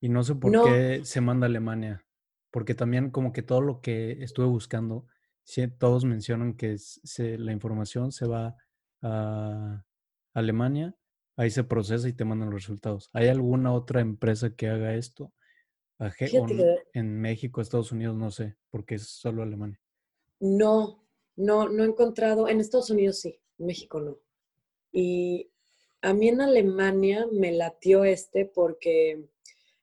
Y 0.00 0.08
no 0.08 0.22
sé 0.22 0.34
por 0.34 0.64
qué 0.64 1.04
se 1.04 1.20
manda 1.20 1.46
a 1.46 1.48
Alemania, 1.48 2.04
porque 2.50 2.74
también 2.74 3.10
como 3.10 3.32
que 3.32 3.42
todo 3.42 3.60
lo 3.60 3.80
que 3.80 4.22
estuve 4.22 4.46
buscando 4.46 5.06
todos 5.78 6.04
mencionan 6.04 6.54
que 6.54 6.76
la 7.38 7.52
información 7.52 8.12
se 8.12 8.26
va 8.26 8.56
a 9.02 9.84
Alemania, 10.32 10.94
ahí 11.36 11.50
se 11.50 11.64
procesa 11.64 12.08
y 12.08 12.12
te 12.12 12.24
mandan 12.24 12.50
los 12.50 12.62
resultados. 12.62 13.10
¿Hay 13.12 13.28
alguna 13.28 13.72
otra 13.72 14.00
empresa 14.00 14.54
que 14.54 14.68
haga 14.68 14.94
esto? 14.94 15.32
en 16.92 17.20
México, 17.20 17.60
Estados 17.60 17.92
Unidos, 17.92 18.16
no 18.16 18.30
sé, 18.30 18.56
porque 18.68 18.96
es 18.96 19.08
solo 19.08 19.42
Alemania. 19.42 19.80
No, 20.40 21.06
no, 21.36 21.68
no 21.68 21.84
he 21.84 21.86
encontrado. 21.86 22.48
En 22.48 22.60
Estados 22.60 22.90
Unidos 22.90 23.20
sí, 23.20 23.40
en 23.58 23.66
México 23.66 24.00
no. 24.00 24.18
Y 24.92 25.50
a 26.02 26.12
mí 26.12 26.28
en 26.28 26.40
Alemania 26.40 27.26
me 27.32 27.52
latió 27.52 28.04
este 28.04 28.44
porque 28.44 29.24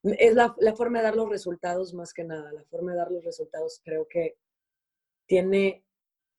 es 0.04 0.36
la, 0.36 0.54
la, 0.60 0.76
forma 0.76 1.00
de 1.00 1.06
dar 1.06 1.16
los 1.16 1.30
resultados 1.30 1.94
más 1.94 2.14
que 2.14 2.24
nada. 2.24 2.52
La 2.52 2.66
forma 2.66 2.92
de 2.92 2.98
dar 2.98 3.12
los 3.12 3.24
resultados 3.24 3.82
creo 3.84 4.08
que 4.08 4.38
tiene 5.26 5.86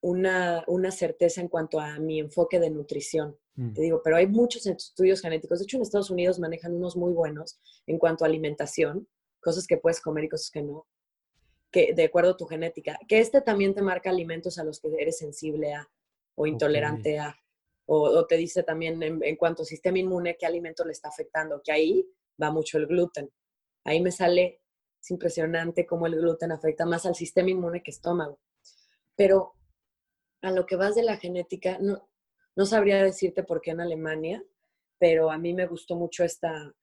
una, 0.02 0.90
certeza 0.90 1.40
en 1.40 1.48
cuanto 1.48 1.80
a 1.80 1.98
mi 1.98 2.20
enfoque 2.20 2.58
de 2.60 2.70
nutrición. 2.70 3.38
Mm. 3.54 3.72
Te 3.74 3.82
digo, 3.82 4.00
pero 4.02 4.16
hay 4.16 4.26
muchos 4.26 4.66
estudios 4.66 5.20
genéticos. 5.20 5.58
De 5.58 5.64
hecho, 5.64 5.76
en 5.76 5.82
Estados 5.82 6.10
Unidos 6.10 6.38
manejan 6.38 6.74
unos 6.74 6.96
muy 6.96 7.12
buenos 7.12 7.60
en 7.86 7.98
cuanto 7.98 8.24
a 8.24 8.28
alimentación, 8.28 9.08
cosas 9.40 9.66
que 9.66 9.76
puedes 9.76 10.00
comer 10.00 10.24
y 10.24 10.28
cosas 10.28 10.50
que 10.50 10.62
no, 10.62 10.86
que 11.70 11.92
de 11.94 12.04
acuerdo 12.04 12.30
a 12.30 12.36
tu 12.36 12.46
genética. 12.46 12.98
Que 13.08 13.20
este 13.20 13.40
también 13.40 13.74
te 13.74 13.82
marca 13.82 14.10
alimentos 14.10 14.58
a 14.58 14.64
los 14.64 14.80
que 14.80 14.88
eres 14.98 15.18
sensible 15.18 15.74
a. 15.74 15.90
o 16.34 16.46
intolerante 16.46 17.18
a. 17.18 17.36
O, 17.86 18.26
te 18.26 18.36
dice 18.36 18.62
también 18.62 19.02
en, 19.02 19.22
en, 19.22 19.36
cuanto 19.36 19.62
a 19.62 19.66
sistema 19.66 19.98
inmune 19.98 20.36
qué 20.38 20.46
alimento 20.46 20.84
le 20.84 20.92
está 20.92 21.08
afectando, 21.08 21.60
que 21.62 21.72
ahí 21.72 22.06
va 22.40 22.50
mucho 22.50 22.78
el 22.78 22.86
gluten. 22.86 23.30
Ahí 23.84 24.00
me 24.00 24.12
sale, 24.12 24.62
es 25.00 25.10
impresionante 25.10 25.84
cómo 25.84 26.06
el 26.06 26.14
gluten 26.14 26.52
afecta 26.52 26.86
más 26.86 27.04
al 27.06 27.16
sistema 27.16 27.50
inmune 27.50 27.82
que 27.82 27.90
estómago. 27.90 28.38
Pero 29.16 29.54
a 30.42 30.52
lo 30.52 30.64
que 30.64 30.76
vas 30.76 30.94
de 30.94 31.02
la 31.02 31.16
genética, 31.16 31.78
no, 31.80 32.08
no 32.56 32.66
sabría 32.66 33.02
decirte 33.02 33.42
por 33.42 33.60
qué 33.60 33.72
en 33.72 33.80
Alemania, 33.80 34.44
pero 34.98 35.30
a 35.30 35.38
mí 35.38 35.52
me 35.54 35.66
gustó 35.66 35.96
mucho 35.96 36.24
esta, 36.24 36.74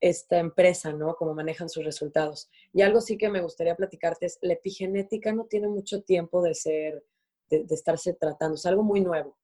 esta 0.00 0.38
empresa, 0.38 0.92
¿no? 0.92 1.16
Cómo 1.16 1.34
manejan 1.34 1.68
sus 1.68 1.84
resultados. 1.84 2.50
Y 2.72 2.82
algo 2.82 3.00
sí 3.00 3.16
que 3.16 3.30
me 3.30 3.40
gustaría 3.40 3.74
platicarte 3.74 4.26
es, 4.26 4.38
la 4.42 4.52
epigenética 4.52 5.32
no 5.32 5.46
tiene 5.46 5.66
mucho 5.68 6.02
tiempo 6.02 6.42
de 6.42 6.54
ser, 6.54 7.04
de, 7.48 7.64
estarse 7.70 8.12
tratando, 8.12 8.56
es 8.56 8.66
algo 8.66 8.82
muy 8.82 9.00
nuevo. 9.00 9.38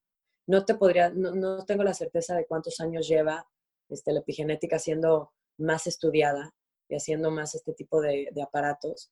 No 0.46 0.64
te 0.64 0.74
podría, 0.74 1.10
no, 1.10 1.64
tengo 1.64 1.82
la 1.82 1.94
certeza 1.94 2.36
de 2.36 2.46
cuántos 2.46 2.78
años 2.80 3.08
lleva 3.08 3.48
este, 3.88 4.12
la 4.12 4.20
epigenética 4.20 4.78
siendo 4.78 5.32
más 5.56 5.86
estudiada 5.86 6.54
y 6.88 6.96
haciendo 6.96 7.30
más 7.30 7.54
este 7.54 7.72
tipo 7.72 8.00
de, 8.02 8.30
aparatos, 8.42 9.10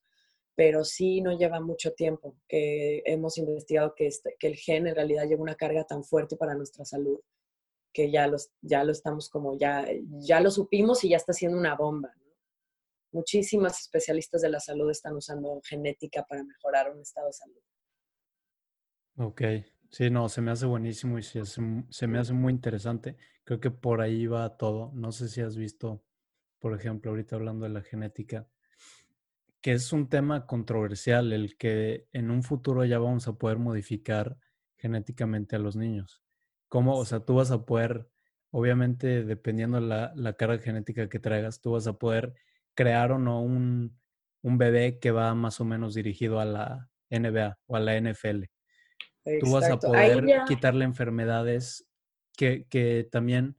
pero 0.59 0.85
sí 0.85 1.21
no 1.21 1.39
lleva 1.39 1.61
mucho 1.61 1.93
tiempo 1.93 2.35
que 2.49 3.01
hemos 3.07 3.39
investigado 3.39 3.95
que, 3.95 4.09
este, 4.09 4.35
que 4.41 4.49
el 4.49 4.57
gen 4.57 4.89
en 4.89 4.97
realidad 4.97 5.29
lleva 5.29 5.41
una 5.41 5.55
carga 5.55 5.85
tan 5.85 6.03
fuerte 6.03 6.37
para 6.37 6.57
nuestra 6.57 6.85
salud 6.85 7.21
que 7.93 8.11
ya, 8.11 8.27
los, 8.27 8.51
ya 8.61 8.83
lo 8.83 8.91
estamos 8.91 9.31
como, 9.31 9.57
ya, 9.57 9.87
ya 10.19 10.41
lo 10.41 10.51
supimos 10.51 11.05
y 11.05 11.11
ya 11.11 11.17
está 11.17 11.33
siendo 11.33 11.57
una 11.57 11.77
bomba. 11.77 12.13
Muchísimas 13.13 13.79
especialistas 13.83 14.43
de 14.43 14.49
la 14.49 14.59
salud 14.59 14.91
están 14.91 15.15
usando 15.15 15.61
genética 15.65 16.25
para 16.29 16.43
mejorar 16.43 16.91
un 16.91 17.03
estado 17.03 17.29
de 17.29 17.33
salud. 17.35 17.63
Ok, 19.17 19.43
sí, 19.91 20.11
no, 20.11 20.29
se 20.29 20.41
me 20.41 20.51
hace 20.51 20.67
buenísimo 20.67 21.21
y 21.21 21.23
se, 21.23 21.45
se 21.45 22.07
me 22.09 22.19
hace 22.19 22.33
muy 22.33 22.53
interesante. 22.53 23.17
Creo 23.45 23.61
que 23.61 23.71
por 23.71 24.01
ahí 24.01 24.27
va 24.27 24.57
todo. 24.57 24.91
No 24.93 25.13
sé 25.13 25.29
si 25.29 25.41
has 25.41 25.57
visto, 25.57 26.03
por 26.59 26.75
ejemplo, 26.75 27.13
ahorita 27.13 27.37
hablando 27.37 27.63
de 27.63 27.71
la 27.71 27.83
genética, 27.83 28.49
que 29.61 29.73
es 29.73 29.93
un 29.93 30.09
tema 30.09 30.47
controversial, 30.47 31.33
el 31.33 31.57
que 31.57 32.07
en 32.13 32.31
un 32.31 32.43
futuro 32.43 32.85
ya 32.85 32.99
vamos 32.99 33.27
a 33.29 33.35
poder 33.35 33.59
modificar 33.59 34.37
genéticamente 34.77 35.57
a 35.57 35.59
los 35.59 35.77
niños. 35.77 36.23
¿Cómo? 36.69 36.97
O 36.97 37.05
sea, 37.05 37.21
tú 37.21 37.35
vas 37.35 37.51
a 37.51 37.65
poder, 37.65 38.09
obviamente, 38.51 39.25
dependiendo 39.25 39.81
la, 39.81 40.13
la 40.15 40.35
carga 40.35 40.59
genética 40.59 41.09
que 41.09 41.19
traigas, 41.19 41.61
tú 41.61 41.73
vas 41.73 41.87
a 41.87 41.99
poder 41.99 42.35
crear 42.75 43.11
o 43.13 43.19
no 43.19 43.43
un, 43.43 43.99
un 44.43 44.59
bebé 44.59 44.99
que 44.99 45.11
va 45.11 45.35
más 45.35 45.61
o 45.61 45.65
menos 45.65 45.95
dirigido 45.95 46.41
a 46.41 46.45
la 46.45 46.89
NBA 47.11 47.59
o 47.67 47.77
a 47.77 47.81
la 47.81 48.01
NFL. 48.01 48.45
Tú 49.41 49.53
vas 49.53 49.69
a 49.69 49.79
poder 49.79 50.25
quitarle 50.47 50.85
enfermedades 50.85 51.87
que, 52.37 52.67
que, 52.69 53.07
también 53.11 53.57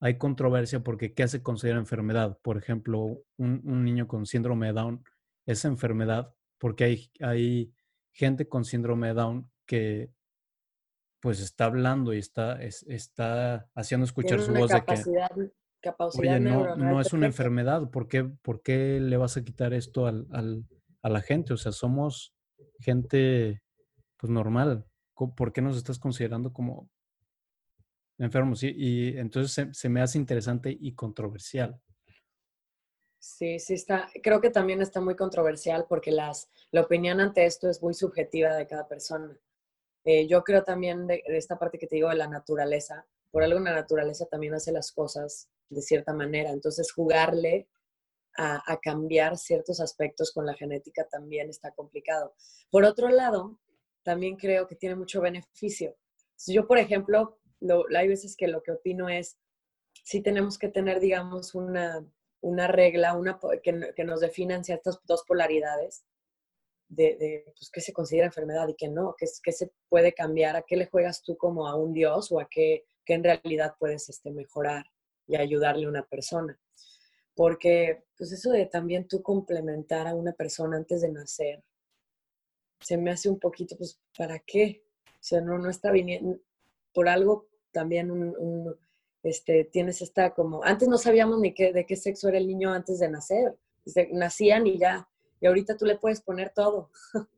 hay 0.00 0.18
controversia 0.18 0.80
porque 0.80 1.14
¿qué 1.14 1.28
se 1.28 1.42
considera 1.42 1.78
enfermedad? 1.78 2.38
Por 2.42 2.56
ejemplo, 2.56 3.22
un, 3.36 3.60
un, 3.64 3.84
niño 3.84 4.08
con 4.08 4.26
síndrome 4.26 4.68
de 4.68 4.72
Down 4.72 5.04
es 5.46 5.64
enfermedad 5.64 6.34
porque 6.58 6.84
hay, 6.84 7.10
hay 7.20 7.72
gente 8.12 8.48
con 8.48 8.64
síndrome 8.64 9.08
de 9.08 9.14
Down 9.14 9.50
que 9.64 10.10
pues 11.20 11.40
está 11.40 11.64
hablando 11.64 12.12
y 12.14 12.18
está, 12.18 12.60
está 12.62 13.68
haciendo 13.74 14.04
escuchar 14.04 14.40
su 14.40 14.52
voz 14.52 14.70
de 14.70 14.84
que, 14.84 15.02
oye, 16.18 16.40
no, 16.40 16.76
no 16.76 17.00
es 17.00 17.12
una 17.12 17.26
enfermedad, 17.26 17.90
¿por 17.90 18.06
qué, 18.06 18.24
¿por 18.24 18.62
qué, 18.62 19.00
le 19.00 19.16
vas 19.16 19.36
a 19.36 19.44
quitar 19.44 19.72
esto 19.72 20.06
al, 20.06 20.26
al, 20.30 20.64
a 21.02 21.08
la 21.08 21.20
gente? 21.22 21.52
O 21.52 21.56
sea, 21.56 21.72
somos 21.72 22.34
gente 22.80 23.62
pues 24.16 24.30
normal, 24.30 24.86
¿por 25.14 25.52
qué 25.52 25.62
nos 25.62 25.76
estás 25.76 25.98
considerando 25.98 26.52
como 26.52 26.88
enfermos? 28.18 28.62
Y, 28.62 28.68
y 28.76 29.18
entonces 29.18 29.52
se, 29.52 29.74
se, 29.74 29.88
me 29.88 30.00
hace 30.00 30.18
interesante 30.18 30.76
y 30.78 30.94
controversial. 30.94 31.80
Sí, 33.26 33.58
sí 33.58 33.74
está, 33.74 34.08
creo 34.22 34.40
que 34.40 34.50
también 34.50 34.80
está 34.80 35.00
muy 35.00 35.16
controversial 35.16 35.84
porque 35.88 36.12
las, 36.12 36.48
la 36.70 36.82
opinión 36.82 37.20
ante 37.20 37.44
esto 37.44 37.68
es 37.68 37.82
muy 37.82 37.92
subjetiva 37.92 38.54
de 38.54 38.68
cada 38.68 38.86
persona. 38.86 39.36
Eh, 40.04 40.28
yo 40.28 40.44
creo 40.44 40.62
también 40.62 41.08
de, 41.08 41.22
esta 41.26 41.58
parte 41.58 41.76
que 41.76 41.88
te 41.88 41.96
digo 41.96 42.08
de 42.08 42.14
la 42.14 42.28
naturaleza. 42.28 43.04
Por 43.32 43.42
algo 43.42 43.58
la 43.58 43.74
naturaleza 43.74 44.26
también 44.26 44.54
hace 44.54 44.70
las 44.70 44.92
cosas 44.92 45.50
de 45.68 45.82
cierta 45.82 46.14
manera. 46.14 46.50
Entonces, 46.50 46.92
jugarle 46.92 47.68
a, 48.38 48.78
cambiar 48.80 49.36
ciertos 49.36 49.80
aspectos 49.80 50.30
con 50.30 50.46
la 50.46 50.54
genética 50.54 51.04
también 51.10 51.50
está 51.50 51.72
complicado. 51.72 52.32
Por 52.70 52.84
otro 52.84 53.08
lado, 53.08 53.58
también 54.04 54.36
creo 54.36 54.68
que 54.68 54.76
tiene 54.76 54.94
mucho 54.94 55.20
beneficio. 55.20 55.96
Yo, 56.46 56.66
por 56.68 56.78
ejemplo, 56.78 57.38
hay 57.94 58.08
veces 58.08 58.36
que 58.36 58.46
lo 58.46 58.62
que 58.62 58.72
opino 58.72 59.08
es, 59.08 59.36
si 60.04 60.20
tenemos 60.22 60.58
que 60.58 60.68
tener, 60.68 61.00
digamos, 61.00 61.54
una, 61.54 62.06
una 62.40 62.66
regla 62.68 63.14
una, 63.14 63.38
que, 63.62 63.92
que 63.94 64.04
nos 64.04 64.20
definan 64.20 64.64
ciertas 64.64 65.00
dos 65.04 65.24
polaridades 65.26 66.04
de, 66.88 67.44
pues, 67.56 67.70
qué 67.70 67.80
se 67.80 67.92
considera 67.92 68.26
enfermedad 68.26 68.68
y 68.68 68.74
qué 68.74 68.88
no, 68.88 69.14
qué, 69.18 69.26
qué, 69.42 69.52
se 69.52 69.72
puede 69.88 70.12
cambiar, 70.12 70.56
a 70.56 70.62
qué 70.62 70.76
le 70.76 70.86
juegas 70.86 71.22
tú 71.22 71.36
como 71.36 71.66
a 71.66 71.74
un 71.74 71.92
Dios 71.92 72.30
o 72.30 72.40
a 72.40 72.48
qué, 72.48 72.84
qué 73.04 73.14
en 73.14 73.24
realidad 73.24 73.74
puedes 73.78 74.08
este, 74.08 74.30
mejorar 74.30 74.86
y 75.26 75.36
ayudarle 75.36 75.86
a 75.86 75.90
una 75.90 76.06
persona. 76.06 76.58
Porque 77.34 78.04
pues 78.16 78.32
eso 78.32 78.50
de 78.50 78.66
también 78.66 79.08
tú 79.08 79.22
complementar 79.22 80.06
a 80.06 80.14
una 80.14 80.32
persona 80.32 80.76
antes 80.76 81.02
de 81.02 81.10
nacer, 81.10 81.62
se 82.80 82.96
me 82.96 83.10
hace 83.10 83.28
un 83.28 83.38
poquito, 83.38 83.76
pues, 83.76 83.98
¿para 84.16 84.38
qué? 84.38 84.82
O 85.06 85.18
sea, 85.20 85.40
no, 85.40 85.58
no 85.58 85.68
está 85.68 85.90
viniendo, 85.90 86.38
por 86.92 87.08
algo 87.08 87.48
también 87.72 88.10
un, 88.10 88.76
este, 89.26 89.64
tienes 89.64 90.02
esta 90.02 90.34
como, 90.34 90.62
antes 90.64 90.88
no 90.88 90.98
sabíamos 90.98 91.40
ni 91.40 91.52
qué, 91.52 91.72
de 91.72 91.84
qué 91.86 91.96
sexo 91.96 92.28
era 92.28 92.38
el 92.38 92.46
niño 92.46 92.72
antes 92.72 93.00
de 93.00 93.08
nacer, 93.08 93.56
nacían 94.12 94.66
y 94.66 94.78
ya 94.78 95.08
y 95.40 95.46
ahorita 95.46 95.76
tú 95.76 95.84
le 95.84 95.96
puedes 95.96 96.20
poner 96.20 96.52
todo, 96.54 96.90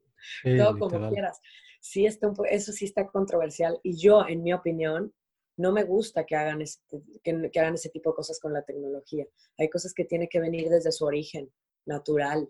todo 0.56 0.78
como 0.78 1.10
quieras. 1.10 1.40
Sí, 1.80 2.06
está 2.06 2.32
eso 2.50 2.72
sí 2.72 2.84
está 2.84 3.06
controversial. 3.06 3.78
Y 3.82 3.96
yo, 3.96 4.26
en 4.26 4.42
mi 4.42 4.52
opinión, 4.52 5.12
no 5.56 5.72
me 5.72 5.84
gusta 5.84 6.24
que 6.24 6.36
hagan, 6.36 6.62
ese, 6.62 6.80
que, 7.22 7.50
hagan 7.58 7.74
ese 7.74 7.90
tipo 7.90 8.10
de 8.10 8.16
cosas 8.16 8.38
con 8.40 8.52
la 8.52 8.62
tecnología. 8.62 9.26
Hay 9.58 9.68
cosas 9.68 9.92
que 9.92 10.04
tienen 10.04 10.28
que 10.28 10.40
venir 10.40 10.68
desde 10.68 10.92
su 10.92 11.04
origen 11.04 11.50
natural. 11.86 12.48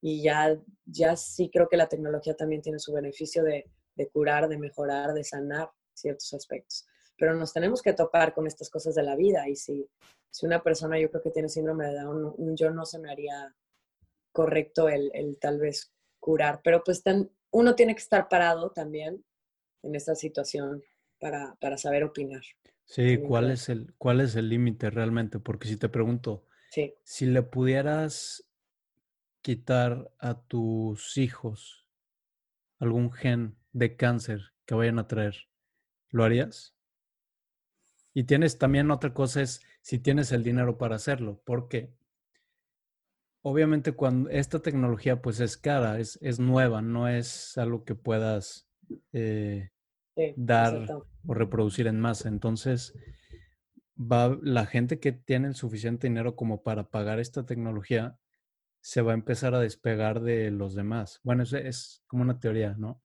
Y 0.00 0.22
ya, 0.22 0.58
ya 0.86 1.16
sí 1.16 1.50
creo 1.52 1.68
que 1.68 1.76
la 1.76 1.88
tecnología 1.88 2.34
también 2.34 2.62
tiene 2.62 2.78
su 2.78 2.92
beneficio 2.92 3.42
de, 3.42 3.70
de 3.96 4.08
curar, 4.08 4.48
de 4.48 4.58
mejorar, 4.58 5.12
de 5.12 5.24
sanar 5.24 5.70
ciertos 5.94 6.32
aspectos. 6.32 6.86
Pero 7.20 7.34
nos 7.34 7.52
tenemos 7.52 7.82
que 7.82 7.92
topar 7.92 8.32
con 8.32 8.46
estas 8.46 8.70
cosas 8.70 8.94
de 8.94 9.02
la 9.02 9.14
vida. 9.14 9.46
Y 9.46 9.54
si, 9.54 9.86
si 10.30 10.46
una 10.46 10.62
persona 10.62 10.98
yo 10.98 11.10
creo 11.10 11.22
que 11.22 11.30
tiene 11.30 11.50
síndrome 11.50 11.86
de 11.86 12.00
Down, 12.00 12.56
yo 12.56 12.70
no 12.70 12.86
se 12.86 12.98
me 12.98 13.12
haría 13.12 13.54
correcto 14.32 14.88
el, 14.88 15.10
el 15.12 15.36
tal 15.38 15.58
vez 15.58 15.92
curar. 16.18 16.62
Pero 16.64 16.82
pues 16.82 17.04
uno 17.50 17.74
tiene 17.74 17.94
que 17.94 18.00
estar 18.00 18.26
parado 18.30 18.70
también 18.70 19.22
en 19.82 19.94
esta 19.94 20.14
situación 20.14 20.82
para, 21.18 21.56
para 21.60 21.76
saber 21.76 22.04
opinar. 22.04 22.42
Sí, 22.86 23.18
¿cuál 23.18 23.50
es, 23.50 23.68
el, 23.68 23.94
¿cuál 23.98 24.22
es 24.22 24.34
el 24.34 24.48
límite 24.48 24.88
realmente? 24.88 25.38
Porque 25.38 25.68
si 25.68 25.76
te 25.76 25.90
pregunto, 25.90 26.46
si 27.04 27.26
le 27.26 27.42
pudieras 27.42 28.48
quitar 29.42 30.10
a 30.18 30.40
tus 30.40 31.18
hijos 31.18 31.86
algún 32.78 33.12
gen 33.12 33.58
de 33.72 33.96
cáncer 33.96 34.54
que 34.64 34.74
vayan 34.74 34.98
a 34.98 35.06
traer, 35.06 35.36
¿lo 36.08 36.24
harías? 36.24 36.74
Y 38.12 38.24
tienes 38.24 38.58
también 38.58 38.90
otra 38.90 39.14
cosa 39.14 39.42
es 39.42 39.62
si 39.82 39.98
tienes 39.98 40.32
el 40.32 40.42
dinero 40.42 40.78
para 40.78 40.96
hacerlo, 40.96 41.40
porque 41.44 41.92
obviamente 43.42 43.92
cuando 43.92 44.28
esta 44.30 44.60
tecnología 44.60 45.22
pues 45.22 45.40
es 45.40 45.56
cara, 45.56 45.98
es, 45.98 46.18
es 46.20 46.40
nueva, 46.40 46.82
no 46.82 47.08
es 47.08 47.56
algo 47.56 47.84
que 47.84 47.94
puedas 47.94 48.68
eh, 49.12 49.70
dar 50.36 50.86
o 51.26 51.34
reproducir 51.34 51.86
en 51.86 52.00
masa. 52.00 52.28
Entonces, 52.28 52.94
va, 53.96 54.38
la 54.42 54.66
gente 54.66 54.98
que 54.98 55.12
tiene 55.12 55.48
el 55.48 55.54
suficiente 55.54 56.08
dinero 56.08 56.36
como 56.36 56.62
para 56.62 56.90
pagar 56.90 57.20
esta 57.20 57.46
tecnología 57.46 58.18
se 58.82 59.02
va 59.02 59.12
a 59.12 59.14
empezar 59.14 59.54
a 59.54 59.60
despegar 59.60 60.20
de 60.20 60.50
los 60.50 60.74
demás. 60.74 61.20
Bueno, 61.22 61.42
es, 61.42 61.52
es 61.52 62.02
como 62.06 62.22
una 62.22 62.40
teoría, 62.40 62.74
¿no? 62.76 63.02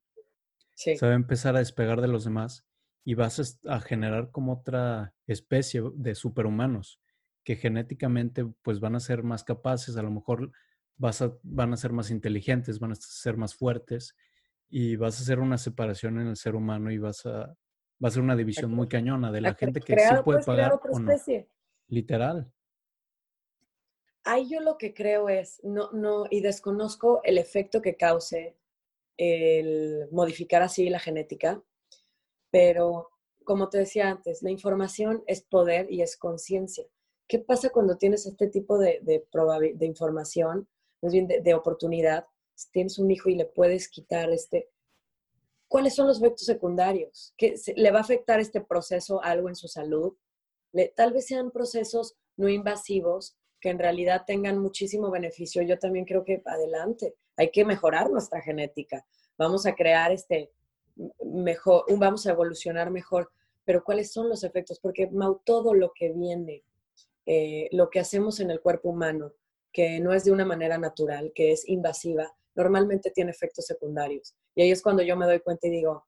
Sí. 0.74 0.97
Se 0.97 1.06
va 1.06 1.12
a 1.12 1.16
empezar 1.16 1.56
a 1.56 1.60
despegar 1.60 2.01
de 2.01 2.08
los 2.08 2.24
demás 2.26 2.66
y 3.06 3.14
vas 3.14 3.60
a 3.66 3.80
generar 3.80 4.32
como 4.32 4.53
otra 4.53 5.14
especie 5.28 5.84
de 5.93 6.16
superhumanos 6.16 6.99
que 7.43 7.56
genéticamente 7.56 8.43
pues 8.64 8.80
van 8.80 8.95
a 8.95 8.99
ser 8.99 9.22
más 9.22 9.43
capaces, 9.43 9.95
a 9.95 10.01
lo 10.01 10.10
mejor 10.10 10.51
vas 10.97 11.22
a, 11.22 11.38
van 11.43 11.72
a 11.72 11.78
ser 11.78 11.93
más 11.93 12.10
inteligentes, 12.10 12.80
van 12.80 12.93
a 12.93 12.95
ser 12.95 13.38
más 13.38 13.53
fuertes 13.53 14.16
y 14.68 14.95
vas 14.95 15.20
a 15.20 15.22
hacer 15.22 15.39
una 15.39 15.60
separación 15.60 16.20
en 16.20 16.28
el 16.28 16.36
ser 16.36 16.56
humano 16.56 16.91
y 16.91 16.97
vas 16.97 17.28
a, 17.28 17.56
va 18.03 18.08
a 18.08 18.12
ser 18.12 18.24
una 18.24 18.36
división 18.36 18.72
muy 18.72 18.88
cañona 18.88 19.32
de 19.32 19.41
la 19.41 19.53
gente 19.53 19.80
que 19.82 19.97
sí 19.99 20.16
puede 20.24 20.43
pagar 20.43 20.74
o 20.74 20.99
no. 20.99 21.14
Literal. 21.88 22.51
Ahí 24.24 24.49
yo 24.49 24.60
lo 24.60 24.80
que 24.80 24.95
creo 24.95 25.30
es, 25.30 25.62
no, 25.64 25.91
no, 25.91 26.26
y 26.32 26.41
desconozco 26.41 27.22
el 27.24 27.38
efecto 27.38 27.84
que 27.84 27.95
cause 27.95 28.58
el 29.18 30.08
modificar 30.12 30.64
así 30.64 30.89
la 30.89 30.97
genética, 30.97 31.62
Pero, 32.56 33.10
como 33.43 33.68
te 33.68 33.80
decía 33.80 34.10
antes, 34.10 34.41
la 34.41 34.49
información 34.49 35.26
es 35.28 35.41
poder 35.41 35.91
y 35.91 36.01
es 36.01 36.16
conciencia. 36.16 36.86
¿Qué 37.28 37.39
pasa 37.39 37.70
cuando 37.70 37.97
tienes 37.97 38.26
este 38.26 38.47
tipo 38.47 38.78
de, 38.78 39.01
de, 39.01 39.28
de 39.76 39.86
información, 39.86 40.66
más 41.01 41.12
bien 41.12 41.28
de, 41.28 41.41
de, 41.41 41.53
oportunidad? 41.53 42.26
Si 42.53 42.72
tienes 42.72 42.97
un 42.97 43.12
hijo 43.12 43.28
y 43.28 43.36
le 43.36 43.45
puedes 43.45 43.89
quitar 43.89 44.32
este... 44.32 44.70
¿Cuáles 45.68 45.95
son 45.95 46.08
los 46.08 46.20
efectos 46.20 46.45
secundarios? 46.45 47.34
¿Qué, 47.36 47.56
¿Le 47.76 47.91
va 47.91 47.97
a 47.97 48.03
afectar 48.03 48.39
este 48.39 48.62
proceso 48.62 49.22
algo 49.22 49.49
en 49.49 49.58
su 49.58 49.68
salud? 49.68 50.16
Le, 50.72 50.93
tal 50.95 51.12
vez 51.12 51.26
sean 51.26 51.51
procesos 51.51 52.16
no 52.38 52.47
invasivos 52.47 53.36
que 53.60 53.70
en 53.70 53.80
realidad 53.80 54.24
tengan 54.26 54.60
muchísimo 54.60 55.12
beneficio. 55.12 55.62
Yo 55.62 55.78
también 55.78 56.06
creo 56.06 56.24
que 56.24 56.41
adelante, 56.45 57.16
hay 57.36 57.51
que 57.51 57.66
mejorar 57.66 58.10
nuestra 58.10 58.39
genética. 58.39 59.06
Vamos 59.38 59.66
a 59.66 59.76
crear 59.76 60.14
este 60.14 60.53
mejor, 61.23 61.85
vamos 61.97 62.25
a 62.25 62.31
evolucionar 62.31 62.91
mejor. 62.91 63.31
Pero 63.63 63.83
¿cuáles 63.83 64.11
son 64.11 64.29
los 64.29 64.43
efectos? 64.43 64.79
Porque 64.79 65.09
todo 65.43 65.73
lo 65.73 65.91
que 65.93 66.11
viene 66.13 66.63
eh, 67.25 67.69
lo 67.71 67.89
que 67.89 67.99
hacemos 67.99 68.39
en 68.39 68.51
el 68.51 68.61
cuerpo 68.61 68.89
humano, 68.89 69.33
que 69.71 69.99
no 69.99 70.13
es 70.13 70.23
de 70.23 70.31
una 70.31 70.45
manera 70.45 70.77
natural, 70.77 71.31
que 71.33 71.51
es 71.51 71.67
invasiva, 71.67 72.35
normalmente 72.53 73.11
tiene 73.11 73.31
efectos 73.31 73.65
secundarios. 73.65 74.35
Y 74.53 74.61
ahí 74.61 74.71
es 74.71 74.81
cuando 74.81 75.01
yo 75.03 75.17
me 75.17 75.25
doy 75.25 75.39
cuenta 75.39 75.67
y 75.67 75.71
digo, 75.71 76.05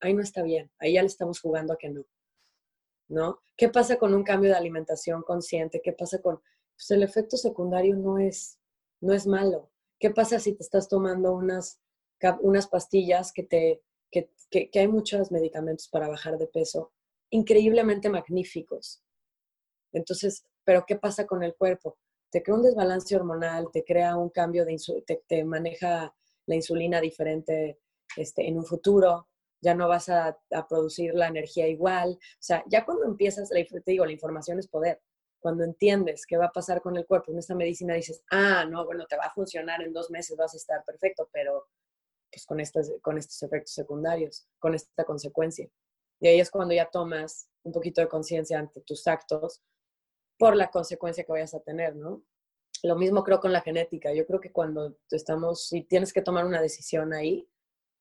ahí 0.00 0.12
no 0.12 0.22
está 0.22 0.42
bien, 0.42 0.70
ahí 0.78 0.94
ya 0.94 1.02
le 1.02 1.06
estamos 1.06 1.40
jugando 1.40 1.72
a 1.72 1.78
que 1.78 1.88
no. 1.88 2.04
¿No? 3.08 3.40
¿Qué 3.56 3.68
pasa 3.68 3.96
con 3.96 4.14
un 4.14 4.24
cambio 4.24 4.50
de 4.50 4.56
alimentación 4.56 5.22
consciente? 5.22 5.80
¿Qué 5.82 5.92
pasa 5.92 6.20
con... 6.20 6.40
Pues 6.74 6.90
el 6.90 7.04
efecto 7.04 7.36
secundario 7.36 7.96
no 7.96 8.18
es, 8.18 8.58
no 9.00 9.14
es 9.14 9.26
malo. 9.28 9.70
¿Qué 10.00 10.10
pasa 10.10 10.40
si 10.40 10.54
te 10.54 10.64
estás 10.64 10.88
tomando 10.88 11.32
unas, 11.32 11.80
unas 12.40 12.66
pastillas 12.66 13.32
que 13.32 13.44
te... 13.44 13.82
Que, 14.10 14.30
que, 14.50 14.78
hay 14.78 14.88
muchos 14.88 15.32
medicamentos 15.32 15.88
para 15.88 16.08
bajar 16.08 16.38
de 16.38 16.46
peso 16.46 16.92
increíblemente 17.30 18.08
magníficos. 18.08 19.02
Entonces, 19.92 20.44
pero 20.64 20.84
¿qué 20.86 20.96
pasa 20.96 21.26
con 21.26 21.42
el 21.42 21.54
cuerpo? 21.54 21.98
Te 22.30 22.42
crea 22.42 22.56
un 22.56 22.62
desbalance 22.62 23.14
hormonal, 23.16 23.68
te 23.72 23.84
crea 23.84 24.16
un 24.16 24.30
cambio 24.30 24.64
de 24.64 24.76
te, 25.06 25.22
te, 25.26 25.44
maneja 25.44 26.14
la 26.46 26.54
insulina 26.54 27.00
diferente 27.00 27.78
este, 28.16 28.46
en 28.46 28.58
un 28.58 28.64
futuro, 28.64 29.28
ya 29.60 29.74
no 29.74 29.88
vas 29.88 30.08
a, 30.08 30.38
a, 30.52 30.68
producir 30.68 31.14
la 31.14 31.28
energía 31.28 31.66
igual. 31.68 32.10
O 32.12 32.42
sea, 32.42 32.62
ya 32.68 32.84
cuando 32.84 33.04
empiezas, 33.04 33.48
te 33.50 33.82
digo, 33.86 34.04
la 34.04 34.12
información 34.12 34.58
es 34.58 34.68
poder. 34.68 35.00
Cuando 35.40 35.64
entiendes 35.64 36.26
qué 36.26 36.36
va 36.36 36.46
a 36.46 36.52
pasar 36.52 36.82
con 36.82 36.96
el 36.96 37.06
cuerpo 37.06 37.32
en 37.32 37.38
esta 37.38 37.54
medicina, 37.54 37.94
dices, 37.94 38.22
ah, 38.30 38.64
no, 38.68 38.84
bueno, 38.84 39.06
te 39.06 39.16
va 39.16 39.26
a 39.26 39.32
funcionar 39.32 39.82
en 39.82 39.92
dos 39.92 40.10
meses, 40.10 40.36
vas 40.36 40.54
a 40.54 40.56
estar 40.56 40.84
perfecto, 40.84 41.28
pero 41.32 41.68
pues 42.36 42.44
con 42.44 42.60
estos, 42.60 42.92
con 43.00 43.16
estos 43.16 43.42
efectos 43.42 43.72
secundarios, 43.72 44.46
con 44.58 44.74
esta 44.74 45.04
consecuencia. 45.04 45.70
Y 46.20 46.28
ahí 46.28 46.38
es 46.38 46.50
cuando 46.50 46.74
ya 46.74 46.90
tomas 46.90 47.48
un 47.62 47.72
poquito 47.72 48.02
de 48.02 48.08
conciencia 48.08 48.58
ante 48.58 48.82
tus 48.82 49.06
actos 49.06 49.62
por 50.38 50.54
la 50.54 50.70
consecuencia 50.70 51.24
que 51.24 51.32
vayas 51.32 51.54
a 51.54 51.60
tener, 51.60 51.96
¿no? 51.96 52.22
Lo 52.82 52.94
mismo 52.96 53.24
creo 53.24 53.40
con 53.40 53.54
la 53.54 53.62
genética. 53.62 54.12
Yo 54.12 54.26
creo 54.26 54.38
que 54.38 54.52
cuando 54.52 54.98
estamos, 55.10 55.66
si 55.66 55.82
tienes 55.82 56.12
que 56.12 56.20
tomar 56.20 56.44
una 56.44 56.60
decisión 56.60 57.14
ahí, 57.14 57.48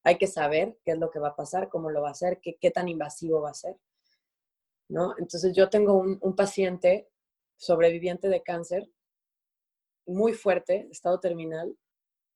hay 0.04 0.18
que 0.18 0.28
saber 0.28 0.78
qué 0.84 0.92
es 0.92 0.98
lo 0.98 1.10
que 1.10 1.20
va 1.20 1.30
a 1.30 1.36
pasar, 1.38 1.70
cómo 1.70 1.90
lo 1.90 2.02
va 2.02 2.10
a 2.10 2.12
hacer, 2.12 2.42
qué, 2.42 2.58
qué 2.60 2.72
tan 2.72 2.90
invasivo 2.90 3.40
va 3.40 3.52
a 3.52 3.54
ser, 3.54 3.78
¿no? 4.90 5.16
Entonces 5.18 5.54
yo 5.56 5.70
tengo 5.70 5.94
un, 5.94 6.20
un 6.22 6.36
paciente 6.36 7.08
sobreviviente 7.56 8.28
de 8.28 8.44
cáncer 8.44 8.90
muy 10.06 10.34
fuerte, 10.34 10.90
estado 10.92 11.22
terminal, 11.22 11.74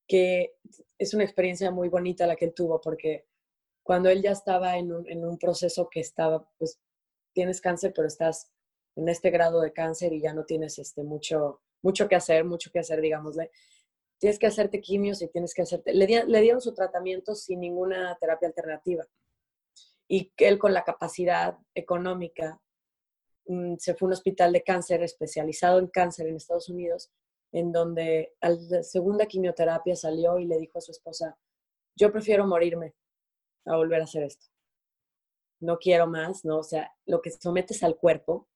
que 0.10 0.56
es 0.98 1.14
una 1.14 1.24
experiencia 1.24 1.70
muy 1.70 1.88
bonita 1.88 2.26
la 2.26 2.36
que 2.36 2.46
él 2.46 2.54
tuvo, 2.54 2.82
porque 2.82 3.28
cuando 3.84 4.10
él 4.10 4.24
ya 4.24 4.32
estaba 4.32 4.78
en 4.78 4.92
un, 4.92 5.08
en 5.08 5.24
un 5.24 5.38
proceso 5.38 5.88
que 5.88 6.00
estaba, 6.00 6.50
pues 6.58 6.80
tienes 7.32 7.62
cáncer, 7.62 7.94
pero 7.96 8.08
estás 8.08 8.52
en 8.96 9.08
este 9.08 9.30
grado 9.30 9.62
de 9.62 9.72
cáncer 9.72 10.12
y 10.12 10.20
ya 10.20 10.34
no 10.34 10.46
tienes 10.46 10.80
este, 10.80 11.04
mucho, 11.04 11.62
mucho 11.84 12.10
que 12.10 12.16
hacer, 12.16 12.44
mucho 12.44 12.72
que 12.72 12.80
hacer, 12.80 13.02
digámosle. 13.02 13.52
Tienes 14.18 14.40
que 14.40 14.48
hacerte 14.48 14.82
quimios 14.82 15.22
y 15.22 15.30
tienes 15.30 15.54
que 15.54 15.62
hacerte... 15.62 15.94
Le, 15.94 16.08
le 16.26 16.42
dieron 16.42 16.60
su 16.60 16.74
tratamiento 16.74 17.36
sin 17.36 17.62
ninguna 17.62 18.18
terapia 18.20 18.48
alternativa. 18.48 19.06
Y 20.08 20.34
él 20.38 20.58
con 20.58 20.74
la 20.74 20.84
capacidad 20.84 21.56
económica 21.76 22.60
mm, 23.46 23.76
se 23.78 23.94
fue 23.94 24.08
a 24.08 24.10
un 24.10 24.14
hospital 24.14 24.52
de 24.52 24.64
cáncer 24.64 25.04
especializado 25.04 25.78
en 25.78 25.88
cáncer 25.88 26.28
en 26.28 26.36
Estados 26.36 26.68
Unidos, 26.68 27.12
en 27.52 27.72
donde 27.72 28.34
a 28.42 28.50
la 28.50 28.84
segunda 28.84 29.26
quimioterapia 29.26 29.96
salió 29.96 30.40
y 30.40 30.46
le 30.46 30.58
dijo 30.58 30.78
a 30.78 30.82
su 30.82 30.92
esposa, 30.92 31.38
yo 31.96 32.12
prefiero 32.12 32.46
morirme 32.46 32.96
a 33.66 33.76
volver 33.76 34.02
a 34.02 34.06
hacer 34.06 34.24
esto. 34.24 34.48
No 35.60 35.78
quiero 35.78 36.08
más, 36.08 36.46
¿no? 36.46 36.60
O 36.60 36.64
sea, 36.64 36.94
lo 37.06 37.22
que 37.22 37.32
sometes 37.32 37.84
al 37.84 37.98
cuerpo 37.98 38.48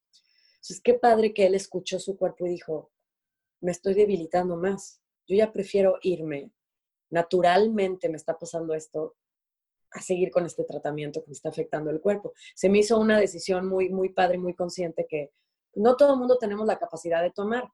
entonces, 0.63 0.81
qué 0.81 0.93
padre 0.93 1.33
que 1.33 1.45
él 1.45 1.55
escuchó 1.55 1.99
su 1.99 2.15
cuerpo 2.15 2.45
y 2.45 2.51
dijo, 2.51 2.89
me 3.59 3.73
estoy 3.73 3.95
debilitando 3.95 4.55
más, 4.55 5.01
yo 5.27 5.35
ya 5.35 5.51
prefiero 5.51 5.97
irme, 6.01 6.53
naturalmente 7.09 8.07
me 8.07 8.15
está 8.15 8.39
pasando 8.39 8.73
esto, 8.73 9.17
a 9.91 10.01
seguir 10.01 10.31
con 10.31 10.45
este 10.45 10.63
tratamiento 10.63 11.21
que 11.21 11.27
me 11.27 11.33
está 11.33 11.49
afectando 11.49 11.91
el 11.91 11.99
cuerpo. 11.99 12.31
Se 12.55 12.69
me 12.69 12.77
hizo 12.77 12.97
una 12.97 13.19
decisión 13.19 13.67
muy, 13.67 13.89
muy 13.89 14.13
padre, 14.13 14.37
muy 14.37 14.55
consciente 14.55 15.05
que 15.05 15.33
no 15.75 15.97
todo 15.97 16.13
el 16.13 16.19
mundo 16.19 16.37
tenemos 16.37 16.65
la 16.65 16.79
capacidad 16.79 17.21
de 17.21 17.31
tomar. 17.31 17.69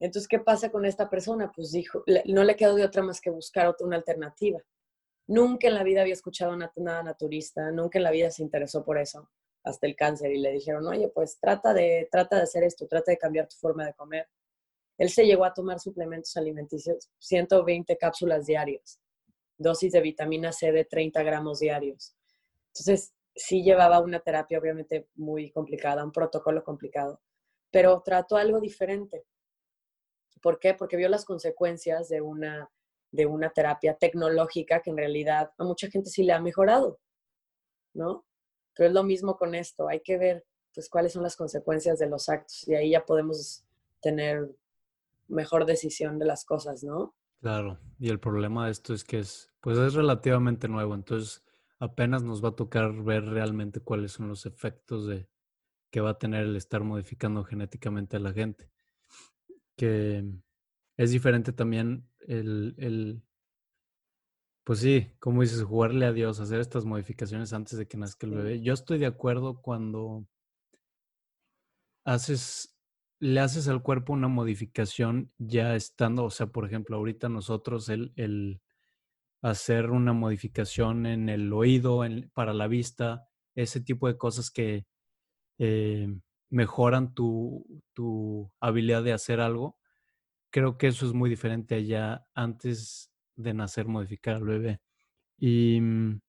Entonces, 0.00 0.26
¿qué 0.26 0.38
pasa 0.38 0.70
con 0.70 0.86
esta 0.86 1.08
persona? 1.10 1.52
Pues 1.54 1.72
dijo, 1.72 2.02
no 2.24 2.42
le 2.42 2.56
quedó 2.56 2.74
de 2.74 2.84
otra 2.84 3.02
más 3.02 3.20
que 3.20 3.30
buscar 3.30 3.66
otra, 3.66 3.86
una 3.86 3.96
alternativa. 3.96 4.60
Nunca 5.28 5.68
en 5.68 5.74
la 5.74 5.84
vida 5.84 6.00
había 6.00 6.14
escuchado 6.14 6.56
nada 6.56 7.02
naturista, 7.02 7.70
nunca 7.70 7.98
en 7.98 8.04
la 8.04 8.10
vida 8.10 8.30
se 8.30 8.42
interesó 8.42 8.84
por 8.84 8.98
eso 8.98 9.30
hasta 9.62 9.86
el 9.86 9.94
cáncer 9.94 10.32
y 10.32 10.38
le 10.38 10.52
dijeron, 10.52 10.86
oye, 10.86 11.08
pues 11.08 11.38
trata 11.38 11.74
de, 11.74 12.08
trata 12.10 12.36
de 12.36 12.42
hacer 12.42 12.64
esto, 12.64 12.86
trata 12.88 13.12
de 13.12 13.18
cambiar 13.18 13.46
tu 13.46 13.56
forma 13.56 13.84
de 13.84 13.94
comer. 13.94 14.26
Él 14.98 15.10
se 15.10 15.24
llegó 15.24 15.44
a 15.44 15.52
tomar 15.52 15.80
suplementos 15.80 16.36
alimenticios, 16.36 17.10
120 17.18 17.96
cápsulas 17.98 18.46
diarias, 18.46 19.00
dosis 19.58 19.92
de 19.92 20.00
vitamina 20.00 20.50
C 20.52 20.72
de 20.72 20.84
30 20.84 21.22
gramos 21.22 21.60
diarios. 21.60 22.16
Entonces, 22.68 23.12
sí 23.34 23.62
llevaba 23.62 24.00
una 24.00 24.20
terapia 24.20 24.58
obviamente 24.58 25.08
muy 25.14 25.50
complicada, 25.50 26.04
un 26.04 26.12
protocolo 26.12 26.64
complicado, 26.64 27.20
pero 27.70 28.02
trató 28.04 28.36
algo 28.36 28.60
diferente. 28.60 29.24
¿Por 30.40 30.58
qué? 30.58 30.74
Porque 30.74 30.96
vio 30.96 31.08
las 31.08 31.24
consecuencias 31.24 32.08
de 32.08 32.20
una, 32.20 32.70
de 33.10 33.26
una 33.26 33.50
terapia 33.50 33.94
tecnológica 33.94 34.80
que 34.80 34.90
en 34.90 34.96
realidad 34.96 35.52
a 35.58 35.64
mucha 35.64 35.90
gente 35.90 36.10
sí 36.10 36.22
le 36.22 36.32
ha 36.32 36.40
mejorado, 36.40 36.98
¿no? 37.94 38.24
Pero 38.74 38.88
es 38.88 38.94
lo 38.94 39.02
mismo 39.02 39.36
con 39.36 39.54
esto, 39.54 39.88
hay 39.88 40.00
que 40.00 40.18
ver 40.18 40.44
pues 40.72 40.88
cuáles 40.88 41.12
son 41.12 41.22
las 41.22 41.36
consecuencias 41.36 41.98
de 41.98 42.08
los 42.08 42.28
actos 42.28 42.66
y 42.68 42.74
ahí 42.74 42.90
ya 42.90 43.04
podemos 43.04 43.64
tener 44.00 44.48
mejor 45.28 45.66
decisión 45.66 46.18
de 46.18 46.26
las 46.26 46.44
cosas, 46.44 46.84
¿no? 46.84 47.14
Claro, 47.40 47.78
y 47.98 48.10
el 48.10 48.20
problema 48.20 48.66
de 48.66 48.72
esto 48.72 48.94
es 48.94 49.04
que 49.04 49.18
es, 49.18 49.50
pues 49.60 49.78
es 49.78 49.94
relativamente 49.94 50.68
nuevo, 50.68 50.94
entonces 50.94 51.42
apenas 51.78 52.22
nos 52.22 52.44
va 52.44 52.50
a 52.50 52.56
tocar 52.56 52.92
ver 53.02 53.24
realmente 53.24 53.80
cuáles 53.80 54.12
son 54.12 54.28
los 54.28 54.46
efectos 54.46 55.06
de 55.06 55.28
que 55.90 56.00
va 56.00 56.10
a 56.10 56.18
tener 56.18 56.44
el 56.44 56.56
estar 56.56 56.84
modificando 56.84 57.42
genéticamente 57.42 58.16
a 58.16 58.20
la 58.20 58.32
gente. 58.32 58.70
Que 59.76 60.24
es 60.96 61.10
diferente 61.10 61.52
también 61.52 62.08
el, 62.26 62.74
el 62.78 63.22
pues 64.64 64.80
sí, 64.80 65.10
como 65.18 65.42
dices, 65.42 65.62
jugarle 65.62 66.06
a 66.06 66.12
Dios, 66.12 66.38
hacer 66.38 66.60
estas 66.60 66.84
modificaciones 66.84 67.52
antes 67.52 67.78
de 67.78 67.88
que 67.88 67.96
nazca 67.96 68.26
el 68.26 68.34
bebé. 68.34 68.60
Yo 68.60 68.72
estoy 68.72 68.98
de 68.98 69.06
acuerdo 69.06 69.60
cuando 69.62 70.26
haces, 72.04 72.78
le 73.18 73.40
haces 73.40 73.68
al 73.68 73.82
cuerpo 73.82 74.12
una 74.12 74.28
modificación 74.28 75.32
ya 75.38 75.74
estando, 75.74 76.24
o 76.24 76.30
sea, 76.30 76.46
por 76.48 76.66
ejemplo, 76.66 76.96
ahorita 76.96 77.28
nosotros 77.28 77.88
el, 77.88 78.12
el 78.16 78.60
hacer 79.42 79.90
una 79.90 80.12
modificación 80.12 81.06
en 81.06 81.28
el 81.28 81.52
oído, 81.52 82.02
para 82.32 82.52
la 82.52 82.68
vista, 82.68 83.28
ese 83.56 83.80
tipo 83.80 84.06
de 84.06 84.18
cosas 84.18 84.50
que 84.50 84.86
eh, 85.58 86.16
mejoran 86.50 87.14
tu, 87.14 87.64
tu 87.94 88.52
habilidad 88.60 89.02
de 89.02 89.12
hacer 89.12 89.40
algo, 89.40 89.78
creo 90.50 90.76
que 90.78 90.88
eso 90.88 91.06
es 91.06 91.12
muy 91.12 91.30
diferente 91.30 91.76
allá 91.76 92.26
antes 92.34 93.10
de 93.36 93.54
nacer 93.54 93.86
modificar 93.86 94.36
al 94.36 94.44
bebé. 94.44 94.80
Y 95.38 95.80
mm, 95.80 96.20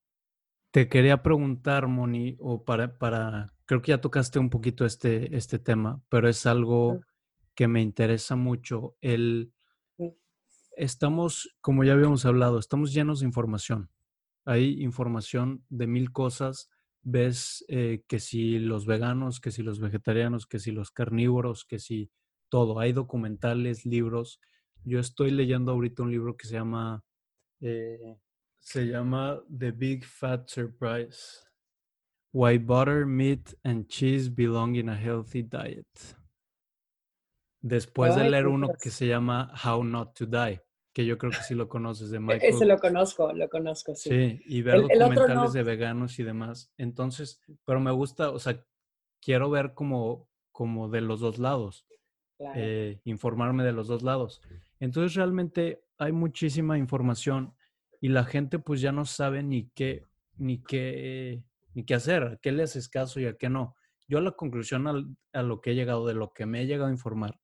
te 0.72 0.88
quería 0.88 1.22
preguntar, 1.22 1.88
Moni, 1.88 2.38
o 2.40 2.64
para, 2.64 2.98
para, 2.98 3.54
creo 3.66 3.82
que 3.82 3.92
ya 3.92 4.02
tocaste 4.02 4.40
un 4.40 4.50
poquito 4.50 4.86
este, 4.86 5.36
este 5.36 5.60
tema, 5.60 6.02
pero 6.10 6.30
es 6.30 6.46
algo 6.46 7.02
que 7.56 7.68
me 7.68 7.82
interesa 7.82 8.36
mucho. 8.36 8.96
El, 9.02 9.54
estamos, 10.78 11.56
como 11.62 11.84
ya 11.84 11.94
habíamos 11.94 12.26
hablado, 12.26 12.60
estamos 12.60 12.94
llenos 12.94 13.20
de 13.20 13.26
información. 13.26 13.90
Hay 14.46 14.82
información 14.82 15.66
de 15.70 15.88
mil 15.88 16.12
cosas. 16.12 16.70
Ves 17.04 17.66
eh, 17.68 18.04
que 18.08 18.20
si 18.20 18.60
los 18.60 18.86
veganos, 18.86 19.40
que 19.40 19.52
si 19.52 19.64
los 19.64 19.80
vegetarianos, 19.80 20.46
que 20.46 20.60
si 20.60 20.72
los 20.72 20.92
carnívoros, 20.92 21.66
que 21.66 21.80
si 21.80 22.12
todo. 22.50 22.80
Hay 22.80 22.94
documentales, 22.94 23.86
libros. 23.86 24.40
Yo 24.84 25.00
estoy 25.00 25.32
leyendo 25.32 25.72
ahorita 25.72 26.04
un 26.04 26.12
libro 26.12 26.38
que 26.38 26.48
se 26.48 26.54
llama 26.56 27.04
eh, 27.62 28.18
se 28.60 28.88
llama 28.88 29.42
The 29.50 29.72
Big 29.72 30.06
Fat 30.06 30.50
Surprise. 30.50 31.44
Why 32.34 32.58
butter, 32.58 33.06
meat 33.06 33.54
and 33.64 33.90
cheese 33.90 34.30
belong 34.30 34.76
in 34.76 34.90
a 34.90 34.96
healthy 34.96 35.44
diet. 35.44 35.88
Después 37.64 38.16
de 38.16 38.30
leer 38.30 38.48
uno 38.48 38.70
que 38.82 38.90
se 38.90 39.08
llama 39.08 39.52
How 39.54 39.84
Not 39.84 40.16
to 40.16 40.26
Die, 40.26 40.60
que 40.94 41.06
yo 41.06 41.18
creo 41.18 41.32
que 41.32 41.44
sí 41.44 41.56
lo 41.56 41.70
conoces 41.70 42.10
de 42.12 42.18
E-, 42.18 42.20
Michael. 42.20 42.42
Ese 42.54 42.66
lo 42.66 42.78
conozco, 42.78 43.32
lo 43.34 43.50
conozco, 43.50 43.96
sí. 43.96 44.10
Sí, 44.10 44.42
y 44.46 44.62
ver 44.62 44.76
El- 44.76 44.82
el 44.92 45.00
documentales 45.00 45.36
no. 45.44 45.52
de 45.52 45.64
veganos 45.64 46.20
y 46.20 46.24
demás. 46.24 46.72
Entonces, 46.78 47.42
pero 47.66 47.80
me 47.80 47.92
gusta, 47.92 48.30
o 48.32 48.40
sea, 48.40 48.64
quiero 49.22 49.50
ver 49.50 49.74
como, 49.74 50.28
como 50.52 50.90
de 50.90 51.02
los 51.02 51.20
dos 51.20 51.40
lados, 51.40 51.86
Claro. 52.38 52.60
eh, 52.60 53.00
informarme 53.06 53.64
de 53.64 53.72
los 53.72 53.88
dos 53.88 54.02
lados. 54.04 54.42
Entonces, 54.80 55.16
realmente 55.16 55.84
hay 55.98 56.12
muchísima 56.12 56.78
información 56.78 57.54
y 58.00 58.10
la 58.10 58.24
gente 58.24 58.58
pues 58.58 58.82
ya 58.82 58.92
no 58.92 59.06
sabe 59.06 59.44
ni 59.44 59.70
qué, 59.76 60.08
ni 60.38 60.58
qué, 60.64 61.44
ni 61.76 61.86
qué 61.86 61.94
hacer, 61.94 62.24
a 62.24 62.38
qué 62.38 62.52
le 62.52 62.64
haces 62.64 62.90
caso 62.90 63.20
y 63.20 63.26
a 63.28 63.38
qué 63.38 63.48
no. 63.50 63.76
Yo 64.08 64.18
a 64.18 64.22
la 64.22 64.32
conclusión 64.32 64.88
al- 64.88 65.16
a 65.34 65.44
lo 65.44 65.62
que 65.62 65.72
he 65.72 65.76
llegado, 65.76 66.06
de 66.08 66.16
lo 66.16 66.34
que 66.34 66.46
me 66.48 66.62
he 66.62 66.66
llegado 66.66 66.88
a 66.90 66.92
informar, 66.94 67.40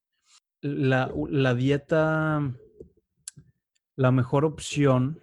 la, 0.62 1.14
la 1.30 1.54
dieta, 1.54 2.42
la 3.98 4.12
mejor 4.14 4.46
opción, 4.46 5.20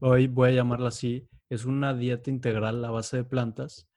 hoy 0.00 0.26
voy 0.26 0.50
a 0.50 0.52
llamarla 0.52 0.88
así, 0.88 1.28
es 1.48 1.64
una 1.64 1.94
dieta 1.94 2.30
integral 2.30 2.84
a 2.84 2.90
base 2.90 3.18
de 3.18 3.24
plantas 3.24 3.88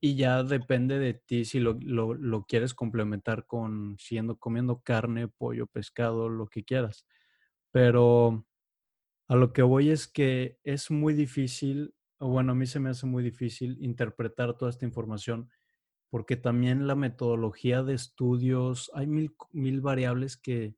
y 0.00 0.16
ya 0.16 0.44
depende 0.44 0.98
de 1.00 1.14
ti 1.14 1.44
si 1.46 1.60
lo, 1.60 1.74
lo- 1.82 2.14
lo 2.14 2.44
quieres 2.46 2.74
complementar 2.74 3.46
con 3.46 3.96
siendo 3.98 4.38
comiendo 4.38 4.82
carne, 4.82 5.28
pollo, 5.28 5.66
pescado, 5.68 6.28
lo 6.28 6.48
que 6.48 6.64
quieras. 6.64 7.06
Pero 7.72 8.46
a 9.28 9.36
lo 9.36 9.52
que 9.52 9.62
voy 9.62 9.90
es 9.90 10.08
que 10.08 10.58
es 10.64 10.90
muy 10.90 11.14
difícil, 11.14 11.94
o 12.18 12.28
bueno, 12.30 12.52
a 12.52 12.54
mí 12.54 12.66
se 12.66 12.80
me 12.80 12.90
hace 12.90 13.06
muy 13.06 13.22
difícil 13.24 13.78
interpretar 13.82 14.56
toda 14.58 14.70
esta 14.70 14.86
información 14.86 15.50
porque 16.10 16.36
también 16.36 16.86
la 16.86 16.94
metodología 16.94 17.82
de 17.82 17.94
estudios, 17.94 18.90
hay 18.94 19.06
mil, 19.06 19.34
mil 19.52 19.80
variables 19.80 20.36
que 20.36 20.76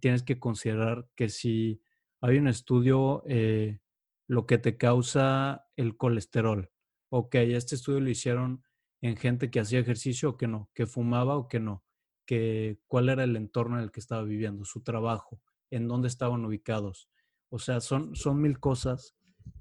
tienes 0.00 0.22
que 0.22 0.38
considerar 0.38 1.08
que 1.14 1.28
si 1.28 1.82
hay 2.20 2.38
un 2.38 2.48
estudio, 2.48 3.22
eh, 3.26 3.80
lo 4.26 4.46
que 4.46 4.58
te 4.58 4.76
causa 4.76 5.66
el 5.76 5.96
colesterol, 5.96 6.70
ok, 7.10 7.34
este 7.36 7.74
estudio 7.76 8.00
lo 8.00 8.10
hicieron 8.10 8.64
en 9.00 9.16
gente 9.16 9.50
que 9.50 9.60
hacía 9.60 9.78
ejercicio 9.78 10.30
o 10.30 10.36
que 10.36 10.48
no, 10.48 10.70
que 10.74 10.86
fumaba 10.86 11.36
o 11.36 11.48
que 11.48 11.60
no, 11.60 11.84
que 12.26 12.80
cuál 12.86 13.08
era 13.08 13.24
el 13.24 13.36
entorno 13.36 13.76
en 13.76 13.84
el 13.84 13.90
que 13.92 14.00
estaba 14.00 14.22
viviendo, 14.22 14.64
su 14.64 14.82
trabajo, 14.82 15.40
en 15.70 15.88
dónde 15.88 16.08
estaban 16.08 16.44
ubicados. 16.44 17.08
O 17.50 17.58
sea, 17.58 17.80
son, 17.80 18.14
son 18.14 18.42
mil 18.42 18.58
cosas 18.58 19.16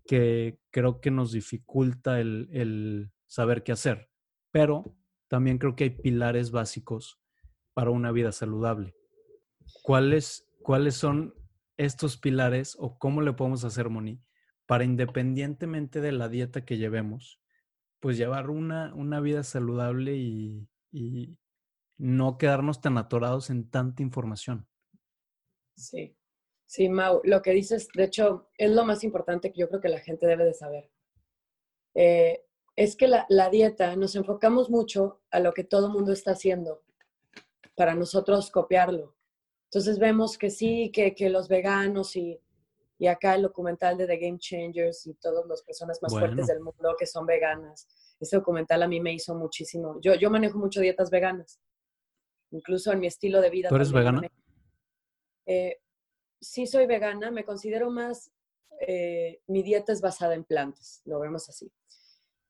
que 0.06 0.60
creo 0.72 1.00
que 1.00 1.12
nos 1.12 1.32
dificulta 1.32 2.20
el, 2.20 2.50
el 2.52 3.12
saber 3.28 3.64
qué 3.64 3.72
hacer. 3.72 4.10
Pero 4.52 4.98
también 5.28 5.58
creo 5.58 5.76
que 5.76 5.86
hay 5.86 5.90
pilares 5.92 6.52
básicos 6.52 7.22
para 7.74 7.92
una 7.92 8.12
vida 8.12 8.32
saludable. 8.32 8.97
¿Cuáles, 9.84 10.48
cuáles 10.62 10.96
son 10.96 11.34
estos 11.78 12.18
pilares 12.18 12.76
o 12.80 12.98
cómo 12.98 13.22
le 13.22 13.34
podemos 13.34 13.64
hacer, 13.64 13.90
Moni, 13.90 14.22
para 14.66 14.84
independientemente 14.84 16.02
de 16.02 16.12
la 16.12 16.30
dieta 16.30 16.66
que 16.66 16.78
llevemos, 16.78 17.40
pues 18.00 18.18
llevar 18.18 18.50
una, 18.50 18.94
una 18.96 19.20
vida 19.20 19.44
saludable 19.44 20.16
y, 20.16 20.68
y 20.92 21.40
no 21.98 22.38
quedarnos 22.38 22.82
tan 22.82 22.98
atorados 22.98 23.50
en 23.50 23.70
tanta 23.70 24.04
información? 24.04 24.68
Sí, 25.76 26.16
sí, 26.66 26.90
Mau, 26.90 27.22
lo 27.24 27.42
que 27.42 27.52
dices, 27.52 27.88
de 27.94 28.06
hecho, 28.06 28.50
es 28.58 28.72
lo 28.72 28.86
más 28.86 29.04
importante 29.04 29.52
que 29.52 29.62
yo 29.62 29.70
creo 29.70 29.82
que 29.82 29.90
la 29.90 30.00
gente 30.00 30.28
debe 30.28 30.46
de 30.46 30.54
saber. 30.54 30.90
Eh, 31.94 32.44
es 32.76 32.96
que 32.96 33.08
la, 33.08 33.26
la 33.30 33.50
dieta, 33.50 33.96
nos 33.96 34.16
enfocamos 34.16 34.70
mucho 34.70 35.22
a 35.32 35.40
lo 35.40 35.54
que 35.54 35.64
todo 35.64 35.88
el 35.88 35.94
mundo 35.94 36.12
está 36.12 36.32
haciendo 36.32 36.84
para 37.76 37.96
nosotros 37.96 38.52
copiarlo. 38.52 39.17
Entonces 39.68 40.00
vemos 40.00 40.38
que 40.38 40.50
sí, 40.50 40.92
que, 40.92 41.14
que 41.14 41.30
los 41.30 41.48
veganos 41.50 42.16
y, 42.16 42.40
y 42.98 43.08
acá 43.08 43.36
el 43.36 43.44
documental 43.44 43.98
de 43.98 44.08
The 44.08 44.18
Game 44.18 44.40
Changers 44.40 45.06
y 45.08 45.14
todas 45.16 45.46
las 45.46 45.62
personas 45.62 46.02
más 46.02 46.12
Bueno. 46.14 46.28
fuertes 46.28 46.48
del 46.48 46.62
mundo 46.62 46.96
que 46.98 47.06
son 47.06 47.26
veganas. 47.26 47.88
Ese 48.20 48.38
documental 48.38 48.82
a 48.82 48.88
mí 48.88 49.00
me 49.00 49.14
hizo 49.14 49.36
muchísimo. 49.36 50.00
Yo, 50.02 50.16
yo 50.16 50.32
manejo 50.32 50.58
mucho 50.58 50.80
dietas 50.80 51.10
veganas, 51.12 51.60
incluso 52.52 52.92
en 52.92 53.00
mi 53.00 53.08
estilo 53.08 53.42
de 53.42 53.50
vida. 53.50 53.70
¿Tú 53.70 53.76
eres 53.76 53.92
vegana? 53.92 54.22
Eh, 55.46 55.80
sí 56.40 56.66
soy 56.66 56.86
vegana, 56.88 57.30
me 57.30 57.44
considero 57.46 57.92
más, 57.92 58.32
eh, 58.80 59.42
mi 59.48 59.64
dieta 59.64 59.92
es 59.92 60.02
basada 60.02 60.34
en 60.34 60.44
plantas, 60.44 61.02
lo 61.06 61.20
vemos 61.20 61.50
así. 61.50 61.72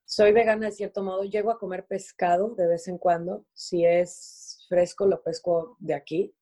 Soy 0.05 0.31
vegana 0.31 0.67
de 0.67 0.71
cierto 0.71 1.03
modo, 1.03 1.23
llego 1.23 1.51
a 1.51 1.59
comer 1.59 1.85
pescado 1.85 2.55
de 2.55 2.67
vez 2.67 2.87
en 2.87 2.97
cuando, 2.97 3.45
si 3.53 3.85
es 3.85 4.65
fresco 4.69 5.05
lo 5.05 5.21
pesco 5.21 5.75
de 5.79 5.93
aquí. 5.95 6.33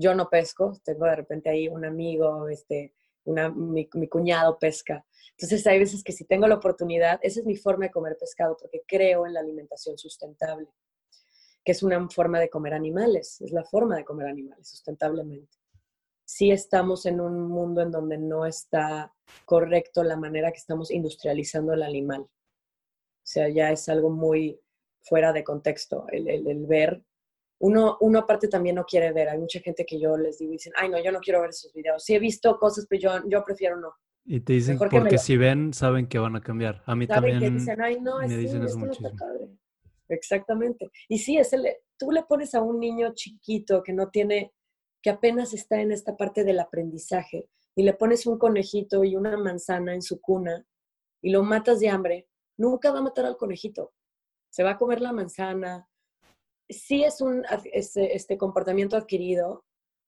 Yo 0.00 0.14
no 0.14 0.28
pesco, 0.30 0.80
tengo 0.84 1.06
de 1.06 1.16
repente 1.16 1.50
ahí 1.50 1.68
un 1.68 1.84
amigo, 1.84 2.48
este, 2.48 2.94
una, 3.24 3.50
mi, 3.50 3.86
cuñado 4.08 4.58
pesca. 4.58 5.04
Entonces 5.32 5.66
hay 5.66 5.78
veces 5.78 6.02
que 6.02 6.12
si 6.12 6.24
tengo 6.24 6.46
la 6.46 6.56
oportunidad, 6.56 7.18
esa 7.22 7.40
es 7.40 7.46
mi 7.46 7.56
forma 7.56 7.86
de 7.86 7.90
comer 7.90 8.16
pescado, 8.18 8.56
porque 8.58 8.82
creo 8.86 9.26
en 9.26 9.34
la 9.34 9.40
alimentación 9.40 9.98
sustentable, 9.98 10.68
que 11.64 11.72
es 11.72 11.82
una 11.82 12.08
forma 12.08 12.40
de 12.40 12.48
comer 12.48 12.74
animales, 12.74 13.40
es 13.40 13.52
la 13.52 13.64
forma 13.64 13.96
de 13.96 14.04
comer 14.04 14.28
animales 14.28 14.68
sustentablemente 14.68 15.60
sí 16.30 16.52
estamos 16.52 17.06
en 17.06 17.20
un 17.20 17.48
mundo 17.48 17.82
en 17.82 17.90
donde 17.90 18.16
no 18.16 18.46
está 18.46 19.12
correcto 19.44 20.04
la 20.04 20.16
manera 20.16 20.52
que 20.52 20.58
estamos 20.58 20.92
industrializando 20.92 21.72
el 21.72 21.82
animal. 21.82 22.20
O 22.20 22.30
sea, 23.24 23.48
ya 23.48 23.72
es 23.72 23.88
algo 23.88 24.10
muy 24.10 24.60
fuera 25.00 25.32
de 25.32 25.42
contexto 25.42 26.06
el 26.12 26.66
ver. 26.66 27.02
Uno, 27.60 27.98
uno 28.00 28.18
aparte 28.20 28.48
también 28.48 28.76
no 28.76 28.84
quiere 28.84 29.12
ver. 29.12 29.28
Hay 29.28 29.38
mucha 29.38 29.60
gente 29.60 29.84
que 29.84 30.00
yo 30.00 30.16
les 30.16 30.38
digo 30.38 30.50
y 30.52 30.54
dicen, 30.56 30.72
ay, 30.76 30.88
no, 30.88 31.02
yo 31.02 31.12
no 31.12 31.20
quiero 31.20 31.40
ver 31.42 31.50
esos 31.50 31.72
videos. 31.72 32.02
Sí 32.04 32.14
he 32.14 32.18
visto 32.18 32.58
cosas, 32.58 32.86
pero 32.88 33.00
yo, 33.20 33.28
yo 33.28 33.44
prefiero 33.44 33.76
no. 33.76 33.92
Y 34.24 34.40
te 34.40 34.54
dicen, 34.54 34.74
Mejor 34.74 34.90
porque 34.90 35.12
lo- 35.12 35.18
si 35.18 35.36
ven, 35.36 35.72
saben 35.74 36.06
que 36.08 36.18
van 36.18 36.36
a 36.36 36.40
cambiar. 36.40 36.82
A 36.86 36.94
mí 36.96 37.06
¿Saben? 37.06 37.32
también 37.32 37.52
Que 37.52 37.58
dicen, 37.58 37.80
ay, 37.82 38.00
no, 38.00 38.18
me 38.18 38.28
sí, 38.28 38.36
dicen 38.36 38.62
eso 38.64 38.78
no 38.78 38.86
muchísimo. 38.86 39.10
Exactamente. 40.08 40.90
Y 41.08 41.18
sí, 41.18 41.36
es 41.38 41.52
el, 41.52 41.66
tú 41.98 42.10
le 42.10 42.22
pones 42.24 42.54
a 42.54 42.62
un 42.62 42.80
niño 42.80 43.12
chiquito 43.14 43.82
que 43.82 43.92
no 43.92 44.08
tiene, 44.10 44.52
que 45.02 45.10
apenas 45.10 45.54
está 45.54 45.80
en 45.80 45.92
esta 45.92 46.16
parte 46.16 46.44
del 46.44 46.60
aprendizaje, 46.60 47.48
y 47.76 47.82
le 47.84 47.94
pones 47.94 48.26
un 48.26 48.38
conejito 48.38 49.04
y 49.04 49.16
una 49.16 49.36
manzana 49.36 49.94
en 49.94 50.02
su 50.02 50.20
cuna 50.20 50.66
y 51.22 51.30
lo 51.30 51.42
matas 51.44 51.80
de 51.80 51.88
hambre, 51.88 52.28
nunca 52.58 52.90
va 52.90 52.98
a 52.98 53.02
matar 53.02 53.26
al 53.26 53.36
conejito. 53.36 53.92
Se 54.50 54.62
va 54.64 54.70
a 54.72 54.78
comer 54.78 55.00
la 55.00 55.12
manzana. 55.12 55.86
Sí 56.70 57.04
es 57.04 57.20
un 57.20 57.44
este, 57.72 58.16
este 58.16 58.38
comportamiento 58.38 58.96
adquirido, 58.96 59.64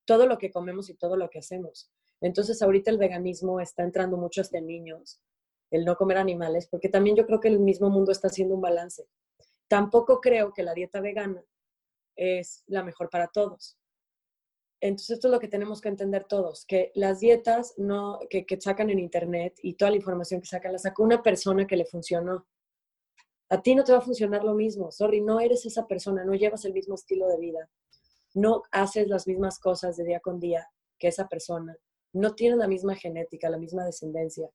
todo 0.06 0.26
lo 0.26 0.38
que 0.38 0.50
comemos 0.50 0.88
y 0.88 0.94
todo 0.94 1.16
lo 1.16 1.28
que 1.28 1.40
hacemos. 1.40 1.90
Entonces 2.20 2.62
ahorita 2.62 2.90
el 2.90 2.98
veganismo 2.98 3.60
está 3.60 3.82
entrando 3.82 4.16
mucho 4.16 4.40
hasta 4.40 4.58
en 4.58 4.66
niños, 4.66 5.20
el 5.70 5.84
no 5.84 5.96
comer 5.96 6.18
animales, 6.18 6.68
porque 6.68 6.88
también 6.88 7.16
yo 7.16 7.26
creo 7.26 7.40
que 7.40 7.48
el 7.48 7.58
mismo 7.58 7.90
mundo 7.90 8.12
está 8.12 8.28
haciendo 8.28 8.54
un 8.54 8.60
balance. 8.60 9.08
Tampoco 9.68 10.20
creo 10.20 10.52
que 10.52 10.62
la 10.62 10.74
dieta 10.74 11.00
vegana 11.00 11.44
es 12.16 12.62
la 12.66 12.84
mejor 12.84 13.10
para 13.10 13.28
todos. 13.28 13.76
Entonces 14.80 15.10
esto 15.10 15.28
es 15.28 15.32
lo 15.32 15.40
que 15.40 15.48
tenemos 15.48 15.80
que 15.80 15.88
entender 15.88 16.24
todos, 16.24 16.64
que 16.66 16.90
las 16.94 17.20
dietas 17.20 17.74
no, 17.76 18.18
que, 18.28 18.44
que 18.44 18.60
sacan 18.60 18.90
en 18.90 18.98
internet 18.98 19.54
y 19.62 19.74
toda 19.74 19.92
la 19.92 19.96
información 19.96 20.40
que 20.40 20.46
sacan 20.46 20.72
la 20.72 20.78
sacó 20.78 21.04
una 21.04 21.22
persona 21.22 21.66
que 21.66 21.76
le 21.76 21.84
funcionó. 21.84 22.46
A 23.52 23.60
ti 23.60 23.74
no 23.74 23.84
te 23.84 23.92
va 23.92 23.98
a 23.98 24.00
funcionar 24.00 24.44
lo 24.44 24.54
mismo, 24.54 24.90
sorry, 24.90 25.20
no 25.20 25.38
eres 25.38 25.66
esa 25.66 25.86
persona, 25.86 26.24
no 26.24 26.32
llevas 26.32 26.64
el 26.64 26.72
mismo 26.72 26.94
estilo 26.94 27.28
de 27.28 27.36
vida, 27.36 27.68
no 28.32 28.62
haces 28.70 29.08
las 29.08 29.26
mismas 29.26 29.58
cosas 29.58 29.94
de 29.98 30.04
día 30.04 30.20
con 30.20 30.40
día 30.40 30.66
que 30.98 31.08
esa 31.08 31.28
persona, 31.28 31.76
no 32.14 32.34
tienes 32.34 32.58
la 32.58 32.66
misma 32.66 32.94
genética, 32.94 33.50
la 33.50 33.58
misma 33.58 33.84
descendencia. 33.84 34.48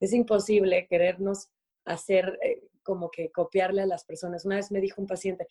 Es 0.00 0.14
imposible 0.14 0.86
querernos 0.88 1.50
hacer 1.84 2.38
eh, 2.42 2.62
como 2.82 3.10
que 3.10 3.30
copiarle 3.30 3.82
a 3.82 3.86
las 3.86 4.06
personas. 4.06 4.46
Una 4.46 4.56
vez 4.56 4.70
me 4.70 4.80
dijo 4.80 5.02
un 5.02 5.06
paciente, 5.06 5.46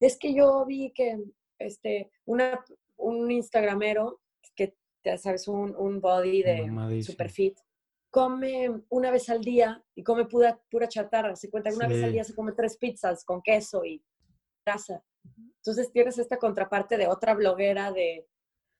es 0.00 0.16
que 0.16 0.32
yo 0.32 0.64
vi 0.64 0.90
que 0.92 1.22
este, 1.58 2.10
una, 2.24 2.64
un 2.96 3.30
instagramero 3.30 4.22
que, 4.54 4.74
ya 5.04 5.18
sabes, 5.18 5.48
un, 5.48 5.76
un 5.76 6.00
body 6.00 6.42
de 6.42 7.02
super 7.02 7.28
fit, 7.28 7.58
come 8.10 8.82
una 8.88 9.10
vez 9.10 9.28
al 9.28 9.42
día 9.42 9.84
y 9.94 10.02
come 10.02 10.26
pura, 10.26 10.60
pura 10.70 10.88
chatarra. 10.88 11.36
Se 11.36 11.50
cuenta 11.50 11.70
que 11.70 11.76
una 11.76 11.88
vez 11.88 12.02
al 12.02 12.12
día 12.12 12.24
se 12.24 12.34
come 12.34 12.52
tres 12.52 12.76
pizzas 12.76 13.24
con 13.24 13.42
queso 13.42 13.84
y 13.84 14.02
grasa. 14.64 15.02
Entonces 15.56 15.90
tienes 15.92 16.18
esta 16.18 16.38
contraparte 16.38 16.96
de 16.96 17.08
otra 17.08 17.34
bloguera 17.34 17.92
de 17.92 18.26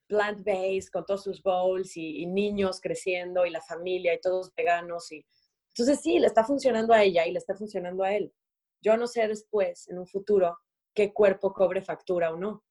plant-based 0.09 0.91
con 0.91 1.05
todos 1.05 1.23
sus 1.23 1.43
bowls 1.43 1.97
y, 1.97 2.23
y 2.23 2.27
niños 2.27 2.81
creciendo 2.81 3.45
y 3.45 3.51
la 3.51 3.61
familia 3.61 4.15
y 4.15 4.21
todos 4.21 4.53
veganos. 4.57 5.13
Y... 5.13 5.25
Entonces 5.69 6.01
sí, 6.01 6.19
le 6.19 6.27
está 6.27 6.45
funcionando 6.45 6.95
a 6.95 7.03
ella 7.03 7.27
y 7.27 7.33
le 7.33 7.39
está 7.39 7.55
funcionando 7.55 8.05
a 8.05 8.15
él. 8.15 8.33
Yo 8.81 8.97
no 8.97 9.07
sé 9.07 9.27
después, 9.29 9.89
en 9.89 9.99
un 9.99 10.07
futuro, 10.07 10.59
qué 10.95 11.13
cuerpo 11.13 11.53
cobre 11.53 11.83
factura 11.83 12.33
o 12.33 12.37
no. 12.37 12.65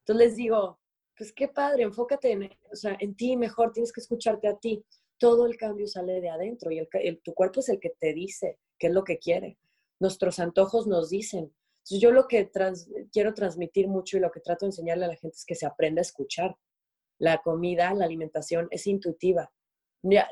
Entonces 0.00 0.26
les 0.28 0.36
digo, 0.36 0.78
pues 1.16 1.32
qué 1.32 1.48
padre, 1.48 1.82
enfócate 1.84 2.32
en, 2.32 2.50
o 2.70 2.76
sea, 2.76 2.96
en 3.00 3.16
ti 3.16 3.36
mejor, 3.36 3.72
tienes 3.72 3.92
que 3.92 4.00
escucharte 4.00 4.48
a 4.48 4.56
ti. 4.56 4.84
Todo 5.18 5.46
el 5.46 5.56
cambio 5.56 5.86
sale 5.86 6.20
de 6.20 6.28
adentro 6.28 6.70
y 6.70 6.78
el, 6.78 7.20
tu 7.22 7.34
cuerpo 7.34 7.60
es 7.60 7.68
el 7.68 7.80
que 7.80 7.90
te 7.98 8.12
dice 8.12 8.58
qué 8.78 8.88
es 8.88 8.92
lo 8.92 9.04
que 9.04 9.18
quiere. 9.18 9.58
Nuestros 10.00 10.38
antojos 10.38 10.86
nos 10.86 11.10
dicen. 11.10 11.54
Entonces 11.78 12.00
yo 12.00 12.10
lo 12.10 12.26
que 12.26 12.50
quiero 13.12 13.34
transmitir 13.34 13.88
mucho 13.88 14.16
y 14.16 14.20
lo 14.20 14.30
que 14.30 14.40
trato 14.40 14.64
de 14.64 14.70
enseñarle 14.70 15.04
a 15.04 15.08
la 15.08 15.16
gente 15.16 15.36
es 15.36 15.44
que 15.44 15.54
se 15.54 15.66
aprenda 15.66 16.00
a 16.00 16.02
escuchar. 16.02 16.56
La 17.18 17.42
comida, 17.42 17.94
la 17.94 18.06
alimentación 18.06 18.68
es 18.70 18.86
intuitiva. 18.86 19.52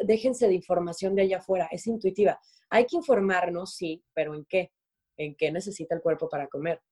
déjense 0.05 0.49
de 0.49 0.55
información 0.55 1.15
de 1.15 1.23
allá 1.23 1.39
afuera, 1.39 1.69
es 1.71 1.87
intuitiva. 1.87 2.41
Hay 2.71 2.87
que 2.87 2.97
informarnos, 2.97 3.75
sí, 3.77 4.03
pero 4.15 4.35
¿en 4.35 4.45
qué? 4.47 4.73
¿En 5.17 5.37
qué 5.37 5.53
necesita 5.53 5.95
el 5.95 6.01
cuerpo 6.01 6.29
para 6.29 6.49
comer? 6.49 6.83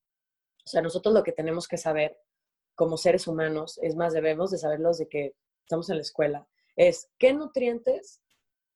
O 0.64 0.68
sea, 0.68 0.82
nosotros 0.82 1.14
lo 1.14 1.22
que 1.22 1.32
tenemos 1.32 1.66
que 1.66 1.78
saber 1.78 2.16
como 2.74 2.96
seres 2.96 3.26
humanos, 3.26 3.78
es 3.82 3.96
más, 3.96 4.12
debemos 4.12 4.50
de 4.50 4.58
saberlos 4.58 4.98
de 4.98 5.08
que 5.08 5.34
estamos 5.64 5.90
en 5.90 5.96
la 5.96 6.02
escuela, 6.02 6.48
es 6.76 7.10
qué 7.18 7.32
nutrientes 7.32 8.20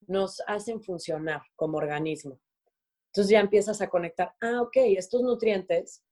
nos 0.06 0.42
hacen 0.46 0.82
funcionar 0.82 1.42
como 1.56 1.78
organismo. 1.78 2.40
Entonces 3.06 3.30
ya 3.30 3.40
empiezas 3.40 3.80
a 3.80 3.88
conectar, 3.88 4.34
ah, 4.40 4.62
ok, 4.62 4.76
estos 4.96 5.22
nutrientes 5.22 6.02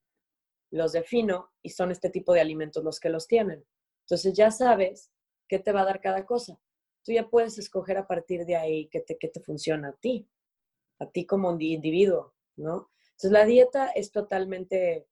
los 0.71 0.93
defino 0.93 1.51
y 1.61 1.71
son 1.71 1.91
este 1.91 2.11
tipo 2.11 2.33
de 2.33 2.41
alimentos 2.41 2.83
los 2.83 3.01
que 3.01 3.11
los 3.11 3.27
tienen. 3.27 3.65
Entonces 4.05 4.35
ya 4.35 4.51
sabes 4.51 5.11
qué 5.49 5.59
te 5.59 5.73
va 5.73 5.83
a 5.83 5.87
dar 5.87 6.01
cada 6.01 6.25
cosa. 6.25 6.59
Tú 7.05 7.13
ya 7.13 7.29
puedes 7.29 7.59
escoger 7.59 7.99
a 7.99 8.07
partir 8.07 8.47
de 8.47 8.57
ahí 8.57 8.89
qué 8.89 9.01
te, 9.01 9.19
qué 9.19 9.29
te 9.29 9.41
funciona 9.41 9.89
a 9.89 9.93
ti, 9.93 10.29
a 11.01 11.07
ti 11.11 11.27
como 11.27 11.53
individuo, 11.61 12.35
¿no? 12.57 12.91
Entonces 13.11 13.33
la 13.33 13.45
dieta 13.45 13.89
es 13.89 14.13
totalmente 14.13 15.07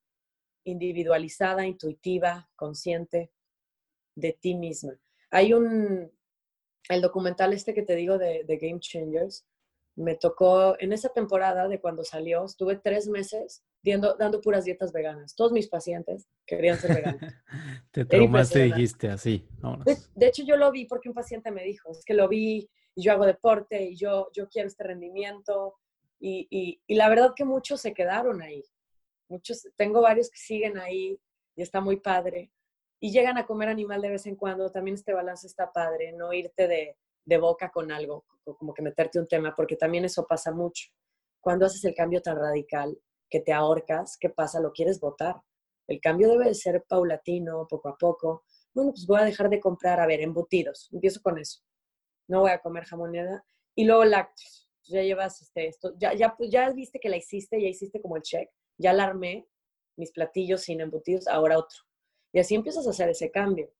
individualizada, 0.64 1.66
intuitiva, 1.66 2.48
consciente 2.56 3.32
de 4.14 4.32
ti 4.32 4.54
misma. 4.54 4.98
Hay 5.30 5.52
un, 5.52 6.12
el 6.89 7.01
documental 7.01 7.53
este 7.53 7.74
que 7.74 7.83
te 7.83 7.95
digo 7.95 8.18
de, 8.18 8.45
Game 8.61 8.81
Changers, 8.81 9.47
me 9.97 10.14
tocó 10.14 10.76
en 10.78 10.93
esa 10.93 11.11
temporada 11.11 11.68
de 11.68 11.81
cuando 11.81 12.05
salió, 12.05 12.45
estuve 12.45 12.76
tres 12.76 13.09
meses 13.09 13.62
dando 13.83 14.41
puras 14.41 14.64
dietas 14.64 14.93
veganas. 14.93 15.35
Todos 15.35 15.53
mis 15.53 15.68
pacientes 15.68 16.28
querían 16.47 16.78
ser 16.78 16.95
veganos. 16.95 17.20
Te 17.91 18.05
traumaste 18.05 18.66
y 18.66 18.72
dijiste 18.72 19.09
así. 19.09 19.47
De, 20.14 20.26
hecho, 20.26 20.43
yo 20.45 20.57
lo 20.57 20.70
vi 20.70 20.85
porque 20.85 21.09
un 21.09 21.14
paciente 21.14 21.51
me 21.51 21.64
dijo, 21.64 21.91
es 21.91 22.05
que 22.05 22.14
lo 22.14 22.28
vi 22.28 22.70
y 22.95 23.03
yo 23.03 23.12
hago 23.12 23.26
deporte 23.26 23.83
y 23.83 23.97
yo, 23.97 24.28
yo 24.35 24.49
quiero 24.49 24.68
este 24.68 24.85
rendimiento. 24.85 25.74
y 26.20 26.78
la 26.89 27.09
verdad 27.09 27.33
que 27.35 27.45
muchos 27.45 27.81
se 27.81 27.95
quedaron 27.95 28.43
ahí 28.43 28.64
muchos, 29.31 29.66
tengo 29.76 30.03
varios 30.03 30.28
que 30.28 30.39
siguen 30.39 30.76
ahí 30.76 31.18
y 31.57 31.62
está 31.62 31.81
muy 31.81 31.97
padre. 31.97 32.51
Y 33.01 33.12
llegan 33.12 33.38
a 33.38 33.46
comer 33.46 33.68
animal 33.68 34.03
de 34.03 34.11
vez 34.11 34.26
en 34.26 34.36
cuando, 34.36 34.70
también 34.70 34.94
este 34.94 35.14
balance 35.14 35.46
está 35.46 35.72
padre, 35.72 36.12
no 36.12 36.32
irte 36.32 36.68
de, 36.68 36.96
boca 37.38 37.70
con 37.70 37.92
algo, 37.92 38.24
como 38.44 38.74
que 38.74 38.82
meterte 38.82 39.18
un 39.18 39.26
tema, 39.26 39.55
porque 39.55 39.76
también 39.76 40.05
eso 40.05 40.26
pasa 40.26 40.53
mucho. 40.53 40.90
Cuando 41.40 41.66
haces 41.66 41.84
el 41.84 41.94
cambio 41.94 42.20
tan 42.20 42.36
radical 42.36 42.98
que 43.28 43.40
te 43.40 43.53
ahorcas, 43.53 44.18
¿qué 44.18 44.30
pasa? 44.30 44.61
Lo 44.61 44.72
quieres 44.72 44.98
votar. 44.98 45.36
El 45.86 46.01
cambio 46.01 46.28
debe 46.28 46.46
de 46.46 46.55
ser 46.55 46.84
paulatino, 46.88 47.66
poco 47.68 47.88
a 47.88 47.96
poco. 47.96 48.44
Bueno, 48.74 48.90
pues 48.90 49.07
voy 49.07 49.20
a 49.20 49.24
dejar 49.24 49.48
de 49.48 49.61
comprar, 49.61 50.01
a 50.01 50.07
ver, 50.07 50.20
embutidos. 50.20 50.88
Empiezo 50.92 51.20
con 51.22 51.38
eso. 51.38 51.62
No 52.28 52.40
voy 52.40 52.51
a 52.51 52.59
comer 52.59 52.84
jamonera. 52.84 53.44
Y 53.74 53.84
luego 53.84 54.05
lácteos. 54.05 54.68
Ya 54.88 55.03
llevas 55.03 55.40
este, 55.40 55.68
esto, 55.68 55.92
ya, 55.98 56.14
ya, 56.14 56.34
pues 56.36 56.51
ya 56.51 56.68
viste 56.70 56.98
que 56.98 57.09
la 57.09 57.16
hiciste, 57.16 57.62
ya 57.62 57.68
hiciste 57.68 58.03
como 58.03 58.16
el 58.16 58.22
check 58.22 58.51
ya 58.80 58.90
alarmé 58.90 59.46
mis 59.96 60.11
platillos 60.11 60.62
sin 60.62 60.80
embutidos, 60.80 61.28
ahora 61.28 61.59
otro. 61.59 61.78
Y 62.33 62.39
así 62.39 62.55
empiezas 62.55 62.87
a 62.87 62.91
hacer 62.91 63.09
ese 63.09 63.31
cambio. 63.31 63.72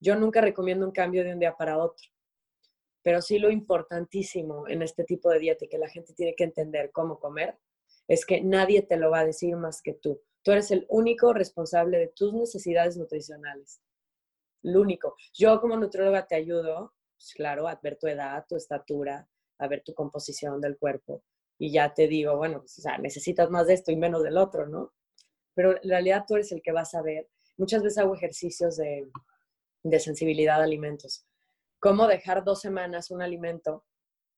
Yo 0.00 0.16
nunca 0.16 0.40
recomiendo 0.40 0.86
un 0.86 0.92
cambio 0.92 1.24
de 1.24 1.32
un 1.32 1.38
día 1.38 1.56
para 1.56 1.78
otro, 1.78 2.06
pero 3.02 3.22
sí 3.22 3.38
lo 3.38 3.50
importantísimo 3.50 4.68
en 4.68 4.82
este 4.82 5.04
tipo 5.04 5.30
de 5.30 5.38
dieta 5.38 5.64
y 5.64 5.68
que 5.68 5.78
la 5.78 5.88
gente 5.88 6.12
tiene 6.12 6.34
que 6.34 6.44
entender 6.44 6.90
cómo 6.92 7.18
comer 7.18 7.58
es 8.08 8.24
que 8.24 8.40
nadie 8.40 8.82
te 8.82 8.96
lo 8.96 9.10
va 9.10 9.20
a 9.20 9.26
decir 9.26 9.56
más 9.56 9.82
que 9.82 9.94
tú. 9.94 10.22
Tú 10.42 10.52
eres 10.52 10.70
el 10.70 10.86
único 10.88 11.32
responsable 11.32 11.98
de 11.98 12.08
tus 12.08 12.32
necesidades 12.32 12.96
nutricionales. 12.96 13.80
El 14.62 14.76
único. 14.76 15.16
Yo 15.34 15.60
como 15.60 15.76
nutrióloga 15.76 16.26
te 16.26 16.36
ayudo, 16.36 16.94
pues 17.16 17.32
claro, 17.34 17.66
a 17.66 17.80
ver 17.82 17.96
tu 17.98 18.06
edad, 18.06 18.44
tu 18.48 18.56
estatura, 18.56 19.28
a 19.58 19.68
ver 19.68 19.82
tu 19.82 19.94
composición 19.94 20.60
del 20.60 20.76
cuerpo, 20.76 21.24
y 21.58 21.72
ya 21.72 21.94
te 21.94 22.06
digo, 22.06 22.36
bueno, 22.36 22.60
pues, 22.60 22.82
necesitas 23.00 23.50
más 23.50 23.66
de 23.66 23.74
esto 23.74 23.90
y 23.90 23.96
menos 23.96 24.22
del 24.22 24.36
otro, 24.36 24.66
¿no? 24.66 24.92
Pero 25.54 25.82
en 25.82 25.88
realidad 25.88 26.24
tú 26.26 26.34
eres 26.34 26.52
el 26.52 26.62
que 26.62 26.72
vas 26.72 26.94
a 26.94 27.02
ver. 27.02 27.28
Muchas 27.56 27.82
veces 27.82 27.98
hago 27.98 28.14
ejercicios 28.14 28.76
de, 28.76 29.08
de 29.82 30.00
sensibilidad 30.00 30.60
a 30.60 30.64
alimentos. 30.64 31.26
Cómo 31.80 32.06
dejar 32.06 32.44
dos 32.44 32.60
semanas 32.60 33.10
un 33.10 33.22
alimento 33.22 33.84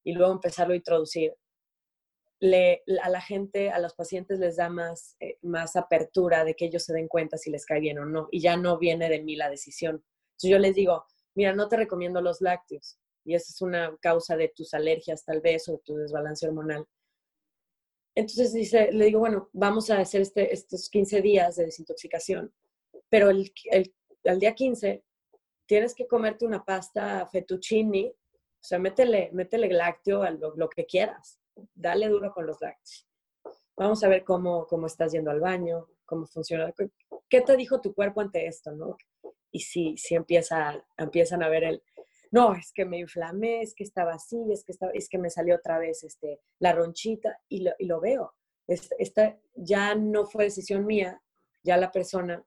y 0.04 0.12
luego 0.12 0.32
empezarlo 0.32 0.74
a 0.74 0.76
introducir. 0.76 1.34
Le, 2.40 2.84
a 3.02 3.08
la 3.10 3.20
gente, 3.20 3.70
a 3.70 3.78
los 3.80 3.94
pacientes 3.94 4.38
les 4.38 4.56
da 4.56 4.68
más, 4.68 5.16
eh, 5.18 5.38
más 5.42 5.74
apertura 5.74 6.44
de 6.44 6.54
que 6.54 6.66
ellos 6.66 6.84
se 6.84 6.92
den 6.92 7.08
cuenta 7.08 7.36
si 7.36 7.50
les 7.50 7.66
cae 7.66 7.80
bien 7.80 7.98
o 7.98 8.04
no. 8.04 8.28
Y 8.30 8.40
ya 8.40 8.56
no 8.56 8.78
viene 8.78 9.08
de 9.08 9.22
mí 9.22 9.34
la 9.36 9.50
decisión. 9.50 10.04
Entonces 10.30 10.50
yo 10.50 10.58
les 10.58 10.74
digo, 10.74 11.04
mira, 11.34 11.52
no 11.52 11.68
te 11.68 11.76
recomiendo 11.76 12.20
los 12.20 12.40
lácteos. 12.40 12.98
Y 13.24 13.34
esa 13.34 13.52
es 13.52 13.60
una 13.60 13.96
causa 14.00 14.36
de 14.36 14.48
tus 14.48 14.72
alergias 14.72 15.24
tal 15.24 15.40
vez 15.40 15.68
o 15.68 15.78
tu 15.84 15.96
desbalance 15.96 16.46
hormonal. 16.46 16.86
Entonces 18.14 18.52
dice, 18.52 18.92
le 18.92 19.06
digo, 19.06 19.20
bueno, 19.20 19.48
vamos 19.52 19.90
a 19.90 19.98
hacer 19.98 20.22
este, 20.22 20.52
estos 20.52 20.88
15 20.88 21.22
días 21.22 21.56
de 21.56 21.66
desintoxicación, 21.66 22.52
pero 23.08 23.30
el, 23.30 23.52
el, 23.70 23.94
al 24.24 24.38
día 24.38 24.54
15 24.54 25.04
tienes 25.66 25.94
que 25.94 26.06
comerte 26.06 26.46
una 26.46 26.64
pasta 26.64 27.26
fettuccini, 27.26 28.06
o 28.06 28.64
sea, 28.64 28.78
métele, 28.78 29.30
métele 29.32 29.68
lácteo 29.68 30.22
a 30.22 30.30
lo, 30.30 30.68
que 30.68 30.86
quieras, 30.86 31.40
dale 31.74 32.08
duro 32.08 32.32
con 32.32 32.46
los 32.46 32.60
lácteos. 32.60 33.06
Vamos 33.76 34.02
a 34.02 34.08
ver 34.08 34.24
cómo, 34.24 34.66
cómo 34.66 34.86
estás 34.86 35.12
yendo 35.12 35.30
al 35.30 35.40
baño, 35.40 35.86
cómo 36.04 36.26
funciona. 36.26 36.72
¿Qué 37.28 37.40
te 37.42 37.56
dijo 37.56 37.80
tu 37.80 37.94
cuerpo 37.94 38.20
ante 38.20 38.46
esto, 38.46 38.72
no? 38.72 38.96
Y 39.52 39.60
si, 39.60 39.96
si 39.96 40.14
empieza, 40.14 40.84
empiezan 40.96 41.42
a 41.42 41.48
ver 41.48 41.64
el, 41.64 41.82
no, 42.30 42.54
es 42.54 42.72
que 42.72 42.84
me 42.84 42.98
inflamé, 42.98 43.62
es 43.62 43.74
que 43.74 43.84
estaba 43.84 44.14
así, 44.14 44.36
es 44.52 44.64
que, 44.64 44.72
estaba, 44.72 44.92
es 44.92 45.08
que 45.08 45.18
me 45.18 45.30
salió 45.30 45.54
otra 45.56 45.78
vez 45.78 46.04
este, 46.04 46.40
la 46.58 46.72
ronchita 46.72 47.40
y 47.48 47.62
lo, 47.62 47.72
y 47.78 47.86
lo 47.86 48.00
veo. 48.00 48.34
Esta, 48.66 49.38
ya 49.54 49.94
no 49.94 50.26
fue 50.26 50.44
decisión 50.44 50.84
mía, 50.84 51.22
ya 51.62 51.78
la 51.78 51.90
persona 51.90 52.44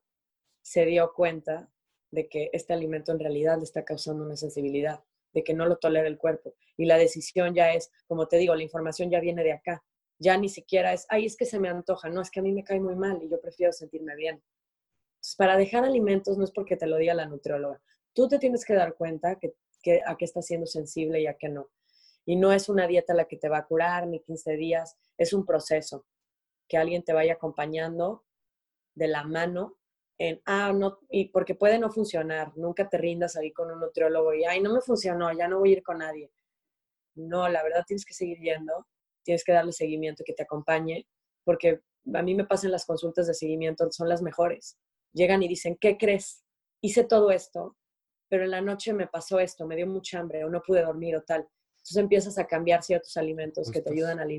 se 0.62 0.86
dio 0.86 1.12
cuenta 1.14 1.68
de 2.10 2.28
que 2.28 2.50
este 2.52 2.72
alimento 2.72 3.12
en 3.12 3.18
realidad 3.18 3.58
le 3.58 3.64
está 3.64 3.84
causando 3.84 4.24
una 4.24 4.36
sensibilidad, 4.36 5.02
de 5.32 5.42
que 5.42 5.54
no 5.54 5.66
lo 5.66 5.76
tolera 5.76 6.08
el 6.08 6.18
cuerpo. 6.18 6.54
Y 6.76 6.84
la 6.84 6.98
decisión 6.98 7.54
ya 7.54 7.72
es, 7.72 7.90
como 8.06 8.28
te 8.28 8.36
digo, 8.36 8.54
la 8.54 8.62
información 8.62 9.10
ya 9.10 9.20
viene 9.20 9.42
de 9.42 9.52
acá. 9.52 9.82
Ya 10.18 10.36
ni 10.36 10.48
siquiera 10.48 10.92
es, 10.92 11.06
ay, 11.08 11.26
es 11.26 11.36
que 11.36 11.46
se 11.46 11.58
me 11.58 11.68
antoja, 11.68 12.08
no, 12.08 12.20
es 12.20 12.30
que 12.30 12.40
a 12.40 12.42
mí 12.42 12.52
me 12.52 12.64
cae 12.64 12.80
muy 12.80 12.94
mal 12.94 13.20
y 13.22 13.28
yo 13.28 13.40
prefiero 13.40 13.72
sentirme 13.72 14.14
bien. 14.14 14.42
Entonces, 15.16 15.36
para 15.36 15.56
dejar 15.56 15.84
alimentos 15.84 16.38
no 16.38 16.44
es 16.44 16.52
porque 16.52 16.76
te 16.76 16.86
lo 16.86 16.96
diga 16.96 17.14
la 17.14 17.26
nutrióloga. 17.26 17.80
Tú 18.12 18.28
te 18.28 18.38
tienes 18.38 18.64
que 18.64 18.74
dar 18.74 18.94
cuenta 18.94 19.38
que 19.38 19.54
a 20.06 20.16
qué 20.16 20.24
estás 20.24 20.46
siendo 20.46 20.66
sensible 20.66 21.20
y 21.20 21.26
a 21.26 21.34
qué 21.34 21.48
no. 21.48 21.70
Y 22.24 22.36
no 22.36 22.52
es 22.52 22.68
una 22.68 22.86
dieta 22.86 23.14
la 23.14 23.24
que 23.24 23.36
te 23.36 23.48
va 23.48 23.58
a 23.58 23.66
curar 23.66 24.06
ni 24.06 24.20
15 24.20 24.56
días, 24.56 24.96
es 25.18 25.32
un 25.32 25.44
proceso. 25.44 26.06
Que 26.68 26.76
alguien 26.76 27.02
te 27.02 27.12
vaya 27.12 27.34
acompañando 27.34 28.24
de 28.94 29.08
la 29.08 29.24
mano 29.24 29.78
en, 30.28 30.40
ah, 30.46 30.72
no, 30.72 30.98
y 31.10 31.28
porque 31.28 31.54
puede 31.54 31.78
no 31.78 31.90
funcionar, 31.90 32.52
nunca 32.56 32.88
te 32.88 32.98
rindas 32.98 33.36
ahí 33.36 33.52
con 33.52 33.70
un 33.70 33.80
nutriólogo 33.80 34.34
y, 34.34 34.44
ay, 34.44 34.60
no 34.60 34.72
me 34.72 34.80
funcionó, 34.80 35.32
ya 35.32 35.48
no 35.48 35.58
voy 35.58 35.70
a 35.70 35.72
ir 35.72 35.82
con 35.82 35.98
nadie. 35.98 36.30
No, 37.14 37.48
la 37.48 37.62
verdad 37.62 37.84
tienes 37.86 38.04
que 38.04 38.14
seguir 38.14 38.38
yendo, 38.38 38.86
tienes 39.24 39.44
que 39.44 39.52
darle 39.52 39.72
seguimiento, 39.72 40.24
que 40.24 40.32
te 40.32 40.44
acompañe, 40.44 41.06
porque 41.44 41.80
a 42.14 42.22
mí 42.22 42.34
me 42.34 42.44
pasan 42.44 42.70
las 42.70 42.86
consultas 42.86 43.26
de 43.26 43.34
seguimiento, 43.34 43.90
son 43.90 44.08
las 44.08 44.22
mejores. 44.22 44.78
Llegan 45.12 45.42
y 45.42 45.48
dicen, 45.48 45.76
¿qué 45.80 45.98
crees? 45.98 46.44
Hice 46.80 47.04
todo 47.04 47.30
esto 47.30 47.76
pero 48.32 48.44
en 48.44 48.50
la 48.50 48.62
noche 48.62 48.94
me 48.94 49.06
pasó 49.08 49.40
esto, 49.40 49.66
me 49.66 49.76
dio 49.76 49.86
mucha 49.86 50.18
hambre 50.18 50.42
o 50.42 50.48
no 50.48 50.62
pude 50.62 50.80
dormir 50.80 51.14
o 51.16 51.22
tal. 51.22 51.46
Entonces 51.76 51.96
empiezas 51.98 52.38
a 52.38 52.46
cambiar 52.46 52.82
ciertos 52.82 53.14
alimentos 53.18 53.70
que 53.70 53.82
te 53.82 53.92
ayudan 53.92 54.20
al 54.20 54.32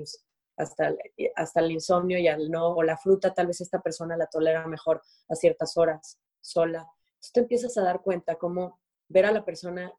hasta, 0.58 0.94
hasta 1.36 1.60
el 1.60 1.72
insomnio 1.72 2.20
y 2.20 2.28
al 2.28 2.50
no, 2.50 2.70
o 2.70 2.84
la 2.84 2.98
fruta, 2.98 3.34
tal 3.34 3.48
vez 3.48 3.62
esta 3.62 3.82
persona 3.82 4.18
la 4.18 4.28
tolera 4.28 4.68
mejor 4.68 5.02
a 5.30 5.36
ciertas 5.36 5.78
horas 5.78 6.20
sola. 6.42 6.88
Entonces 7.16 7.32
te 7.34 7.40
empiezas 7.40 7.78
a 7.78 7.84
dar 7.84 8.02
cuenta 8.02 8.36
cómo 8.36 8.80
ver 9.08 9.26
a 9.26 9.32
la 9.32 9.46
persona 9.46 9.94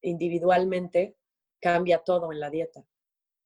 individualmente 0.00 1.16
cambia 1.60 1.98
todo 1.98 2.32
en 2.32 2.40
la 2.40 2.50
dieta. 2.50 2.84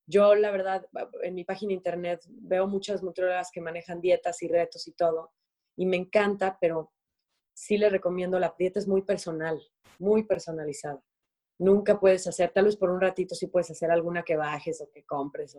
Yo, 0.08 0.34
la 0.36 0.50
verdad, 0.52 0.86
en 1.22 1.34
mi 1.34 1.44
página 1.44 1.72
internet 1.72 2.22
veo 2.28 2.68
muchas 2.68 3.02
nutriólogas 3.02 3.50
que 3.50 3.60
manejan 3.60 4.00
dietas 4.00 4.40
y 4.42 4.48
retos 4.48 4.86
y 4.86 4.92
todo, 4.92 5.32
y 5.76 5.84
me 5.84 5.96
encanta, 5.96 6.56
pero 6.60 6.92
sí 7.52 7.76
le 7.76 7.90
recomiendo, 7.90 8.38
la 8.38 8.54
dieta 8.56 8.78
es 8.78 8.86
muy 8.86 9.02
personal, 9.02 9.60
muy 9.98 10.22
personalizada. 10.24 11.02
Nunca 11.58 11.98
puedes 11.98 12.26
hacer, 12.26 12.52
tal 12.52 12.66
vez 12.66 12.76
por 12.76 12.90
un 12.90 13.00
ratito 13.00 13.34
sí 13.34 13.48
puedes 13.48 13.70
hacer 13.70 13.90
alguna 13.90 14.22
que 14.22 14.36
bajes 14.36 14.80
o 14.80 14.90
que 14.90 15.04
compres, 15.04 15.56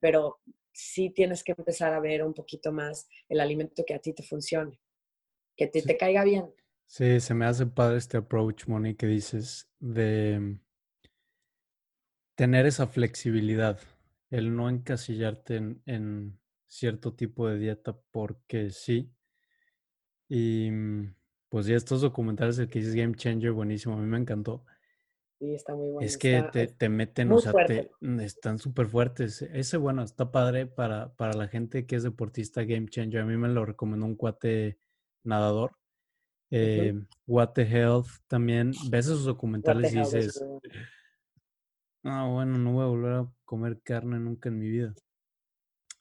pero 0.00 0.40
sí 0.72 1.10
tienes 1.10 1.42
que 1.42 1.52
empezar 1.56 1.92
a 1.92 2.00
ver 2.00 2.22
un 2.22 2.34
poquito 2.34 2.72
más 2.72 3.08
el 3.28 3.40
alimento 3.40 3.84
que 3.86 3.94
a 3.94 3.98
ti 3.98 4.12
te 4.12 4.22
funcione, 4.22 4.80
que 5.56 5.66
te, 5.66 5.82
te 5.82 5.96
caiga 5.96 6.24
bien. 6.24 6.52
Sí, 6.86 7.20
se 7.20 7.34
me 7.34 7.44
hace 7.44 7.66
padre 7.66 7.98
este 7.98 8.16
approach, 8.16 8.66
Moni, 8.66 8.94
que 8.94 9.06
dices 9.06 9.68
de 9.78 10.58
tener 12.38 12.66
esa 12.66 12.86
flexibilidad, 12.86 13.80
el 14.30 14.54
no 14.54 14.70
encasillarte 14.70 15.56
en, 15.86 16.38
cierto 16.66 17.14
tipo 17.14 17.48
de 17.48 17.58
dieta 17.58 17.98
porque 18.12 18.70
sí. 18.70 19.12
Y 20.28 20.70
pues 21.48 21.66
ya 21.66 21.76
estos 21.76 22.00
documentales, 22.00 22.58
el 22.58 22.68
que 22.68 22.78
dices 22.78 22.94
Game 22.94 23.14
Changer, 23.16 23.52
buenísimo, 23.52 23.94
a 23.94 23.98
mí 23.98 24.06
me 24.06 24.18
encantó. 24.18 24.64
Sí, 25.38 25.54
está 25.54 25.74
muy 25.74 25.90
bueno. 25.92 26.06
Es 26.06 26.18
que 26.18 26.42
te, 26.76 26.88
meten, 26.88 27.30
o 27.30 27.38
sea, 27.38 27.52
te, 27.52 27.90
mm, 28.00 28.20
están 28.20 28.58
súper 28.58 28.88
fuertes. 28.88 29.42
Ese, 29.42 29.76
bueno, 29.76 30.02
está 30.02 30.32
padre 30.32 30.66
para, 30.66 31.14
para 31.14 31.34
la 31.34 31.46
gente 31.46 31.86
que 31.86 31.94
es 31.94 32.02
deportista 32.02 32.64
Game 32.64 32.88
Changer. 32.88 33.20
A 33.20 33.26
mí 33.26 33.36
me 33.36 33.48
lo 33.48 33.64
recomendó 33.64 34.06
un 34.06 34.16
cuate 34.16 34.78
nadador. 35.22 35.76
Eh, 36.50 36.94
What 37.26 37.50
the 37.50 37.62
Health 37.62 38.08
también. 38.26 38.72
Ves 38.90 39.06
esos 39.06 39.24
documentales 39.24 39.92
y 39.92 39.98
dices, 39.98 40.44
ah, 42.02 42.26
bueno, 42.26 42.58
no 42.58 42.72
voy 42.72 42.84
a 42.84 42.88
volver 42.88 43.12
a 43.12 43.32
comer 43.44 43.80
carne 43.82 44.18
nunca 44.18 44.48
en 44.48 44.58
mi 44.58 44.68
vida. 44.68 44.94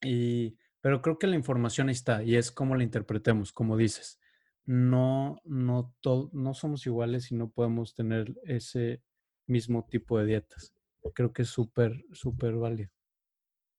Y, 0.01 0.57
pero 0.81 1.01
creo 1.03 1.19
que 1.19 1.27
la 1.27 1.35
información 1.35 1.91
está 1.91 2.23
y 2.23 2.38
es 2.38 2.51
como 2.51 2.75
la 2.75 2.83
interpretemos, 2.83 3.51
como 3.51 3.77
dices. 3.77 4.19
No, 4.65 5.39
no, 5.45 5.93
no 6.33 6.53
somos 6.53 6.85
iguales 6.88 7.31
y 7.31 7.35
no 7.35 7.49
podemos 7.49 7.93
tener 7.93 8.35
ese 8.43 9.01
mismo 9.47 9.85
tipo 9.85 10.19
de 10.19 10.25
dietas. 10.25 10.73
Creo 11.13 11.31
que 11.31 11.43
es 11.43 11.49
súper, 11.49 12.03
súper 12.11 12.53
válido. 12.55 12.89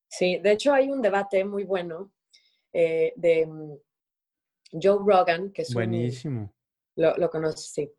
Sí, 0.08 0.38
de 0.38 0.52
hecho 0.52 0.72
hay 0.72 0.90
un 0.90 1.02
debate 1.02 1.44
muy 1.44 1.64
bueno 1.64 2.12
eh, 2.72 3.12
de 3.16 3.46
mm, 3.46 3.76
Joe 4.82 4.98
Rogan, 5.04 5.52
que 5.52 5.62
es 5.62 5.74
Buenísimo. 5.74 6.54
lo, 6.96 7.14
lo 7.16 7.30
conoces, 7.30 7.66
sí. 7.66 7.92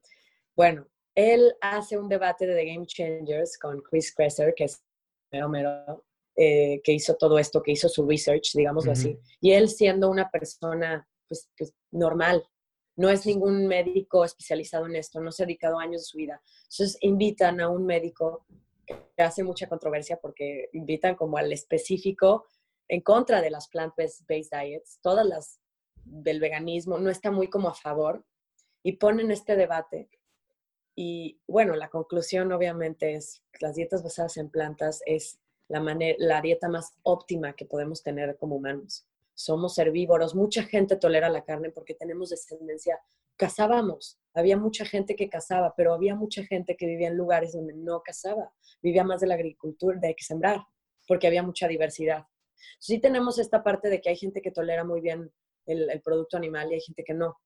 Bueno, 0.55 0.87
él 1.15 1.53
hace 1.61 1.97
un 1.97 2.09
debate 2.09 2.47
de 2.47 2.55
The 2.55 2.65
Game 2.73 2.85
Changers 2.85 3.57
con 3.57 3.81
Chris 3.81 4.13
Kresser, 4.15 4.53
que 4.55 4.65
es 4.65 4.83
mero, 5.31 6.05
eh, 6.35 6.81
que 6.83 6.93
hizo 6.93 7.15
todo 7.15 7.37
esto, 7.37 7.61
que 7.61 7.71
hizo 7.73 7.89
su 7.89 8.07
research, 8.07 8.53
digámoslo 8.53 8.91
así. 8.93 9.19
Y 9.41 9.51
él 9.51 9.69
siendo 9.69 10.09
una 10.09 10.29
persona 10.29 11.07
pues, 11.27 11.49
pues, 11.57 11.73
normal, 11.91 12.43
no 12.99 13.09
es 13.09 13.25
ningún 13.25 13.65
médico 13.65 14.25
especializado 14.25 14.85
en 14.85 14.97
esto, 14.97 15.21
no 15.21 15.31
se 15.31 15.43
ha 15.43 15.45
dedicado 15.45 15.79
años 15.79 16.01
de 16.01 16.05
su 16.05 16.17
vida. 16.17 16.41
Entonces 16.63 16.97
invitan 16.99 17.61
a 17.61 17.69
un 17.69 17.85
médico 17.85 18.45
que 18.85 19.23
hace 19.23 19.41
mucha 19.41 19.69
controversia 19.69 20.19
porque 20.21 20.67
invitan 20.73 21.15
como 21.15 21.37
al 21.37 21.53
específico 21.53 22.45
en 22.89 22.99
contra 22.99 23.41
de 23.41 23.51
las 23.51 23.69
plant-based 23.69 24.25
diets, 24.27 24.99
todas 25.01 25.25
las 25.25 25.61
del 26.03 26.41
veganismo, 26.41 26.99
no 26.99 27.09
está 27.09 27.31
muy 27.31 27.49
como 27.49 27.69
a 27.69 27.73
favor 27.73 28.25
y 28.83 28.97
ponen 28.97 29.31
este 29.31 29.55
debate. 29.55 30.09
Y 30.93 31.39
bueno, 31.47 31.77
la 31.77 31.89
conclusión 31.89 32.51
obviamente 32.51 33.15
es 33.15 33.41
las 33.61 33.75
dietas 33.75 34.03
basadas 34.03 34.35
en 34.35 34.49
plantas 34.49 35.01
es 35.05 35.39
la, 35.69 35.79
la 36.17 36.41
dieta 36.41 36.67
más 36.67 36.95
óptima 37.03 37.53
que 37.53 37.63
podemos 37.63 38.03
tener 38.03 38.35
como 38.35 38.57
humanos 38.57 39.08
somos 39.39 39.77
herbívoros, 39.77 40.35
mucha 40.35 40.63
gente 40.63 40.97
tolera 40.97 41.29
la 41.29 41.45
carne 41.45 41.71
porque 41.71 41.93
tenemos 41.93 42.29
descendencia. 42.29 42.99
Cazábamos, 43.37 44.19
había 44.33 44.57
mucha 44.57 44.83
gente 44.83 45.15
que 45.15 45.29
cazaba, 45.29 45.73
pero 45.77 45.93
había 45.93 46.13
mucha 46.13 46.43
gente 46.43 46.75
que 46.75 46.85
vivía 46.85 47.07
en 47.07 47.15
lugares 47.15 47.53
donde 47.53 47.73
no 47.73 48.01
cazaba, 48.03 48.51
vivía 48.81 49.05
más 49.05 49.21
de 49.21 49.27
la 49.27 49.35
agricultura, 49.35 49.97
de 49.97 50.13
que 50.13 50.25
sembrar, 50.25 50.59
porque 51.07 51.25
había 51.25 51.41
mucha 51.41 51.69
diversidad. 51.69 52.25
Sí 52.79 52.99
tenemos 52.99 53.39
esta 53.39 53.63
parte 53.63 53.87
de 53.87 54.01
que 54.01 54.09
hay 54.09 54.17
gente 54.17 54.41
que 54.41 54.51
tolera 54.51 54.83
muy 54.83 54.99
bien 54.99 55.31
el, 55.65 56.01
producto 56.01 56.35
animal 56.35 56.69
y 56.69 56.73
hay 56.73 56.81
gente 56.81 57.05
que 57.05 57.13
no. 57.13 57.39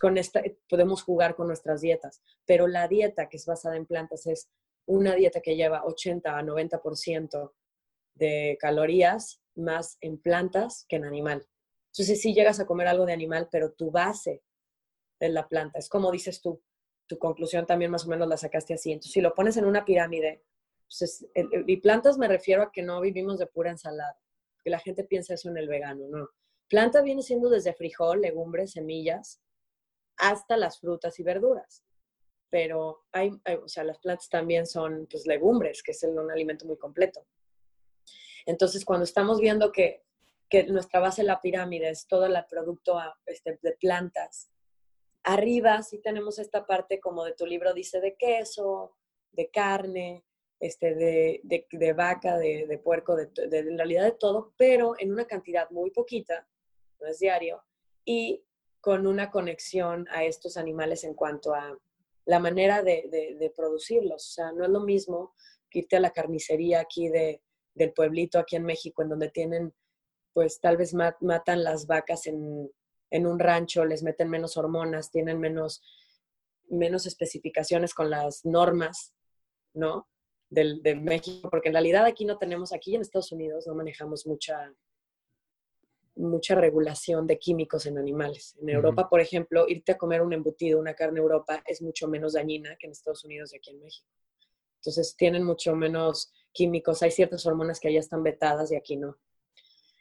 Con 0.00 0.18
esta 0.18 0.40
podemos 0.68 1.02
jugar 1.02 1.34
con 1.34 1.48
nuestras 1.48 1.80
dietas, 1.80 2.22
pero 2.46 2.68
la 2.68 2.86
dieta 2.86 3.28
que 3.28 3.38
es 3.38 3.44
basada 3.44 3.76
en 3.76 3.86
plantas 3.86 4.24
es 4.26 4.50
una 4.86 5.16
dieta 5.16 5.40
que 5.40 5.56
lleva 5.56 5.84
80 5.84 6.38
a 6.38 6.42
90% 6.44 7.52
de 8.14 8.56
calorías 8.60 9.43
más 9.56 9.98
en 10.00 10.18
plantas 10.18 10.86
que 10.88 10.96
en 10.96 11.04
animal. 11.04 11.46
Entonces 11.92 12.20
sí 12.20 12.34
llegas 12.34 12.60
a 12.60 12.66
comer 12.66 12.88
algo 12.88 13.06
de 13.06 13.12
animal, 13.12 13.48
pero 13.50 13.72
tu 13.72 13.90
base 13.90 14.42
es 15.20 15.30
la 15.30 15.48
planta. 15.48 15.78
Es 15.78 15.88
como 15.88 16.10
dices 16.10 16.40
tú, 16.40 16.62
tu 17.06 17.18
conclusión 17.18 17.66
también 17.66 17.90
más 17.90 18.06
o 18.06 18.08
menos 18.08 18.28
la 18.28 18.36
sacaste 18.36 18.74
así. 18.74 18.92
Entonces 18.92 19.12
si 19.12 19.20
lo 19.20 19.34
pones 19.34 19.56
en 19.56 19.64
una 19.64 19.84
pirámide, 19.84 20.42
y 21.66 21.76
plantas 21.78 22.18
me 22.18 22.28
refiero 22.28 22.62
a 22.62 22.72
que 22.72 22.82
no 22.82 23.00
vivimos 23.00 23.38
de 23.38 23.46
pura 23.46 23.70
ensalada, 23.70 24.18
que 24.62 24.70
la 24.70 24.78
gente 24.78 25.04
piensa 25.04 25.34
eso 25.34 25.48
en 25.50 25.58
el 25.58 25.68
vegano, 25.68 26.06
no. 26.08 26.28
Planta 26.68 27.02
viene 27.02 27.22
siendo 27.22 27.50
desde 27.50 27.74
frijol, 27.74 28.20
legumbres, 28.20 28.72
semillas, 28.72 29.40
hasta 30.16 30.56
las 30.56 30.80
frutas 30.80 31.18
y 31.18 31.22
verduras. 31.22 31.84
Pero 32.50 33.04
hay, 33.12 33.30
o 33.62 33.68
sea, 33.68 33.84
las 33.84 33.98
plantas 33.98 34.28
también 34.28 34.66
son 34.66 35.06
pues, 35.10 35.26
legumbres, 35.26 35.82
que 35.82 35.92
es 35.92 36.02
un 36.04 36.30
alimento 36.30 36.66
muy 36.66 36.78
completo. 36.78 37.26
Entonces, 38.46 38.84
cuando 38.84 39.04
estamos 39.04 39.40
viendo 39.40 39.72
que, 39.72 40.02
nuestra 40.68 41.00
base 41.00 41.22
de 41.22 41.26
la 41.26 41.40
pirámide 41.40 41.88
es 41.88 42.06
todo 42.06 42.26
el 42.26 42.36
producto 42.48 42.96
ah, 42.96 43.18
este, 43.26 43.58
de 43.60 43.72
plantas, 43.72 44.52
arriba 45.24 45.82
sí 45.82 45.98
tenemos 45.98 46.38
esta 46.38 46.64
parte 46.64 47.00
como 47.00 47.24
de 47.24 47.32
tu 47.32 47.44
libro 47.44 47.74
dice 47.74 48.00
de 48.00 48.14
queso, 48.14 48.96
de 49.32 49.50
carne, 49.50 50.24
este, 50.60 50.94
de, 50.94 51.92
vaca, 51.92 52.38
de, 52.38 52.80
puerco, 52.82 53.16
de, 53.16 53.28
en 53.50 53.76
realidad 53.76 54.04
de 54.04 54.12
todo, 54.12 54.54
pero 54.56 54.94
en 54.98 55.12
una 55.12 55.26
cantidad 55.26 55.68
muy 55.70 55.90
poquita, 55.90 56.46
no 57.00 57.08
es 57.08 57.18
diario, 57.18 57.62
y 58.04 58.44
con 58.80 59.06
una 59.06 59.30
conexión 59.30 60.06
a 60.10 60.24
estos 60.24 60.56
animales 60.56 61.04
en 61.04 61.14
cuanto 61.14 61.54
a 61.54 61.78
la 62.26 62.38
manera 62.38 62.82
de, 62.82 63.52
producirlos. 63.56 64.30
O 64.30 64.32
sea, 64.32 64.52
no 64.52 64.64
es 64.64 64.70
lo 64.70 64.80
mismo 64.80 65.34
que 65.68 65.80
irte 65.80 65.96
a 65.96 66.00
la 66.00 66.12
carnicería 66.12 66.80
aquí 66.80 67.08
de, 67.08 67.42
del 67.74 67.92
pueblito 67.92 68.38
aquí 68.38 68.56
en 68.56 68.64
México, 68.64 69.02
en 69.02 69.08
donde 69.08 69.28
tienen, 69.28 69.74
pues 70.32 70.60
tal 70.60 70.76
vez 70.76 70.94
matan 70.94 71.64
las 71.64 71.86
vacas 71.86 72.26
en, 72.26 72.70
un 73.10 73.38
rancho, 73.38 73.84
les 73.84 74.02
meten 74.02 74.28
menos 74.28 74.56
hormonas, 74.56 75.10
tienen 75.10 75.38
menos, 75.38 75.82
menos 76.68 77.06
especificaciones 77.06 77.94
con 77.94 78.10
las 78.10 78.44
normas, 78.44 79.14
¿no? 79.72 80.08
Del, 80.50 80.82
de 80.82 80.94
México, 80.94 81.48
porque 81.50 81.68
en 81.68 81.74
realidad 81.74 82.04
aquí 82.04 82.24
no 82.24 82.38
tenemos, 82.38 82.72
aquí 82.72 82.94
en 82.94 83.02
Estados 83.02 83.32
Unidos 83.32 83.66
no 83.66 83.74
manejamos 83.74 84.26
mucha, 84.26 84.72
mucha 86.16 86.54
regulación 86.54 87.26
de 87.26 87.38
químicos 87.38 87.86
en 87.86 87.98
animales. 87.98 88.56
En 88.60 88.68
Europa, 88.68 89.08
por 89.08 89.20
ejemplo, 89.20 89.66
irte 89.68 89.92
a 89.92 89.98
comer 89.98 90.22
un 90.22 90.32
embutido, 90.32 90.78
una 90.78 90.94
carne 90.94 91.18
Europa, 91.18 91.62
es 91.66 91.82
mucho 91.82 92.06
menos 92.08 92.34
dañina 92.34 92.76
que 92.76 92.86
en 92.86 92.92
Estados 92.92 93.24
Unidos 93.24 93.52
y 93.52 93.56
aquí 93.56 93.70
en 93.70 93.80
México. 93.80 94.06
Entonces 94.84 95.16
tienen 95.16 95.44
mucho 95.44 95.74
menos 95.74 96.30
químicos, 96.52 97.02
hay 97.02 97.10
ciertas 97.10 97.46
hormonas 97.46 97.80
que 97.80 97.88
allá 97.88 98.00
están 98.00 98.22
vetadas 98.22 98.70
y 98.70 98.76
aquí 98.76 98.96
no. 98.96 99.18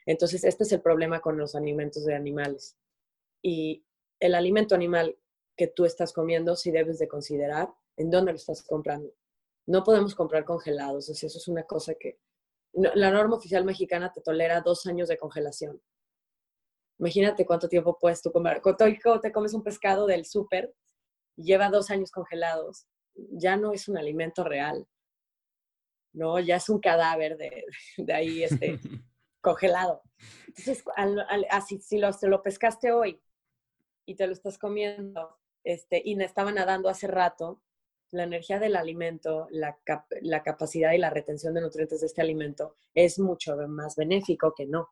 Entonces, 0.06 0.44
este 0.44 0.64
es 0.64 0.72
el 0.74 0.82
problema 0.82 1.22
con 1.22 1.38
los 1.38 1.56
alimentos 1.56 2.04
de 2.04 2.14
animales. 2.14 2.78
Y 3.42 3.86
el 4.20 4.36
alimento 4.36 4.76
animal 4.76 5.18
que 5.56 5.68
tú 5.68 5.86
estás 5.86 6.12
comiendo, 6.12 6.58
sí 6.58 6.72
debes 6.72 7.00
de 7.00 7.08
considerar 7.08 7.74
en 7.96 8.10
dónde 8.10 8.34
lo 8.34 8.36
estás 8.36 8.62
comprando. 8.64 9.14
No 9.66 9.86
podemos 9.86 10.16
comprar 10.16 10.44
congelados, 10.44 11.08
eso 11.08 11.26
es 11.26 11.48
una 11.48 11.64
cosa 11.64 11.94
que... 11.96 12.20
la 12.74 13.12
norma 13.12 13.38
oficial 13.38 13.64
mexicana 13.64 14.12
te 14.12 14.20
tolera 14.20 14.60
dos 14.60 14.86
años 14.86 15.08
de 15.08 15.18
congelación. 15.18 15.82
Imagínate 17.00 17.46
cuánto 17.46 17.70
tiempo 17.70 17.98
puedes 17.98 18.22
tú 18.22 18.34
comer. 18.34 18.62
Cuando 18.62 19.22
te 19.22 19.32
comes 19.32 19.54
un 19.54 19.64
pescado 19.64 20.06
del 20.06 20.26
súper, 20.26 20.76
lleva 21.38 21.70
dos 21.70 21.90
años 21.90 22.12
congelados, 22.12 22.86
ya 23.16 23.58
no 23.58 23.74
es 23.74 23.88
un 23.88 23.98
alimento 23.98 24.44
real. 24.44 24.88
¿no? 26.14 26.40
Ya 26.40 26.58
es 26.58 26.70
un 26.70 26.80
cadáver 26.80 27.38
de, 27.38 27.66
ahí 28.14 28.44
este, 28.44 28.80
congelado. 29.42 30.02
Entonces, 30.48 30.84
así, 31.50 31.80
si 31.82 31.98
lo, 31.98 32.10
lo 32.24 32.42
pescaste 32.42 32.92
hoy 32.92 33.20
y 34.06 34.16
te 34.16 34.28
lo 34.28 34.34
estás 34.34 34.58
comiendo 34.58 35.38
este, 35.64 36.02
y 36.04 36.16
me 36.16 36.26
estaba 36.26 36.52
nadando 36.52 36.90
hace 36.90 37.08
rato, 37.08 37.62
la 38.12 38.24
energía 38.24 38.60
del 38.60 38.76
alimento, 38.76 39.48
la, 39.50 39.80
la, 40.22 40.44
capacidad 40.44 40.92
y 40.92 41.00
la 41.00 41.10
retención 41.10 41.56
de 41.56 41.62
nutrientes 41.62 42.02
de 42.02 42.06
este 42.06 42.22
alimento 42.22 42.76
es 42.94 43.18
mucho 43.18 43.56
más 43.68 43.96
benéfico 43.96 44.54
que 44.56 44.68
no. 44.68 44.90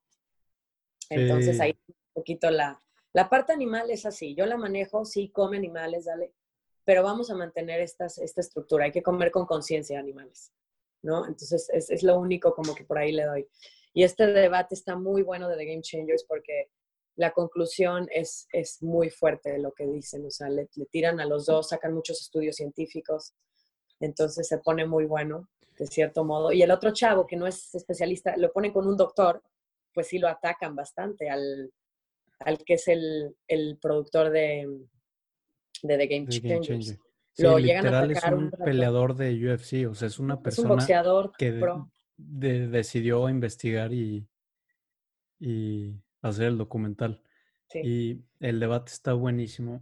Entonces 1.07 1.59
ahí 1.59 1.77
un 1.87 1.95
poquito 2.13 2.49
la, 2.49 2.81
la 3.13 3.29
parte 3.29 3.53
animal 3.53 3.91
es 3.91 4.07
así, 4.07 4.33
yo 4.33 4.47
la 4.47 4.57
manejo, 4.57 5.05
sí, 5.05 5.29
come 5.29 5.57
animales, 5.57 6.05
dale, 6.05 6.33
pero 6.85 7.03
vamos 7.03 7.29
a 7.29 7.35
mantener 7.35 7.81
esta 7.81 8.07
estructura, 8.07 8.85
hay 8.85 8.91
que 8.91 9.03
comer 9.03 9.31
con 9.31 9.45
conciencia 9.45 9.99
animales. 9.99 10.51
¿no? 11.01 11.25
Entonces 11.25 11.69
es, 11.73 11.89
es, 11.89 12.03
lo 12.03 12.19
único 12.19 12.53
como 12.53 12.75
que 12.75 12.83
por 12.83 12.97
ahí 12.97 13.11
le 13.11 13.25
doy. 13.25 13.47
Y 13.93 14.03
este 14.03 14.27
debate 14.27 14.75
está 14.75 14.95
muy 14.95 15.21
bueno 15.21 15.49
de 15.49 15.57
The 15.57 15.65
Game 15.65 15.81
Changers 15.81 16.23
porque 16.25 16.69
la 17.15 17.31
conclusión 17.31 18.07
es, 18.11 18.47
es 18.53 18.81
muy 18.81 19.09
fuerte 19.09 19.51
de 19.51 19.59
lo 19.59 19.73
que 19.73 19.85
dicen, 19.85 20.25
o 20.25 20.31
sea, 20.31 20.49
le, 20.49 20.67
tiran 20.89 21.19
a 21.19 21.25
los 21.25 21.45
dos, 21.45 21.69
sacan 21.69 21.93
muchos 21.93 22.21
estudios 22.21 22.55
científicos, 22.55 23.33
entonces 23.99 24.47
se 24.47 24.59
pone 24.59 24.85
muy 24.85 25.05
bueno, 25.05 25.49
de 25.77 25.87
cierto 25.87 26.23
modo. 26.23 26.51
Y 26.51 26.61
el 26.61 26.71
otro 26.71 26.91
chavo, 26.91 27.27
que 27.27 27.35
no 27.35 27.47
es 27.47 27.75
especialista, 27.75 28.37
lo 28.37 28.51
ponen 28.51 28.71
con 28.71 28.87
un 28.87 28.95
doctor, 28.95 29.43
pues 29.93 30.07
sí 30.07 30.19
lo 30.19 30.29
atacan 30.29 30.75
bastante 30.75 31.29
al, 31.29 31.71
al 32.39 32.63
que 32.63 32.75
es 32.75 32.87
el, 32.87 33.35
el 33.47 33.77
productor 33.81 34.29
de, 34.29 34.67
de 35.83 35.97
The 35.97 36.07
Game 36.07 36.27
Changers. 36.27 36.97
lo 37.37 37.59
llegan 37.59 37.93
a 37.93 38.05
es 38.05 38.23
un, 38.25 38.51
peleador 38.51 39.15
de 39.15 39.33
UFC, 39.33 39.89
o 39.89 39.95
sea, 39.95 40.07
es 40.07 40.19
una 40.19 40.41
persona 40.41 40.85
que 41.37 41.59
decidió 42.17 43.29
investigar 43.29 43.93
y, 43.93 44.27
y 45.39 45.95
hacer 46.21 46.47
el 46.47 46.57
documental. 46.57 47.21
Y 47.73 48.21
el 48.39 48.59
debate 48.59 48.91
está 48.91 49.13
buenísimo 49.13 49.81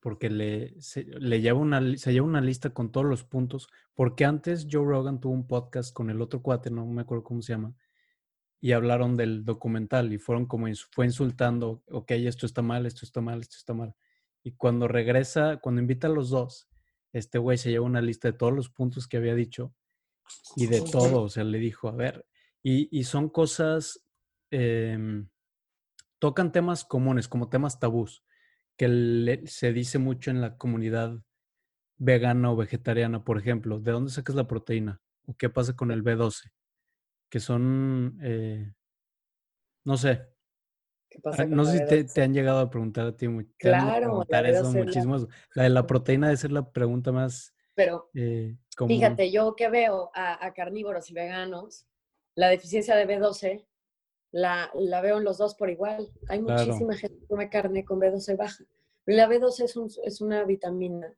porque 0.00 0.30
le, 0.30 0.80
se, 0.80 1.04
le 1.04 1.40
lleva 1.40 1.58
una, 1.58 1.96
se 1.96 2.12
lleva 2.12 2.26
una 2.26 2.40
lista 2.40 2.70
con 2.70 2.92
todos 2.92 3.06
los 3.06 3.24
puntos, 3.24 3.68
porque 3.94 4.24
antes 4.24 4.66
Joe 4.70 4.84
Rogan 4.84 5.20
tuvo 5.20 5.32
un 5.32 5.46
podcast 5.46 5.92
con 5.92 6.10
el 6.10 6.20
otro 6.20 6.40
cuate, 6.40 6.70
no 6.70 6.86
me 6.86 7.02
acuerdo 7.02 7.24
cómo 7.24 7.42
se 7.42 7.52
llama, 7.52 7.74
y 8.60 8.72
hablaron 8.72 9.16
del 9.16 9.44
documental 9.44 10.12
y 10.12 10.18
fueron 10.18 10.46
como, 10.46 10.66
fue 10.90 11.06
insultando, 11.06 11.82
ok, 11.90 12.12
esto 12.12 12.46
está 12.46 12.62
mal, 12.62 12.86
esto 12.86 13.04
está 13.04 13.20
mal, 13.20 13.40
esto 13.40 13.56
está 13.56 13.74
mal. 13.74 13.94
Y 14.48 14.52
cuando 14.52 14.88
regresa, 14.88 15.58
cuando 15.58 15.82
invita 15.82 16.06
a 16.06 16.10
los 16.10 16.30
dos, 16.30 16.70
este 17.12 17.36
güey 17.36 17.58
se 17.58 17.68
lleva 17.68 17.84
una 17.84 18.00
lista 18.00 18.28
de 18.28 18.38
todos 18.38 18.54
los 18.54 18.70
puntos 18.70 19.06
que 19.06 19.18
había 19.18 19.34
dicho 19.34 19.74
y 20.56 20.68
de 20.68 20.80
todo, 20.80 21.24
o 21.24 21.28
sea, 21.28 21.44
le 21.44 21.58
dijo, 21.58 21.88
a 21.88 21.92
ver, 21.92 22.26
y, 22.62 22.88
y 22.90 23.04
son 23.04 23.28
cosas, 23.28 24.06
em, 24.50 25.28
tocan 26.18 26.50
temas 26.50 26.86
comunes, 26.86 27.28
como 27.28 27.50
temas 27.50 27.78
tabús, 27.78 28.24
que 28.78 29.42
se 29.44 29.74
dice 29.74 29.98
mucho 29.98 30.30
en 30.30 30.40
la 30.40 30.56
comunidad 30.56 31.22
vegana 31.98 32.50
o 32.50 32.56
vegetariana, 32.56 33.24
por 33.24 33.36
ejemplo, 33.36 33.80
¿de 33.80 33.92
dónde 33.92 34.10
sacas 34.10 34.34
la 34.34 34.48
proteína? 34.48 35.02
¿O 35.26 35.36
qué 35.36 35.50
pasa 35.50 35.76
con 35.76 35.90
el 35.90 36.02
B12? 36.02 36.52
Que 37.28 37.38
son, 37.38 38.18
eh, 38.22 38.72
no 39.84 39.98
sé. 39.98 40.26
Ah, 41.24 41.44
no 41.46 41.64
sé 41.64 41.86
si 41.86 42.14
te, 42.14 42.22
han 42.22 42.32
llegado 42.32 42.60
a 42.60 42.70
preguntar 42.70 43.06
a 43.06 43.16
ti. 43.16 43.26
claro, 43.58 44.24
eso 44.44 44.72
muchísimo. 44.72 45.16
La... 45.54 45.64
de 45.64 45.68
la 45.70 45.86
proteína 45.86 46.28
debe 46.28 46.36
ser 46.36 46.52
la 46.52 46.70
pregunta 46.70 47.12
más. 47.12 47.54
Pero 47.74 48.10
eh, 48.14 48.56
fíjate, 48.86 49.30
yo 49.30 49.54
que 49.54 49.68
veo 49.68 50.10
a, 50.14 50.52
carnívoros 50.54 51.10
y 51.10 51.14
veganos, 51.14 51.86
la 52.34 52.48
deficiencia 52.48 52.96
de 52.96 53.06
B12 53.06 53.66
la, 54.30 54.70
la, 54.74 55.00
veo 55.00 55.18
en 55.18 55.24
los 55.24 55.38
dos 55.38 55.54
por 55.54 55.70
igual. 55.70 56.10
Hay 56.28 56.42
muchísima 56.42 56.94
gente 56.96 57.18
que 57.20 57.26
come 57.26 57.48
carne 57.48 57.84
con 57.84 58.00
B12 58.00 58.36
baja. 58.36 58.64
La 59.06 59.28
B12 59.28 59.64
es, 59.64 60.00
es 60.04 60.20
una 60.20 60.44
vitamina 60.44 61.14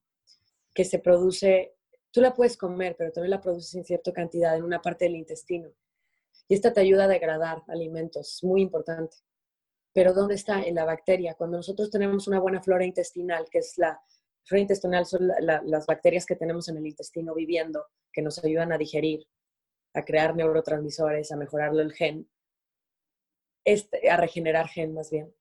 que 0.74 0.84
se 0.84 0.98
produce, 0.98 1.74
tú 2.11 2.20
la 2.20 2.34
puedes 2.34 2.57
comer, 2.57 2.94
pero 2.96 3.11
también 3.11 3.30
la 3.30 3.40
produces 3.40 3.74
en 3.74 3.84
cierta 3.84 4.12
cantidad 4.12 4.57
en 4.57 4.62
una 4.62 4.80
parte 4.80 5.07
del 5.07 5.16
intestino. 5.16 5.70
Y 6.46 6.55
esta 6.55 6.72
te 6.72 6.80
ayuda 6.80 7.05
a 7.05 7.09
degradar 7.09 7.62
alimentos, 7.68 8.36
es 8.36 8.44
muy 8.44 8.62
importante. 8.62 9.16
Pero 9.93 10.12
¿dónde 10.12 10.34
está? 10.34 10.62
En 10.62 10.74
la 10.76 10.84
bacteria. 10.84 11.34
Cuando 11.34 11.57
nosotros 11.57 11.91
tenemos 11.91 12.28
una 12.28 12.41
buena 12.41 12.62
flora 12.62 12.84
intestinal, 12.84 13.47
que 13.51 13.59
es 13.59 13.74
la 13.76 14.01
flora 14.45 14.62
intestinal, 14.62 15.07
son 15.07 15.28
las 15.28 15.86
bacterias 15.86 16.26
que 16.26 16.36
tenemos 16.36 16.68
en 16.68 16.76
el 16.76 16.86
intestino 16.86 17.34
viviendo, 17.34 17.84
que 18.12 18.22
nos 18.22 18.43
ayudan 18.45 18.72
a 18.72 18.78
digerir, 18.78 19.26
a 19.95 20.05
crear 20.05 20.36
neurotransmisores, 20.36 21.32
a 21.32 21.36
mejorarlo 21.36 21.82
el 21.82 21.93
gen, 21.93 22.28
este, 23.64 24.09
a 24.09 24.16
regenerar 24.16 24.68
gen 24.68 24.95
más 24.95 25.11
bien. 25.11 25.34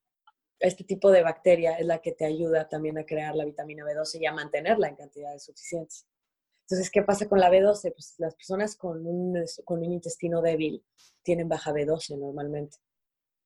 Este 0.60 0.84
tipo 0.84 1.12
de 1.12 1.24
bacteria 1.24 1.78
es 1.78 1.86
la 1.86 2.00
que 2.00 2.12
te 2.12 2.26
ayuda 2.26 2.68
también 2.68 2.98
a 2.98 3.06
crear 3.06 3.36
la 3.36 3.46
vitamina 3.46 3.86
B12 3.86 4.20
y 4.20 4.26
a 4.26 4.34
mantenerla 4.34 4.90
en 4.90 4.96
cantidades 4.96 5.46
suficientes. 5.46 6.06
Entonces, 6.64 6.92
¿qué 6.92 7.02
pasa 7.02 7.28
con 7.28 7.40
la 7.40 7.50
B12? 7.50 7.94
Pues 7.94 8.16
las 8.18 8.36
personas 8.36 8.76
con 8.76 9.06
un, 9.06 9.44
con 9.64 9.80
un 9.80 9.92
intestino 9.92 10.42
débil 10.42 10.84
tienen 11.24 11.48
baja 11.48 11.72
B12 11.72 12.20
normalmente. 12.20 12.78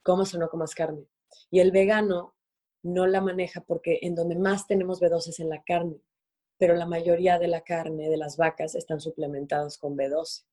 Comas 0.04 0.34
o 0.36 0.38
no 0.38 0.50
comas 0.50 0.76
carne. 0.76 1.08
Y 1.50 1.60
el 1.60 1.72
vegano 1.72 2.36
no 2.84 3.08
la 3.08 3.22
maneja 3.22 3.62
porque 3.62 4.00
en 4.02 4.16
donde 4.16 4.36
más 4.36 4.68
tenemos 4.68 5.02
B12 5.02 5.30
es 5.30 5.40
en 5.40 5.50
la 5.50 5.64
carne, 5.64 6.02
pero 6.58 6.76
la 6.76 6.86
mayoría 6.86 7.40
de 7.40 7.48
la 7.48 7.62
carne 7.62 8.10
de 8.10 8.18
las 8.18 8.38
vacas 8.38 8.76
están 8.76 9.00
suplementadas 9.00 9.78
con 9.78 9.98
B12. 9.98 10.46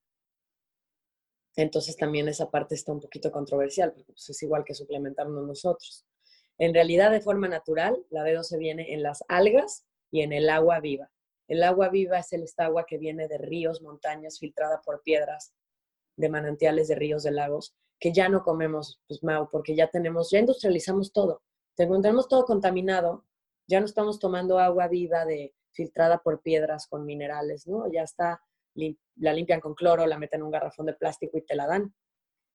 Entonces 1.57 1.96
también 1.96 2.28
esa 2.28 2.51
parte 2.51 2.74
está 2.74 2.92
un 2.92 3.01
poquito 3.01 3.30
controversial, 3.30 3.92
porque 3.92 4.12
pues, 4.12 4.30
es 4.30 4.42
igual 4.42 4.64
que 4.64 4.74
suplementarnos 4.74 5.46
nosotros. 5.46 6.07
En 6.59 6.74
realidad, 6.74 7.11
de 7.11 7.20
forma 7.20 7.48
natural, 7.48 8.05
la 8.11 8.22
B12 8.22 8.59
viene 8.59 8.92
en 8.94 9.03
las 9.03 9.24
algas 9.28 9.86
y 10.11 10.22
en 10.22 10.32
el 10.32 10.48
agua 10.48 10.78
viva. 10.80 11.11
El 11.48 11.64
agua 11.64 11.88
viva 11.88 12.18
es 12.18 12.32
el 12.32 12.44
esta 12.44 12.66
agua 12.66 12.84
que 12.86 12.98
viene 12.98 13.26
de 13.26 13.38
ríos, 13.38 13.82
montañas, 13.82 14.38
filtrada 14.38 14.80
por 14.82 15.03
piedras, 15.03 15.53
de 16.16 16.28
manantiales, 16.28 16.86
de 16.88 16.94
ríos, 16.94 17.24
de 17.24 17.32
lagos, 17.32 17.74
que 18.01 18.12
ya 18.12 18.28
no 18.28 18.42
comemos, 18.42 19.01
pues, 19.07 19.22
Mau, 19.22 19.48
porque 19.51 19.76
ya 19.76 19.88
tenemos, 19.88 20.30
ya 20.30 20.38
industrializamos 20.40 21.12
todo. 21.12 21.42
Tenemos 21.76 22.28
todo 22.28 22.44
contaminado, 22.44 23.26
ya 23.68 23.78
no 23.80 23.86
estamos 23.86 24.18
tomando 24.18 24.59
agua 24.59 24.88
viva 24.88 25.24
de 25.24 25.55
filtrada 25.72 26.18
por 26.18 26.42
piedras 26.42 26.86
con 26.88 27.07
minerales, 27.07 27.66
¿no? 27.66 27.90
Ya 27.90 28.03
está 28.03 28.42
la 28.74 29.32
limpian 29.32 29.61
con 29.61 29.74
cloro, 29.74 30.07
la 30.07 30.18
meten 30.18 30.40
en 30.40 30.44
un 30.44 30.51
garrafón 30.51 30.86
de 30.86 30.94
plástico 30.94 31.38
y 31.38 31.42
te 31.42 31.55
la 31.55 31.66
dan. 31.66 31.94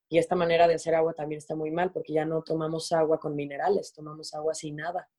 Y 0.09 0.17
esta 0.17 0.35
manera 0.35 0.67
de 0.67 0.75
hacer 0.75 0.95
agua 0.95 1.13
también 1.13 1.39
está 1.39 1.55
muy 1.55 1.71
mal 1.71 1.91
porque 1.91 2.13
ya 2.13 2.25
no 2.25 2.43
tomamos 2.43 2.91
agua 2.91 3.19
con 3.19 3.35
minerales, 3.35 3.93
tomamos 3.93 4.33
agua 4.33 4.53
sin 4.53 4.77
nada. 4.77 5.09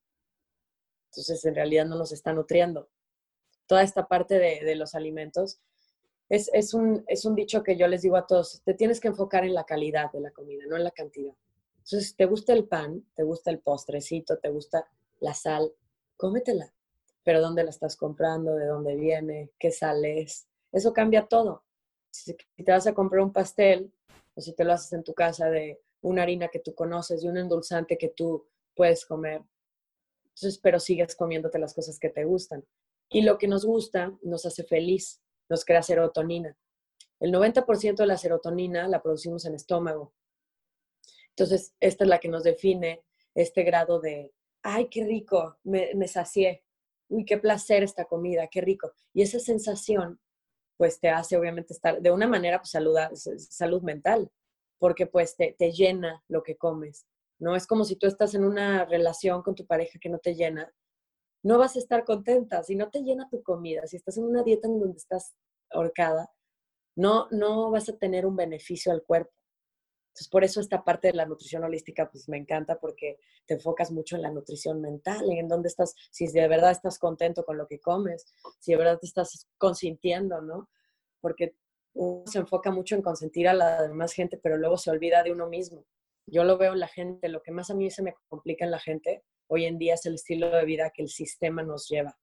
Entonces, 1.11 1.45
en 1.45 1.55
realidad 1.55 1.87
no 1.87 1.97
nos 1.97 2.13
está 2.13 2.33
nutriendo. 2.33 2.89
Toda 3.67 3.83
esta 3.83 4.07
parte 4.07 4.39
de, 4.39 4.75
los 4.77 4.95
alimentos 4.95 5.61
es, 6.29 6.51
es, 6.53 6.75
un, 6.75 7.05
es 7.07 7.25
un 7.25 7.35
dicho 7.35 7.63
que 7.63 7.77
yo 7.77 7.87
les 7.87 8.03
digo 8.03 8.17
a 8.17 8.27
todos, 8.27 8.63
te 8.65 8.75
tienes 8.75 9.01
que 9.01 9.09
enfocar 9.09 9.45
en 9.45 9.55
la 9.55 9.65
calidad 9.65 10.11
de 10.13 10.21
la 10.21 10.31
comida, 10.31 10.65
no 10.67 10.77
en 10.77 10.85
la 10.85 10.91
cantidad. 10.91 11.35
Entonces, 11.79 12.17
te 12.17 12.27
gusta 12.27 12.53
el 12.53 12.67
pan, 12.67 13.05
te 13.15 13.23
gusta 13.23 13.51
el 13.51 13.61
postrecito, 13.61 14.39
te 14.39 14.49
gusta 14.49 14.89
la 15.21 15.35
sal, 15.35 15.73
cómetela. 16.17 16.73
Pero 17.23 17.41
¿dónde 17.41 17.63
la 17.63 17.71
estás 17.71 17.97
comprando? 17.97 18.55
¿De 18.57 18.67
dónde 18.67 18.97
viene? 18.97 19.53
¿Qué 19.59 19.71
sal 19.71 20.05
es? 20.05 20.49
Eso 20.73 20.93
cambia 20.93 21.27
todo. 21.27 21.63
Si 22.11 22.35
te 22.35 22.73
vas 22.73 22.87
a 22.87 22.95
comprar 22.95 23.23
un 23.23 23.33
pastel 23.33 23.93
o 24.35 24.41
si 24.41 24.53
te 24.53 24.65
lo 24.65 24.73
haces 24.73 24.93
en 24.95 25.05
tu 25.05 25.15
casa 25.15 25.49
de 25.49 25.81
una 26.01 26.23
harina 26.23 26.49
que 26.49 26.59
tú 26.59 26.75
conoces, 26.75 27.23
de 27.23 27.29
un 27.29 27.37
endulzante 27.37 27.99
que 27.99 28.09
tú 28.09 28.47
puedes 28.75 29.07
comer, 29.07 29.43
entonces, 30.37 30.59
pero 30.59 30.79
sigues 30.79 31.17
comiéndote 31.17 31.59
las 31.59 31.73
cosas 31.73 31.99
que 31.99 32.11
te 32.11 32.25
gustan. 32.25 32.65
Y 33.09 33.23
lo 33.23 33.39
que 33.39 33.49
nos 33.49 33.65
gusta 33.65 34.13
nos 34.23 34.45
hace 34.45 34.65
feliz, 34.65 35.23
nos 35.49 35.65
crea 35.65 35.83
serotonina. 35.83 36.57
El 37.21 37.33
90% 37.33 37.97
de 37.97 38.07
la 38.07 38.19
serotonina 38.19 38.89
la 38.89 39.03
producimos 39.03 39.45
en 39.47 39.55
estómago. 39.55 40.13
Entonces, 41.31 41.75
esta 41.81 42.05
es 42.05 42.11
la 42.11 42.19
que 42.19 42.29
nos 42.29 42.43
define 42.43 43.03
este 43.35 43.63
grado 43.63 44.01
de, 44.01 44.33
ay, 44.63 44.89
qué 44.89 45.05
rico, 45.05 45.59
me, 45.65 45.95
me 45.95 46.09
sacié, 46.09 46.65
uy, 47.09 47.25
qué 47.25 47.39
placer 47.39 47.83
esta 47.83 48.05
comida, 48.05 48.49
qué 48.49 48.61
rico. 48.61 48.93
Y 49.13 49.23
esa 49.23 49.39
sensación 49.39 50.21
pues 50.77 51.01
te 51.01 51.09
hace 51.09 51.37
obviamente 51.37 51.73
estar 51.73 52.01
de 52.01 52.11
una 52.11 52.27
manera 52.27 52.59
pues 52.59 52.71
salud, 52.71 52.97
salud 53.15 53.83
mental, 53.83 54.31
porque 54.79 55.07
pues 55.07 55.37
te, 55.37 55.55
te 55.59 55.73
llena 55.73 56.23
lo 56.29 56.43
que 56.43 56.57
comes. 56.57 57.07
No 57.39 57.57
es 57.57 57.67
como 57.67 57.85
si 57.85 57.97
tú 57.97 58.07
estás 58.07 58.35
en 58.35 58.45
una 58.45 58.85
relación 58.85 59.43
con 59.43 59.55
tu 59.55 59.67
pareja 59.67 59.99
que 59.99 60.09
no 60.09 60.19
te 60.19 60.35
llena, 60.35 60.73
no 61.47 61.59
vas 61.59 61.77
a 61.77 61.79
estar 61.79 62.05
contenta. 62.05 62.65
Si 62.65 62.75
no 62.75 62.91
te 62.91 63.03
llena 63.03 63.29
tu 63.31 63.41
comida, 63.41 63.87
si 63.87 63.97
estás 63.97 64.19
en 64.19 64.25
una 64.25 64.43
dieta 64.43 64.67
en 64.67 64.81
donde 64.81 64.97
estás 64.97 65.37
ahorcada, 65.71 66.29
no, 66.97 67.29
no 67.31 67.71
vas 67.71 67.89
a 67.89 67.97
tener 67.97 68.27
un 68.27 68.35
beneficio 68.35 68.91
al 68.91 69.05
cuerpo. 69.05 69.31
Entonces, 70.09 70.29
por 70.29 70.43
eso 70.43 70.61
esta 70.61 70.83
parte 70.83 71.09
de 71.09 71.15
la 71.15 71.25
nutrición 71.25 71.63
holística, 71.63 72.11
pues 72.11 72.29
me 72.29 72.37
encanta 72.37 72.81
porque 72.81 73.21
te 73.47 73.55
enfocas 73.55 73.93
mucho 73.93 74.17
en 74.17 74.23
la 74.23 74.33
nutrición 74.33 74.81
mental, 74.81 75.31
en 75.31 75.47
dónde 75.47 75.69
estás, 75.69 75.95
si 76.11 76.27
de 76.27 76.49
verdad 76.49 76.73
estás 76.73 76.99
contento 76.99 77.45
con 77.45 77.59
lo 77.59 77.69
que 77.69 77.79
comes, 77.79 78.27
si 78.59 78.73
de 78.73 78.79
verdad 78.79 78.99
te 78.99 79.07
estás 79.07 79.47
consintiendo, 79.57 80.41
¿no? 80.41 80.69
Porque 81.21 81.55
uno 81.95 82.27
se 82.27 82.41
enfoca 82.41 82.73
mucho 82.73 82.97
en 82.97 83.03
consentir 83.03 83.47
a 83.47 83.55
la 83.55 83.83
demás 83.83 84.15
gente, 84.15 84.37
pero 84.37 84.57
luego 84.57 84.79
se 84.79 84.91
olvida 84.91 85.23
de 85.23 85.31
uno 85.31 85.49
mismo. 85.49 85.85
Yo 86.27 86.43
lo 86.43 86.59
veo 86.59 86.73
en 86.73 86.81
la 86.81 86.89
gente, 86.89 87.29
lo 87.29 87.41
que 87.41 87.53
más 87.53 87.71
a 87.71 87.75
mí 87.75 87.89
se 87.89 88.03
me 88.03 88.17
complica 88.29 88.65
en 88.65 88.73
la 88.73 88.81
gente 88.81 89.23
hoy 89.49 89.65
en 89.65 89.79
día 89.79 89.95
es 89.95 90.07
el 90.07 90.15
estilo 90.15 90.51
de 90.51 90.65
vida 90.65 90.91
que 90.95 91.03
el 91.03 91.09
sistema 91.09 91.63
nos 91.63 91.89
lleva, 91.89 92.19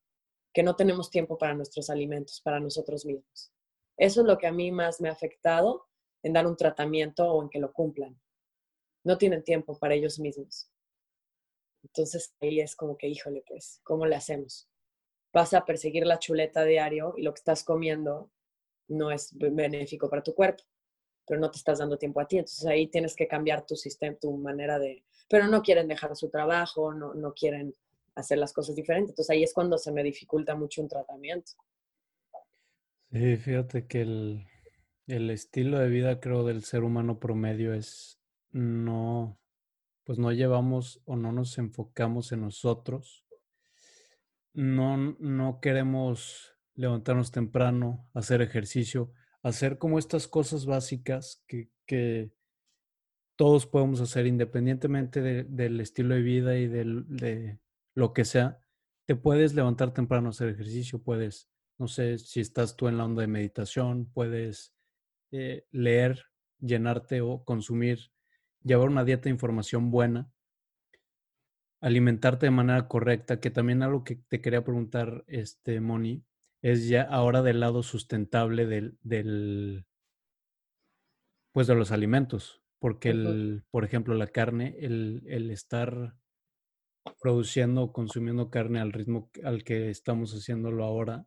que 0.54 0.64
no 0.64 0.76
tenemos 0.76 1.10
tiempo 1.10 1.38
para 1.38 1.54
nuestros 1.54 1.90
alimentos, 1.90 2.42
para 2.42 2.60
nosotros 2.60 3.06
mismos. 3.06 3.52
Eso 3.98 4.22
es 4.22 4.28
lo 4.28 4.38
que 4.38 4.48
a 4.48 4.52
mí 4.52 4.72
más 4.72 5.02
me 5.02 5.10
ha 5.10 5.14
afectado 5.14 5.88
en 6.24 6.34
dar 6.34 6.48
un 6.48 6.58
tratamiento 6.58 7.32
o 7.32 7.44
en 7.44 7.50
que 7.50 7.60
lo 7.60 7.72
cumplan. 7.72 8.20
No 9.04 9.18
tienen 9.18 9.44
tiempo 9.44 9.78
para 9.78 9.94
ellos 9.94 10.20
mismos. 10.20 10.70
Entonces 11.84 12.34
ahí 12.42 12.62
es 12.62 12.76
como 12.76 12.98
que, 12.98 13.08
híjole, 13.08 13.44
pues, 13.46 13.82
¿cómo 13.84 14.06
le 14.06 14.16
hacemos? 14.16 14.70
Vas 15.34 15.54
a 15.54 15.66
perseguir 15.66 16.06
la 16.06 16.20
chuleta 16.20 16.64
diario 16.64 17.14
y 17.18 17.24
lo 17.24 17.34
que 17.34 17.40
estás 17.40 17.64
comiendo 17.64 18.32
no 18.88 19.12
es 19.12 19.30
benéfico 19.38 20.10
para 20.10 20.24
tu 20.24 20.34
cuerpo, 20.34 20.64
pero 21.26 21.40
no 21.40 21.52
te 21.52 21.58
estás 21.58 21.80
dando 21.80 21.98
tiempo 21.98 22.22
a 22.22 22.28
ti. 22.28 22.38
Entonces 22.38 22.66
ahí 22.66 22.88
tienes 22.88 23.16
que 23.16 23.28
cambiar 23.28 23.66
tu 23.66 23.76
sistema, 23.76 24.18
tu 24.18 24.32
manera 24.38 24.80
de... 24.80 25.04
Pero 25.34 25.48
no 25.48 25.64
quieren 25.64 25.88
dejar 25.88 26.16
su 26.16 26.30
trabajo, 26.30 26.94
no, 26.94 27.16
no 27.16 27.34
quieren 27.34 27.74
hacer 28.14 28.38
las 28.38 28.54
cosas 28.54 28.76
diferentes. 28.76 29.10
Entonces 29.10 29.32
ahí 29.32 29.44
es 29.44 29.54
cuando 29.54 29.80
se 29.80 29.92
me 29.92 30.04
dificulta 30.04 30.56
mucho 30.56 30.82
un 30.84 30.88
tratamiento. 30.88 31.54
Sí, 33.12 33.38
fíjate 33.38 33.88
que 33.88 34.02
el, 34.02 34.46
el 35.08 35.32
estilo 35.32 35.80
de 35.80 35.88
vida, 35.88 36.20
creo, 36.20 36.46
del 36.46 36.64
ser 36.64 36.84
humano 36.84 37.20
promedio 37.20 37.74
es 37.74 38.20
no, 38.52 39.40
pues 40.04 40.20
no 40.20 40.32
llevamos 40.32 41.02
o 41.06 41.16
no 41.16 41.32
nos 41.32 41.58
enfocamos 41.58 42.32
en 42.32 42.42
nosotros 42.42 43.24
no, 44.54 44.98
no 45.20 45.60
queremos 45.60 46.56
levantarnos 46.76 47.32
temprano, 47.32 48.08
hacer 48.14 48.42
ejercicio, 48.42 49.12
hacer 49.42 49.78
como 49.78 50.00
estas 50.00 50.28
cosas 50.28 50.66
básicas 50.66 51.44
que, 51.48 51.70
que 51.86 52.32
todos 53.44 53.68
podemos 53.68 54.00
hacer 54.00 54.26
independientemente 54.26 55.22
del 55.44 55.82
estilo 55.82 56.16
de 56.16 56.22
vida 56.22 56.56
y 56.56 56.70
de 56.70 57.60
lo 57.94 58.14
que 58.14 58.24
sea, 58.24 58.62
te 59.06 59.18
puedes 59.18 59.54
levantar 59.54 59.94
temprano 59.94 60.28
a 60.28 60.30
hacer 60.30 60.48
ejercicio, 60.48 61.04
puedes, 61.04 61.50
no 61.78 61.90
sé, 61.90 62.20
si 62.20 62.40
estás 62.40 62.78
tú 62.78 62.88
en 62.88 62.98
la 62.98 63.04
onda 63.04 63.20
de 63.20 63.28
meditación, 63.28 64.10
puedes 64.14 64.74
eh, 65.32 65.68
leer, 65.72 66.24
llenarte 66.62 67.20
o 67.20 67.44
consumir, 67.44 68.14
llevar 68.64 68.88
una 68.88 69.04
dieta 69.04 69.24
de 69.24 69.32
información 69.32 69.92
buena, 69.92 70.32
alimentarte 71.82 72.46
de 72.46 72.52
manera 72.52 72.88
correcta, 72.88 73.42
que 73.42 73.52
también 73.52 73.84
algo 73.84 74.06
que 74.06 74.16
te 74.16 74.40
quería 74.40 74.64
preguntar, 74.64 75.26
este, 75.28 75.82
Moni, 75.82 76.24
es 76.62 76.88
ya 76.88 77.02
ahora 77.02 77.42
del 77.42 77.60
lado 77.60 77.84
sustentable 77.84 78.68
del, 78.68 78.98
del 79.02 79.86
pues 81.52 81.68
de 81.68 81.76
los 81.76 81.92
alimentos, 81.92 82.63
porque 82.84 83.12
el, 83.12 83.64
por 83.72 83.86
ejemplo, 83.86 84.14
la 84.14 84.28
carne, 84.28 84.76
el, 84.78 85.24
el 85.28 85.52
estar 85.52 86.18
produciendo 87.22 87.84
o 87.84 87.94
consumiendo 87.94 88.50
carne 88.50 88.82
al 88.82 88.92
ritmo 88.92 89.32
al 89.46 89.64
que 89.64 89.90
estamos 89.90 90.34
haciéndolo 90.34 90.84
ahora, 90.84 91.26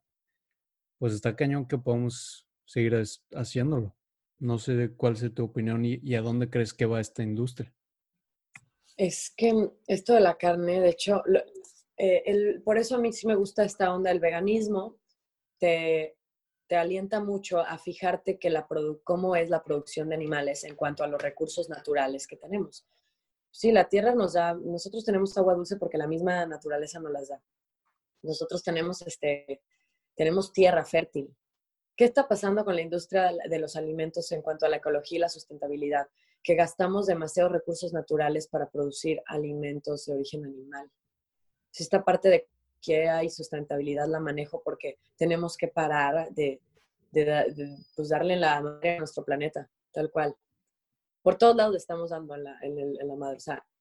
pues 0.98 1.14
está 1.14 1.34
cañón 1.34 1.66
que 1.66 1.78
podemos 1.78 2.46
seguir 2.66 3.02
haciéndolo. 3.32 3.96
No 4.38 4.58
sé 4.58 4.92
cuál 4.98 5.14
es 5.14 5.32
tu 5.32 5.44
opinión 5.44 5.82
y, 5.86 6.14
a 6.14 6.20
dónde 6.20 6.50
crees 6.50 6.74
que 6.74 6.84
va 6.84 7.00
esta 7.00 7.22
industria. 7.22 7.74
Es 8.98 9.32
que 9.34 9.54
esto 9.86 10.12
de 10.12 10.20
la 10.20 10.36
carne, 10.36 10.82
de 10.82 10.90
hecho, 10.90 11.22
eh, 11.96 12.22
el, 12.26 12.62
por 12.64 12.76
eso 12.76 12.96
a 12.96 12.98
mí 12.98 13.14
sí 13.14 13.26
me 13.26 13.34
gusta 13.34 13.64
esta 13.64 13.94
onda 13.94 14.10
del 14.10 14.20
veganismo. 14.20 14.98
Te, 15.58 16.18
te 16.66 16.76
alienta 16.76 17.20
mucho 17.20 17.60
a 17.60 17.78
fijarte 17.78 18.38
que 18.38 18.50
la 18.50 18.66
cómo 19.04 19.36
es 19.36 19.50
la 19.50 19.62
producción 19.62 20.08
de 20.08 20.16
animales 20.16 20.64
en 20.64 20.74
cuanto 20.74 21.04
a 21.04 21.06
los 21.06 21.20
recursos 21.20 21.68
naturales 21.68 22.26
que 22.26 22.36
tenemos. 22.36 22.86
Sí, 23.50 23.72
la 23.72 23.88
tierra 23.88 24.14
nos 24.14 24.34
da, 24.34 24.54
nosotros 24.54 25.04
tenemos 25.04 25.36
agua 25.38 25.54
dulce 25.54 25.76
porque 25.76 25.96
la 25.96 26.06
misma 26.06 26.44
naturaleza 26.46 27.00
nos 27.00 27.12
las 27.12 27.28
da. 27.28 27.42
Nosotros 28.22 28.62
tenemos, 28.62 29.02
este, 29.02 29.62
tenemos 30.14 30.52
tierra 30.52 30.84
fértil. 30.84 31.34
¿Qué 31.96 32.04
está 32.04 32.28
pasando 32.28 32.64
con 32.64 32.74
la 32.74 32.82
industria 32.82 33.32
de 33.48 33.58
los 33.58 33.76
alimentos 33.76 34.30
en 34.32 34.42
cuanto 34.42 34.66
a 34.66 34.68
la 34.68 34.76
ecología 34.76 35.16
y 35.16 35.20
la 35.20 35.28
sustentabilidad? 35.28 36.08
Que 36.42 36.54
gastamos 36.54 37.06
demasiados 37.06 37.52
recursos 37.52 37.92
naturales 37.92 38.48
para 38.48 38.68
producir 38.68 39.22
alimentos 39.26 40.04
de 40.04 40.14
origen 40.14 40.44
animal. 40.44 40.90
Si 41.70 41.82
esta 41.82 42.04
parte 42.04 42.28
de 42.28 42.48
que 42.86 43.08
hay 43.08 43.28
sustentabilidad 43.28 44.06
la 44.06 44.20
manejo 44.20 44.62
porque 44.62 44.98
tenemos 45.16 45.56
que 45.56 45.66
parar 45.66 46.30
de, 46.30 46.62
pues 47.96 48.08
darle 48.08 48.36
la 48.36 48.60
madre 48.60 48.96
a 48.96 48.98
nuestro 48.98 49.24
planeta, 49.24 49.68
tal 49.92 50.10
cual 50.12 50.36
por 51.22 51.36
todos 51.36 51.56
lados 51.56 51.74
estamos 51.74 52.10
dando 52.10 52.36
en 52.36 52.44
la, 52.44 53.16
madre. 53.16 53.38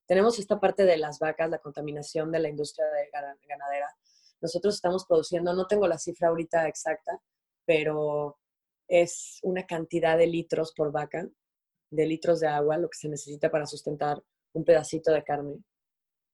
Tenemos 0.08 0.40
esta 0.40 0.60
parte 0.60 0.84
de 0.86 0.98
las 0.98 1.20
vacas, 1.20 1.52
la 1.52 1.60
contaminación 1.60 2.32
de 2.32 2.40
la 2.40 2.50
industria 2.50 2.88
de 2.88 3.10
ganadera. 3.48 3.96
Nosotros 4.42 4.74
estamos 4.74 5.06
produciendo, 5.06 5.54
no 5.54 5.68
tengo 5.68 5.88
la 5.88 6.00
cifra 6.00 6.30
ahorita 6.30 6.68
exacta, 6.68 7.22
pero 7.64 8.40
es 8.88 9.40
una 9.44 9.68
cantidad 9.68 10.18
de 10.18 10.26
litros 10.26 10.74
por 10.74 10.92
vaca, 10.92 11.28
de 11.92 12.06
litros 12.08 12.40
de 12.40 12.48
agua, 12.48 12.78
lo 12.78 12.90
que 12.90 12.98
se 12.98 13.10
necesita 13.10 13.52
para 13.52 13.68
sustentar 13.68 14.24
un 14.54 14.64
pedacito 14.64 15.12
de 15.12 15.24
carne. 15.24 15.64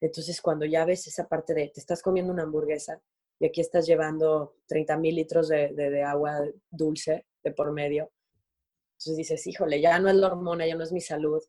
Entonces, 0.01 0.41
cuando 0.41 0.65
ya 0.65 0.83
ves 0.83 1.07
esa 1.07 1.27
parte 1.27 1.53
de, 1.53 1.69
te 1.69 1.79
estás 1.79 2.01
comiendo 2.01 2.33
una 2.33 2.43
hamburguesa 2.43 2.99
y 3.39 3.45
aquí 3.45 3.61
estás 3.61 3.85
llevando 3.85 4.55
30 4.67 4.97
mil 4.97 5.15
litros 5.15 5.47
de, 5.47 5.69
de, 5.73 6.03
agua 6.03 6.43
dulce 6.69 7.27
de 7.43 7.51
por 7.51 7.71
medio, 7.71 8.11
entonces 8.93 9.17
dices, 9.17 9.47
híjole, 9.47 9.79
ya 9.79 9.97
no 9.99 10.09
es 10.09 10.15
la 10.15 10.27
hormona, 10.27 10.67
ya 10.67 10.75
no 10.75 10.83
es 10.83 10.91
mi 10.91 11.01
salud, 11.01 11.41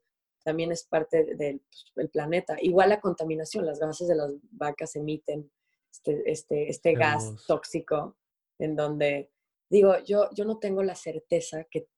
también 0.45 0.71
es 0.71 0.85
parte 0.85 1.35
del, 1.35 1.63
pues, 1.95 2.11
planeta. 2.11 2.57
Igual 2.61 2.91
la 2.91 3.01
contaminación, 3.01 3.67
las 3.67 3.79
gases 3.79 4.09
de 4.09 4.17
las 4.17 4.33
vacas 4.51 4.97
emiten 4.97 5.51
este, 5.91 6.31
este, 6.31 6.71
este 6.71 6.95
gas 6.95 7.35
tóxico 7.47 8.17
en 8.59 8.77
donde, 8.77 9.31
digo, 9.69 9.99
yo, 10.05 10.29
yo 10.35 10.45
no 10.45 10.59
tengo 10.59 10.83
la 10.83 10.95
certeza 10.95 11.65
que 11.65 11.89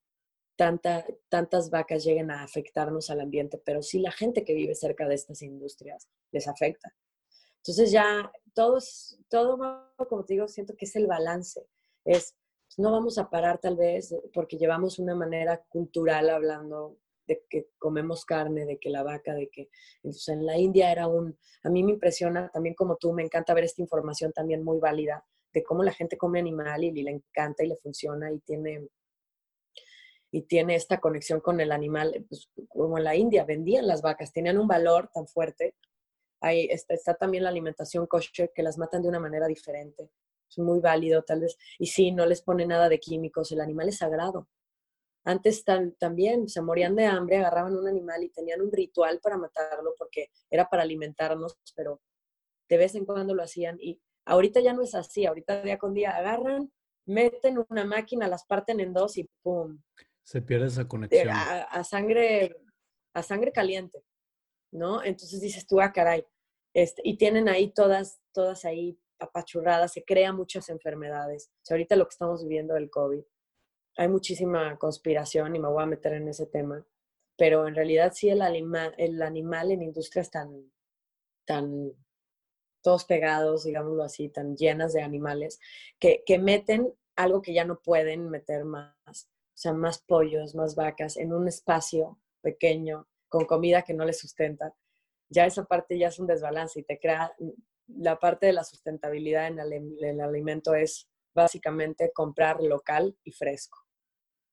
tanta, 0.56 1.04
tantas 1.28 1.70
vacas 1.70 2.04
lleguen 2.04 2.30
a 2.30 2.42
afectarnos 2.42 3.10
al 3.10 3.20
ambiente, 3.20 3.60
pero 3.64 3.82
sí 3.82 3.98
la 3.98 4.12
gente 4.12 4.44
que 4.44 4.54
vive 4.54 4.74
cerca 4.74 5.08
de 5.08 5.14
estas 5.14 5.42
industrias 5.42 6.08
les 6.30 6.48
afecta. 6.48 6.94
Entonces 7.58 7.90
ya 7.90 8.30
todo, 8.54 8.78
todo 9.28 9.58
como 10.08 10.24
te 10.24 10.34
digo, 10.34 10.48
siento 10.48 10.74
que 10.76 10.84
es 10.84 10.96
el 10.96 11.06
balance. 11.06 11.66
Es 12.04 12.36
no 12.76 12.92
vamos 12.92 13.18
a 13.18 13.30
parar 13.30 13.58
tal 13.58 13.76
vez 13.76 14.14
porque 14.32 14.58
llevamos 14.58 14.98
una 14.98 15.14
manera 15.14 15.62
cultural 15.68 16.28
hablando 16.30 16.98
de 17.26 17.42
que 17.48 17.68
comemos 17.78 18.24
carne, 18.24 18.66
de 18.66 18.78
que 18.78 18.90
la 18.90 19.02
vaca, 19.02 19.34
de 19.34 19.48
que 19.48 19.70
entonces 20.02 20.28
en 20.28 20.44
la 20.44 20.58
India 20.58 20.90
era 20.90 21.06
un, 21.06 21.38
a 21.62 21.70
mí 21.70 21.82
me 21.82 21.92
impresiona 21.92 22.50
también 22.50 22.74
como 22.74 22.96
tú, 22.96 23.12
me 23.12 23.22
encanta 23.22 23.54
ver 23.54 23.64
esta 23.64 23.80
información 23.80 24.32
también 24.32 24.62
muy 24.62 24.78
válida 24.78 25.24
de 25.52 25.62
cómo 25.62 25.82
la 25.82 25.92
gente 25.92 26.18
come 26.18 26.40
animal 26.40 26.84
y, 26.84 26.90
le 27.02 27.10
encanta 27.10 27.64
y 27.64 27.68
le 27.68 27.76
funciona 27.76 28.30
y 28.30 28.40
tiene 28.40 28.88
y 30.34 30.42
tiene 30.42 30.74
esta 30.74 30.98
conexión 30.98 31.38
con 31.38 31.60
el 31.60 31.70
animal, 31.70 32.26
pues, 32.28 32.50
como 32.68 32.98
en 32.98 33.04
la 33.04 33.14
India 33.14 33.44
vendían 33.44 33.86
las 33.86 34.02
vacas, 34.02 34.32
tenían 34.32 34.58
un 34.58 34.66
valor 34.66 35.08
tan 35.14 35.28
fuerte. 35.28 35.76
Ahí 36.40 36.66
está, 36.72 36.94
está 36.94 37.14
también 37.14 37.44
la 37.44 37.50
alimentación 37.50 38.08
kosher 38.08 38.50
que 38.52 38.64
las 38.64 38.76
matan 38.76 39.02
de 39.02 39.08
una 39.10 39.20
manera 39.20 39.46
diferente 39.46 40.10
es 40.50 40.58
muy 40.58 40.80
válido 40.80 41.22
tal 41.22 41.42
vez. 41.42 41.56
Y 41.78 41.86
sí, 41.86 42.10
no 42.10 42.26
les 42.26 42.42
pone 42.42 42.66
nada 42.66 42.88
de 42.88 42.98
químicos, 42.98 43.52
el 43.52 43.60
animal 43.60 43.88
es 43.90 43.98
sagrado. 43.98 44.48
Antes 45.24 45.64
también 46.00 46.48
se 46.48 46.62
morían 46.62 46.96
de 46.96 47.06
hambre, 47.06 47.36
agarraban 47.36 47.76
un 47.76 47.86
animal 47.86 48.24
y 48.24 48.30
tenían 48.30 48.60
un 48.60 48.72
ritual 48.72 49.20
para 49.22 49.38
matarlo 49.38 49.94
porque 49.96 50.30
era 50.50 50.68
para 50.68 50.82
alimentarnos, 50.82 51.56
pero 51.76 52.00
de 52.68 52.76
vez 52.76 52.96
en 52.96 53.04
cuando 53.04 53.36
lo 53.36 53.42
hacían 53.44 53.78
y 53.80 54.00
ahorita 54.24 54.58
ya 54.58 54.72
no 54.72 54.82
es 54.82 54.96
así, 54.96 55.26
ahorita 55.26 55.62
día 55.62 55.78
con 55.78 55.94
día 55.94 56.10
agarran, 56.10 56.72
meten 57.06 57.64
una 57.68 57.84
máquina, 57.84 58.26
las 58.26 58.44
parten 58.44 58.80
en 58.80 58.92
dos 58.92 59.16
y 59.16 59.30
¡pum! 59.40 59.78
Se 60.24 60.42
pierde 60.42 60.66
esa 60.66 60.88
conexión. 60.88 61.28
A, 61.30 61.84
sangre, 61.84 62.56
a 63.14 63.22
sangre 63.22 63.52
caliente, 63.52 64.02
¿no? 64.72 65.02
Entonces 65.02 65.40
dices 65.40 65.66
tú, 65.66 65.80
ah, 65.80 65.92
caray, 65.92 66.26
este, 66.74 67.02
y 67.04 67.16
tienen 67.16 67.48
ahí 67.48 67.72
todas, 67.72 68.20
todas 68.32 68.64
ahí 68.64 68.98
apachurrada, 69.20 69.86
se 69.88 70.04
crean 70.04 70.36
muchas 70.36 70.68
enfermedades. 70.68 71.50
ahorita 71.70 71.96
lo 71.96 72.06
que 72.06 72.14
estamos 72.14 72.42
viviendo 72.42 72.74
del 72.74 72.90
COVID, 72.90 73.22
hay 73.96 74.08
muchísima 74.08 74.76
conspiración 74.78 75.54
y 75.54 75.60
me 75.60 75.68
voy 75.68 75.82
a 75.82 75.86
meter 75.86 76.14
en 76.14 76.28
ese 76.28 76.46
tema, 76.46 76.84
pero 77.36 77.68
en 77.68 77.74
realidad 77.74 78.12
sí 78.14 78.28
el, 78.28 78.42
anima, 78.42 78.86
el 78.98 79.22
animal 79.22 79.70
en 79.70 79.82
industrias 79.82 80.30
tan, 80.30 80.72
tan 81.46 81.92
todos 82.82 83.04
pegados, 83.04 83.64
digámoslo 83.64 84.02
así, 84.02 84.28
tan 84.28 84.56
llenas 84.56 84.92
de 84.92 85.02
animales, 85.02 85.60
que, 85.98 86.22
que 86.26 86.38
meten 86.38 86.92
algo 87.16 87.40
que 87.40 87.54
ya 87.54 87.64
no 87.64 87.80
pueden 87.80 88.28
meter 88.30 88.64
más, 88.64 89.30
o 89.54 89.56
sea, 89.56 89.72
más 89.72 90.02
pollos, 90.02 90.54
más 90.54 90.74
vacas 90.74 91.16
en 91.16 91.32
un 91.32 91.46
espacio 91.46 92.18
pequeño, 92.40 93.08
con 93.28 93.46
comida 93.46 93.82
que 93.82 93.94
no 93.94 94.04
les 94.04 94.18
sustenta, 94.18 94.74
ya 95.28 95.46
esa 95.46 95.64
parte 95.64 95.98
ya 95.98 96.08
es 96.08 96.18
un 96.18 96.26
desbalance 96.26 96.80
y 96.80 96.82
te 96.84 96.98
crea 96.98 97.32
la 97.86 98.18
parte 98.18 98.46
de 98.46 98.52
la 98.52 98.64
sustentabilidad 98.64 99.48
en 99.48 99.58
el, 99.58 100.20
alimento 100.20 100.74
es 100.74 101.08
básicamente 101.34 102.12
comprar 102.12 102.60
local 102.60 103.16
y 103.24 103.32
fresco, 103.32 103.78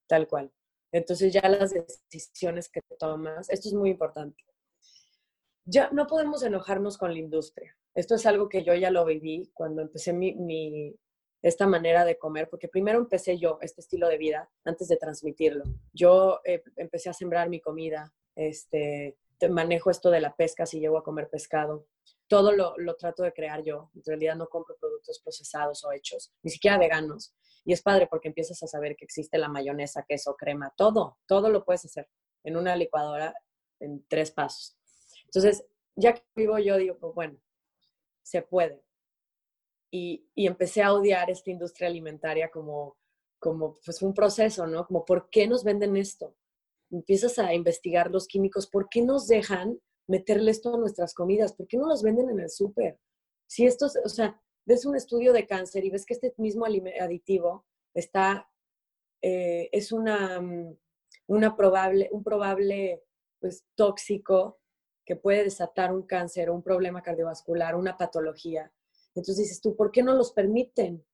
tal 0.07 0.27
cual. 0.27 0.51
Entonces 0.91 1.33
ya 1.33 1.47
las 1.47 1.73
decisiones 2.11 2.69
que 2.69 2.81
tomas, 2.99 3.49
esto 3.49 3.69
es 3.69 3.73
muy 3.73 3.91
importante. 3.91 4.43
Ya 5.65 5.89
no 5.91 6.07
podemos 6.07 6.43
enojarnos 6.43 6.97
con 6.97 7.13
la 7.13 7.19
industria. 7.19 7.77
Esto 7.93 8.15
es 8.15 8.25
algo 8.25 8.49
que 8.49 8.63
yo 8.63 8.73
ya 8.73 8.89
lo 8.89 9.05
viví 9.05 9.51
cuando 9.53 9.81
empecé 9.81 10.11
mi, 10.13 10.95
esta 11.41 11.67
manera 11.67 12.05
de 12.05 12.17
comer, 12.17 12.49
porque 12.49 12.67
primero 12.67 12.99
empecé 12.99 13.37
yo 13.37 13.57
este 13.61 13.81
estilo 13.81 14.07
de 14.07 14.17
vida 14.17 14.49
antes 14.63 14.87
de 14.87 14.97
transmitirlo. 14.97 15.63
Yo 15.91 16.39
eh, 16.45 16.63
empecé 16.75 17.09
a 17.09 17.13
sembrar 17.13 17.49
mi 17.49 17.59
comida, 17.59 18.13
este, 18.35 19.17
manejo 19.49 19.89
esto 19.89 20.11
de 20.11 20.21
la 20.21 20.35
pesca 20.35 20.65
si 20.65 20.79
llego 20.79 20.97
a 20.97 21.03
comer 21.03 21.29
pescado, 21.29 21.87
todo 22.27 22.51
lo, 22.53 22.95
trato 22.95 23.23
de 23.23 23.33
crear 23.33 23.63
yo. 23.63 23.91
En 23.95 24.03
realidad 24.05 24.35
no 24.35 24.47
compro 24.47 24.75
productos 24.79 25.19
procesados 25.19 25.83
o 25.83 25.91
hechos, 25.91 26.31
ni 26.43 26.51
siquiera 26.51 26.77
veganos. 26.77 27.33
Y 27.65 27.73
es 27.73 27.81
padre 27.81 28.07
porque 28.07 28.29
empiezas 28.29 28.61
a 28.63 28.67
saber 28.67 28.95
que 28.95 29.05
existe 29.05 29.37
la 29.37 29.49
mayonesa, 29.49 30.05
queso, 30.07 30.35
crema, 30.35 30.73
todo, 30.77 31.17
todo 31.25 31.49
lo 31.49 31.65
puedes 31.65 31.85
hacer 31.85 32.09
en 32.43 32.55
una 32.55 32.75
licuadora 32.75 33.35
en 33.79 34.05
tres 34.07 34.31
pasos. 34.31 34.77
Entonces, 35.25 35.65
ya 35.95 36.13
que 36.13 36.23
vivo 36.35 36.57
yo, 36.57 36.77
digo, 36.77 36.97
pues 36.97 37.13
bueno, 37.13 37.37
se 38.23 38.41
puede. 38.41 38.81
Y, 39.91 40.25
y 40.33 40.47
empecé 40.47 40.81
a 40.81 40.93
odiar 40.93 41.29
esta 41.29 41.51
industria 41.51 41.89
alimentaria 41.89 42.49
como, 42.49 42.97
como 43.39 43.77
pues 43.83 44.01
un 44.01 44.13
proceso, 44.13 44.65
¿no? 44.67 44.87
Como, 44.87 45.03
¿por 45.03 45.29
qué 45.29 45.47
nos 45.47 45.63
venden 45.63 45.97
esto? 45.97 46.35
Empiezas 46.89 47.37
a 47.39 47.53
investigar 47.53 48.09
los 48.09 48.27
químicos, 48.27 48.67
¿por 48.67 48.87
qué 48.89 49.01
nos 49.01 49.27
dejan 49.27 49.79
meterle 50.07 50.51
esto 50.51 50.73
a 50.73 50.77
nuestras 50.77 51.13
comidas? 51.13 51.53
¿Por 51.53 51.67
qué 51.67 51.77
no 51.77 51.87
los 51.87 52.03
venden 52.03 52.29
en 52.29 52.39
el 52.39 52.49
súper? 52.49 52.99
Si 53.47 53.65
estos, 53.65 53.97
o 54.03 54.09
sea, 54.09 54.41
ves 54.65 54.85
un 54.85 54.95
estudio 54.95 55.33
de 55.33 55.47
cáncer 55.47 55.83
y 55.83 55.89
ves 55.89 56.05
que 56.05 56.13
este 56.13 56.33
mismo 56.37 56.65
aditivo 56.65 57.65
está, 57.93 58.49
eh, 59.21 59.69
es 59.71 59.91
una, 59.91 60.39
mm, 60.39 60.77
una 61.27 61.55
probable, 61.55 62.09
un 62.11 62.23
probable 62.23 63.03
pues, 63.39 63.65
tóxico 63.75 64.59
que 65.05 65.15
puede 65.15 65.43
desatar 65.43 65.91
un 65.91 66.03
cáncer, 66.03 66.49
un 66.49 66.61
problema 66.61 67.01
cardiovascular, 67.01 67.75
una 67.75 67.97
patología. 67.97 68.71
Entonces 69.15 69.37
dices 69.37 69.61
tú, 69.61 69.75
¿por 69.75 69.91
qué 69.91 70.03
no 70.03 70.13
los 70.13 70.31
permiten? 70.31 71.05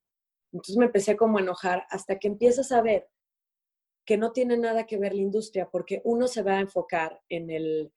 Entonces 0.52 0.78
me 0.78 0.86
empecé 0.86 1.18
como 1.18 1.38
a 1.38 1.42
enojar 1.42 1.86
hasta 1.90 2.20
que 2.20 2.28
empiezas 2.28 2.72
a 2.72 2.82
ver 2.82 3.10
que 4.06 4.18
no 4.18 4.32
tiene 4.32 4.58
nada 4.58 4.86
que 4.86 4.98
ver 4.98 5.14
la 5.14 5.22
industria, 5.22 5.70
porque 5.70 6.02
uno 6.06 6.28
se 6.28 6.42
va 6.42 6.54
a 6.54 6.62
enfocar 6.62 7.22
en 7.28 7.50
el, 7.50 7.92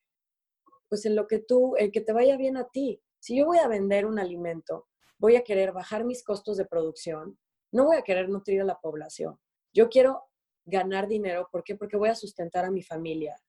pues 0.89 1.07
en 1.07 1.15
lo 1.15 1.29
que 1.29 1.39
tú, 1.39 1.77
el 1.77 1.93
que 1.93 2.01
te 2.01 2.13
vaya 2.13 2.37
bien 2.37 2.57
a 2.57 2.69
ti. 2.69 3.01
Si 3.21 3.37
yo 3.37 3.47
voy 3.47 3.59
a 3.59 3.69
vender 3.69 4.07
un 4.07 4.19
alimento, 4.19 4.89
voy 5.19 5.37
a 5.37 5.45
querer 5.45 5.73
bajar 5.73 6.05
mis 6.05 6.25
costos 6.25 6.57
de 6.57 6.65
producción, 6.65 7.39
no 7.71 7.85
voy 7.85 7.97
a 7.97 8.03
querer 8.03 8.29
nutrir 8.29 8.61
a 8.61 8.65
la 8.65 8.81
población. 8.81 9.39
Yo 9.73 9.89
quiero 9.89 10.25
ganar 10.65 11.07
dinero, 11.07 11.49
¿por 11.53 11.63
qué? 11.63 11.77
Porque 11.77 11.97
voy 11.97 12.09
a 12.09 12.17
sustentar 12.17 12.65
a 12.65 12.71
mi 12.73 12.83
familia 12.83 13.41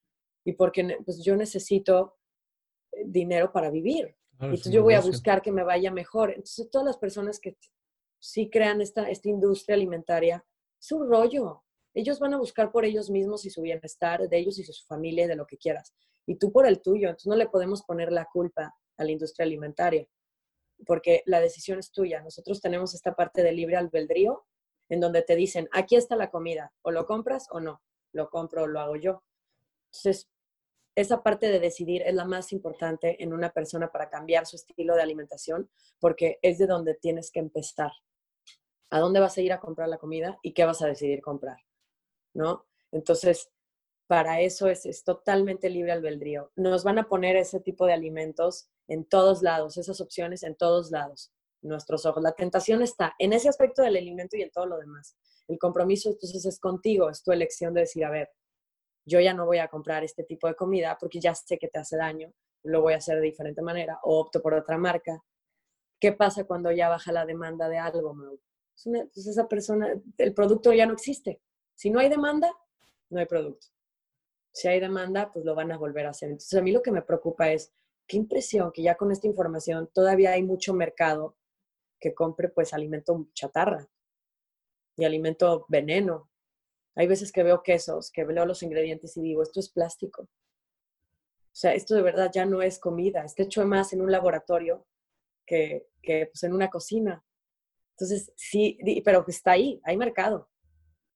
y 0.46 0.54
porque 0.54 0.98
pues, 1.04 1.24
yo 1.24 1.36
necesito 1.36 2.18
eh, 2.92 3.04
dinero 3.06 3.52
para 3.52 3.72
vivir. 3.72 4.16
Entonces 4.42 4.72
yo 4.72 4.84
voy 4.84 4.96
a 4.96 5.02
buscar 5.02 5.42
que 5.42 5.52
me 5.52 5.64
vaya 5.64 5.92
mejor. 5.92 6.32
Entonces 6.32 6.70
todas 6.72 6.86
las 6.86 6.98
personas 6.98 7.40
que 7.40 7.58
sí 8.20 8.50
crean 8.50 8.82
esta, 8.82 9.10
esta 9.10 9.30
industria 9.30 9.76
alimentaria, 9.76 10.46
es 10.80 10.92
un 10.92 11.08
rollo. 11.08 11.64
Ellos 11.94 12.20
van 12.20 12.34
a 12.34 12.38
buscar 12.38 12.72
por 12.72 12.86
ellos 12.86 13.10
mismos 13.10 13.46
y 13.46 13.50
su 13.50 13.62
bienestar, 13.62 14.28
de 14.28 14.38
ellos 14.38 14.58
y 14.58 14.64
su 14.64 14.86
familia, 14.86 15.28
de 15.28 15.36
lo 15.36 15.46
que 15.46 15.58
quieras. 15.58 15.94
Y 16.26 16.36
tú 16.36 16.52
por 16.52 16.66
el 16.66 16.82
tuyo. 16.82 17.10
Entonces 17.10 17.28
no 17.28 17.36
le 17.36 17.50
podemos 17.50 17.84
poner 17.84 18.12
la 18.12 18.26
culpa 18.26 18.74
a 18.98 19.04
la 19.04 19.12
industria 19.12 19.46
alimentaria, 19.46 20.08
porque 20.86 21.24
la 21.26 21.40
decisión 21.40 21.80
es 21.80 21.92
tuya. 21.92 22.22
Nosotros 22.22 22.62
tenemos 22.62 22.94
esta 22.94 23.14
parte 23.16 23.44
de 23.44 23.52
libre 23.52 23.76
albedrío, 23.76 24.46
en 24.90 25.00
donde 25.00 25.22
te 25.22 25.36
dicen, 25.36 25.70
aquí 25.72 25.96
está 25.96 26.16
la 26.16 26.30
comida, 26.30 26.74
o 26.82 26.92
lo 26.92 27.06
compras 27.06 27.48
o 27.52 27.60
no, 27.60 27.82
lo 28.14 28.30
compro 28.30 28.64
o 28.64 28.68
lo 28.68 28.80
hago 28.80 28.96
yo. 28.96 29.24
Entonces, 29.88 30.30
esa 30.96 31.24
parte 31.24 31.48
de 31.48 31.60
decidir 31.60 32.02
es 32.04 32.14
la 32.14 32.26
más 32.26 32.52
importante 32.52 33.24
en 33.24 33.34
una 33.34 33.52
persona 33.52 33.92
para 33.92 34.10
cambiar 34.10 34.46
su 34.46 34.58
estilo 34.58 34.96
de 34.96 35.02
alimentación, 35.02 35.70
porque 36.00 36.40
es 36.42 36.58
de 36.58 36.68
donde 36.68 36.96
tienes 36.96 37.32
que 37.32 37.40
empezar. 37.40 37.92
¿A 38.90 39.00
dónde 39.00 39.22
vas 39.22 39.38
a 39.38 39.42
ir 39.42 39.54
a 39.54 39.60
comprar 39.60 39.88
la 39.88 39.98
comida 39.98 40.38
y 40.42 40.54
qué 40.54 40.66
vas 40.66 40.82
a 40.82 40.88
decidir 40.88 41.22
comprar? 41.22 41.58
¿No? 42.34 42.66
Entonces, 42.92 43.50
para 44.08 44.42
eso 44.42 44.68
es, 44.68 44.86
es 44.86 45.06
totalmente 45.06 45.70
libre 45.70 45.94
albedrío. 45.94 46.52
Nos 46.58 46.84
van 46.84 47.00
a 47.00 47.08
poner 47.08 47.38
ese 47.38 47.62
tipo 47.62 47.86
de 47.86 47.94
alimentos 47.94 48.70
en 48.90 49.06
todos 49.06 49.42
lados, 49.42 49.78
esas 49.78 50.02
opciones 50.02 50.44
en 50.44 50.56
todos 50.56 50.92
lados, 50.92 51.32
nuestros 51.62 52.06
ojos. 52.06 52.22
La 52.22 52.34
tentación 52.34 52.82
está 52.82 53.16
en 53.20 53.32
ese 53.32 53.48
aspecto 53.48 53.82
del 53.82 53.96
alimento 53.96 54.36
y 54.36 54.42
en 54.42 54.52
todo 54.52 54.66
lo 54.66 54.78
demás. 54.78 55.16
El 55.48 55.58
compromiso 55.58 56.10
entonces 56.10 56.46
es 56.46 56.60
contigo, 56.60 57.10
es 57.10 57.24
tu 57.24 57.32
elección 57.32 57.74
de 57.74 57.82
decir, 57.82 58.04
a 58.04 58.10
ver, 58.10 58.30
yo 59.06 59.20
ya 59.20 59.34
no 59.34 59.46
voy 59.46 59.58
a 59.58 59.68
comprar 59.68 60.04
este 60.04 60.24
tipo 60.24 60.48
de 60.48 60.56
comida 60.56 60.98
porque 61.00 61.20
ya 61.20 61.34
sé 61.36 61.58
que 61.58 61.68
te 61.68 61.80
hace 61.80 61.98
daño, 61.98 62.34
lo 62.64 62.82
voy 62.82 62.94
a 62.94 62.98
hacer 62.98 63.16
de 63.16 63.24
diferente 63.24 63.62
manera 63.62 64.00
o 64.04 64.20
opto 64.20 64.42
por 64.42 64.54
otra 64.54 64.78
marca. 64.78 65.24
¿Qué 66.00 66.12
pasa 66.14 66.46
cuando 66.46 66.72
ya 66.72 66.90
baja 66.90 67.12
la 67.12 67.26
demanda 67.26 67.70
de 67.70 67.78
algo, 67.78 68.14
Mau? 68.14 68.40
Pues 68.84 69.28
esa 69.28 69.48
persona, 69.48 69.94
el 70.18 70.34
producto 70.34 70.74
ya 70.74 70.86
no 70.86 70.94
existe. 70.94 71.42
Si 71.76 71.90
no 71.90 72.00
hay 72.00 72.10
demanda, 72.10 72.52
no 73.10 73.20
hay 73.20 73.26
producto. 73.26 73.68
Si 74.52 74.68
hay 74.68 74.80
demanda, 74.80 75.32
pues 75.32 75.46
lo 75.46 75.56
van 75.56 75.72
a 75.72 75.78
volver 75.78 76.08
a 76.08 76.10
hacer. 76.10 76.30
Entonces, 76.30 76.58
a 76.58 76.62
mí 76.62 76.72
lo 76.72 76.82
que 76.82 76.92
me 76.92 77.02
preocupa 77.02 77.52
es, 77.52 77.72
qué 78.08 78.18
impresión 78.18 78.72
que 78.72 78.82
ya 78.82 78.96
con 78.96 79.12
esta 79.12 79.28
información 79.28 79.90
todavía 79.94 80.32
hay 80.32 80.44
mucho 80.44 80.74
mercado 80.74 81.38
que 82.00 82.14
compre 82.14 82.50
pues 82.50 82.74
alimento 82.74 83.28
chatarra 83.34 83.88
y 84.98 85.06
alimento 85.06 85.66
veneno 85.70 86.31
hay 86.96 87.08
veces 87.08 87.32
que 87.32 87.44
veo 87.44 87.64
quesos, 87.64 88.12
que 88.12 88.26
veo 88.26 88.46
los 88.46 88.64
ingredientes 88.64 89.16
y 89.18 89.22
digo, 89.22 89.44
esto 89.44 89.60
es 89.60 89.70
plástico. 89.70 90.24
O 90.24 91.54
sea, 91.54 91.74
esto 91.74 91.96
de 91.96 92.02
verdad 92.02 92.32
ya 92.34 92.46
no 92.46 92.62
es 92.62 92.80
comida, 92.80 93.24
está 93.24 93.44
hecho 93.44 93.66
más 93.66 93.94
en 93.94 94.02
un 94.02 94.12
laboratorio 94.12 94.86
que, 95.46 95.88
que 96.02 96.28
pues, 96.28 96.44
en 96.44 96.54
una 96.54 96.70
cocina. 96.70 97.24
Entonces, 97.92 98.32
sí, 98.36 98.78
pero 99.04 99.26
está 99.28 99.52
ahí, 99.52 99.82
hay 99.84 99.98
mercado. 99.98 100.50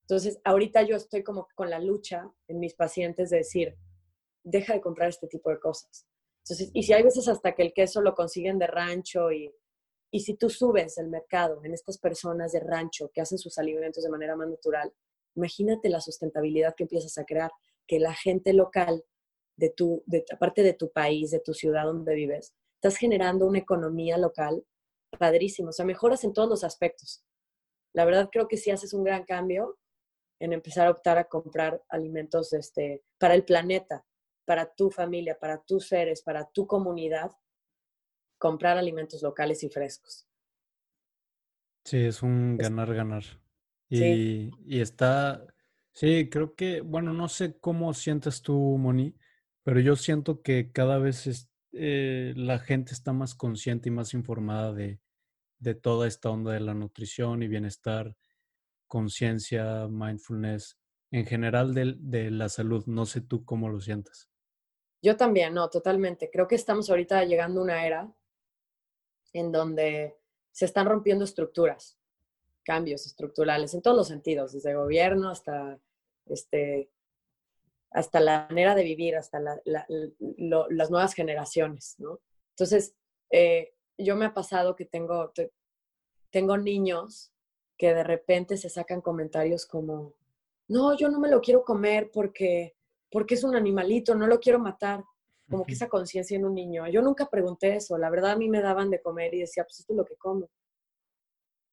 Entonces, 0.02 0.40
ahorita 0.44 0.84
yo 0.84 0.96
estoy 0.96 1.24
como 1.24 1.48
con 1.56 1.70
la 1.70 1.80
lucha 1.80 2.32
en 2.48 2.60
mis 2.60 2.76
pacientes 2.76 3.30
de 3.30 3.38
decir, 3.38 3.76
deja 4.44 4.74
de 4.74 4.82
comprar 4.82 5.10
este 5.10 5.28
tipo 5.28 5.50
de 5.50 5.60
cosas. 5.60 6.06
Entonces, 6.44 6.70
y 6.74 6.84
si 6.84 6.94
hay 6.94 7.02
veces 7.02 7.28
hasta 7.28 7.56
que 7.56 7.64
el 7.64 7.74
queso 7.74 8.02
lo 8.02 8.14
consiguen 8.14 8.60
de 8.60 8.68
rancho 8.68 9.32
y, 9.32 9.52
y 10.12 10.20
si 10.20 10.36
tú 10.36 10.50
subes 10.50 11.00
el 11.00 11.08
mercado 11.08 11.64
en 11.64 11.74
estas 11.74 11.98
personas 11.98 12.52
de 12.52 12.60
rancho 12.60 13.10
que 13.12 13.22
hacen 13.22 13.40
sus 13.40 13.58
alimentos 13.58 14.04
de 14.04 14.10
manera 14.12 14.36
más 14.36 14.48
natural, 14.48 14.94
Imagínate 15.36 15.90
la 15.90 16.02
sustentabilidad 16.02 16.76
que 16.76 16.84
empiezas 16.84 17.18
a 17.18 17.26
crear, 17.26 17.52
que 17.88 18.00
la 18.00 18.14
gente 18.14 18.54
local, 18.54 19.04
de 19.58 19.70
tu, 19.70 20.04
de, 20.06 20.26
aparte 20.34 20.64
de 20.64 20.74
tu 20.74 20.92
país, 20.92 21.32
de 21.32 21.40
tu 21.40 21.54
ciudad 21.54 21.86
donde 21.86 22.16
vives, 22.16 22.54
estás 22.76 22.98
generando 22.98 23.46
una 23.46 23.60
economía 23.60 24.18
local 24.18 24.66
padrísimo, 25.18 25.70
o 25.70 25.72
sea, 25.72 25.86
mejoras 25.86 26.24
en 26.24 26.34
todos 26.34 26.50
los 26.50 26.64
aspectos. 26.64 27.24
La 27.94 28.06
verdad 28.06 28.30
creo 28.32 28.48
que 28.48 28.58
si 28.58 28.72
haces 28.72 28.94
un 28.94 29.04
gran 29.04 29.24
cambio 29.24 29.78
en 30.40 30.52
empezar 30.52 30.88
a 30.88 30.92
optar 30.92 31.18
a 31.18 31.26
comprar 31.26 31.82
alimentos 31.90 32.52
este, 32.54 33.04
para 33.18 33.34
el 33.34 33.46
planeta, 33.46 34.06
para 34.46 34.74
tu 34.74 34.92
familia, 34.92 35.38
para 35.40 35.62
tus 35.64 35.88
seres, 35.88 36.22
para 36.22 36.50
tu 36.52 36.68
comunidad, 36.68 37.32
comprar 38.38 38.78
alimentos 38.78 39.24
locales 39.24 39.64
y 39.64 39.70
frescos. 39.70 40.28
Sí, 41.86 42.04
es 42.04 42.22
un 42.22 42.58
ganar-ganar. 42.58 43.24
Y, 43.90 44.50
y 44.66 44.82
está, 44.82 45.46
sí, 45.94 46.30
creo 46.30 46.56
que, 46.56 46.82
bueno, 46.82 47.14
no 47.14 47.28
sé 47.30 47.58
cómo 47.60 47.94
sientes 47.94 48.42
tú, 48.42 48.78
Moni, 48.78 49.16
pero 49.64 49.80
yo 49.80 49.96
siento 49.96 50.42
que 50.42 50.72
cada 50.72 50.98
vez 50.98 51.50
eh, 51.74 52.34
la 52.36 52.60
gente 52.60 52.94
está 52.94 53.14
más 53.14 53.36
consciente 53.36 53.90
y 53.90 53.92
más 53.92 54.14
informada 54.14 54.74
de, 54.74 55.00
de 55.60 55.76
toda 55.76 56.08
esta 56.08 56.30
onda 56.30 56.54
de 56.54 56.60
la 56.60 56.74
nutrición 56.74 57.44
y 57.44 57.48
bienestar, 57.48 58.16
conciencia, 58.88 59.88
mindfulness, 59.88 60.78
en 61.12 61.26
general 61.26 61.74
de, 61.74 61.96
de, 61.98 62.32
la 62.32 62.50
salud. 62.50 62.86
No 62.88 63.06
sé 63.06 63.22
tú 63.22 63.46
cómo 63.46 63.70
lo 63.70 63.80
sientes. 63.80 64.30
Yo 65.02 65.16
también, 65.18 65.54
no, 65.54 65.70
totalmente. 65.70 66.30
Creo 66.32 66.48
que 66.48 66.56
estamos 66.56 66.90
ahorita 66.90 67.24
llegando 67.26 67.62
a 67.62 67.64
una 67.64 67.86
era 67.86 68.12
en 69.34 69.52
donde 69.52 70.16
se 70.52 70.66
están 70.66 70.88
rompiendo 70.88 71.26
estructuras 71.26 72.00
cambios 72.66 73.06
estructurales 73.06 73.74
en 73.74 73.82
todos 73.82 73.96
los 73.96 74.08
sentidos, 74.08 74.52
desde 74.52 74.74
gobierno 74.74 75.30
hasta, 75.30 75.80
este, 76.26 76.90
hasta 77.92 78.20
la 78.20 78.48
manera 78.50 78.76
de 78.76 78.84
vivir, 78.84 79.16
hasta 79.16 79.40
las 79.40 80.90
nuevas 80.90 81.14
generaciones, 81.14 81.96
¿no? 82.00 82.20
Entonces, 82.50 82.96
eh, 83.32 83.74
yo 83.98 84.16
me 84.16 84.26
ha 84.26 84.34
pasado 84.34 84.76
que 84.76 84.86
tengo, 84.86 85.32
tengo 86.30 86.58
niños 86.58 87.32
que 87.78 87.94
de 87.94 88.04
repente 88.04 88.58
se 88.58 88.70
sacan 88.70 89.02
comentarios 89.02 89.66
como, 89.66 90.14
no, 90.68 90.98
yo 90.98 91.10
no 91.10 91.20
me 91.20 91.30
lo 91.30 91.42
quiero 91.42 91.64
comer 91.64 92.10
porque, 92.14 92.76
porque 93.12 93.36
es 93.36 93.44
un 93.44 93.56
animalito, 93.56 94.16
no 94.16 94.28
lo 94.28 94.40
quiero 94.40 94.60
matar. 94.60 95.04
Como 95.48 95.64
que 95.64 95.74
esa 95.74 95.88
conciencia 95.88 96.36
en 96.36 96.44
un 96.44 96.56
niño. 96.56 96.88
Yo 96.88 97.04
nunca 97.04 97.30
pregunté 97.30 97.76
eso. 97.76 98.00
La 98.00 98.10
verdad, 98.10 98.32
a 98.32 98.36
mí 98.36 98.50
me 98.50 98.62
daban 98.62 98.90
de 98.90 99.00
comer 99.00 99.32
y 99.36 99.42
decía, 99.42 99.64
pues 99.64 99.80
esto 99.80 99.94
es 99.94 99.98
lo 99.98 100.04
que 100.04 100.16
como. 100.16 100.50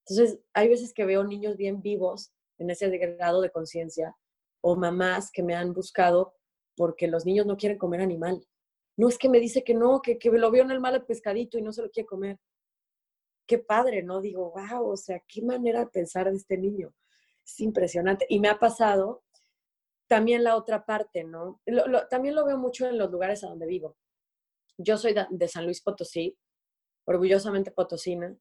Entonces, 0.06 0.40
hay 0.52 0.68
veces 0.68 0.92
que 0.92 1.04
veo 1.04 1.24
niños 1.24 1.56
bien 1.56 1.80
vivos 1.80 2.32
en 2.58 2.70
ese 2.70 2.88
grado 2.98 3.40
de 3.40 3.50
conciencia 3.50 4.16
o 4.60 4.76
mamás 4.76 5.30
que 5.30 5.42
me 5.42 5.54
han 5.54 5.72
buscado 5.72 6.34
porque 6.76 7.06
los 7.06 7.26
niños 7.26 7.46
no 7.46 7.56
quieren 7.56 7.78
comer 7.78 8.00
animal. 8.00 8.46
No 8.96 9.08
es 9.08 9.18
que 9.18 9.28
me 9.28 9.40
dice 9.40 9.64
que 9.64 9.74
no, 9.74 10.00
que, 10.00 10.18
que 10.18 10.30
lo 10.30 10.50
vio 10.50 10.62
en 10.62 10.70
el 10.70 10.80
mal 10.80 11.04
pescadito 11.04 11.58
y 11.58 11.62
no 11.62 11.72
se 11.72 11.82
lo 11.82 11.90
quiere 11.90 12.06
comer. 12.06 12.38
Qué 13.46 13.58
padre, 13.58 14.02
¿no? 14.02 14.20
Digo, 14.20 14.52
wow, 14.52 14.90
o 14.90 14.96
sea, 14.96 15.22
qué 15.26 15.42
manera 15.42 15.80
de 15.80 15.86
pensar 15.86 16.30
de 16.30 16.36
este 16.36 16.56
niño. 16.56 16.94
Es 17.44 17.60
impresionante. 17.60 18.26
Y 18.28 18.38
me 18.38 18.48
ha 18.48 18.58
pasado 18.58 19.24
también 20.06 20.44
la 20.44 20.56
otra 20.56 20.84
parte, 20.84 21.24
¿no? 21.24 21.60
también 22.10 22.34
lo 22.34 22.44
veo 22.44 22.58
mucho 22.58 22.86
en 22.86 22.98
los 22.98 23.10
lugares 23.10 23.42
a 23.44 23.48
donde 23.48 23.66
vivo. 23.66 23.96
Yo 24.76 24.98
soy 24.98 25.14
de, 25.30 25.48
San 25.48 25.64
Luis 25.64 25.80
Potosí, 25.80 26.36
orgullosamente 27.06 27.70
potosina. 27.70 28.36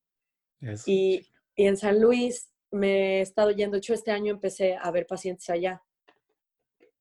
Y, 0.85 1.25
y 1.61 1.67
en 1.67 1.77
San 1.77 2.01
Luis 2.01 2.51
me 2.71 3.19
he 3.19 3.21
estado 3.21 3.51
yendo, 3.51 3.75
de 3.75 3.77
hecho 3.77 3.93
este 3.93 4.09
año 4.09 4.33
empecé 4.33 4.75
a 4.75 4.89
ver 4.89 5.05
pacientes 5.05 5.47
allá. 5.47 5.83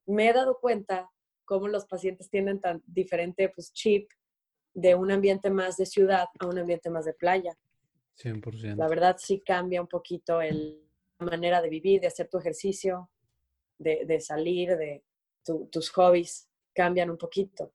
Me 0.05 0.29
he 0.29 0.35
dado 0.35 0.59
cuenta 0.61 1.11
cómo 1.47 1.67
los 1.67 1.87
pacientes 1.87 2.29
tienen 2.29 2.61
tan 2.61 2.83
diferente 2.87 3.49
pues, 3.49 3.73
chip 3.73 4.11
de 4.75 4.95
un 4.95 5.11
ambiente 5.11 5.49
más 5.49 5.79
de 5.79 5.87
ciudad 5.87 6.27
a 6.39 6.47
un 6.47 6.59
ambiente 6.59 6.91
más 6.91 7.07
de 7.07 7.15
playa. 7.15 7.57
100%. 8.23 8.77
La 8.77 8.87
verdad 8.87 9.17
sí 9.19 9.41
cambia 9.41 9.81
un 9.81 9.89
poquito 9.89 10.43
el, 10.43 10.87
la 11.19 11.25
manera 11.25 11.63
de 11.63 11.71
vivir, 11.71 12.03
de 12.03 12.09
hacer 12.09 12.29
tu 12.29 12.37
ejercicio, 12.37 13.09
de, 13.79 14.05
de 14.05 14.21
salir, 14.21 14.77
de 14.77 15.03
tus 15.71 15.89
hobbies, 15.89 16.51
cambian 16.75 17.09
un 17.09 17.17
poquito. 17.17 17.73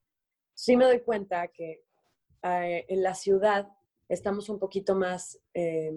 Sí 0.54 0.78
me 0.78 0.86
doy 0.86 1.00
cuenta 1.00 1.48
que 1.48 1.84
eh, 2.44 2.86
en 2.88 3.02
la 3.02 3.16
ciudad 3.16 3.68
estamos 4.08 4.50
un 4.50 4.60
poquito 4.60 4.94
más, 4.94 5.42
eh, 5.52 5.92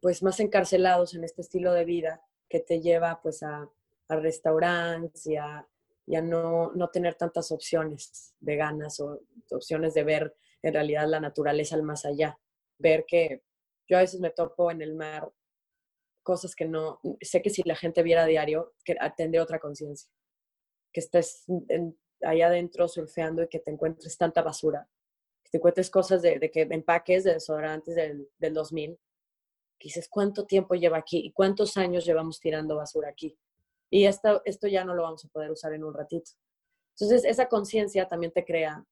pues 0.00 0.22
más 0.22 0.40
encarcelados 0.40 1.14
en 1.14 1.24
este 1.24 1.42
estilo 1.42 1.72
de 1.72 1.84
vida 1.84 2.22
que 2.48 2.60
te 2.60 2.80
lleva 2.80 3.20
pues 3.22 3.42
a, 3.42 3.70
a 4.08 4.16
restaurantes 4.16 5.26
y 5.26 5.36
a, 5.36 5.66
no, 6.06 6.72
no, 6.72 6.88
tener 6.88 7.14
tantas 7.14 7.52
opciones 7.52 8.34
veganas 8.40 8.98
o 9.00 9.20
opciones 9.50 9.94
de 9.94 10.02
ver 10.02 10.34
en 10.62 10.74
realidad 10.74 11.06
la 11.06 11.20
naturaleza 11.20 11.76
al 11.76 11.84
más 11.84 12.04
allá. 12.04 12.38
Ver 12.78 13.04
que 13.06 13.42
yo 13.88 13.96
a 13.96 14.00
veces 14.00 14.20
me 14.20 14.30
topo 14.30 14.70
en 14.70 14.82
el 14.82 14.94
mar 14.94 15.30
cosas 16.22 16.54
que 16.54 16.64
no, 16.64 17.00
sé 17.20 17.42
que 17.42 17.50
si 17.50 17.62
la 17.64 17.76
gente 17.76 18.02
viera 18.02 18.24
a 18.24 18.26
diario, 18.26 18.74
que 18.84 18.96
tendría 19.16 19.42
otra 19.42 19.58
conciencia. 19.58 20.10
Que 20.92 21.00
estés 21.00 21.44
ahí 22.22 22.42
adentro 22.42 22.88
surfeando 22.88 23.42
y 23.42 23.48
que 23.48 23.60
te 23.60 23.70
encuentres 23.70 24.16
tanta 24.18 24.42
basura. 24.42 24.88
Que 25.44 25.50
te 25.50 25.58
encuentres 25.58 25.90
cosas 25.90 26.22
de, 26.22 26.38
de 26.38 26.50
que 26.50 26.62
empaques 26.62 27.24
de 27.24 27.34
desodorantes 27.34 27.94
del, 27.94 28.28
del 28.38 28.54
2000. 28.54 28.98
Que 29.80 29.88
dices, 29.88 30.08
¿cuánto 30.08 30.46
tiempo 30.46 30.74
lleva 30.74 30.98
aquí? 30.98 31.18
¿Y 31.18 31.32
cuántos 31.32 31.76
años 31.76 32.04
llevamos 32.04 32.38
tirando 32.38 32.76
basura 32.76 33.08
aquí? 33.08 33.36
Y 33.90 34.04
esto, 34.04 34.42
esto 34.44 34.68
ya 34.68 34.84
no 34.84 34.94
lo 34.94 35.02
vamos 35.02 35.24
a 35.24 35.28
poder 35.28 35.50
usar 35.50 35.72
en 35.72 35.82
un 35.82 35.94
ratito. 35.94 36.30
Entonces, 36.90 37.24
esa 37.24 37.48
conciencia 37.48 38.06
también 38.06 38.30
te 38.30 38.44
crea 38.44 38.84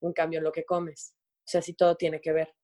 un 0.00 0.12
cambio 0.12 0.38
en 0.38 0.44
lo 0.44 0.52
que 0.52 0.64
comes. 0.64 1.14
O 1.38 1.48
sea, 1.48 1.62
sí 1.62 1.74
todo 1.74 1.96
tiene 1.96 2.20
que 2.20 2.32
ver. 2.32 2.54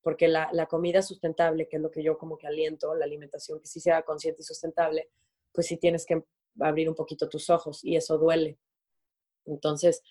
Porque 0.00 0.28
la, 0.28 0.48
la 0.52 0.66
comida 0.66 1.02
sustentable, 1.02 1.68
que 1.68 1.76
es 1.76 1.82
lo 1.82 1.90
que 1.90 2.04
yo 2.04 2.16
como 2.16 2.38
que 2.38 2.46
aliento, 2.46 2.94
la 2.94 3.04
alimentación 3.04 3.60
que 3.60 3.66
sí 3.66 3.80
sea 3.80 4.02
consciente 4.04 4.42
y 4.42 4.44
sustentable, 4.44 5.10
pues 5.52 5.66
sí 5.66 5.76
tienes 5.76 6.06
que 6.06 6.24
abrir 6.60 6.88
un 6.88 6.94
poquito 6.94 7.28
tus 7.28 7.50
ojos 7.50 7.84
y 7.84 7.96
eso 7.96 8.16
duele. 8.16 8.58
Entonces, 9.44 10.02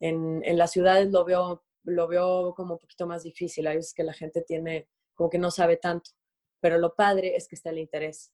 en, 0.00 0.42
en 0.44 0.56
las 0.56 0.72
ciudades 0.72 1.10
lo 1.12 1.24
veo, 1.24 1.62
lo 1.84 2.08
veo 2.08 2.54
como 2.54 2.74
un 2.74 2.80
poquito 2.80 3.06
más 3.06 3.22
difícil. 3.22 3.66
Hay 3.66 3.76
veces 3.76 3.94
que 3.94 4.04
la 4.04 4.14
gente 4.14 4.42
tiene, 4.42 4.88
como 5.14 5.28
que 5.28 5.38
no 5.38 5.50
sabe 5.50 5.76
tanto. 5.76 6.10
Pero 6.66 6.78
lo 6.78 6.96
padre 6.96 7.36
es 7.36 7.46
que 7.46 7.54
está 7.54 7.70
el 7.70 7.78
interés 7.78 8.32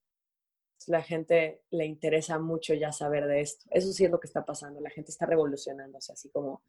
la 0.88 1.02
gente 1.02 1.60
le 1.70 1.84
interesa 1.84 2.38
mucho 2.38 2.72
ya 2.72 2.90
saber 2.90 3.26
de 3.26 3.42
esto. 3.42 3.66
Eso 3.70 3.92
sí 3.92 4.06
es 4.06 4.10
lo 4.10 4.18
que 4.18 4.26
está 4.26 4.42
pasando. 4.42 4.80
La 4.80 4.88
gente 4.88 5.10
está 5.10 5.26
revolucionándose, 5.26 6.14
así 6.14 6.30
como, 6.30 6.62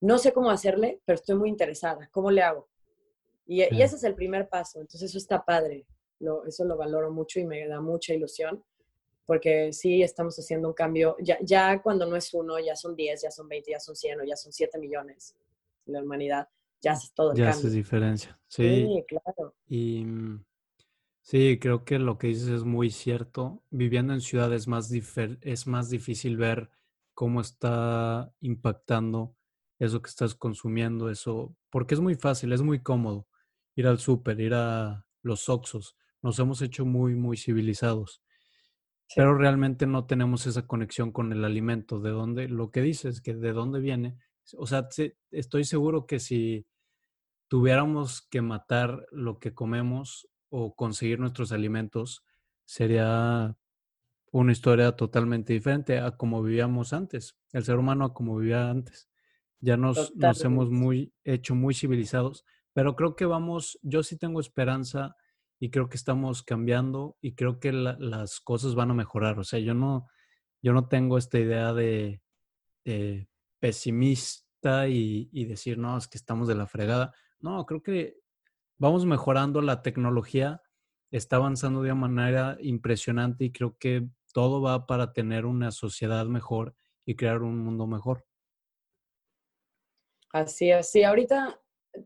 no 0.00 0.16
sé 0.16 0.32
cómo 0.32 0.50
hacerle, 0.50 1.02
pero 1.04 1.16
estoy 1.16 1.36
muy 1.36 1.50
interesada. 1.50 2.08
¿Cómo 2.10 2.30
le 2.30 2.40
hago? 2.40 2.68
Y, 3.46 3.60
ese 3.60 3.96
es 3.96 4.04
el 4.04 4.14
primer 4.14 4.48
paso. 4.48 4.80
Entonces 4.80 5.10
eso 5.10 5.18
está 5.18 5.44
padre. 5.44 5.86
Lo, 6.20 6.46
eso 6.46 6.64
lo 6.64 6.78
valoro 6.78 7.10
mucho 7.12 7.38
y 7.38 7.44
me 7.44 7.68
da 7.68 7.82
mucha 7.82 8.14
ilusión 8.14 8.64
porque 9.26 9.74
sí 9.74 10.02
estamos 10.02 10.38
haciendo 10.38 10.68
un 10.68 10.74
cambio. 10.74 11.16
Ya, 11.20 11.38
ya 11.42 11.82
cuando 11.82 12.06
no 12.06 12.16
es 12.16 12.32
uno, 12.32 12.58
ya 12.58 12.76
son 12.76 12.96
10, 12.96 13.22
ya 13.22 13.30
son 13.30 13.46
20, 13.46 13.72
ya 13.72 13.78
son 13.78 13.94
100 13.94 14.20
o 14.22 14.24
ya 14.24 14.36
son 14.36 14.54
7 14.54 14.78
millones 14.78 15.36
la 15.84 16.02
humanidad. 16.02 16.48
Ya 16.80 16.92
hace 16.92 17.12
todo 17.14 17.32
el 17.32 17.38
ya 17.38 17.44
cambio. 17.44 17.62
Ya 17.62 17.68
hace 17.68 17.76
diferencia. 17.76 18.40
Sí, 18.48 18.86
sí 18.86 19.04
claro. 19.06 19.54
Y 19.68 20.04
mm, 20.04 20.44
Sí, 21.26 21.58
creo 21.58 21.86
que 21.86 21.98
lo 21.98 22.18
que 22.18 22.26
dices 22.26 22.48
es 22.48 22.64
muy 22.64 22.90
cierto. 22.90 23.62
Viviendo 23.70 24.12
en 24.12 24.20
ciudad 24.20 24.52
es 24.52 24.68
más, 24.68 24.92
es 24.92 25.66
más 25.66 25.88
difícil 25.88 26.36
ver 26.36 26.68
cómo 27.14 27.40
está 27.40 28.30
impactando 28.40 29.34
eso 29.78 30.02
que 30.02 30.10
estás 30.10 30.34
consumiendo, 30.34 31.08
eso, 31.08 31.56
porque 31.70 31.94
es 31.94 32.00
muy 32.00 32.14
fácil, 32.14 32.52
es 32.52 32.60
muy 32.60 32.82
cómodo 32.82 33.26
ir 33.74 33.86
al 33.86 33.98
súper, 34.00 34.38
ir 34.38 34.52
a 34.52 35.06
los 35.22 35.48
Oxos. 35.48 35.96
Nos 36.20 36.38
hemos 36.40 36.60
hecho 36.60 36.84
muy, 36.84 37.14
muy 37.14 37.38
civilizados. 37.38 38.22
Pero 39.16 39.34
realmente 39.34 39.86
no 39.86 40.06
tenemos 40.06 40.46
esa 40.46 40.66
conexión 40.66 41.10
con 41.10 41.32
el 41.32 41.44
alimento, 41.46 42.00
de 42.00 42.10
dónde, 42.10 42.48
lo 42.50 42.70
que 42.70 42.82
dices, 42.82 43.22
que 43.22 43.34
de 43.34 43.52
dónde 43.54 43.80
viene. 43.80 44.18
O 44.58 44.66
sea, 44.66 44.88
estoy 45.30 45.64
seguro 45.64 46.06
que 46.06 46.20
si 46.20 46.66
tuviéramos 47.48 48.22
que 48.22 48.42
matar 48.42 49.06
lo 49.10 49.38
que 49.38 49.54
comemos, 49.54 50.28
o 50.56 50.76
conseguir 50.76 51.18
nuestros 51.18 51.50
alimentos 51.50 52.22
sería 52.64 53.56
una 54.30 54.52
historia 54.52 54.92
totalmente 54.92 55.52
diferente 55.52 55.98
a 55.98 56.12
como 56.16 56.44
vivíamos 56.44 56.92
antes, 56.92 57.36
el 57.52 57.64
ser 57.64 57.76
humano 57.76 58.04
a 58.04 58.14
como 58.14 58.36
vivía 58.36 58.70
antes. 58.70 59.08
Ya 59.58 59.76
nos, 59.76 60.14
nos 60.14 60.44
hemos 60.44 60.70
muy, 60.70 61.12
hecho 61.24 61.56
muy 61.56 61.74
civilizados, 61.74 62.44
pero 62.72 62.94
creo 62.94 63.16
que 63.16 63.24
vamos, 63.24 63.80
yo 63.82 64.04
sí 64.04 64.16
tengo 64.16 64.38
esperanza 64.38 65.16
y 65.58 65.70
creo 65.70 65.88
que 65.88 65.96
estamos 65.96 66.44
cambiando 66.44 67.16
y 67.20 67.34
creo 67.34 67.58
que 67.58 67.72
las 67.72 68.38
cosas 68.38 68.76
van 68.76 68.92
a 68.92 68.94
mejorar. 68.94 69.40
O 69.40 69.44
sea, 69.44 69.58
yo 69.58 69.74
no, 69.74 70.06
yo 70.62 70.72
no 70.72 70.86
tengo 70.86 71.18
esta 71.18 71.40
idea 71.40 71.72
de, 71.72 72.22
pesimista 73.58 74.86
y, 74.86 75.28
y, 75.32 75.46
decir, 75.46 75.78
no, 75.78 75.98
es 75.98 76.06
que 76.06 76.18
estamos 76.18 76.46
de 76.46 76.54
la 76.54 76.68
fregada. 76.68 77.12
No, 77.40 77.66
creo 77.66 77.82
que 77.82 78.23
vamos 78.78 79.06
mejorando, 79.06 79.60
la 79.60 79.82
tecnología 79.82 80.62
está 81.10 81.36
avanzando 81.36 81.82
de 81.82 81.92
una 81.92 82.08
manera 82.08 82.56
impresionante 82.60 83.44
y 83.44 83.52
creo 83.52 83.76
que 83.78 84.08
todo 84.32 84.60
va 84.60 84.86
para 84.86 85.12
tener 85.12 85.46
una 85.46 85.70
sociedad 85.70 86.26
mejor 86.26 86.74
y 87.06 87.14
crear 87.14 87.42
un 87.42 87.58
mundo 87.58 87.86
mejor. 87.86 88.26
Así 90.32 90.70
es, 90.70 90.90
sí, 90.90 91.04
ahorita 91.04 91.60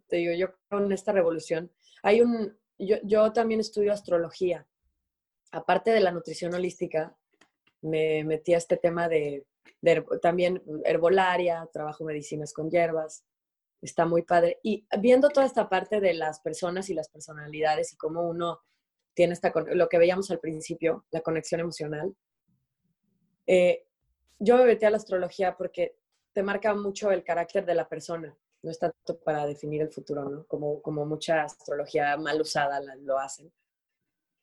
te 0.06 0.16
digo, 0.16 0.34
yo 0.34 0.54
con 0.68 0.92
esta 0.92 1.12
revolución, 1.12 1.72
hay 2.02 2.20
un, 2.20 2.56
yo, 2.78 3.32
también 3.32 3.60
estudio 3.60 3.92
astrología. 3.92 4.66
Aparte 5.50 5.90
de 5.90 6.00
la 6.00 6.12
nutrición 6.12 6.54
holística, 6.54 7.16
me 7.80 8.24
metí 8.24 8.54
a 8.54 8.58
este 8.58 8.76
tema 8.76 9.08
de 9.08 9.46
también 10.20 10.62
herbolaria, 10.84 11.68
trabajo 11.72 12.04
medicinas 12.04 12.52
con 12.52 12.68
hierbas, 12.68 13.24
está 13.80 14.06
muy 14.06 14.22
padre. 14.22 14.58
Y 14.62 14.86
viendo 15.00 15.28
toda 15.28 15.46
esta 15.46 15.68
parte 15.68 16.00
de 16.00 16.14
las 16.14 16.40
personas 16.40 16.90
y 16.90 16.94
las 16.94 17.08
personalidades 17.08 17.92
y 17.92 17.96
cómo 17.96 18.28
uno 18.28 18.60
tiene 19.14 19.34
esta, 19.34 19.52
lo 19.72 19.88
que 19.88 19.98
veíamos 19.98 20.30
al 20.30 20.40
principio, 20.40 21.04
la 21.10 21.20
conexión 21.20 21.60
emocional, 21.60 22.14
eh, 23.46 23.86
yo 24.38 24.56
me 24.56 24.64
metí 24.64 24.84
a 24.84 24.90
la 24.90 24.98
astrología 24.98 25.56
porque 25.56 25.96
te 26.32 26.42
marca 26.42 26.74
mucho 26.74 27.10
el 27.10 27.24
carácter 27.24 27.64
de 27.66 27.74
la 27.74 27.88
persona. 27.88 28.36
No 28.62 28.70
es 28.70 28.78
tanto 28.78 29.18
para 29.20 29.46
definir 29.46 29.82
el 29.82 29.90
futuro, 29.90 30.28
¿no? 30.28 30.46
Como, 30.46 30.82
como 30.82 31.06
mucha 31.06 31.42
astrología 31.42 32.16
mal 32.16 32.40
usada 32.40 32.80
lo 32.98 33.18
hacen. 33.18 33.52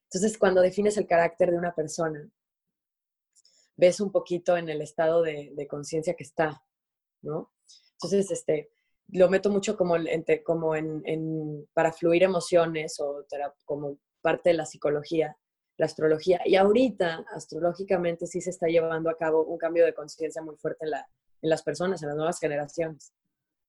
Entonces, 0.05 0.37
cuando 0.37 0.61
defines 0.61 0.97
el 0.97 1.07
carácter 1.07 1.51
de 1.51 1.57
una 1.57 1.75
persona, 1.75 2.29
ves 3.75 3.99
un 3.99 4.11
poquito 4.11 4.55
en 4.55 4.69
el 4.69 4.81
estado 4.81 5.21
de, 5.21 5.51
de 5.53 5.67
conciencia 5.67 6.15
que 6.15 6.23
está, 6.23 6.63
¿no? 7.21 7.51
Entonces, 7.93 8.31
este, 8.31 8.71
lo 9.09 9.29
meto 9.29 9.49
mucho 9.49 9.77
como, 9.77 9.95
en, 9.95 10.25
como 10.43 10.75
en, 10.75 11.67
para 11.73 11.91
fluir 11.91 12.23
emociones 12.23 12.99
o 12.99 13.25
como 13.65 13.97
parte 14.21 14.49
de 14.49 14.55
la 14.55 14.65
psicología, 14.65 15.37
la 15.77 15.85
astrología. 15.85 16.41
Y 16.45 16.55
ahorita, 16.55 17.25
astrológicamente, 17.33 18.27
sí 18.27 18.41
se 18.41 18.49
está 18.49 18.67
llevando 18.67 19.09
a 19.09 19.17
cabo 19.17 19.43
un 19.43 19.57
cambio 19.57 19.85
de 19.85 19.93
conciencia 19.93 20.41
muy 20.41 20.55
fuerte 20.57 20.85
en, 20.85 20.91
la, 20.91 21.07
en 21.41 21.49
las 21.49 21.63
personas, 21.63 22.01
en 22.01 22.09
las 22.09 22.17
nuevas 22.17 22.39
generaciones. 22.39 23.13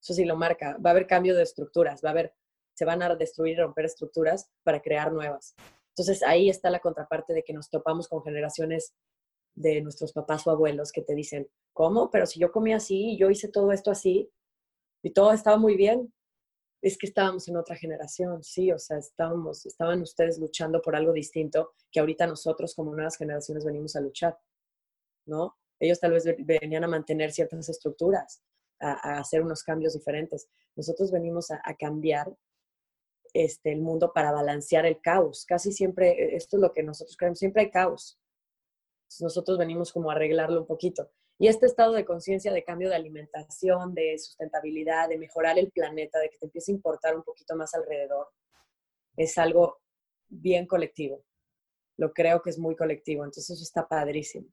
Eso 0.00 0.14
sí 0.14 0.24
lo 0.24 0.36
marca. 0.36 0.76
Va 0.84 0.90
a 0.90 0.92
haber 0.92 1.06
cambio 1.06 1.34
de 1.34 1.42
estructuras, 1.42 2.00
va 2.04 2.10
a 2.10 2.12
haber, 2.12 2.34
se 2.74 2.84
van 2.84 3.02
a 3.02 3.14
destruir 3.14 3.58
y 3.58 3.60
romper 3.60 3.84
estructuras 3.84 4.50
para 4.62 4.80
crear 4.80 5.12
nuevas. 5.12 5.54
Entonces 5.90 6.22
ahí 6.22 6.48
está 6.48 6.70
la 6.70 6.80
contraparte 6.80 7.32
de 7.32 7.42
que 7.42 7.52
nos 7.52 7.70
topamos 7.70 8.08
con 8.08 8.22
generaciones 8.22 8.94
de 9.54 9.80
nuestros 9.80 10.12
papás 10.12 10.46
o 10.46 10.50
abuelos 10.50 10.92
que 10.92 11.02
te 11.02 11.14
dicen, 11.14 11.48
¿cómo? 11.72 12.10
Pero 12.10 12.26
si 12.26 12.38
yo 12.38 12.52
comí 12.52 12.74
así, 12.74 13.16
yo 13.18 13.30
hice 13.30 13.48
todo 13.48 13.72
esto 13.72 13.90
así, 13.90 14.30
y 15.06 15.12
todo 15.12 15.32
estaba 15.32 15.56
muy 15.56 15.76
bien. 15.76 16.12
Es 16.82 16.98
que 16.98 17.06
estábamos 17.06 17.46
en 17.46 17.56
otra 17.56 17.76
generación, 17.76 18.42
sí, 18.42 18.72
o 18.72 18.78
sea, 18.80 18.98
estábamos, 18.98 19.64
estaban 19.64 20.02
ustedes 20.02 20.36
luchando 20.40 20.82
por 20.82 20.96
algo 20.96 21.12
distinto 21.12 21.74
que 21.92 22.00
ahorita 22.00 22.26
nosotros 22.26 22.74
como 22.74 22.92
nuevas 22.92 23.16
generaciones 23.16 23.64
venimos 23.64 23.94
a 23.94 24.00
luchar, 24.00 24.36
¿no? 25.24 25.56
Ellos 25.78 26.00
tal 26.00 26.10
vez 26.10 26.24
venían 26.38 26.82
a 26.82 26.88
mantener 26.88 27.30
ciertas 27.30 27.68
estructuras, 27.68 28.42
a, 28.80 29.20
hacer 29.20 29.42
unos 29.42 29.62
cambios 29.62 29.94
diferentes. 29.94 30.48
Nosotros 30.74 31.12
venimos 31.12 31.52
a, 31.52 31.60
cambiar 31.78 32.36
este, 33.32 33.72
el 33.72 33.82
mundo 33.82 34.12
para 34.12 34.32
balancear 34.32 34.86
el 34.86 35.00
caos. 35.00 35.44
Casi 35.46 35.70
siempre, 35.70 36.10
e, 36.10 36.34
esto 36.34 36.56
es 36.56 36.62
lo 36.62 36.72
que 36.72 36.82
nosotros 36.82 37.16
creemos, 37.16 37.38
siempre 37.38 37.62
hay 37.62 37.70
caos. 37.70 38.18
nosotros 39.20 39.56
venimos 39.56 39.92
como 39.92 40.10
a 40.10 40.14
arreglarlo 40.14 40.62
un 40.62 40.66
poquito. 40.66 41.12
Y 41.38 41.48
este 41.48 41.66
estado 41.66 41.92
de 41.92 42.04
conciencia 42.04 42.52
de 42.52 42.64
cambio 42.64 42.88
de 42.88 42.96
alimentación, 42.96 43.94
de 43.94 44.18
sustentabilidad, 44.18 45.08
de 45.08 45.18
mejorar 45.18 45.58
el 45.58 45.70
planeta, 45.70 46.18
de 46.18 46.30
que 46.30 46.38
te 46.38 46.46
empiece 46.46 46.72
a 46.72 46.74
importar 46.74 47.14
un 47.14 47.22
poquito 47.22 47.54
más 47.56 47.74
alrededor, 47.74 48.28
es 49.16 49.36
algo 49.36 49.80
bien 50.28 50.66
colectivo. 50.66 51.22
Lo 51.98 52.12
creo 52.12 52.42
que 52.42 52.50
es 52.50 52.58
muy 52.58 52.74
colectivo, 52.74 53.24
entonces 53.24 53.50
eso 53.50 53.62
está 53.62 53.86
padrísimo. 53.86 54.48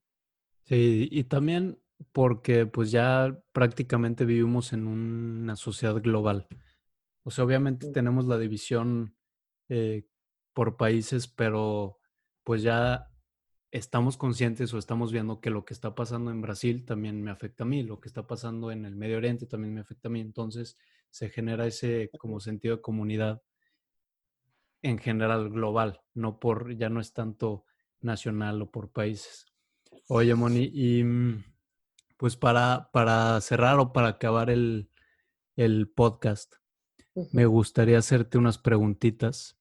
Sí, 0.66 1.08
y 1.12 1.24
también 1.26 1.80
porque 2.12 2.66
pues 2.66 2.92
ya 2.92 3.42
prácticamente 3.54 4.26
vivimos 4.26 4.74
en 4.74 4.88
una 4.88 5.56
sociedad 5.56 5.96
global. 6.02 6.48
O 7.24 7.32
sea, 7.32 7.46
obviamente 7.46 7.92
tenemos 7.92 8.26
la 8.26 8.38
división 8.38 9.16
eh, 9.70 10.04
por 10.54 10.76
países, 10.76 11.28
pero 11.28 12.00
pues 12.44 12.62
ya 12.62 13.10
estamos 13.74 14.18
conscientes 14.18 14.72
o 14.74 14.78
estamos 14.78 15.12
viendo 15.12 15.42
que 15.42 15.50
lo 15.50 15.66
que 15.66 15.74
está 15.74 15.96
pasando 15.96 16.30
en 16.30 16.42
Brasil 16.42 16.86
también 16.86 17.24
me 17.24 17.32
afecta 17.32 17.64
a 17.64 17.68
mí, 17.68 17.82
lo 17.82 18.00
que 18.00 18.08
está 18.08 18.28
pasando 18.28 18.72
en 18.72 18.86
el 18.86 18.96
Medio 18.96 19.18
Oriente 19.18 19.48
también 19.48 19.74
me 19.74 19.82
afecta 19.82 20.10
a 20.10 20.12
mí. 20.12 20.22
Entonces, 20.22 20.78
se 21.10 21.30
genera 21.30 21.66
ese 21.66 22.12
como 22.20 22.40
sentido 22.40 22.76
de 22.76 22.82
comunidad 22.84 23.42
en 24.84 25.00
general 25.00 25.50
global, 25.50 26.02
no 26.14 26.40
por, 26.40 26.78
ya 26.78 26.90
no 26.90 27.02
es 27.02 27.14
tanto 27.14 27.66
nacional 28.00 28.62
o 28.62 28.70
por 28.70 28.92
países. 28.92 29.48
Oye, 30.08 30.36
Moni, 30.36 30.70
y 30.72 31.04
mm, 31.04 31.44
pues 32.18 32.38
para, 32.38 32.92
para 32.94 33.42
cerrar 33.42 33.80
o 33.80 33.92
para 33.92 34.10
acabar 34.10 34.52
el, 34.52 34.90
podcast, 35.96 36.56
me 37.32 37.48
gustaría 37.48 37.98
hacerte 37.98 38.38
unas 38.38 38.60
preguntitas. 38.60 39.58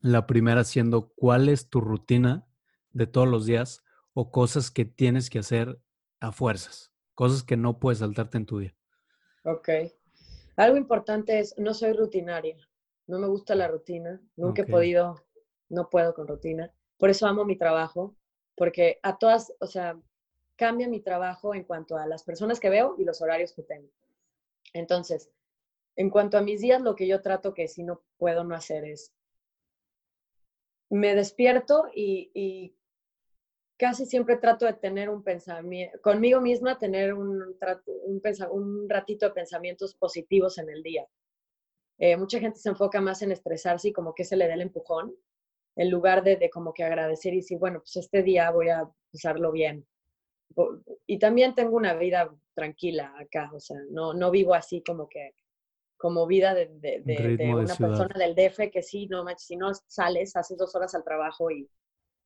La 0.00 0.26
primera 0.26 0.64
siendo, 0.64 1.14
¿cuál 1.14 1.48
es 1.48 1.70
tu 1.70 1.80
rutina 1.80 2.46
de 2.94 3.06
todos 3.06 3.28
los 3.28 3.44
días 3.44 3.84
o 4.14 4.30
cosas 4.30 4.70
que 4.70 4.86
tienes 4.86 5.28
que 5.28 5.40
hacer 5.40 5.78
a 6.20 6.32
fuerzas? 6.32 6.92
Cosas 7.14 7.42
que 7.42 7.56
no 7.56 7.78
puedes 7.78 7.98
saltarte 7.98 8.38
en 8.38 8.46
tu 8.46 8.58
día. 8.60 8.74
Ok. 9.44 9.68
Algo 10.56 10.76
importante 10.76 11.38
es, 11.38 11.54
no 11.58 11.74
soy 11.74 11.92
rutinaria. 11.92 12.56
No 13.06 13.18
me 13.18 13.26
gusta 13.26 13.54
la 13.54 13.68
rutina. 13.68 14.20
Nunca 14.36 14.62
he 14.62 14.66
podido, 14.66 15.22
no 15.68 15.90
puedo 15.90 16.14
con 16.14 16.26
rutina. 16.26 16.72
Por 16.96 17.10
eso 17.10 17.26
amo 17.26 17.44
mi 17.44 17.56
trabajo, 17.56 18.16
porque 18.56 18.98
a 19.02 19.18
todas, 19.18 19.52
o 19.60 19.66
sea, 19.66 20.00
cambia 20.56 20.88
mi 20.88 21.00
trabajo 21.00 21.54
en 21.54 21.64
cuanto 21.64 21.96
a 21.96 22.06
las 22.06 22.22
personas 22.22 22.60
que 22.60 22.70
veo 22.70 22.94
y 22.98 23.04
los 23.04 23.20
horarios 23.20 23.52
que 23.52 23.62
tengo. 23.62 23.90
Entonces, 24.72 25.30
en 25.96 26.10
cuanto 26.10 26.38
a 26.38 26.42
mis 26.42 26.60
días, 26.60 26.80
lo 26.80 26.96
que 26.96 27.06
yo 27.06 27.20
trato 27.22 27.54
que 27.54 27.68
si 27.68 27.82
no 27.82 28.02
puedo 28.16 28.44
no 28.44 28.54
hacer 28.54 28.84
es, 28.84 29.12
me 30.90 31.14
despierto 31.14 31.88
y, 31.94 32.76
casi 33.76 34.06
siempre 34.06 34.36
trato 34.36 34.66
de 34.66 34.74
tener 34.74 35.08
un 35.08 35.22
pensamiento, 35.22 36.00
conmigo 36.00 36.40
misma, 36.40 36.78
tener 36.78 37.14
un, 37.14 37.42
un, 38.04 38.22
un, 38.50 38.88
ratito 38.88 39.26
de 39.26 39.34
pensamientos 39.34 39.94
positivos 39.94 40.58
en 40.58 40.70
el 40.70 40.82
día. 40.82 41.06
Eh, 41.98 42.16
mucha 42.16 42.38
gente 42.40 42.58
se 42.58 42.68
enfoca 42.68 43.00
más 43.00 43.22
en 43.22 43.32
estresarse 43.32 43.88
y 43.88 43.92
como 43.92 44.14
que 44.14 44.24
se 44.24 44.36
le 44.36 44.46
dé 44.46 44.54
el 44.54 44.62
empujón, 44.62 45.14
en 45.76 45.90
lugar 45.90 46.22
de, 46.22 46.36
de 46.36 46.50
como 46.50 46.72
que 46.72 46.84
agradecer 46.84 47.34
y 47.34 47.38
decir, 47.38 47.58
bueno, 47.58 47.80
pues 47.80 47.96
este 47.96 48.22
día 48.22 48.50
voy 48.50 48.68
a 48.68 48.88
usarlo 49.12 49.52
bien 49.52 49.86
y 51.06 51.18
también 51.18 51.54
tengo 51.54 51.76
una 51.76 51.94
vida 51.94 52.32
tranquila 52.54 53.14
acá, 53.18 53.50
o 53.52 53.60
sea, 53.60 53.78
no, 53.90 54.14
no 54.14 54.30
vivo 54.30 54.54
así 54.54 54.82
como 54.82 55.08
que, 55.08 55.34
como 55.96 56.26
vida 56.26 56.54
de, 56.54 56.68
de, 56.80 57.54
una 57.54 57.74
persona 57.74 58.14
del 58.18 58.34
DF 58.34 58.70
que 58.70 58.82
sí, 58.82 59.06
no 59.06 59.24
si 59.36 59.56
no 59.56 59.72
sales, 59.86 60.36
haces 60.36 60.56
dos 60.56 60.74
horas 60.74 60.94
al 60.94 61.04
trabajo 61.04 61.50
y 61.50 61.68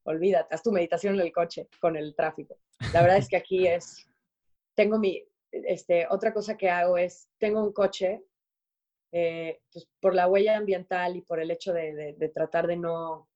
olvídate, 0.08 0.54
haz 0.54 0.62
tu 0.62 0.72
meditación 0.72 1.14
en 1.14 1.20
el 1.20 1.32
coche 1.32 1.68
con 1.80 1.96
el 1.96 2.14
tráfico. 2.14 2.58
La 2.92 3.02
verdad 3.02 3.18
es 3.18 3.28
que 3.28 3.36
aquí 3.36 3.66
es, 3.66 4.06
tengo 4.74 4.98
mi, 4.98 5.22
este, 5.50 6.06
otra 6.10 6.32
cosa 6.32 6.56
que 6.56 6.70
hago 6.70 6.98
es, 6.98 7.28
tengo 7.38 7.62
un 7.62 7.72
coche, 7.72 8.22
eh, 9.12 9.60
pues 9.72 9.88
por 10.00 10.14
la 10.14 10.28
huella 10.28 10.56
ambiental 10.56 11.16
y 11.16 11.22
por 11.22 11.40
el 11.40 11.50
hecho 11.50 11.72
de, 11.72 12.14
de 12.16 12.28
tratar 12.28 12.66
de 12.66 12.76
no, 12.76 13.28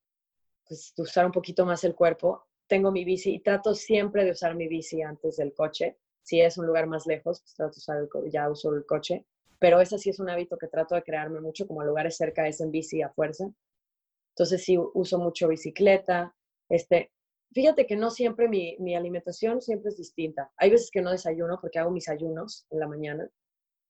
pues 0.66 0.92
usar 0.96 1.26
un 1.26 1.32
poquito 1.32 1.66
más 1.66 1.84
el 1.84 1.94
cuerpo, 1.94 2.46
tengo 2.66 2.90
mi 2.90 3.04
bici 3.04 3.34
y 3.34 3.40
trato 3.40 3.74
siempre 3.74 4.24
de 4.24 4.30
usar 4.30 4.54
mi 4.54 4.68
bici 4.68 5.02
antes 5.02 5.36
del 5.36 5.52
coche. 5.52 5.98
Si 6.22 6.40
es 6.40 6.56
un 6.56 6.66
lugar 6.66 6.86
más 6.86 7.06
lejos, 7.06 7.40
pues 7.40 7.54
trato 7.54 7.74
de 7.74 8.04
usar 8.04 8.30
ya 8.30 8.48
uso 8.48 8.72
el 8.74 8.86
coche. 8.86 9.26
Pero 9.58 9.80
ese 9.80 9.98
sí 9.98 10.10
es 10.10 10.18
un 10.18 10.30
hábito 10.30 10.56
que 10.56 10.68
trato 10.68 10.94
de 10.94 11.02
crearme 11.02 11.40
mucho, 11.40 11.66
como 11.66 11.84
lugares 11.84 12.16
cerca 12.16 12.48
es 12.48 12.60
en 12.60 12.70
bici 12.70 13.02
a 13.02 13.10
fuerza. 13.10 13.50
Entonces 14.30 14.64
sí 14.64 14.78
uso 14.94 15.18
mucho 15.18 15.48
bicicleta. 15.48 16.34
Este, 16.72 17.12
fíjate 17.52 17.86
que 17.86 17.96
no 17.96 18.10
siempre 18.10 18.48
mi, 18.48 18.96
alimentación 18.96 19.60
siempre 19.60 19.90
es 19.90 19.98
distinta. 19.98 20.50
Hay 20.56 20.70
veces 20.70 20.90
que 20.90 21.02
no 21.02 21.10
desayuno 21.10 21.58
porque 21.60 21.78
hago 21.78 21.90
mis 21.90 22.08
ayunos 22.08 22.66
en 22.70 22.80
la 22.80 22.88
mañana. 22.88 23.28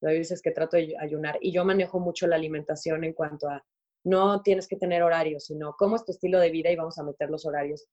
Hay 0.02 0.18
veces 0.18 0.42
que 0.42 0.50
trato 0.50 0.76
de 0.76 0.96
ayunar 0.98 1.38
y 1.40 1.52
yo 1.52 1.64
manejo 1.64 2.00
mucho 2.00 2.26
la 2.26 2.34
alimentación 2.34 3.04
en 3.04 3.12
cuanto 3.12 3.48
a 3.48 3.64
no 4.04 4.42
tienes 4.42 4.66
que 4.66 4.74
tener 4.74 5.04
horarios, 5.04 5.44
sino 5.44 5.76
cómo 5.78 5.94
es 5.94 6.04
tu 6.04 6.10
estilo 6.10 6.40
de 6.40 6.50
vida 6.50 6.72
y 6.72 6.76
vamos 6.76 6.98
a 6.98 7.04
meter 7.04 7.30
los 7.30 7.46
horarios 7.46 7.86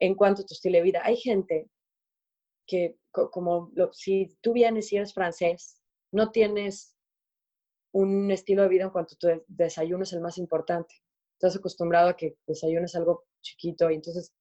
en 0.00 0.14
cuanto 0.14 0.40
a 0.40 0.46
tu 0.46 0.54
estilo 0.54 0.78
de 0.78 0.82
vida. 0.82 1.02
Hay 1.04 1.18
gente 1.18 1.68
que, 2.66 2.96
como 3.10 3.70
si 3.92 4.34
tú 4.40 4.54
vienes 4.54 4.90
y 4.94 4.96
eres 4.96 5.12
francés, 5.12 5.78
no 6.10 6.30
tienes 6.30 6.96
un 7.92 8.30
estilo 8.30 8.62
de 8.62 8.68
vida 8.70 8.84
en 8.84 8.90
cuanto 8.90 9.14
a 9.14 9.18
tu 9.18 9.44
desayuno 9.46 10.04
es 10.04 10.14
el 10.14 10.22
más 10.22 10.38
importante. 10.38 10.94
Estás 11.34 11.54
acostumbrado 11.54 12.08
a 12.08 12.16
que 12.16 12.38
desayunes 12.46 12.94
algo 12.94 13.26
chiquito 13.42 13.90
y 13.90 13.96
entonces 13.96 14.32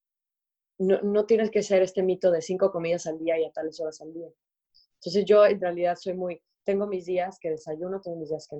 no, 0.78 1.02
no 1.02 1.26
tienes 1.26 1.52
que 1.52 1.64
ser 1.64 1.82
este 1.82 2.04
mito 2.04 2.32
de 2.32 2.42
cinco 2.42 2.72
comidas 2.72 3.06
al 3.08 3.20
día 3.20 3.40
y 3.40 3.46
a 3.46 3.52
tales 3.52 3.80
horas 3.80 4.02
al 4.02 4.14
día. 4.14 4.30
Entonces 4.96 5.26
yo 5.26 5.46
en 5.46 5.60
realidad 5.60 5.96
soy 6.00 6.14
muy, 6.14 6.42
tengo 6.64 6.88
mis 6.88 7.06
días 7.06 7.40
que 7.40 7.50
desayuno, 7.50 8.02
tengo 8.02 8.18
mis 8.18 8.30
días 8.30 8.48
que. 8.48 8.58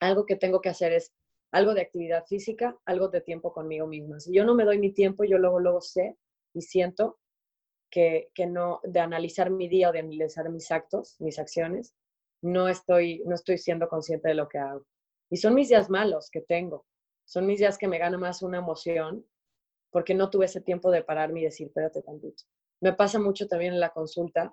Algo 0.00 0.26
que 0.26 0.36
tengo 0.36 0.60
que 0.60 0.68
hacer 0.68 0.92
es 0.92 1.12
algo 1.52 1.72
de 1.72 1.82
actividad 1.82 2.26
física, 2.26 2.76
algo 2.84 3.08
de 3.08 3.20
tiempo 3.20 3.52
conmigo 3.52 3.86
misma. 3.86 4.18
Si 4.18 4.34
yo 4.34 4.44
no 4.44 4.54
me 4.54 4.64
doy 4.64 4.78
mi 4.78 4.92
tiempo, 4.92 5.24
yo 5.24 5.38
luego, 5.38 5.60
luego 5.60 5.80
sé 5.80 6.16
y 6.52 6.62
siento 6.62 7.20
que, 7.90 8.30
que 8.34 8.46
no, 8.46 8.80
de 8.82 8.98
analizar 8.98 9.50
mi 9.50 9.68
día 9.68 9.90
o 9.90 9.92
de 9.92 10.00
analizar 10.00 10.50
mis 10.50 10.70
actos, 10.72 11.14
mis 11.20 11.38
acciones, 11.38 11.94
no 12.42 12.68
estoy, 12.68 13.22
no 13.24 13.36
estoy 13.36 13.58
siendo 13.58 13.88
consciente 13.88 14.28
de 14.28 14.34
lo 14.34 14.48
que 14.48 14.58
hago. 14.58 14.84
Y 15.30 15.36
son 15.36 15.54
mis 15.54 15.68
días 15.68 15.88
malos 15.88 16.28
que 16.30 16.40
tengo. 16.40 16.84
Son 17.24 17.46
mis 17.46 17.60
días 17.60 17.78
que 17.78 17.88
me 17.88 17.98
gana 17.98 18.18
más 18.18 18.42
una 18.42 18.58
emoción 18.58 19.24
porque 19.94 20.12
no 20.12 20.28
tuve 20.28 20.46
ese 20.46 20.60
tiempo 20.60 20.90
de 20.90 21.04
pararme 21.04 21.38
y 21.38 21.44
decir, 21.44 21.68
espérate 21.68 22.02
tantito. 22.02 22.42
Me 22.80 22.94
pasa 22.94 23.20
mucho 23.20 23.46
también 23.46 23.74
en 23.74 23.78
la 23.78 23.90
consulta. 23.90 24.52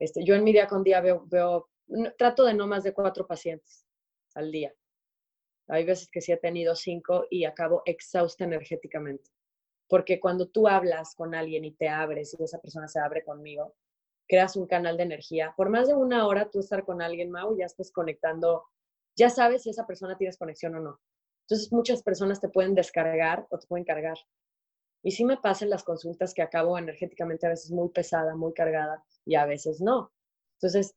Este, 0.00 0.24
yo 0.24 0.34
en 0.34 0.42
mi 0.42 0.52
día 0.52 0.66
con 0.66 0.82
día 0.82 1.00
veo, 1.00 1.24
veo, 1.28 1.70
trato 2.18 2.44
de 2.44 2.52
no 2.52 2.66
más 2.66 2.82
de 2.82 2.92
cuatro 2.92 3.28
pacientes 3.28 3.86
al 4.34 4.50
día. 4.50 4.74
Hay 5.68 5.84
veces 5.84 6.08
que 6.10 6.20
sí 6.20 6.32
he 6.32 6.36
tenido 6.36 6.74
cinco 6.74 7.26
y 7.30 7.44
acabo 7.44 7.82
exhausta 7.84 8.42
energéticamente. 8.42 9.30
Porque 9.86 10.18
cuando 10.18 10.48
tú 10.48 10.66
hablas 10.66 11.14
con 11.14 11.36
alguien 11.36 11.64
y 11.64 11.70
te 11.70 11.88
abres 11.88 12.36
y 12.36 12.42
esa 12.42 12.60
persona 12.60 12.88
se 12.88 12.98
abre 12.98 13.22
conmigo, 13.22 13.76
creas 14.26 14.56
un 14.56 14.66
canal 14.66 14.96
de 14.96 15.04
energía. 15.04 15.54
Por 15.56 15.70
más 15.70 15.86
de 15.86 15.94
una 15.94 16.26
hora 16.26 16.50
tú 16.50 16.58
estar 16.58 16.84
con 16.84 17.00
alguien, 17.02 17.30
Mau, 17.30 17.56
ya 17.56 17.66
estás 17.66 17.92
conectando, 17.92 18.64
ya 19.14 19.30
sabes 19.30 19.62
si 19.62 19.70
esa 19.70 19.86
persona 19.86 20.18
tienes 20.18 20.36
conexión 20.36 20.74
o 20.74 20.80
no. 20.80 21.00
Entonces 21.42 21.72
muchas 21.72 22.02
personas 22.02 22.40
te 22.40 22.48
pueden 22.48 22.74
descargar 22.74 23.46
o 23.50 23.58
te 23.60 23.68
pueden 23.68 23.84
cargar. 23.84 24.18
Y 25.06 25.12
sí 25.12 25.24
me 25.24 25.36
pasan 25.36 25.70
las 25.70 25.84
consultas 25.84 26.34
que 26.34 26.42
acabo 26.42 26.76
energéticamente 26.76 27.46
a 27.46 27.50
veces 27.50 27.70
muy 27.70 27.90
pesada, 27.90 28.34
muy 28.34 28.52
cargada 28.52 29.04
y 29.24 29.36
a 29.36 29.46
veces 29.46 29.80
no. 29.80 30.12
Entonces, 30.56 30.96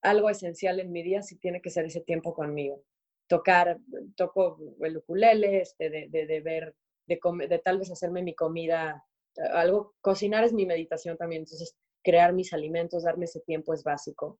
algo 0.00 0.30
esencial 0.30 0.80
en 0.80 0.90
mi 0.90 1.02
día 1.02 1.22
sí 1.22 1.36
tiene 1.36 1.60
que 1.60 1.70
ser 1.70 1.84
ese 1.84 2.00
tiempo 2.00 2.34
conmigo 2.34 2.82
tocar, 3.26 3.78
toco 4.16 4.58
el 4.80 4.98
ukulele, 4.98 5.60
este, 5.62 5.90
de, 5.90 6.08
de, 6.08 6.40
ver, 6.40 6.74
de, 7.06 7.18
de 7.48 7.58
tal 7.58 7.78
vez 7.78 7.90
hacerme 7.90 8.22
mi 8.22 8.34
comida, 8.34 9.04
algo, 9.52 9.94
cocinar 10.00 10.44
es 10.44 10.52
mi 10.52 10.66
meditación 10.66 11.16
también, 11.16 11.42
entonces 11.42 11.76
crear 12.02 12.32
mis 12.32 12.52
alimentos, 12.52 13.04
darme 13.04 13.24
ese 13.24 13.40
tiempo 13.40 13.72
es 13.72 13.82
básico. 13.82 14.38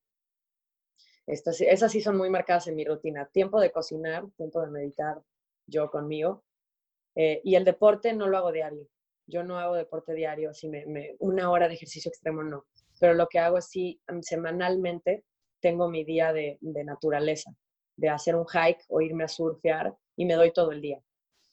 Estas, 1.26 1.60
esas 1.62 1.90
sí 1.90 2.02
son 2.02 2.18
muy 2.18 2.28
marcadas 2.28 2.68
en 2.68 2.76
mi 2.76 2.84
rutina. 2.84 3.26
Tiempo 3.32 3.58
de 3.58 3.72
cocinar, 3.72 4.26
tiempo 4.36 4.60
de 4.60 4.70
meditar, 4.70 5.22
yo 5.66 5.90
conmigo. 5.90 6.44
Eh, 7.14 7.40
y 7.42 7.54
el 7.54 7.64
deporte 7.64 8.12
no 8.12 8.28
lo 8.28 8.36
hago 8.36 8.52
diario. 8.52 8.86
Yo 9.26 9.42
no 9.42 9.58
hago 9.58 9.74
deporte 9.74 10.14
diario, 10.14 10.50
así 10.50 10.68
me, 10.68 10.86
me, 10.86 11.16
una 11.18 11.50
hora 11.50 11.68
de 11.68 11.74
ejercicio 11.74 12.08
extremo 12.08 12.42
no. 12.42 12.66
Pero 13.00 13.14
lo 13.14 13.26
que 13.28 13.38
hago 13.38 13.58
es 13.58 13.66
sí, 13.66 14.00
semanalmente 14.20 15.24
tengo 15.60 15.88
mi 15.88 16.04
día 16.04 16.32
de, 16.32 16.58
de 16.60 16.84
naturaleza 16.84 17.54
de 17.96 18.08
hacer 18.08 18.34
un 18.36 18.46
hike 18.46 18.84
o 18.88 19.00
irme 19.00 19.24
a 19.24 19.28
surfear 19.28 19.94
y 20.16 20.24
me 20.24 20.34
doy 20.34 20.52
todo 20.52 20.72
el 20.72 20.80
día, 20.80 21.00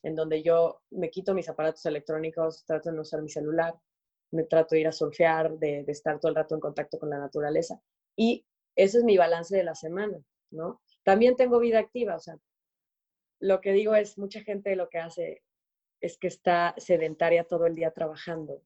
en 0.03 0.15
donde 0.15 0.43
yo 0.43 0.81
me 0.91 1.09
quito 1.09 1.33
mis 1.33 1.49
aparatos 1.49 1.85
electrónicos, 1.85 2.65
trato 2.65 2.89
de 2.89 2.95
no 2.95 3.01
usar 3.01 3.21
mi 3.21 3.29
celular, 3.29 3.75
me 4.31 4.43
trato 4.43 4.75
de 4.75 4.81
ir 4.81 4.87
a 4.87 4.91
surfear, 4.91 5.57
de, 5.57 5.83
estar 5.87 6.19
todo 6.19 6.29
el 6.29 6.35
rato 6.35 6.55
en 6.55 6.61
contacto 6.61 6.97
con 6.97 7.09
la 7.09 7.19
naturaleza. 7.19 7.81
Y 8.15 8.45
ese 8.75 8.99
es 8.99 9.03
mi 9.03 9.17
balance 9.17 9.55
de 9.55 9.63
la 9.63 9.75
semana, 9.75 10.17
¿no? 10.51 10.81
También 11.03 11.35
tengo 11.35 11.59
vida 11.59 11.79
activa, 11.79 12.15
o 12.15 12.19
sea, 12.19 12.37
lo 13.39 13.59
que 13.59 13.73
digo 13.73 13.95
es, 13.95 14.17
mucha 14.17 14.41
gente 14.41 14.75
lo 14.75 14.87
que 14.89 14.99
hace 14.99 15.41
es 16.01 16.17
que 16.17 16.27
está 16.27 16.73
sedentaria 16.77 17.45
todo 17.45 17.67
el 17.67 17.75
día 17.75 17.91
trabajando 17.91 18.61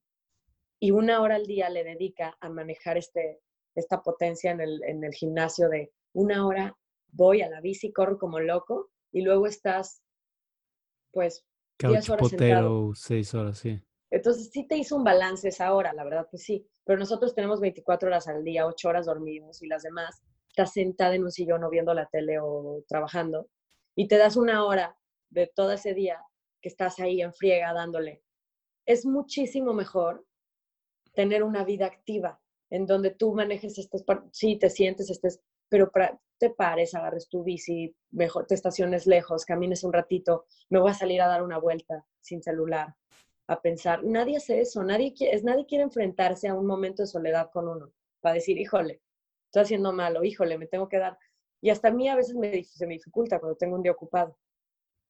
y 0.79 0.91
una 0.91 1.21
hora 1.21 1.35
al 1.35 1.45
día 1.45 1.69
le 1.69 1.83
dedica 1.83 2.37
a 2.39 2.49
manejar 2.49 2.97
este, 2.97 3.41
esta 3.75 4.01
potencia 4.01 4.51
en 4.51 4.61
el, 4.61 4.83
en 4.83 5.03
el 5.03 5.13
gimnasio 5.13 5.69
de 5.69 5.91
una 6.13 6.45
hora 6.47 6.77
voy 7.11 7.41
a 7.41 7.49
la 7.49 7.61
bici, 7.61 7.93
corro 7.93 8.17
como 8.17 8.39
loco 8.39 8.91
y 9.11 9.21
luego 9.21 9.47
estás, 9.47 10.01
pues, 11.11 11.45
10 11.79 12.09
horas 12.09 12.29
potero, 12.29 12.91
6 12.93 13.33
horas, 13.33 13.59
sí. 13.59 13.81
Entonces 14.11 14.49
sí 14.51 14.67
te 14.67 14.77
hizo 14.77 14.95
un 14.95 15.03
balance 15.03 15.47
esa 15.49 15.73
hora, 15.73 15.93
la 15.93 16.03
verdad 16.03 16.27
que 16.29 16.37
sí. 16.37 16.67
Pero 16.85 16.99
nosotros 16.99 17.33
tenemos 17.33 17.59
24 17.59 18.07
horas 18.07 18.27
al 18.27 18.43
día, 18.43 18.65
8 18.65 18.89
horas 18.89 19.05
dormimos 19.05 19.61
y 19.61 19.67
las 19.67 19.83
demás 19.83 20.21
estás 20.49 20.71
sentada 20.71 21.15
en 21.15 21.23
un 21.23 21.31
sillón 21.31 21.63
o 21.63 21.69
viendo 21.69 21.93
la 21.93 22.05
tele 22.05 22.39
o 22.39 22.83
trabajando 22.87 23.49
y 23.93 24.07
te 24.07 24.17
das 24.17 24.37
una 24.37 24.63
hora 24.65 24.97
de 25.29 25.51
todo 25.53 25.73
ese 25.73 25.93
día 25.93 26.21
estás 26.69 26.99
ahí 26.99 27.21
en 27.21 27.33
friega 27.33 27.73
dándole. 27.73 28.23
Es 28.85 29.05
muchísimo 29.05 29.73
mejor 29.73 30.25
tener 31.13 31.43
una 31.43 31.63
vida 31.63 31.85
activa 31.85 32.39
en 32.69 32.85
donde 32.85 33.11
tú 33.11 33.33
manejes 33.33 33.77
estos, 33.77 34.03
sí, 34.31 34.57
te 34.57 34.69
sientes, 34.69 35.09
estés 35.09 35.41
pero 35.69 35.91
te 36.37 36.49
pares, 36.51 36.93
agarres 36.93 37.27
tu 37.29 37.43
bici, 37.43 37.95
mejor 38.11 38.45
te 38.45 38.55
estaciones 38.55 39.07
lejos, 39.07 39.45
camines 39.45 39.83
un 39.83 39.93
ratito, 39.93 40.45
me 40.69 40.79
voy 40.79 40.91
a 40.91 40.93
salir 40.93 41.21
a 41.21 41.27
dar 41.27 41.43
una 41.43 41.57
vuelta 41.57 42.05
sin 42.19 42.41
celular, 42.41 42.95
a 43.47 43.61
pensar. 43.61 44.03
Nadie 44.03 44.37
hace 44.37 44.61
eso, 44.61 44.83
nadie, 44.83 45.13
es, 45.19 45.43
nadie 45.43 45.65
quiere 45.65 45.83
enfrentarse 45.83 46.47
a 46.47 46.53
un 46.53 46.65
momento 46.65 47.03
de 47.03 47.07
soledad 47.07 47.49
con 47.51 47.67
uno, 47.67 47.91
para 48.21 48.35
decir, 48.35 48.57
híjole, 48.57 49.01
estoy 49.45 49.63
haciendo 49.63 49.93
malo, 49.93 50.23
híjole, 50.23 50.57
me 50.57 50.67
tengo 50.67 50.87
que 50.87 50.99
dar. 50.99 51.17
Y 51.61 51.69
hasta 51.69 51.87
a 51.87 51.91
mí 51.91 52.09
a 52.09 52.15
veces 52.15 52.35
me, 52.35 52.63
se 52.63 52.85
me 52.85 52.93
dificulta 52.93 53.39
cuando 53.39 53.57
tengo 53.57 53.75
un 53.75 53.81
día 53.81 53.91
ocupado. 53.91 54.37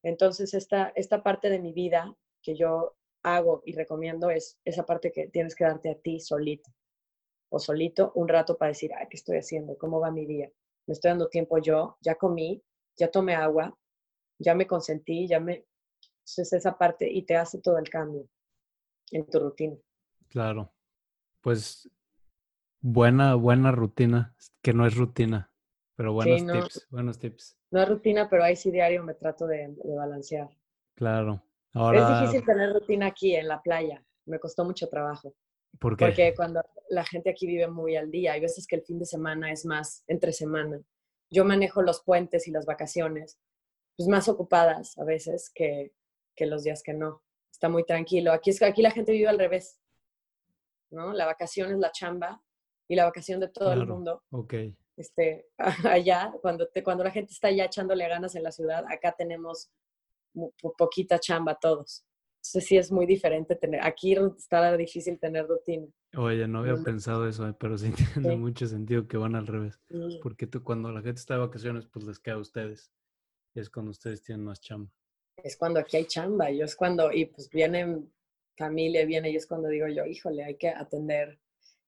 Entonces, 0.05 0.53
esta, 0.53 0.93
esta 0.95 1.23
parte 1.23 1.49
de 1.49 1.57
mi 1.57 1.73
vida 1.73 2.15
que 2.43 2.55
yo 2.55 2.95
hago 3.23 3.63
y 3.65 3.73
recomiendo 3.73 4.29
es 4.29 4.59
esa 4.63 4.85
parte 4.85 5.11
que 5.11 5.29
tienes 5.29 5.55
que 5.55 5.63
darte 5.63 5.89
a 5.89 5.97
ti 5.97 6.19
solito 6.19 6.71
o 7.49 7.57
solito 7.57 8.11
un 8.13 8.27
rato 8.27 8.55
para 8.55 8.69
decir, 8.69 8.91
ay, 8.93 9.07
¿qué 9.09 9.17
estoy 9.17 9.37
haciendo? 9.37 9.75
¿Cómo 9.79 9.99
va 9.99 10.11
mi 10.11 10.27
día? 10.27 10.51
Me 10.85 10.93
estoy 10.93 11.09
dando 11.09 11.27
tiempo 11.27 11.57
yo, 11.57 11.97
ya 12.01 12.13
comí, 12.13 12.61
ya 12.95 13.09
tomé 13.09 13.33
agua, 13.33 13.75
ya 14.37 14.53
me 14.53 14.67
consentí, 14.67 15.27
ya 15.27 15.39
me... 15.39 15.65
Entonces 16.19 16.53
esa 16.53 16.77
parte 16.77 17.11
y 17.11 17.23
te 17.23 17.35
hace 17.35 17.59
todo 17.59 17.79
el 17.79 17.89
cambio 17.89 18.27
en 19.09 19.25
tu 19.25 19.39
rutina. 19.39 19.75
Claro. 20.29 20.71
Pues 21.41 21.89
buena, 22.79 23.33
buena 23.33 23.71
rutina, 23.71 24.35
que 24.61 24.73
no 24.73 24.85
es 24.85 24.95
rutina, 24.95 25.51
pero 25.95 26.13
buenos 26.13 26.45
tips, 26.45 26.87
buenos 26.91 27.17
tips. 27.17 27.57
No 27.75 27.81
es 27.81 27.89
rutina, 27.89 28.29
pero 28.29 28.41
ahí 28.41 28.55
sí 28.55 28.71
diario 28.71 29.03
me 29.03 29.15
trato 29.15 29.45
de, 29.45 29.67
de 29.67 29.95
balancear. 29.95 30.47
Claro. 30.93 31.43
Es 31.73 32.21
difícil 32.21 32.45
tener 32.45 32.71
rutina 32.71 33.07
aquí 33.07 33.35
en 33.35 33.49
la 33.49 33.61
playa. 33.61 34.01
Me 34.25 34.39
costó 34.39 34.63
mucho 34.63 34.87
trabajo. 34.87 35.35
¿Por 35.77 35.97
qué? 35.97 36.05
Porque 36.05 36.33
cuando 36.33 36.63
la 36.87 37.03
gente 37.03 37.31
aquí 37.31 37.45
vive 37.45 37.67
muy 37.67 37.97
al 37.97 38.09
día, 38.09 38.31
hay 38.31 38.39
veces 38.39 38.65
que 38.65 38.77
el 38.77 38.83
fin 38.83 38.97
de 38.97 39.05
semana 39.05 39.51
es 39.51 39.65
más 39.65 40.05
entre 40.07 40.31
semana. 40.31 40.79
Yo 41.29 41.43
manejo 41.43 41.81
los 41.81 42.01
puentes 42.01 42.47
y 42.47 42.51
las 42.51 42.65
vacaciones, 42.65 43.41
pues 43.97 44.07
más 44.07 44.29
ocupadas 44.29 44.97
a 44.97 45.03
veces 45.03 45.51
que, 45.53 45.91
que 46.33 46.45
los 46.45 46.63
días 46.63 46.81
que 46.81 46.93
no. 46.93 47.23
Está 47.51 47.67
muy 47.67 47.83
tranquilo. 47.83 48.31
Aquí, 48.31 48.51
es, 48.51 48.61
aquí 48.61 48.83
la 48.83 48.91
gente 48.91 49.11
vive 49.11 49.27
al 49.27 49.37
revés. 49.37 49.81
¿no? 50.91 51.11
La 51.11 51.25
vacación 51.25 51.73
es 51.73 51.79
la 51.79 51.91
chamba 51.91 52.41
y 52.87 52.95
la 52.95 53.03
vacación 53.03 53.41
de 53.41 53.49
todo 53.49 53.73
el 53.73 53.85
mundo. 53.85 54.23
Ok. 54.29 54.53
Este, 54.97 55.47
allá, 55.89 56.33
cuando, 56.41 56.67
te, 56.67 56.83
cuando 56.83 57.03
la 57.03 57.11
gente 57.11 57.33
está 57.33 57.51
ya 57.51 57.65
echándole 57.65 58.07
ganas 58.07 58.35
en 58.35 58.43
la 58.43 58.51
ciudad, 58.51 58.85
acá 58.89 59.13
tenemos 59.17 59.71
poquita 60.77 61.19
chamba 61.19 61.55
todos. 61.55 62.05
Entonces 62.45 62.67
sí 62.67 62.77
es 62.77 62.91
muy 62.91 63.07
diferente 63.07 63.55
tener, 63.55 63.81
aquí 63.83 64.15
está 64.37 64.77
difícil 64.77 65.19
tener 65.19 65.47
rutina. 65.47 65.87
Oye, 66.15 66.47
no 66.47 66.59
había 66.59 66.75
pensado 66.75 67.27
eso, 67.27 67.47
eh, 67.47 67.55
pero 67.59 67.75
sí 67.77 67.91
tiene 68.13 68.37
mucho 68.37 68.67
sentido 68.67 69.07
que 69.07 69.17
van 69.17 69.35
al 69.35 69.47
revés. 69.47 69.79
Porque 70.21 70.45
tú, 70.45 70.63
cuando 70.63 70.91
la 70.91 71.01
gente 71.01 71.19
está 71.19 71.33
de 71.33 71.39
vacaciones, 71.39 71.87
pues 71.87 72.05
les 72.05 72.19
queda 72.19 72.35
a 72.35 72.39
ustedes. 72.39 72.91
Y 73.55 73.61
es 73.61 73.69
cuando 73.69 73.91
ustedes 73.91 74.21
tienen 74.21 74.45
más 74.45 74.61
chamba. 74.61 74.91
Es 75.37 75.57
cuando 75.57 75.79
aquí 75.79 75.97
hay 75.97 76.05
chamba, 76.05 76.51
yo 76.51 76.65
es 76.65 76.75
cuando, 76.75 77.11
y 77.11 77.25
pues 77.25 77.49
vienen 77.49 78.13
familia, 78.55 79.05
viene, 79.05 79.31
y 79.31 79.35
es 79.35 79.47
cuando 79.47 79.67
digo 79.67 79.87
yo, 79.87 80.05
híjole, 80.05 80.43
hay 80.43 80.55
que 80.55 80.69
atender. 80.69 81.39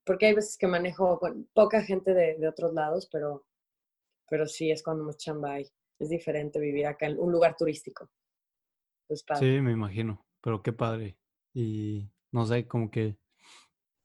Porque 0.08 0.24
hay 0.24 0.34
veces 0.34 0.56
que 0.56 0.66
manejo 0.66 1.18
con 1.18 1.50
poca 1.52 1.82
gente 1.82 2.14
de, 2.14 2.38
de 2.38 2.48
otros 2.48 2.72
lados, 2.72 3.10
pero, 3.12 3.44
pero 4.30 4.46
sí 4.46 4.70
es 4.70 4.82
cuando 4.82 5.04
más 5.04 5.18
chamba 5.18 5.52
hay. 5.52 5.66
Es 5.98 6.08
diferente 6.08 6.58
vivir 6.58 6.86
acá 6.86 7.04
en 7.04 7.18
un 7.18 7.30
lugar 7.30 7.56
turístico. 7.58 8.08
Pues, 9.06 9.22
sí, 9.38 9.60
me 9.60 9.72
imagino, 9.72 10.26
pero 10.40 10.62
qué 10.62 10.72
padre. 10.72 11.18
Y 11.52 12.10
no 12.32 12.46
sé, 12.46 12.66
como 12.66 12.90
que 12.90 13.18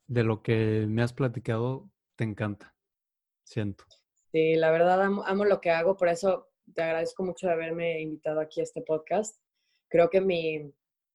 de 0.07 0.25
lo 0.25 0.43
que 0.43 0.85
me 0.89 1.03
has 1.03 1.13
platicado, 1.13 1.89
te 2.17 2.25
encanta, 2.25 2.75
siento. 3.45 3.85
Sí, 4.33 4.55
la 4.55 4.71
verdad 4.71 5.01
amo, 5.01 5.45
lo 5.45 5.61
que 5.61 5.71
hago, 5.71 5.95
por 5.95 6.09
eso 6.09 6.49
te 6.75 6.81
agradezco 6.81 7.23
mucho 7.23 7.47
de 7.47 7.53
haberme 7.53 8.01
invitado 8.01 8.41
aquí 8.41 8.59
a 8.59 8.63
este 8.63 8.81
podcast. 8.81 9.39
Creo 9.87 10.09
que 10.09 10.19
mi, 10.19 10.69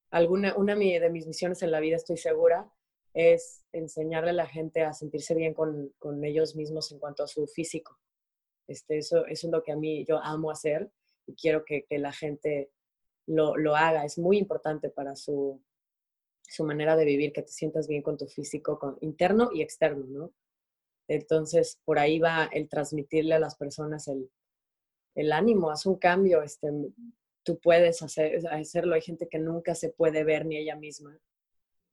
alguna, 0.09 0.55
una 0.55 0.73
de 0.73 1.09
mis 1.11 1.27
misiones 1.27 1.61
en 1.61 1.69
la 1.69 1.79
vida, 1.79 1.95
estoy 1.95 2.17
segura, 2.17 2.71
es 3.13 3.63
enseñarle 3.71 4.31
a 4.31 4.33
la 4.33 4.47
gente 4.47 4.83
a 4.83 4.93
sentirse 4.93 5.35
bien 5.35 5.53
con, 5.53 5.93
con 5.99 6.23
ellos 6.23 6.55
mismos 6.55 6.91
en 6.91 6.99
cuanto 6.99 7.23
a 7.23 7.27
su 7.27 7.47
físico. 7.47 7.99
Este, 8.67 8.99
eso, 8.99 9.25
es 9.25 9.43
lo 9.45 9.63
que 9.63 9.71
a 9.71 9.75
mí 9.75 10.05
yo 10.05 10.19
amo 10.19 10.51
hacer 10.51 10.91
y 11.25 11.33
quiero 11.35 11.65
que, 11.65 11.85
que 11.85 11.97
la 11.97 12.11
gente 12.11 12.71
lo, 13.25 13.75
haga. 13.75 14.05
Es 14.05 14.17
muy 14.17 14.37
importante 14.37 14.89
para 14.89 15.15
su, 15.15 15.61
su, 16.47 16.63
manera 16.63 16.95
de 16.95 17.05
vivir, 17.05 17.33
que 17.33 17.41
te 17.41 17.51
sientas 17.51 17.87
bien 17.87 18.01
con 18.01 18.17
tu 18.17 18.27
físico 18.27 18.77
con, 18.77 18.97
interno 19.01 19.49
y 19.53 19.61
externo, 19.61 20.05
¿no? 20.07 20.33
Entonces, 21.07 21.79
por 21.85 21.97
ahí 21.97 22.19
va 22.19 22.49
el 22.53 22.69
transmitirle 22.69 23.33
a 23.33 23.39
las 23.39 23.55
personas 23.55 24.07
el, 24.07 24.29
el 25.15 25.31
ánimo, 25.31 25.71
haz 25.71 25.87
un 25.87 25.97
cambio, 25.97 26.43
este, 26.43 26.69
tú 27.41 27.59
puedes 27.59 28.03
hacer, 28.03 28.47
hacerlo. 28.47 28.93
Hay 28.93 29.01
gente 29.01 29.27
que 29.27 29.39
nunca 29.39 29.73
se 29.73 29.89
puede 29.89 30.23
ver 30.23 30.45
ni 30.45 30.57
ella 30.57 30.75
misma 30.75 31.19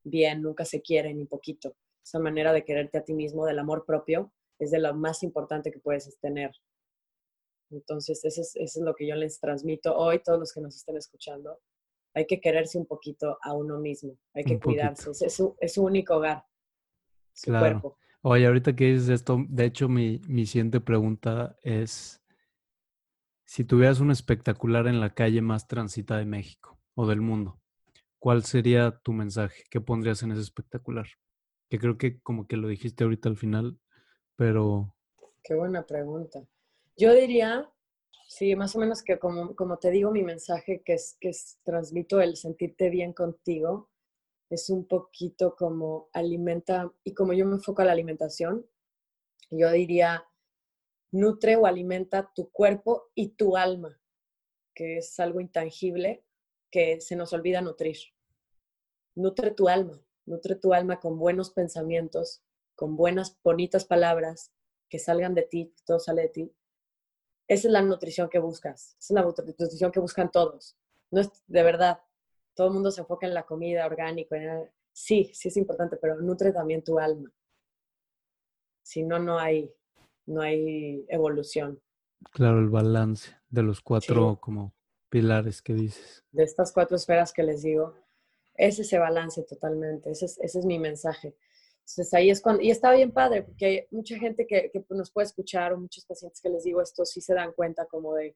bien, 0.06 0.42
nunca 0.42 0.64
se 0.64 0.80
quiere 0.80 1.12
ni 1.12 1.26
poquito. 1.26 1.76
Esa 2.02 2.18
manera 2.18 2.52
de 2.52 2.64
quererte 2.64 2.98
a 2.98 3.04
ti 3.04 3.12
mismo, 3.12 3.44
del 3.44 3.58
amor 3.58 3.84
propio, 3.84 4.32
es 4.58 4.70
de 4.70 4.78
lo 4.78 4.94
más 4.94 5.22
importante 5.22 5.70
que 5.70 5.80
puedes 5.80 6.18
tener. 6.20 6.52
Entonces, 7.70 8.24
eso 8.24 8.42
es, 8.54 8.76
lo 8.76 8.94
que 8.94 9.08
yo 9.08 9.16
les 9.16 9.40
transmito 9.40 9.96
hoy, 9.96 10.20
todos 10.22 10.38
los 10.38 10.52
que 10.52 10.60
nos 10.60 10.76
estén 10.76 10.96
escuchando. 10.96 11.58
Hay 12.14 12.26
que 12.26 12.40
quererse 12.40 12.78
un 12.78 12.86
poquito 12.86 13.38
a 13.42 13.52
uno 13.52 13.78
mismo, 13.78 14.16
hay 14.32 14.44
que 14.44 14.58
cuidarse, 14.58 15.10
es 15.10 15.34
su, 15.34 15.54
es 15.60 15.74
su, 15.74 15.84
único 15.84 16.16
hogar, 16.16 16.44
su 17.34 17.50
cuerpo. 17.50 17.98
Oye, 18.22 18.46
ahorita 18.46 18.74
que 18.74 18.86
dices 18.86 19.10
esto, 19.10 19.44
de 19.48 19.66
hecho 19.66 19.88
mi, 19.88 20.22
mi 20.26 20.46
siguiente 20.46 20.80
pregunta 20.80 21.58
es, 21.62 22.22
si 23.44 23.64
tuvieras 23.64 24.00
un 24.00 24.10
espectacular 24.10 24.86
en 24.86 25.00
la 25.00 25.12
calle 25.12 25.42
más 25.42 25.68
transita 25.68 26.16
de 26.16 26.24
México 26.24 26.80
o 26.94 27.06
del 27.06 27.20
mundo, 27.20 27.60
¿cuál 28.26 28.42
sería 28.42 28.90
tu 29.04 29.12
mensaje? 29.12 29.62
¿Qué 29.70 29.80
pondrías 29.80 30.20
en 30.24 30.32
ese 30.32 30.40
espectacular? 30.40 31.06
Que 31.70 31.78
creo 31.78 31.96
que 31.96 32.20
como 32.22 32.48
que 32.48 32.56
lo 32.56 32.66
dijiste 32.66 33.04
ahorita 33.04 33.28
al 33.28 33.36
final, 33.36 33.78
pero... 34.34 34.96
Qué 35.44 35.54
buena 35.54 35.86
pregunta. 35.86 36.44
Yo 36.96 37.14
diría, 37.14 37.70
sí, 38.26 38.56
más 38.56 38.74
o 38.74 38.80
menos 38.80 39.04
que 39.04 39.20
como, 39.20 39.54
como 39.54 39.78
te 39.78 39.92
digo, 39.92 40.10
mi 40.10 40.24
mensaje 40.24 40.82
que 40.84 40.94
es 40.94 41.16
que 41.20 41.28
es, 41.28 41.60
transmito 41.62 42.20
el 42.20 42.34
sentirte 42.34 42.90
bien 42.90 43.12
contigo, 43.12 43.90
es 44.50 44.70
un 44.70 44.88
poquito 44.88 45.54
como 45.54 46.08
alimenta, 46.12 46.92
y 47.04 47.14
como 47.14 47.32
yo 47.32 47.46
me 47.46 47.54
enfoco 47.54 47.82
a 47.82 47.84
la 47.84 47.92
alimentación, 47.92 48.66
yo 49.52 49.70
diría, 49.70 50.24
nutre 51.12 51.54
o 51.54 51.64
alimenta 51.64 52.32
tu 52.34 52.50
cuerpo 52.50 53.04
y 53.14 53.36
tu 53.36 53.56
alma, 53.56 54.00
que 54.74 54.96
es 54.96 55.20
algo 55.20 55.40
intangible 55.40 56.24
que 56.72 57.00
se 57.00 57.14
nos 57.14 57.32
olvida 57.32 57.60
nutrir. 57.60 57.96
Nutre 59.16 59.50
tu 59.50 59.68
alma, 59.68 60.00
nutre 60.26 60.54
tu 60.54 60.72
alma 60.72 61.00
con 61.00 61.18
buenos 61.18 61.50
pensamientos, 61.50 62.42
con 62.76 62.96
buenas, 62.96 63.36
bonitas 63.42 63.84
palabras 63.84 64.52
que 64.88 65.00
salgan 65.00 65.34
de 65.34 65.42
ti, 65.42 65.74
todo 65.84 65.98
sale 65.98 66.22
de 66.22 66.28
ti, 66.28 66.52
esa 67.48 67.68
es 67.68 67.72
la 67.72 67.82
nutrición 67.82 68.28
que 68.28 68.38
buscas, 68.38 68.96
esa 68.98 68.98
es 68.98 69.10
la 69.10 69.22
nutrición 69.22 69.92
que 69.92 70.00
buscan 70.00 70.30
todos. 70.30 70.76
No 71.10 71.20
es 71.20 71.30
de 71.46 71.62
verdad, 71.62 72.00
todo 72.54 72.68
el 72.68 72.72
mundo 72.72 72.90
se 72.90 73.02
enfoca 73.02 73.26
en 73.26 73.34
la 73.34 73.44
comida 73.44 73.86
orgánica. 73.86 74.36
Sí, 74.92 75.30
sí 75.32 75.48
es 75.48 75.56
importante, 75.56 75.96
pero 75.96 76.20
nutre 76.20 76.52
también 76.52 76.82
tu 76.82 76.98
alma. 76.98 77.32
Si 78.82 79.02
no, 79.02 79.18
no 79.18 79.38
hay, 79.38 79.72
no 80.26 80.40
hay 80.42 81.04
evolución. 81.08 81.80
Claro, 82.32 82.58
el 82.58 82.68
balance 82.68 83.36
de 83.48 83.62
los 83.62 83.80
cuatro 83.80 84.38
como 84.40 84.74
pilares 85.08 85.62
que 85.62 85.74
dices. 85.74 86.24
De 86.32 86.42
estas 86.42 86.72
cuatro 86.72 86.96
esferas 86.96 87.32
que 87.32 87.44
les 87.44 87.62
digo, 87.62 87.94
es 88.58 88.78
ese 88.78 88.98
balance 88.98 89.42
totalmente, 89.44 90.10
ese 90.10 90.26
es 90.42 90.64
mi 90.64 90.78
mensaje. 90.78 91.36
Entonces 91.80 92.14
ahí 92.14 92.30
es 92.30 92.40
cuando, 92.40 92.62
y 92.62 92.70
está 92.70 92.92
bien 92.92 93.12
padre, 93.12 93.42
porque 93.42 93.66
hay 93.66 93.86
mucha 93.92 94.18
gente 94.18 94.46
que, 94.46 94.70
que 94.72 94.84
nos 94.90 95.12
puede 95.12 95.26
escuchar 95.26 95.72
o 95.72 95.78
muchos 95.78 96.04
pacientes 96.04 96.40
que 96.40 96.48
les 96.48 96.64
digo 96.64 96.82
esto 96.82 97.04
sí 97.04 97.20
se 97.20 97.34
dan 97.34 97.52
cuenta 97.52 97.86
como 97.86 98.14
de, 98.14 98.34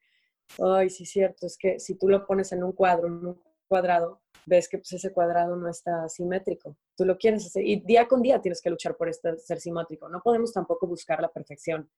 ay, 0.61 0.89
sí 0.89 1.03
es 1.03 1.11
cierto, 1.11 1.47
es 1.47 1.59
que 1.59 1.81
si 1.81 1.97
tú 1.97 2.09
lo 2.09 2.25
pones 2.27 2.53
en 2.53 2.63
un 2.63 2.73
cuadro, 2.73 3.09
en 3.09 3.27
un 3.27 3.43
cuadrado, 3.67 4.21
ves 4.47 4.69
que 4.69 4.79
pues 4.79 4.93
ese 4.93 5.13
cuadrado 5.13 5.57
no 5.57 5.69
está 5.69 6.09
simétrico. 6.09 6.77
Tú 6.97 7.05
lo 7.05 7.19
quieres 7.19 7.47
hacer 7.47 7.65
y 7.65 7.81
día 7.81 8.07
con 8.07 8.23
día 8.23 8.41
tienes 8.41 8.61
que 8.61 8.71
luchar 8.71 8.97
por 8.97 9.09
este, 9.09 9.37
ser 9.39 9.61
simétrico. 9.61 10.09
No 10.09 10.21
podemos 10.23 10.53
tampoco 10.53 10.87
buscar 10.87 11.21
la 11.21 11.29
perfección 11.29 11.91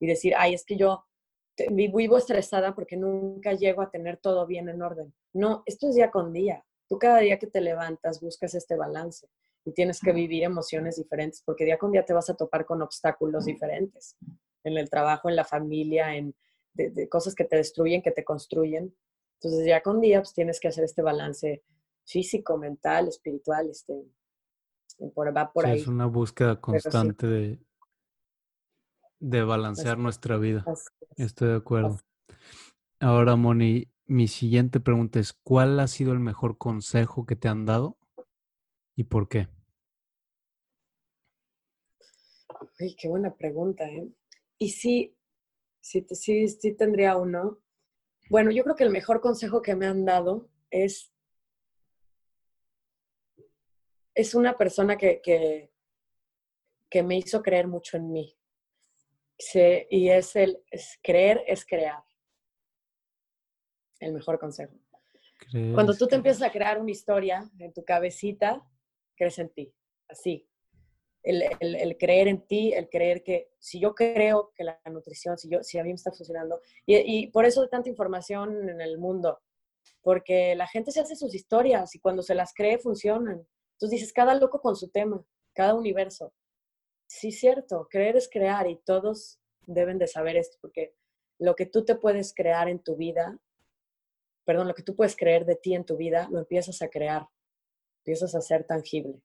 y 0.00 0.06
decir, 0.06 0.34
ay, 0.36 0.54
es 0.54 0.64
que 0.64 0.76
yo 0.76 1.04
vivo 1.70 2.18
estresada 2.18 2.74
porque 2.74 2.96
nunca 2.96 3.52
llego 3.52 3.82
a 3.82 3.90
tener 3.90 4.18
todo 4.18 4.46
bien 4.46 4.68
en 4.68 4.80
orden. 4.80 5.12
No, 5.32 5.64
esto 5.66 5.88
es 5.88 5.96
día 5.96 6.10
con 6.10 6.32
día. 6.32 6.64
Tú 6.88 6.98
cada 6.98 7.18
día 7.18 7.38
que 7.38 7.46
te 7.46 7.60
levantas 7.60 8.20
buscas 8.20 8.54
este 8.54 8.76
balance 8.76 9.28
y 9.64 9.72
tienes 9.72 10.00
que 10.00 10.12
vivir 10.12 10.44
emociones 10.44 10.96
diferentes, 10.96 11.42
porque 11.44 11.64
día 11.64 11.78
con 11.78 11.92
día 11.92 12.04
te 12.04 12.14
vas 12.14 12.30
a 12.30 12.34
topar 12.34 12.64
con 12.64 12.80
obstáculos 12.82 13.44
diferentes 13.44 14.16
en 14.64 14.76
el 14.78 14.88
trabajo, 14.88 15.28
en 15.28 15.36
la 15.36 15.44
familia, 15.44 16.14
en 16.16 16.34
de, 16.74 17.08
cosas 17.08 17.34
que 17.34 17.44
te 17.44 17.56
destruyen, 17.56 18.02
que 18.02 18.12
te 18.12 18.24
construyen. 18.24 18.94
Entonces, 19.34 19.64
día 19.64 19.82
con 19.82 20.00
día 20.00 20.20
pues, 20.20 20.32
tienes 20.32 20.60
que 20.60 20.68
hacer 20.68 20.84
este 20.84 21.02
balance 21.02 21.62
físico, 22.04 22.56
mental, 22.56 23.08
espiritual, 23.08 23.68
este, 23.70 23.94
por, 25.14 25.36
va 25.36 25.52
por 25.52 25.66
ahí. 25.66 25.80
Es 25.80 25.88
una 25.88 26.06
búsqueda 26.06 26.60
constante 26.60 27.26
de, 27.26 27.60
de 29.20 29.42
balancear 29.42 29.98
nuestra 29.98 30.38
vida. 30.38 30.64
Estoy 31.16 31.48
de 31.48 31.56
acuerdo. 31.56 31.98
Ahora, 33.00 33.36
Moni, 33.36 33.88
mi 34.08 34.26
siguiente 34.26 34.80
pregunta 34.80 35.20
es, 35.20 35.34
¿cuál 35.34 35.78
ha 35.80 35.86
sido 35.86 36.12
el 36.12 36.18
mejor 36.18 36.56
consejo 36.56 37.26
que 37.26 37.36
te 37.36 37.48
han 37.48 37.66
dado 37.66 37.98
y 38.96 39.04
por 39.04 39.28
qué? 39.28 39.48
Uy, 42.80 42.96
qué 42.96 43.08
buena 43.08 43.36
pregunta, 43.36 43.84
¿eh? 43.84 44.08
Y 44.56 44.70
sí, 44.70 45.16
sí, 45.80 46.06
sí, 46.10 46.48
sí 46.48 46.72
tendría 46.74 47.16
uno. 47.16 47.58
Bueno, 48.30 48.50
yo 48.50 48.64
creo 48.64 48.76
que 48.76 48.84
el 48.84 48.90
mejor 48.90 49.20
consejo 49.20 49.60
que 49.60 49.76
me 49.76 49.86
han 49.86 50.04
dado 50.04 50.48
es, 50.70 51.12
es 54.14 54.34
una 54.34 54.56
persona 54.56 54.96
que, 54.96 55.20
que, 55.22 55.70
que 56.88 57.02
me 57.02 57.18
hizo 57.18 57.42
creer 57.42 57.68
mucho 57.68 57.98
en 57.98 58.10
mí. 58.10 58.34
y 59.90 60.08
es 60.08 60.34
el 60.34 60.62
creer 61.02 61.44
es 61.46 61.66
crear. 61.66 62.07
El 64.00 64.12
mejor 64.12 64.38
consejo. 64.38 64.74
Cuando 65.74 65.94
tú 65.94 66.06
te 66.06 66.16
empiezas 66.16 66.42
a 66.42 66.52
crear 66.52 66.80
una 66.80 66.90
historia 66.90 67.48
en 67.58 67.72
tu 67.72 67.84
cabecita, 67.84 68.62
crees 69.16 69.38
en 69.38 69.48
ti. 69.50 69.72
Así, 70.08 70.48
el, 71.22 71.96
creer 71.98 72.28
en 72.28 72.46
ti, 72.46 72.72
el 72.72 72.88
creer 72.88 73.22
que 73.22 73.50
si 73.58 73.78
yo 73.80 73.94
creo 73.94 74.52
que 74.54 74.64
la 74.64 74.80
nutrición, 74.90 75.36
si, 75.36 75.48
yo, 75.48 75.62
si 75.62 75.78
a 75.78 75.82
mí 75.82 75.90
me 75.90 75.94
está 75.94 76.12
funcionando, 76.12 76.60
y, 76.86 77.26
por 77.28 77.44
eso 77.44 77.62
hay 77.62 77.68
tanta 77.68 77.88
información 77.88 78.68
en 78.68 78.80
el 78.80 78.98
mundo, 78.98 79.40
porque 80.02 80.54
la 80.54 80.66
gente 80.66 80.90
se 80.90 81.00
hace 81.00 81.16
sus 81.16 81.34
historias 81.34 81.94
y 81.94 82.00
cuando 82.00 82.22
se 82.22 82.34
las 82.34 82.54
cree 82.54 82.78
funcionan. 82.78 83.46
Entonces 83.72 84.00
dices, 84.00 84.12
cada 84.12 84.34
loco 84.34 84.60
con 84.60 84.76
su 84.76 84.88
tema, 84.88 85.24
cada 85.54 85.74
universo. 85.74 86.32
Sí, 87.06 87.32
cierto, 87.32 87.88
creer 87.90 88.16
es 88.16 88.28
crear 88.28 88.68
y 88.68 88.76
todos 88.84 89.38
deben 89.66 89.98
de 89.98 90.06
saber 90.06 90.36
esto, 90.36 90.56
porque 90.60 90.94
lo 91.38 91.54
que 91.54 91.66
tú 91.66 91.84
te 91.84 91.94
puedes 91.94 92.34
crear 92.34 92.68
en 92.68 92.78
tu 92.80 92.96
vida, 92.96 93.38
perdón, 94.48 94.66
lo 94.66 94.74
que 94.74 94.82
tú 94.82 94.96
puedes 94.96 95.14
creer 95.14 95.44
de 95.44 95.56
ti 95.56 95.74
en 95.74 95.84
tu 95.84 95.98
vida, 95.98 96.26
lo 96.30 96.38
empiezas 96.38 96.80
a 96.80 96.88
crear, 96.88 97.28
empiezas 97.98 98.34
a 98.34 98.40
ser 98.40 98.64
tangible. 98.64 99.20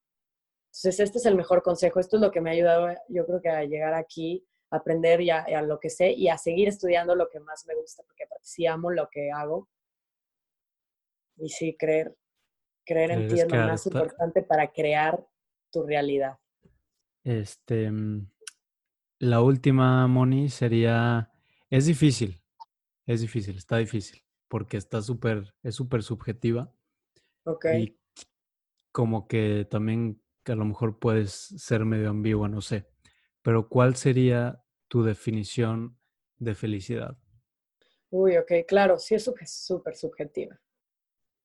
Entonces, 0.66 1.00
este 1.00 1.18
es 1.18 1.26
el 1.26 1.38
mejor 1.38 1.64
consejo. 1.64 2.02
Esto 2.02 2.18
es 2.18 2.22
lo 2.22 2.30
que 2.30 2.42
me 2.42 2.50
ha 2.50 2.54
ayudado, 2.54 2.94
yo 3.08 3.26
creo 3.26 3.40
que 3.42 3.48
a 3.48 3.64
llegar 3.64 3.94
aquí, 3.94 4.46
a 4.70 4.76
aprender 4.76 5.24
ya 5.24 5.44
a, 5.44 5.62
lo 5.62 5.80
que 5.80 5.90
sé 5.90 6.12
y 6.12 6.28
a 6.28 6.38
seguir 6.38 6.68
estudiando 6.68 7.16
lo 7.16 7.30
que 7.30 7.40
más 7.40 7.66
me 7.66 7.74
gusta, 7.74 8.04
porque 8.04 8.26
sí 8.42 8.68
amo 8.68 8.92
lo 8.92 9.08
que 9.10 9.32
hago. 9.32 9.70
Y 11.38 11.48
sí, 11.48 11.78
creer, 11.80 12.18
creer 12.86 13.12
en 13.12 13.30
ti 13.30 13.40
es 13.40 13.50
lo 13.50 13.60
más 13.60 13.86
importante 13.86 14.44
para 14.44 14.74
crear 14.74 15.26
tu 15.72 15.84
realidad. 15.84 16.38
Este, 17.24 17.90
la 19.20 19.40
última, 19.40 20.06
Moni, 20.10 20.50
sería, 20.50 21.32
es 21.70 21.86
difícil, 21.86 22.44
es 23.06 23.22
difícil, 23.22 23.56
está 23.56 23.78
difícil, 23.78 24.22
porque 24.48 24.78
está 24.78 25.02
súper, 25.02 25.54
es 25.64 25.76
súper 25.76 26.04
subjetiva. 26.04 26.74
Ok. 27.46 27.66
Y 27.78 28.00
como 28.92 29.28
que 29.28 29.66
también 29.70 30.22
que 30.44 30.52
a 30.52 30.56
lo 30.56 30.66
mejor 30.66 31.00
puedes 31.00 31.32
ser 31.32 31.86
medio 31.86 32.10
ambigua, 32.10 32.50
no 32.50 32.62
sé. 32.62 32.86
Pero 33.42 33.68
¿cuál 33.70 33.96
sería 33.96 34.64
tu 34.88 35.04
definición 35.04 35.98
de 36.38 36.56
felicidad? 36.56 37.18
Uy, 38.10 38.38
ok, 38.38 38.52
claro, 38.68 39.00
sí 39.00 39.16
es 39.16 39.24
súper 39.24 39.96
subjetiva. 39.96 40.60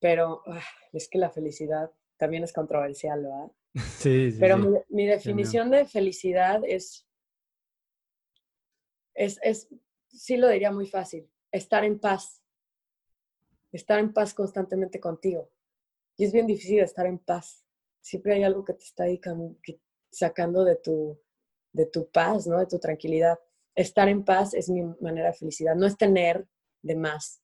Pero 0.00 0.42
ah, 0.46 0.62
es 0.92 1.08
que 1.08 1.18
la 1.18 1.30
felicidad 1.30 1.90
también 2.16 2.44
es 2.44 2.52
controversial, 2.52 3.22
¿verdad? 3.22 3.52
Sí, 3.98 4.32
sí. 4.32 4.38
Pero 4.40 4.84
Mi, 4.88 5.06
definición 5.06 5.70
de 5.70 5.84
felicidad 5.86 6.62
es, 6.64 7.06
es, 9.14 9.38
es, 9.42 9.68
sí 10.08 10.36
lo 10.36 10.48
diría 10.48 10.72
muy 10.72 10.86
fácil, 10.86 11.30
estar 11.52 11.84
en 11.84 11.98
paz. 11.98 12.42
Estar 13.72 13.98
en 13.98 14.12
paz 14.12 14.34
constantemente 14.34 15.00
contigo. 15.00 15.50
Y 16.16 16.24
es 16.24 16.32
bien 16.32 16.46
difícil 16.46 16.80
estar 16.80 17.06
en 17.06 17.18
paz 17.18 17.64
siempre 18.08 18.34
hay 18.34 18.42
algo 18.42 18.64
que 18.64 18.74
te 18.74 18.84
está 18.84 19.04
sacando 20.10 20.64
de 20.64 20.76
tu, 20.76 21.20
de 21.72 21.86
tu 21.86 22.10
paz, 22.10 22.46
¿no? 22.46 22.58
De 22.58 22.66
tu 22.66 22.78
tranquilidad. 22.78 23.38
Estar 23.74 24.08
en 24.08 24.24
paz 24.24 24.54
es 24.54 24.68
mi 24.68 24.82
manera 25.00 25.28
de 25.28 25.34
felicidad, 25.34 25.74
no 25.74 25.86
es 25.86 25.96
tener 25.96 26.46
de 26.82 26.96
más, 26.96 27.42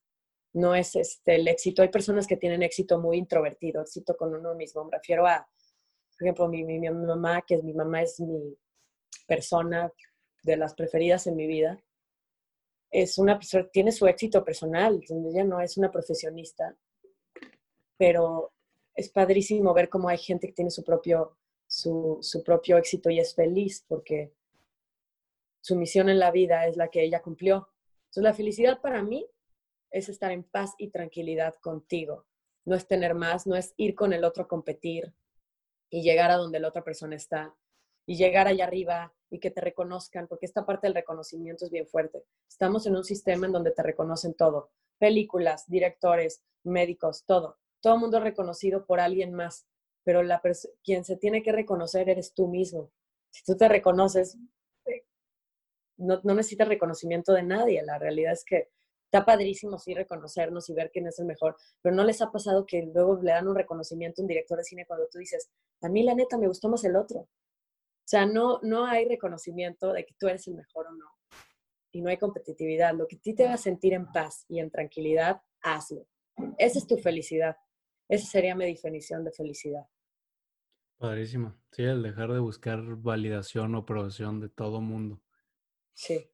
no 0.53 0.75
es 0.75 0.97
este, 0.97 1.37
el 1.37 1.49
éxito. 1.49 1.83
Hay 1.83 1.89
personas 1.89 2.27
que 2.27 2.37
tienen 2.37 2.63
éxito 2.63 2.99
muy 2.99 3.19
introvertido, 3.19 3.83
éxito 3.83 4.17
con 4.17 4.35
uno 4.35 4.55
mismo. 4.55 4.85
Me 4.85 4.97
refiero 4.97 5.27
a, 5.27 5.47
por 6.19 6.27
ejemplo, 6.27 6.49
mi, 6.49 6.65
mi, 6.65 6.79
mi 6.79 6.91
mamá, 6.91 7.43
que 7.43 7.57
es 7.57 7.63
mi 7.63 7.75
mamá 7.75 8.03
es 8.03 8.19
mi 8.21 8.57
persona 9.27 9.93
de 10.43 10.57
las 10.57 10.75
preferidas 10.75 11.27
en 11.27 11.37
mi 11.37 11.47
vida. 11.47 11.83
Es 12.97 13.19
una 13.19 13.41
tiene 13.73 13.91
su 13.91 14.07
éxito 14.07 14.45
personal, 14.45 15.03
ella 15.29 15.43
no 15.43 15.61
es 15.61 15.77
una 15.77 15.91
profesionista, 15.91 16.77
pero 17.97 18.53
es 18.95 19.11
padrísimo 19.11 19.75
ver 19.75 19.89
cómo 19.89 20.09
hay 20.09 20.19
gente 20.19 20.47
que 20.47 20.53
tiene 20.53 20.71
su 20.71 20.85
propio, 20.85 21.37
su, 21.67 22.21
propio 22.45 22.79
éxito 22.79 23.11
y 23.11 23.19
es 23.19 23.35
feliz 23.35 23.85
porque 23.89 24.33
su 25.61 25.75
misión 25.75 26.09
en 26.09 26.21
la 26.21 26.31
vida 26.31 26.69
es 26.69 26.77
la 26.77 26.87
que 26.87 27.03
ella 27.03 27.21
cumplió. 27.21 27.69
Entonces 28.05 28.23
la 28.23 28.33
felicidad 28.33 28.81
para 28.81 29.03
mí 29.03 29.27
es 29.91 30.09
estar 30.09 30.31
en 30.31 30.45
paz 30.45 30.75
y 30.79 30.91
tranquilidad 30.91 31.57
contigo. 31.57 32.27
No 32.65 32.77
es 32.77 32.87
tener 32.87 33.17
más, 33.17 33.45
no 33.45 33.57
es 33.57 33.75
ir 33.77 33.97
con 33.97 34.13
el 34.13 34.23
otro 34.23 34.45
a 34.45 34.49
competir 34.49 35.13
y 35.91 36.03
llegar 36.03 36.31
a 36.31 36.37
donde 36.37 36.61
la 36.61 36.69
otra 36.69 36.85
persona 36.85 37.17
está 37.17 37.57
y 38.07 38.15
llegar 38.15 38.47
allá 38.47 38.67
arriba 38.67 39.13
y 39.35 39.41
que 39.41 39.51
te 39.51 39.61
reconozcan, 39.61 40.29
porque 40.29 40.47
esta 40.47 40.65
parte 40.65 40.87
del 40.87 40.95
reconocimiento 40.95 41.65
es 41.65 41.71
bien 41.71 41.87
fuerte. 41.87 42.25
Estamos 42.49 42.87
en 42.87 42.97
un 42.97 43.05
sistema 43.05 43.47
en 43.47 43.53
donde 43.53 43.73
te 43.73 43.83
reconocen 43.83 44.35
todo, 44.35 44.71
películas, 44.99 45.65
directores, 45.69 46.43
médicos, 46.63 47.25
todo 47.27 47.59
todo 47.85 47.99
mundo 47.99 48.17
es 48.17 48.23
reconocido 48.23 48.87
por 48.87 48.99
alguien 48.99 49.35
más, 49.35 49.67
pero 50.05 50.23
la 50.23 50.41
quien 50.83 51.05
se 51.05 51.19
tiene 51.19 51.43
que 51.43 51.53
reconocer 51.53 52.09
eres 52.09 52.33
tú 52.33 52.49
mismo. 52.49 52.91
Si 53.31 53.45
tú 53.45 53.59
te 53.59 53.69
reconoces, 53.69 54.39
eh, 54.87 55.05
no, 55.99 56.19
no 56.25 56.35
necesitas 56.35 56.67
reconocimiento 56.67 57.35
de 57.35 57.43
nadie. 57.43 57.83
La 57.83 57.99
realidad 57.99 58.33
es 58.33 58.43
que 58.43 58.71
está 59.05 59.27
padrísimo 59.27 59.79
sí 59.79 59.93
reconocernos 59.93 60.71
y 60.71 60.73
ver 60.73 60.91
quién 60.93 61.07
es 61.09 61.19
el 61.19 61.27
mejor, 61.27 61.57
pero 61.83 61.95
no 61.95 62.05
les 62.05 62.23
ha 62.23 62.33
pasado 62.33 62.65
que 62.65 62.85
luego 62.85 63.21
le 63.21 63.33
dan 63.33 63.49
un 63.49 63.55
reconocimiento 63.55 64.23
a 64.23 64.25
un 64.25 64.29
director 64.29 64.57
de 64.57 64.65
cine 64.65 64.87
cuando 64.87 65.07
tú 65.13 65.19
dices, 65.19 65.51
a 65.83 65.91
mí 65.91 66.03
la 66.05 66.15
neta 66.15 66.39
me 66.39 66.49
gustó 66.49 66.71
más 66.71 66.85
el 66.85 66.97
otro. 66.97 67.29
O 68.05 68.07
sea, 68.07 68.27
no, 68.27 68.61
no 68.63 68.85
hay 68.85 69.07
reconocimiento 69.07 69.93
de 69.93 70.05
que 70.05 70.15
tú 70.19 70.29
eres 70.29 70.47
el 70.47 70.55
mejor 70.55 70.89
o 70.89 70.93
no. 70.93 71.07
Y 71.91 72.03
no 72.03 72.11
hay 72.11 72.19
competitividad. 72.19 72.95
Lo 72.95 73.07
que 73.07 73.17
a 73.17 73.21
ti 73.21 73.35
te 73.35 73.47
va 73.47 73.55
a 73.55 73.57
sentir 73.57 73.95
en 73.95 74.13
paz 74.13 74.45
y 74.49 74.59
en 74.59 74.71
tranquilidad, 74.71 75.41
hazlo. 75.63 76.07
Esa 76.59 76.79
es 76.79 76.87
tu 76.87 76.99
felicidad. 76.99 77.57
Esa 78.09 78.27
sería 78.27 78.55
mi 78.55 78.67
definición 78.67 79.25
de 79.25 79.33
felicidad. 79.33 79.87
Padrísimo. 80.99 81.55
Sí, 81.73 81.83
el 81.83 82.03
dejar 82.03 82.31
de 82.33 82.41
buscar 82.41 82.83
validación 82.97 83.75
o 83.75 83.79
aprobación 83.79 84.41
de 84.41 84.51
todo 84.51 84.83
mundo. 84.83 85.23
Sí. 85.95 86.31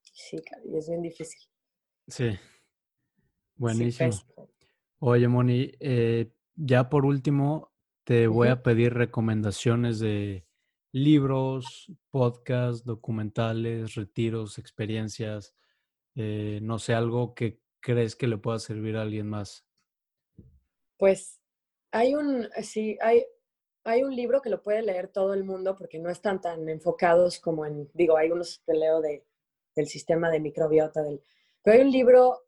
Sí, 0.00 0.38
y 0.64 0.78
es 0.78 0.88
bien 0.88 1.02
difícil. 1.02 1.40
Sí. 2.08 2.38
Buenísimo. 3.56 4.10
Oye, 4.98 5.28
Moni, 5.28 5.72
eh, 5.78 6.32
ya 6.54 6.88
por 6.88 7.04
último, 7.04 7.72
te 8.04 8.28
voy 8.28 8.48
a 8.48 8.62
pedir 8.62 8.94
recomendaciones 8.94 9.98
de 9.98 10.45
libros, 10.92 11.92
podcasts, 12.10 12.84
documentales, 12.84 13.94
retiros, 13.94 14.58
experiencias, 14.58 15.54
eh, 16.14 16.60
no 16.62 16.78
sé, 16.78 16.94
algo 16.94 17.34
que 17.34 17.60
crees 17.80 18.16
que 18.16 18.26
le 18.26 18.38
pueda 18.38 18.58
servir 18.58 18.96
a 18.96 19.02
alguien 19.02 19.28
más. 19.28 19.66
Pues 20.98 21.40
hay 21.92 22.14
un, 22.14 22.48
sí, 22.62 22.98
hay, 23.00 23.24
hay 23.84 24.02
un 24.02 24.14
libro 24.14 24.40
que 24.40 24.50
lo 24.50 24.62
puede 24.62 24.82
leer 24.82 25.08
todo 25.08 25.34
el 25.34 25.44
mundo 25.44 25.76
porque 25.76 25.98
no 25.98 26.10
están 26.10 26.40
tan 26.40 26.68
enfocados 26.68 27.38
como 27.38 27.66
en, 27.66 27.90
digo, 27.94 28.16
hay 28.16 28.30
unos 28.30 28.62
que 28.66 28.72
leo 28.72 29.00
de, 29.00 29.24
del 29.74 29.86
sistema 29.86 30.30
de 30.30 30.40
microbiota, 30.40 31.02
del, 31.02 31.22
pero 31.62 31.76
hay 31.76 31.84
un 31.84 31.92
libro 31.92 32.46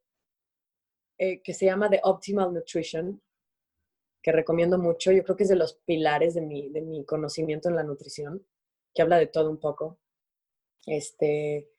eh, 1.18 1.42
que 1.42 1.52
se 1.52 1.66
llama 1.66 1.90
The 1.90 2.00
Optimal 2.04 2.54
Nutrition, 2.54 3.20
que 4.22 4.32
recomiendo 4.32 4.78
mucho, 4.78 5.12
yo 5.12 5.22
creo 5.24 5.36
que 5.36 5.44
es 5.44 5.48
de 5.48 5.56
los 5.56 5.74
pilares 5.74 6.34
de 6.34 6.42
mi, 6.42 6.68
de 6.70 6.82
mi 6.82 7.04
conocimiento 7.04 7.68
en 7.68 7.76
la 7.76 7.84
nutrición, 7.84 8.44
que 8.94 9.02
habla 9.02 9.18
de 9.18 9.26
todo 9.26 9.50
un 9.50 9.58
poco. 9.58 9.98
Este, 10.86 11.70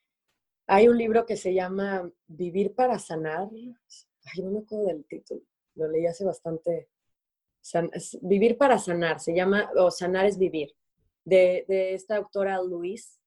hay 0.67 0.87
un 0.87 0.97
libro 0.97 1.25
que 1.25 1.35
se 1.35 1.53
llama 1.53 2.09
Vivir 2.27 2.75
para 2.75 2.99
sanar, 2.99 3.49
ay, 3.51 4.41
no 4.43 4.51
me 4.51 4.59
acuerdo 4.59 4.85
del 4.85 5.05
título, 5.05 5.41
lo 5.75 5.87
leí 5.87 6.05
hace 6.05 6.23
bastante. 6.23 6.89
vivir 8.21 8.57
para 8.57 8.77
sanar, 8.77 9.19
se 9.19 9.33
llama, 9.33 9.71
o 9.75 9.89
sanar 9.91 10.25
es 10.25 10.37
vivir, 10.37 10.75
de, 11.25 11.65
esta 11.93 12.17
doctora 12.17 12.61
Luis, 12.61 13.19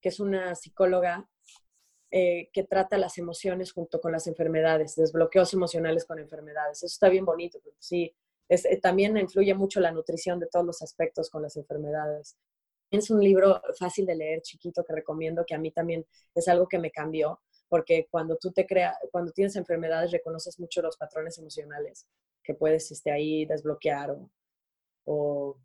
que 0.00 0.08
es 0.08 0.20
una 0.20 0.54
psicóloga 0.54 1.28
eh, 2.10 2.50
que 2.52 2.64
trata 2.64 2.98
las 2.98 3.16
emociones 3.16 3.72
junto 3.72 4.00
con 4.00 4.12
las 4.12 4.26
enfermedades, 4.26 4.96
desbloqueos 4.96 5.54
emocionales 5.54 6.04
con 6.04 6.18
enfermedades. 6.18 6.78
Eso 6.78 6.86
está 6.86 7.08
bien 7.08 7.24
bonito, 7.24 7.60
sí, 7.78 8.14
es, 8.52 8.66
eh, 8.66 8.78
también 8.80 9.16
influye 9.16 9.54
mucho 9.54 9.80
la 9.80 9.92
nutrición 9.92 10.38
de 10.38 10.46
todos 10.46 10.66
los 10.66 10.82
aspectos 10.82 11.30
con 11.30 11.42
las 11.42 11.56
enfermedades. 11.56 12.36
es 12.90 13.10
un 13.10 13.24
libro 13.24 13.62
fácil 13.78 14.04
de 14.04 14.14
leer, 14.14 14.42
chiquito, 14.42 14.84
que 14.84 14.92
recomiendo, 14.92 15.46
que 15.46 15.54
a 15.54 15.58
mí 15.58 15.70
también 15.70 16.04
es 16.34 16.46
algo 16.48 16.68
que 16.68 16.78
me 16.78 16.90
cambió, 16.90 17.40
porque 17.68 18.06
cuando 18.10 18.36
tú 18.36 18.52
te 18.52 18.66
creas, 18.66 18.94
cuando 19.10 19.32
tienes 19.32 19.56
enfermedades, 19.56 20.10
reconoces 20.10 20.60
mucho 20.60 20.82
los 20.82 20.98
patrones 20.98 21.38
emocionales 21.38 22.06
que 22.44 22.52
puedes 22.52 22.90
este, 22.92 23.10
ahí 23.10 23.46
desbloquear 23.46 24.10
o, 24.10 24.30
o, 25.04 25.58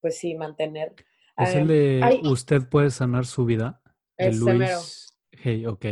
pues 0.00 0.16
sí, 0.16 0.34
mantener. 0.34 0.94
¿Es 1.36 1.54
el 1.54 1.66
de 1.66 2.20
Usted 2.24 2.62
puede 2.70 2.90
sanar 2.90 3.26
su 3.26 3.44
vida? 3.44 3.82
Es 4.16 4.38
Luis... 4.38 5.14
Hey, 5.32 5.66
ok. 5.66 5.84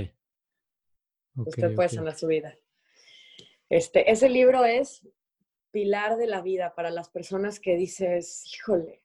Usted 1.36 1.74
puede 1.74 1.88
sanar 1.90 2.16
su 2.16 2.26
vida. 2.26 2.56
Este, 3.68 4.10
ese 4.10 4.30
libro 4.30 4.64
es 4.64 5.06
pilar 5.70 6.16
de 6.16 6.26
la 6.26 6.42
vida 6.42 6.74
para 6.74 6.90
las 6.90 7.10
personas 7.10 7.60
que 7.60 7.76
dices, 7.76 8.44
híjole, 8.54 9.02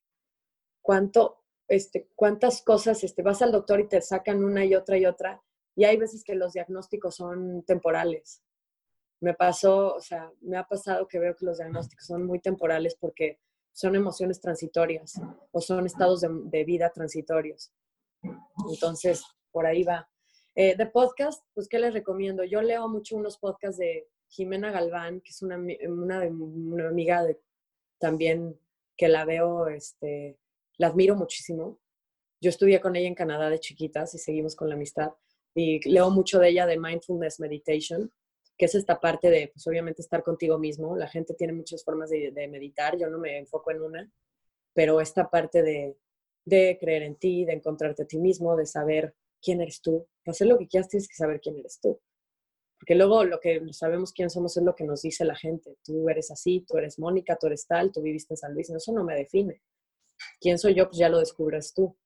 cuánto, 0.81 1.43
este, 1.67 2.09
cuántas 2.15 2.61
cosas, 2.61 3.03
este, 3.03 3.21
vas 3.21 3.41
al 3.41 3.51
doctor 3.51 3.79
y 3.79 3.87
te 3.87 4.01
sacan 4.01 4.43
una 4.43 4.65
y 4.65 4.75
otra 4.75 4.97
y 4.97 5.05
otra, 5.05 5.43
y 5.75 5.83
hay 5.83 5.97
veces 5.97 6.23
que 6.23 6.35
los 6.35 6.53
diagnósticos 6.53 7.15
son 7.15 7.63
temporales. 7.63 8.41
Me 9.19 9.33
pasó, 9.33 9.95
o 9.95 10.01
sea, 10.01 10.31
me 10.41 10.57
ha 10.57 10.63
pasado 10.63 11.07
que 11.07 11.19
veo 11.19 11.35
que 11.35 11.45
los 11.45 11.57
diagnósticos 11.57 12.05
son 12.05 12.25
muy 12.25 12.39
temporales 12.39 12.95
porque 12.95 13.39
son 13.73 13.95
emociones 13.95 14.39
transitorias 14.39 15.19
o 15.51 15.59
son 15.59 15.85
estados 15.85 16.21
de, 16.21 16.63
vida 16.63 16.91
transitorios. 16.91 17.73
Entonces, 18.69 19.23
por 19.51 19.65
ahí 19.65 19.83
va. 19.83 20.09
Eh, 20.55 20.77
de 20.77 20.85
podcast, 20.85 21.43
pues, 21.53 21.67
¿qué 21.67 21.79
les 21.79 21.93
recomiendo? 21.93 22.45
Yo 22.45 22.61
leo 22.61 22.87
mucho 22.87 23.17
unos 23.17 23.37
podcasts 23.37 23.77
de 23.77 24.07
Jimena 24.35 24.71
Galván, 24.71 25.21
que 25.21 25.31
es 25.31 25.41
una, 25.41 25.57
una, 25.87 26.87
amiga 26.87 27.23
de, 27.23 27.39
también 27.97 28.59
que 28.97 29.07
la 29.07 29.23
veo, 29.23 29.67
este, 29.69 30.37
la 30.77 30.87
admiro 30.87 31.15
muchísimo. 31.15 31.79
Yo 32.41 32.49
estudié 32.49 32.81
con 32.81 32.95
ella 32.95 33.07
en 33.07 33.15
Canadá 33.15 33.49
de 33.49 33.59
chiquitas 33.59 34.13
y 34.13 34.17
seguimos 34.17 34.55
con 34.55 34.67
la 34.67 34.75
amistad. 34.75 35.13
Y 35.53 35.87
leo 35.89 36.09
mucho 36.09 36.39
de 36.39 36.49
ella 36.49 36.65
de 36.65 36.77
Mindfulness 36.77 37.39
Meditation, 37.39 38.11
que 38.57 38.65
es 38.65 38.75
esta 38.75 38.99
parte 38.99 39.29
de, 39.29 39.47
pues 39.53 39.65
obviamente, 39.67 40.01
estar 40.01 40.21
contigo 40.21 40.59
mismo. 40.59 40.97
La 40.97 41.07
gente 41.07 41.33
tiene 41.33 41.53
muchas 41.53 41.83
formas 41.83 42.09
de, 42.09 42.47
meditar, 42.49 42.97
yo 42.97 43.09
no 43.09 43.17
me 43.17 43.37
enfoco 43.37 43.71
en 43.71 43.81
una, 43.81 44.11
pero 44.73 44.99
esta 44.99 45.29
parte 45.29 45.63
de, 45.63 45.97
de 46.43 46.77
creer 46.79 47.03
en 47.03 47.15
ti, 47.15 47.45
de 47.45 47.53
encontrarte 47.53 48.03
a 48.03 48.07
ti 48.07 48.19
mismo, 48.19 48.57
de 48.57 48.65
saber 48.65 49.15
quién 49.41 49.61
eres 49.61 49.81
tú. 49.81 50.05
Para 50.25 50.33
hacer 50.33 50.47
lo 50.47 50.57
que 50.57 50.67
quieras 50.67 50.89
tienes 50.89 51.07
que 51.07 51.15
saber 51.15 51.39
quién 51.39 51.57
eres 51.57 51.79
tú. 51.79 52.01
Porque 52.85 52.99
luego 52.99 53.23
lo 53.23 53.39
que 53.39 53.73
sabemos 53.73 54.13
quién 54.13 54.29
somos 54.29 54.55
es 54.57 54.63
lo 54.63 54.75
que 54.75 54.83
nos 54.83 55.01
dice 55.01 55.25
la 55.25 55.35
gente. 55.35 55.75
Tú 55.83 56.07
eres 56.07 56.29
así, 56.29 56.63
tú 56.67 56.77
eres 56.77 56.99
Mónica, 56.99 57.35
tú 57.35 57.47
eres 57.47 57.65
tal, 57.65 57.91
tú 57.91 57.99
viviste 58.03 58.35
en 58.35 58.37
San 58.37 58.53
Luis. 58.53 58.69
Eso 58.69 58.93
no 58.93 59.03
me 59.03 59.15
define. 59.15 59.63
¿Quién 60.39 60.59
soy 60.59 60.75
yo? 60.75 60.85
Pues 60.85 60.99
ya 60.99 61.09
lo 61.09 61.17
descubres 61.17 61.73
tú. 61.73 61.97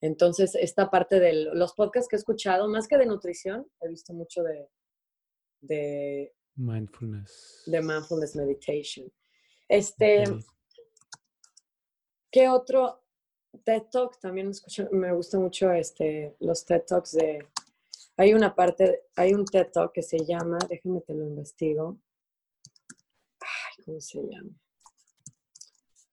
Entonces, 0.00 0.54
esta 0.54 0.88
parte 0.90 1.18
de 1.18 1.32
los 1.54 1.72
podcasts 1.72 2.08
que 2.08 2.14
he 2.14 2.20
escuchado, 2.20 2.68
más 2.68 2.86
que 2.86 2.98
de 2.98 3.06
nutrición, 3.06 3.66
he 3.80 3.88
visto 3.88 4.14
mucho 4.14 4.44
de, 4.44 4.68
de 5.60 6.36
mindfulness. 6.54 7.64
De 7.66 7.82
mindfulness 7.82 8.36
meditation. 8.36 9.12
Este, 9.66 10.22
¿qué 12.30 12.48
otro 12.48 13.02
TED 13.64 13.82
Talk? 13.90 14.20
También 14.20 14.50
escucho, 14.50 14.88
me 14.92 15.12
gusta 15.12 15.36
mucho 15.36 15.72
este, 15.72 16.36
los 16.38 16.64
TED 16.64 16.84
Talks 16.86 17.10
de 17.10 17.44
hay 18.18 18.34
una 18.34 18.52
parte, 18.54 19.04
hay 19.14 19.32
un 19.32 19.44
TED 19.44 19.68
Talk 19.72 19.92
que 19.92 20.02
se 20.02 20.18
llama, 20.24 20.58
déjame 20.68 21.00
te 21.02 21.14
lo 21.14 21.24
investigo. 21.24 21.98
Ay, 23.40 23.84
¿cómo 23.84 24.00
se 24.00 24.20
llama? 24.20 24.50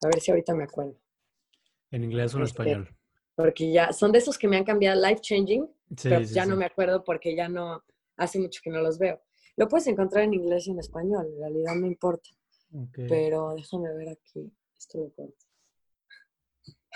A 0.03 0.07
ver 0.07 0.19
si 0.21 0.29
ahorita 0.29 0.53
me 0.53 0.65
acuerdo. 0.65 0.95
¿En 1.89 2.03
inglés 2.03 2.35
o 2.35 2.37
en 2.37 2.43
este, 2.43 2.61
español? 2.61 2.95
Porque 3.35 3.71
ya, 3.71 3.91
son 3.91 4.11
de 4.11 4.19
esos 4.19 4.37
que 4.37 4.47
me 4.47 4.55
han 4.55 4.63
cambiado 4.63 5.01
life 5.01 5.19
changing, 5.19 5.67
pero 6.03 6.21
ya 6.21 6.45
no 6.45 6.55
me 6.55 6.65
acuerdo 6.65 7.03
porque 7.03 7.35
ya 7.35 7.49
no, 7.49 7.83
hace 8.17 8.39
mucho 8.39 8.61
que 8.63 8.69
no 8.69 8.81
los 8.81 8.99
veo. 8.99 9.19
Lo 9.57 9.67
puedes 9.67 9.87
encontrar 9.87 10.25
en 10.25 10.35
inglés 10.35 10.67
y 10.67 10.71
en 10.71 10.79
español, 10.79 11.25
en 11.33 11.39
realidad 11.39 11.75
no 11.75 11.87
importa. 11.87 12.29
Pero 12.93 13.55
déjame 13.55 13.91
ver 13.95 14.09
aquí, 14.09 14.51
esto 14.77 14.99
lo 14.99 15.09
corto. 15.11 15.44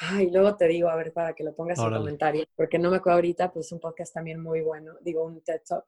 Ay, 0.01 0.31
luego 0.31 0.55
te 0.55 0.67
digo, 0.67 0.89
a 0.89 0.95
ver, 0.95 1.11
para 1.11 1.33
que 1.33 1.43
lo 1.43 1.53
pongas 1.53 1.77
en 1.79 1.93
comentarios, 1.93 2.47
porque 2.55 2.79
no 2.79 2.89
me 2.89 2.97
acuerdo 2.97 3.17
ahorita, 3.17 3.51
pues 3.51 3.65
es 3.65 3.71
un 3.73 3.81
podcast 3.81 4.13
también 4.13 4.41
muy 4.41 4.61
bueno, 4.61 4.95
digo, 5.01 5.25
un 5.25 5.41
TED 5.41 5.61
Talk. 5.67 5.85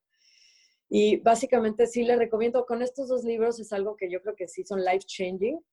Y 0.89 1.17
básicamente 1.17 1.87
sí 1.87 2.03
le 2.03 2.17
recomiendo, 2.17 2.65
con 2.65 2.81
estos 2.81 3.07
dos 3.07 3.23
libros 3.23 3.59
es 3.61 3.71
algo 3.71 3.95
que 3.95 4.11
yo 4.11 4.21
creo 4.21 4.35
que 4.35 4.49
sí 4.49 4.65
son 4.65 4.83
life 4.83 5.05
changing, 5.05 5.63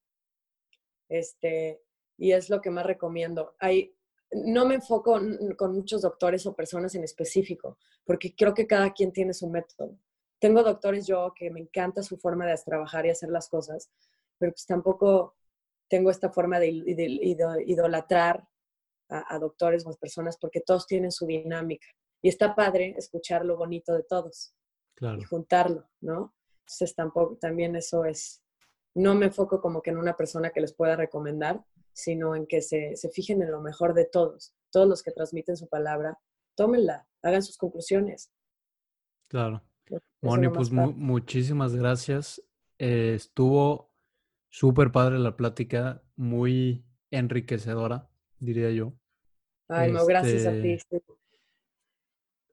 este, 1.09 1.83
y 2.17 2.31
es 2.31 2.49
lo 2.49 2.61
que 2.61 2.71
más 2.71 2.87
recomiendo. 2.87 3.57
Hay, 3.59 3.97
no 4.31 4.67
me 4.67 4.77
enfoco 4.77 5.21
con 5.57 5.75
muchos 5.75 6.03
doctores 6.03 6.47
o 6.47 6.55
personas 6.55 6.95
en 6.95 7.03
específico, 7.03 7.79
porque 8.05 8.37
creo 8.37 8.55
que 8.55 8.69
cada 8.69 8.93
quien 8.93 9.11
tiene 9.11 9.35
su 9.35 9.49
método. 9.49 9.99
Tengo 10.39 10.63
doctores 10.63 11.09
yo 11.09 11.33
que 11.35 11.51
me 11.51 11.59
encanta 11.59 12.05
su 12.05 12.17
forma 12.19 12.47
de 12.47 12.57
trabajar 12.65 13.05
y 13.05 13.11
hacer 13.11 13.31
las 13.31 13.49
cosas, 13.49 13.91
pero 14.39 14.53
pues 14.53 14.65
tampoco 14.65 15.38
tengo 15.89 16.11
esta 16.11 16.31
forma 16.31 16.59
de, 16.61 16.69
idolatrar 17.67 18.47
a, 19.09 19.39
doctores 19.39 19.87
o 19.87 19.91
a 19.91 19.95
personas 19.95 20.37
porque 20.39 20.61
todos 20.61 20.87
tienen 20.87 21.13
su 21.13 21.27
dinámica. 21.27 21.87
Y 22.23 22.29
está 22.29 22.55
padre 22.55 22.95
escuchar 22.97 23.45
lo 23.45 23.57
bonito 23.57 23.95
de 23.95 24.03
todos 24.03 24.55
y 25.01 25.25
juntarlo, 25.25 25.89
¿no? 26.01 26.35
Entonces 26.61 26.95
tampoco, 26.95 27.37
también 27.37 27.77
eso 27.77 28.05
es, 28.05 28.43
no 28.95 29.15
me 29.15 29.27
enfoco 29.27 29.61
como 29.61 29.81
que 29.81 29.91
en 29.91 29.99
una 29.99 30.17
persona 30.17 30.51
que 30.51 30.61
les 30.61 30.75
pueda 30.75 30.97
recomendar, 30.97 31.65
sino 31.93 32.35
en 32.35 32.47
que 32.47 32.61
se, 32.61 32.97
se 32.97 33.09
fijen 33.09 33.41
en 33.43 33.51
lo 33.51 33.61
mejor 33.61 33.95
de 33.95 34.05
todos. 34.05 34.55
Todos 34.71 34.89
los 34.89 35.03
que 35.03 35.13
transmiten 35.13 35.57
su 35.57 35.69
palabra, 35.69 36.19
tómenla, 36.57 37.07
hagan 37.23 37.43
sus 37.43 37.57
conclusiones. 37.57 38.31
Claro. 39.29 39.63
Moni, 40.21 40.49
pues 40.49 40.71
muchísimas 40.71 41.75
gracias. 41.75 42.43
Eh, 42.79 43.15
estuvo 43.15 43.88
Súper 44.51 44.93
padre 44.93 45.19
la 45.19 45.37
plática, 45.37 46.03
muy 46.17 46.85
enriquecedora, 47.11 48.09
diría 48.39 48.71
yo. 48.71 48.95
Ay, 49.69 49.93
no, 49.93 50.07
gracias 50.07 50.47
a 50.47 50.53
ti. 50.53 50.73
Este 50.73 51.03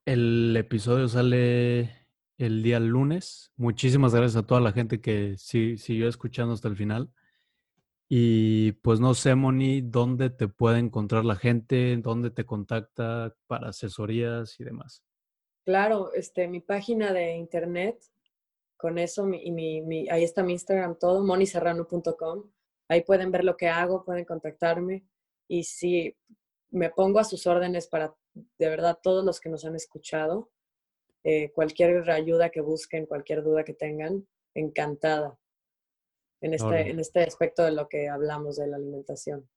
el 0.05 0.55
episodio 0.55 1.07
sale 1.07 2.07
el 2.37 2.61
día 2.61 2.79
lunes. 2.79 3.51
Muchísimas 3.57 4.13
gracias 4.13 4.35
a 4.35 4.45
toda 4.45 4.61
la 4.61 4.71
gente 4.71 5.01
que 5.01 5.35
siguió 5.37 6.07
escuchando 6.07 6.53
hasta 6.53 6.67
el 6.67 6.75
final. 6.75 7.09
Y 8.07 8.73
pues 8.73 8.99
no 8.99 9.15
sé, 9.15 9.33
Moni, 9.33 9.81
dónde 9.81 10.29
te 10.29 10.47
puede 10.47 10.77
encontrar 10.77 11.25
la 11.25 11.35
gente, 11.35 11.97
dónde 11.97 12.29
te 12.29 12.45
contacta 12.45 13.35
para 13.47 13.69
asesorías 13.69 14.59
y 14.59 14.63
demás. 14.63 15.03
Claro, 15.65 16.13
este, 16.13 16.47
mi 16.47 16.59
página 16.59 17.11
de 17.11 17.35
internet 17.35 17.97
con 18.77 18.97
eso, 18.97 19.27
y 19.29 19.51
mi, 19.51 20.09
ahí 20.09 20.23
está 20.23 20.43
mi 20.43 20.53
Instagram 20.53 20.97
todo, 20.99 21.23
moniserrano.com. 21.23 22.43
Ahí 22.87 23.01
pueden 23.01 23.31
ver 23.31 23.43
lo 23.43 23.57
que 23.57 23.67
hago, 23.67 24.03
pueden 24.03 24.25
contactarme. 24.25 25.05
Y 25.47 25.63
si 25.63 26.15
me 26.71 26.89
pongo 26.89 27.19
a 27.19 27.23
sus 27.23 27.47
órdenes 27.47 27.87
para, 27.87 28.15
de 28.33 28.69
verdad, 28.69 28.99
todos 29.01 29.23
los 29.23 29.39
que 29.39 29.49
nos 29.49 29.65
han 29.65 29.75
escuchado, 29.75 30.51
eh, 31.23 31.51
cualquier 31.51 32.09
ayuda 32.11 32.49
que 32.49 32.61
busquen, 32.61 33.05
cualquier 33.05 33.43
duda 33.43 33.63
que 33.63 33.73
tengan, 33.73 34.27
encantada 34.53 35.37
en 36.41 36.53
este, 36.53 36.89
en 36.89 36.99
este 36.99 37.23
aspecto 37.23 37.63
de 37.63 37.71
lo 37.71 37.87
que 37.89 38.09
hablamos 38.09 38.57
de 38.57 38.67
la 38.67 38.75
alimentación. 38.75 39.49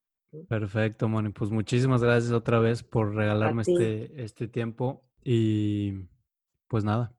Perfecto, 0.49 1.09
Moni. 1.09 1.31
Pues 1.31 1.51
muchísimas 1.51 2.03
gracias 2.03 2.33
otra 2.33 2.59
vez 2.59 2.83
por 2.83 3.15
regalarme 3.15 3.63
este, 3.63 4.23
este 4.23 4.49
tiempo 4.49 5.05
y 5.23 6.09
pues 6.69 6.85
nada, 6.85 7.15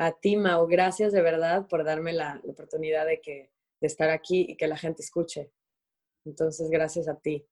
a 0.00 0.12
ti, 0.12 0.34
Mau, 0.34 0.66
gracias 0.66 1.12
de 1.12 1.20
verdad 1.20 1.66
por 1.68 1.84
darme 1.84 2.14
la, 2.14 2.40
oportunidad 2.48 3.04
de, 3.04 3.20
que, 3.20 3.50
de 3.82 3.86
estar 3.86 4.08
aquí 4.08 4.46
y 4.48 4.56
que 4.56 4.66
la 4.66 4.78
gente 4.78 5.02
escuche. 5.02 5.52
Entonces, 6.24 6.70
gracias 6.70 7.06
a 7.06 7.16
ti. 7.16 7.46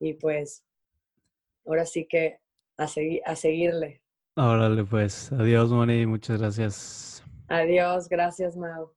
Y 0.00 0.14
pues, 0.14 0.64
ahora 1.64 1.86
sí 1.86 2.08
que 2.08 2.40
a, 2.76 2.86
a 3.24 3.36
seguirle. 3.36 4.02
Órale, 4.34 4.82
pues. 4.84 5.30
Adiós, 5.30 5.70
Moni. 5.70 6.04
Muchas 6.06 6.40
gracias. 6.40 7.22
Adiós. 7.46 8.08
Gracias, 8.08 8.56
Mau. 8.56 8.92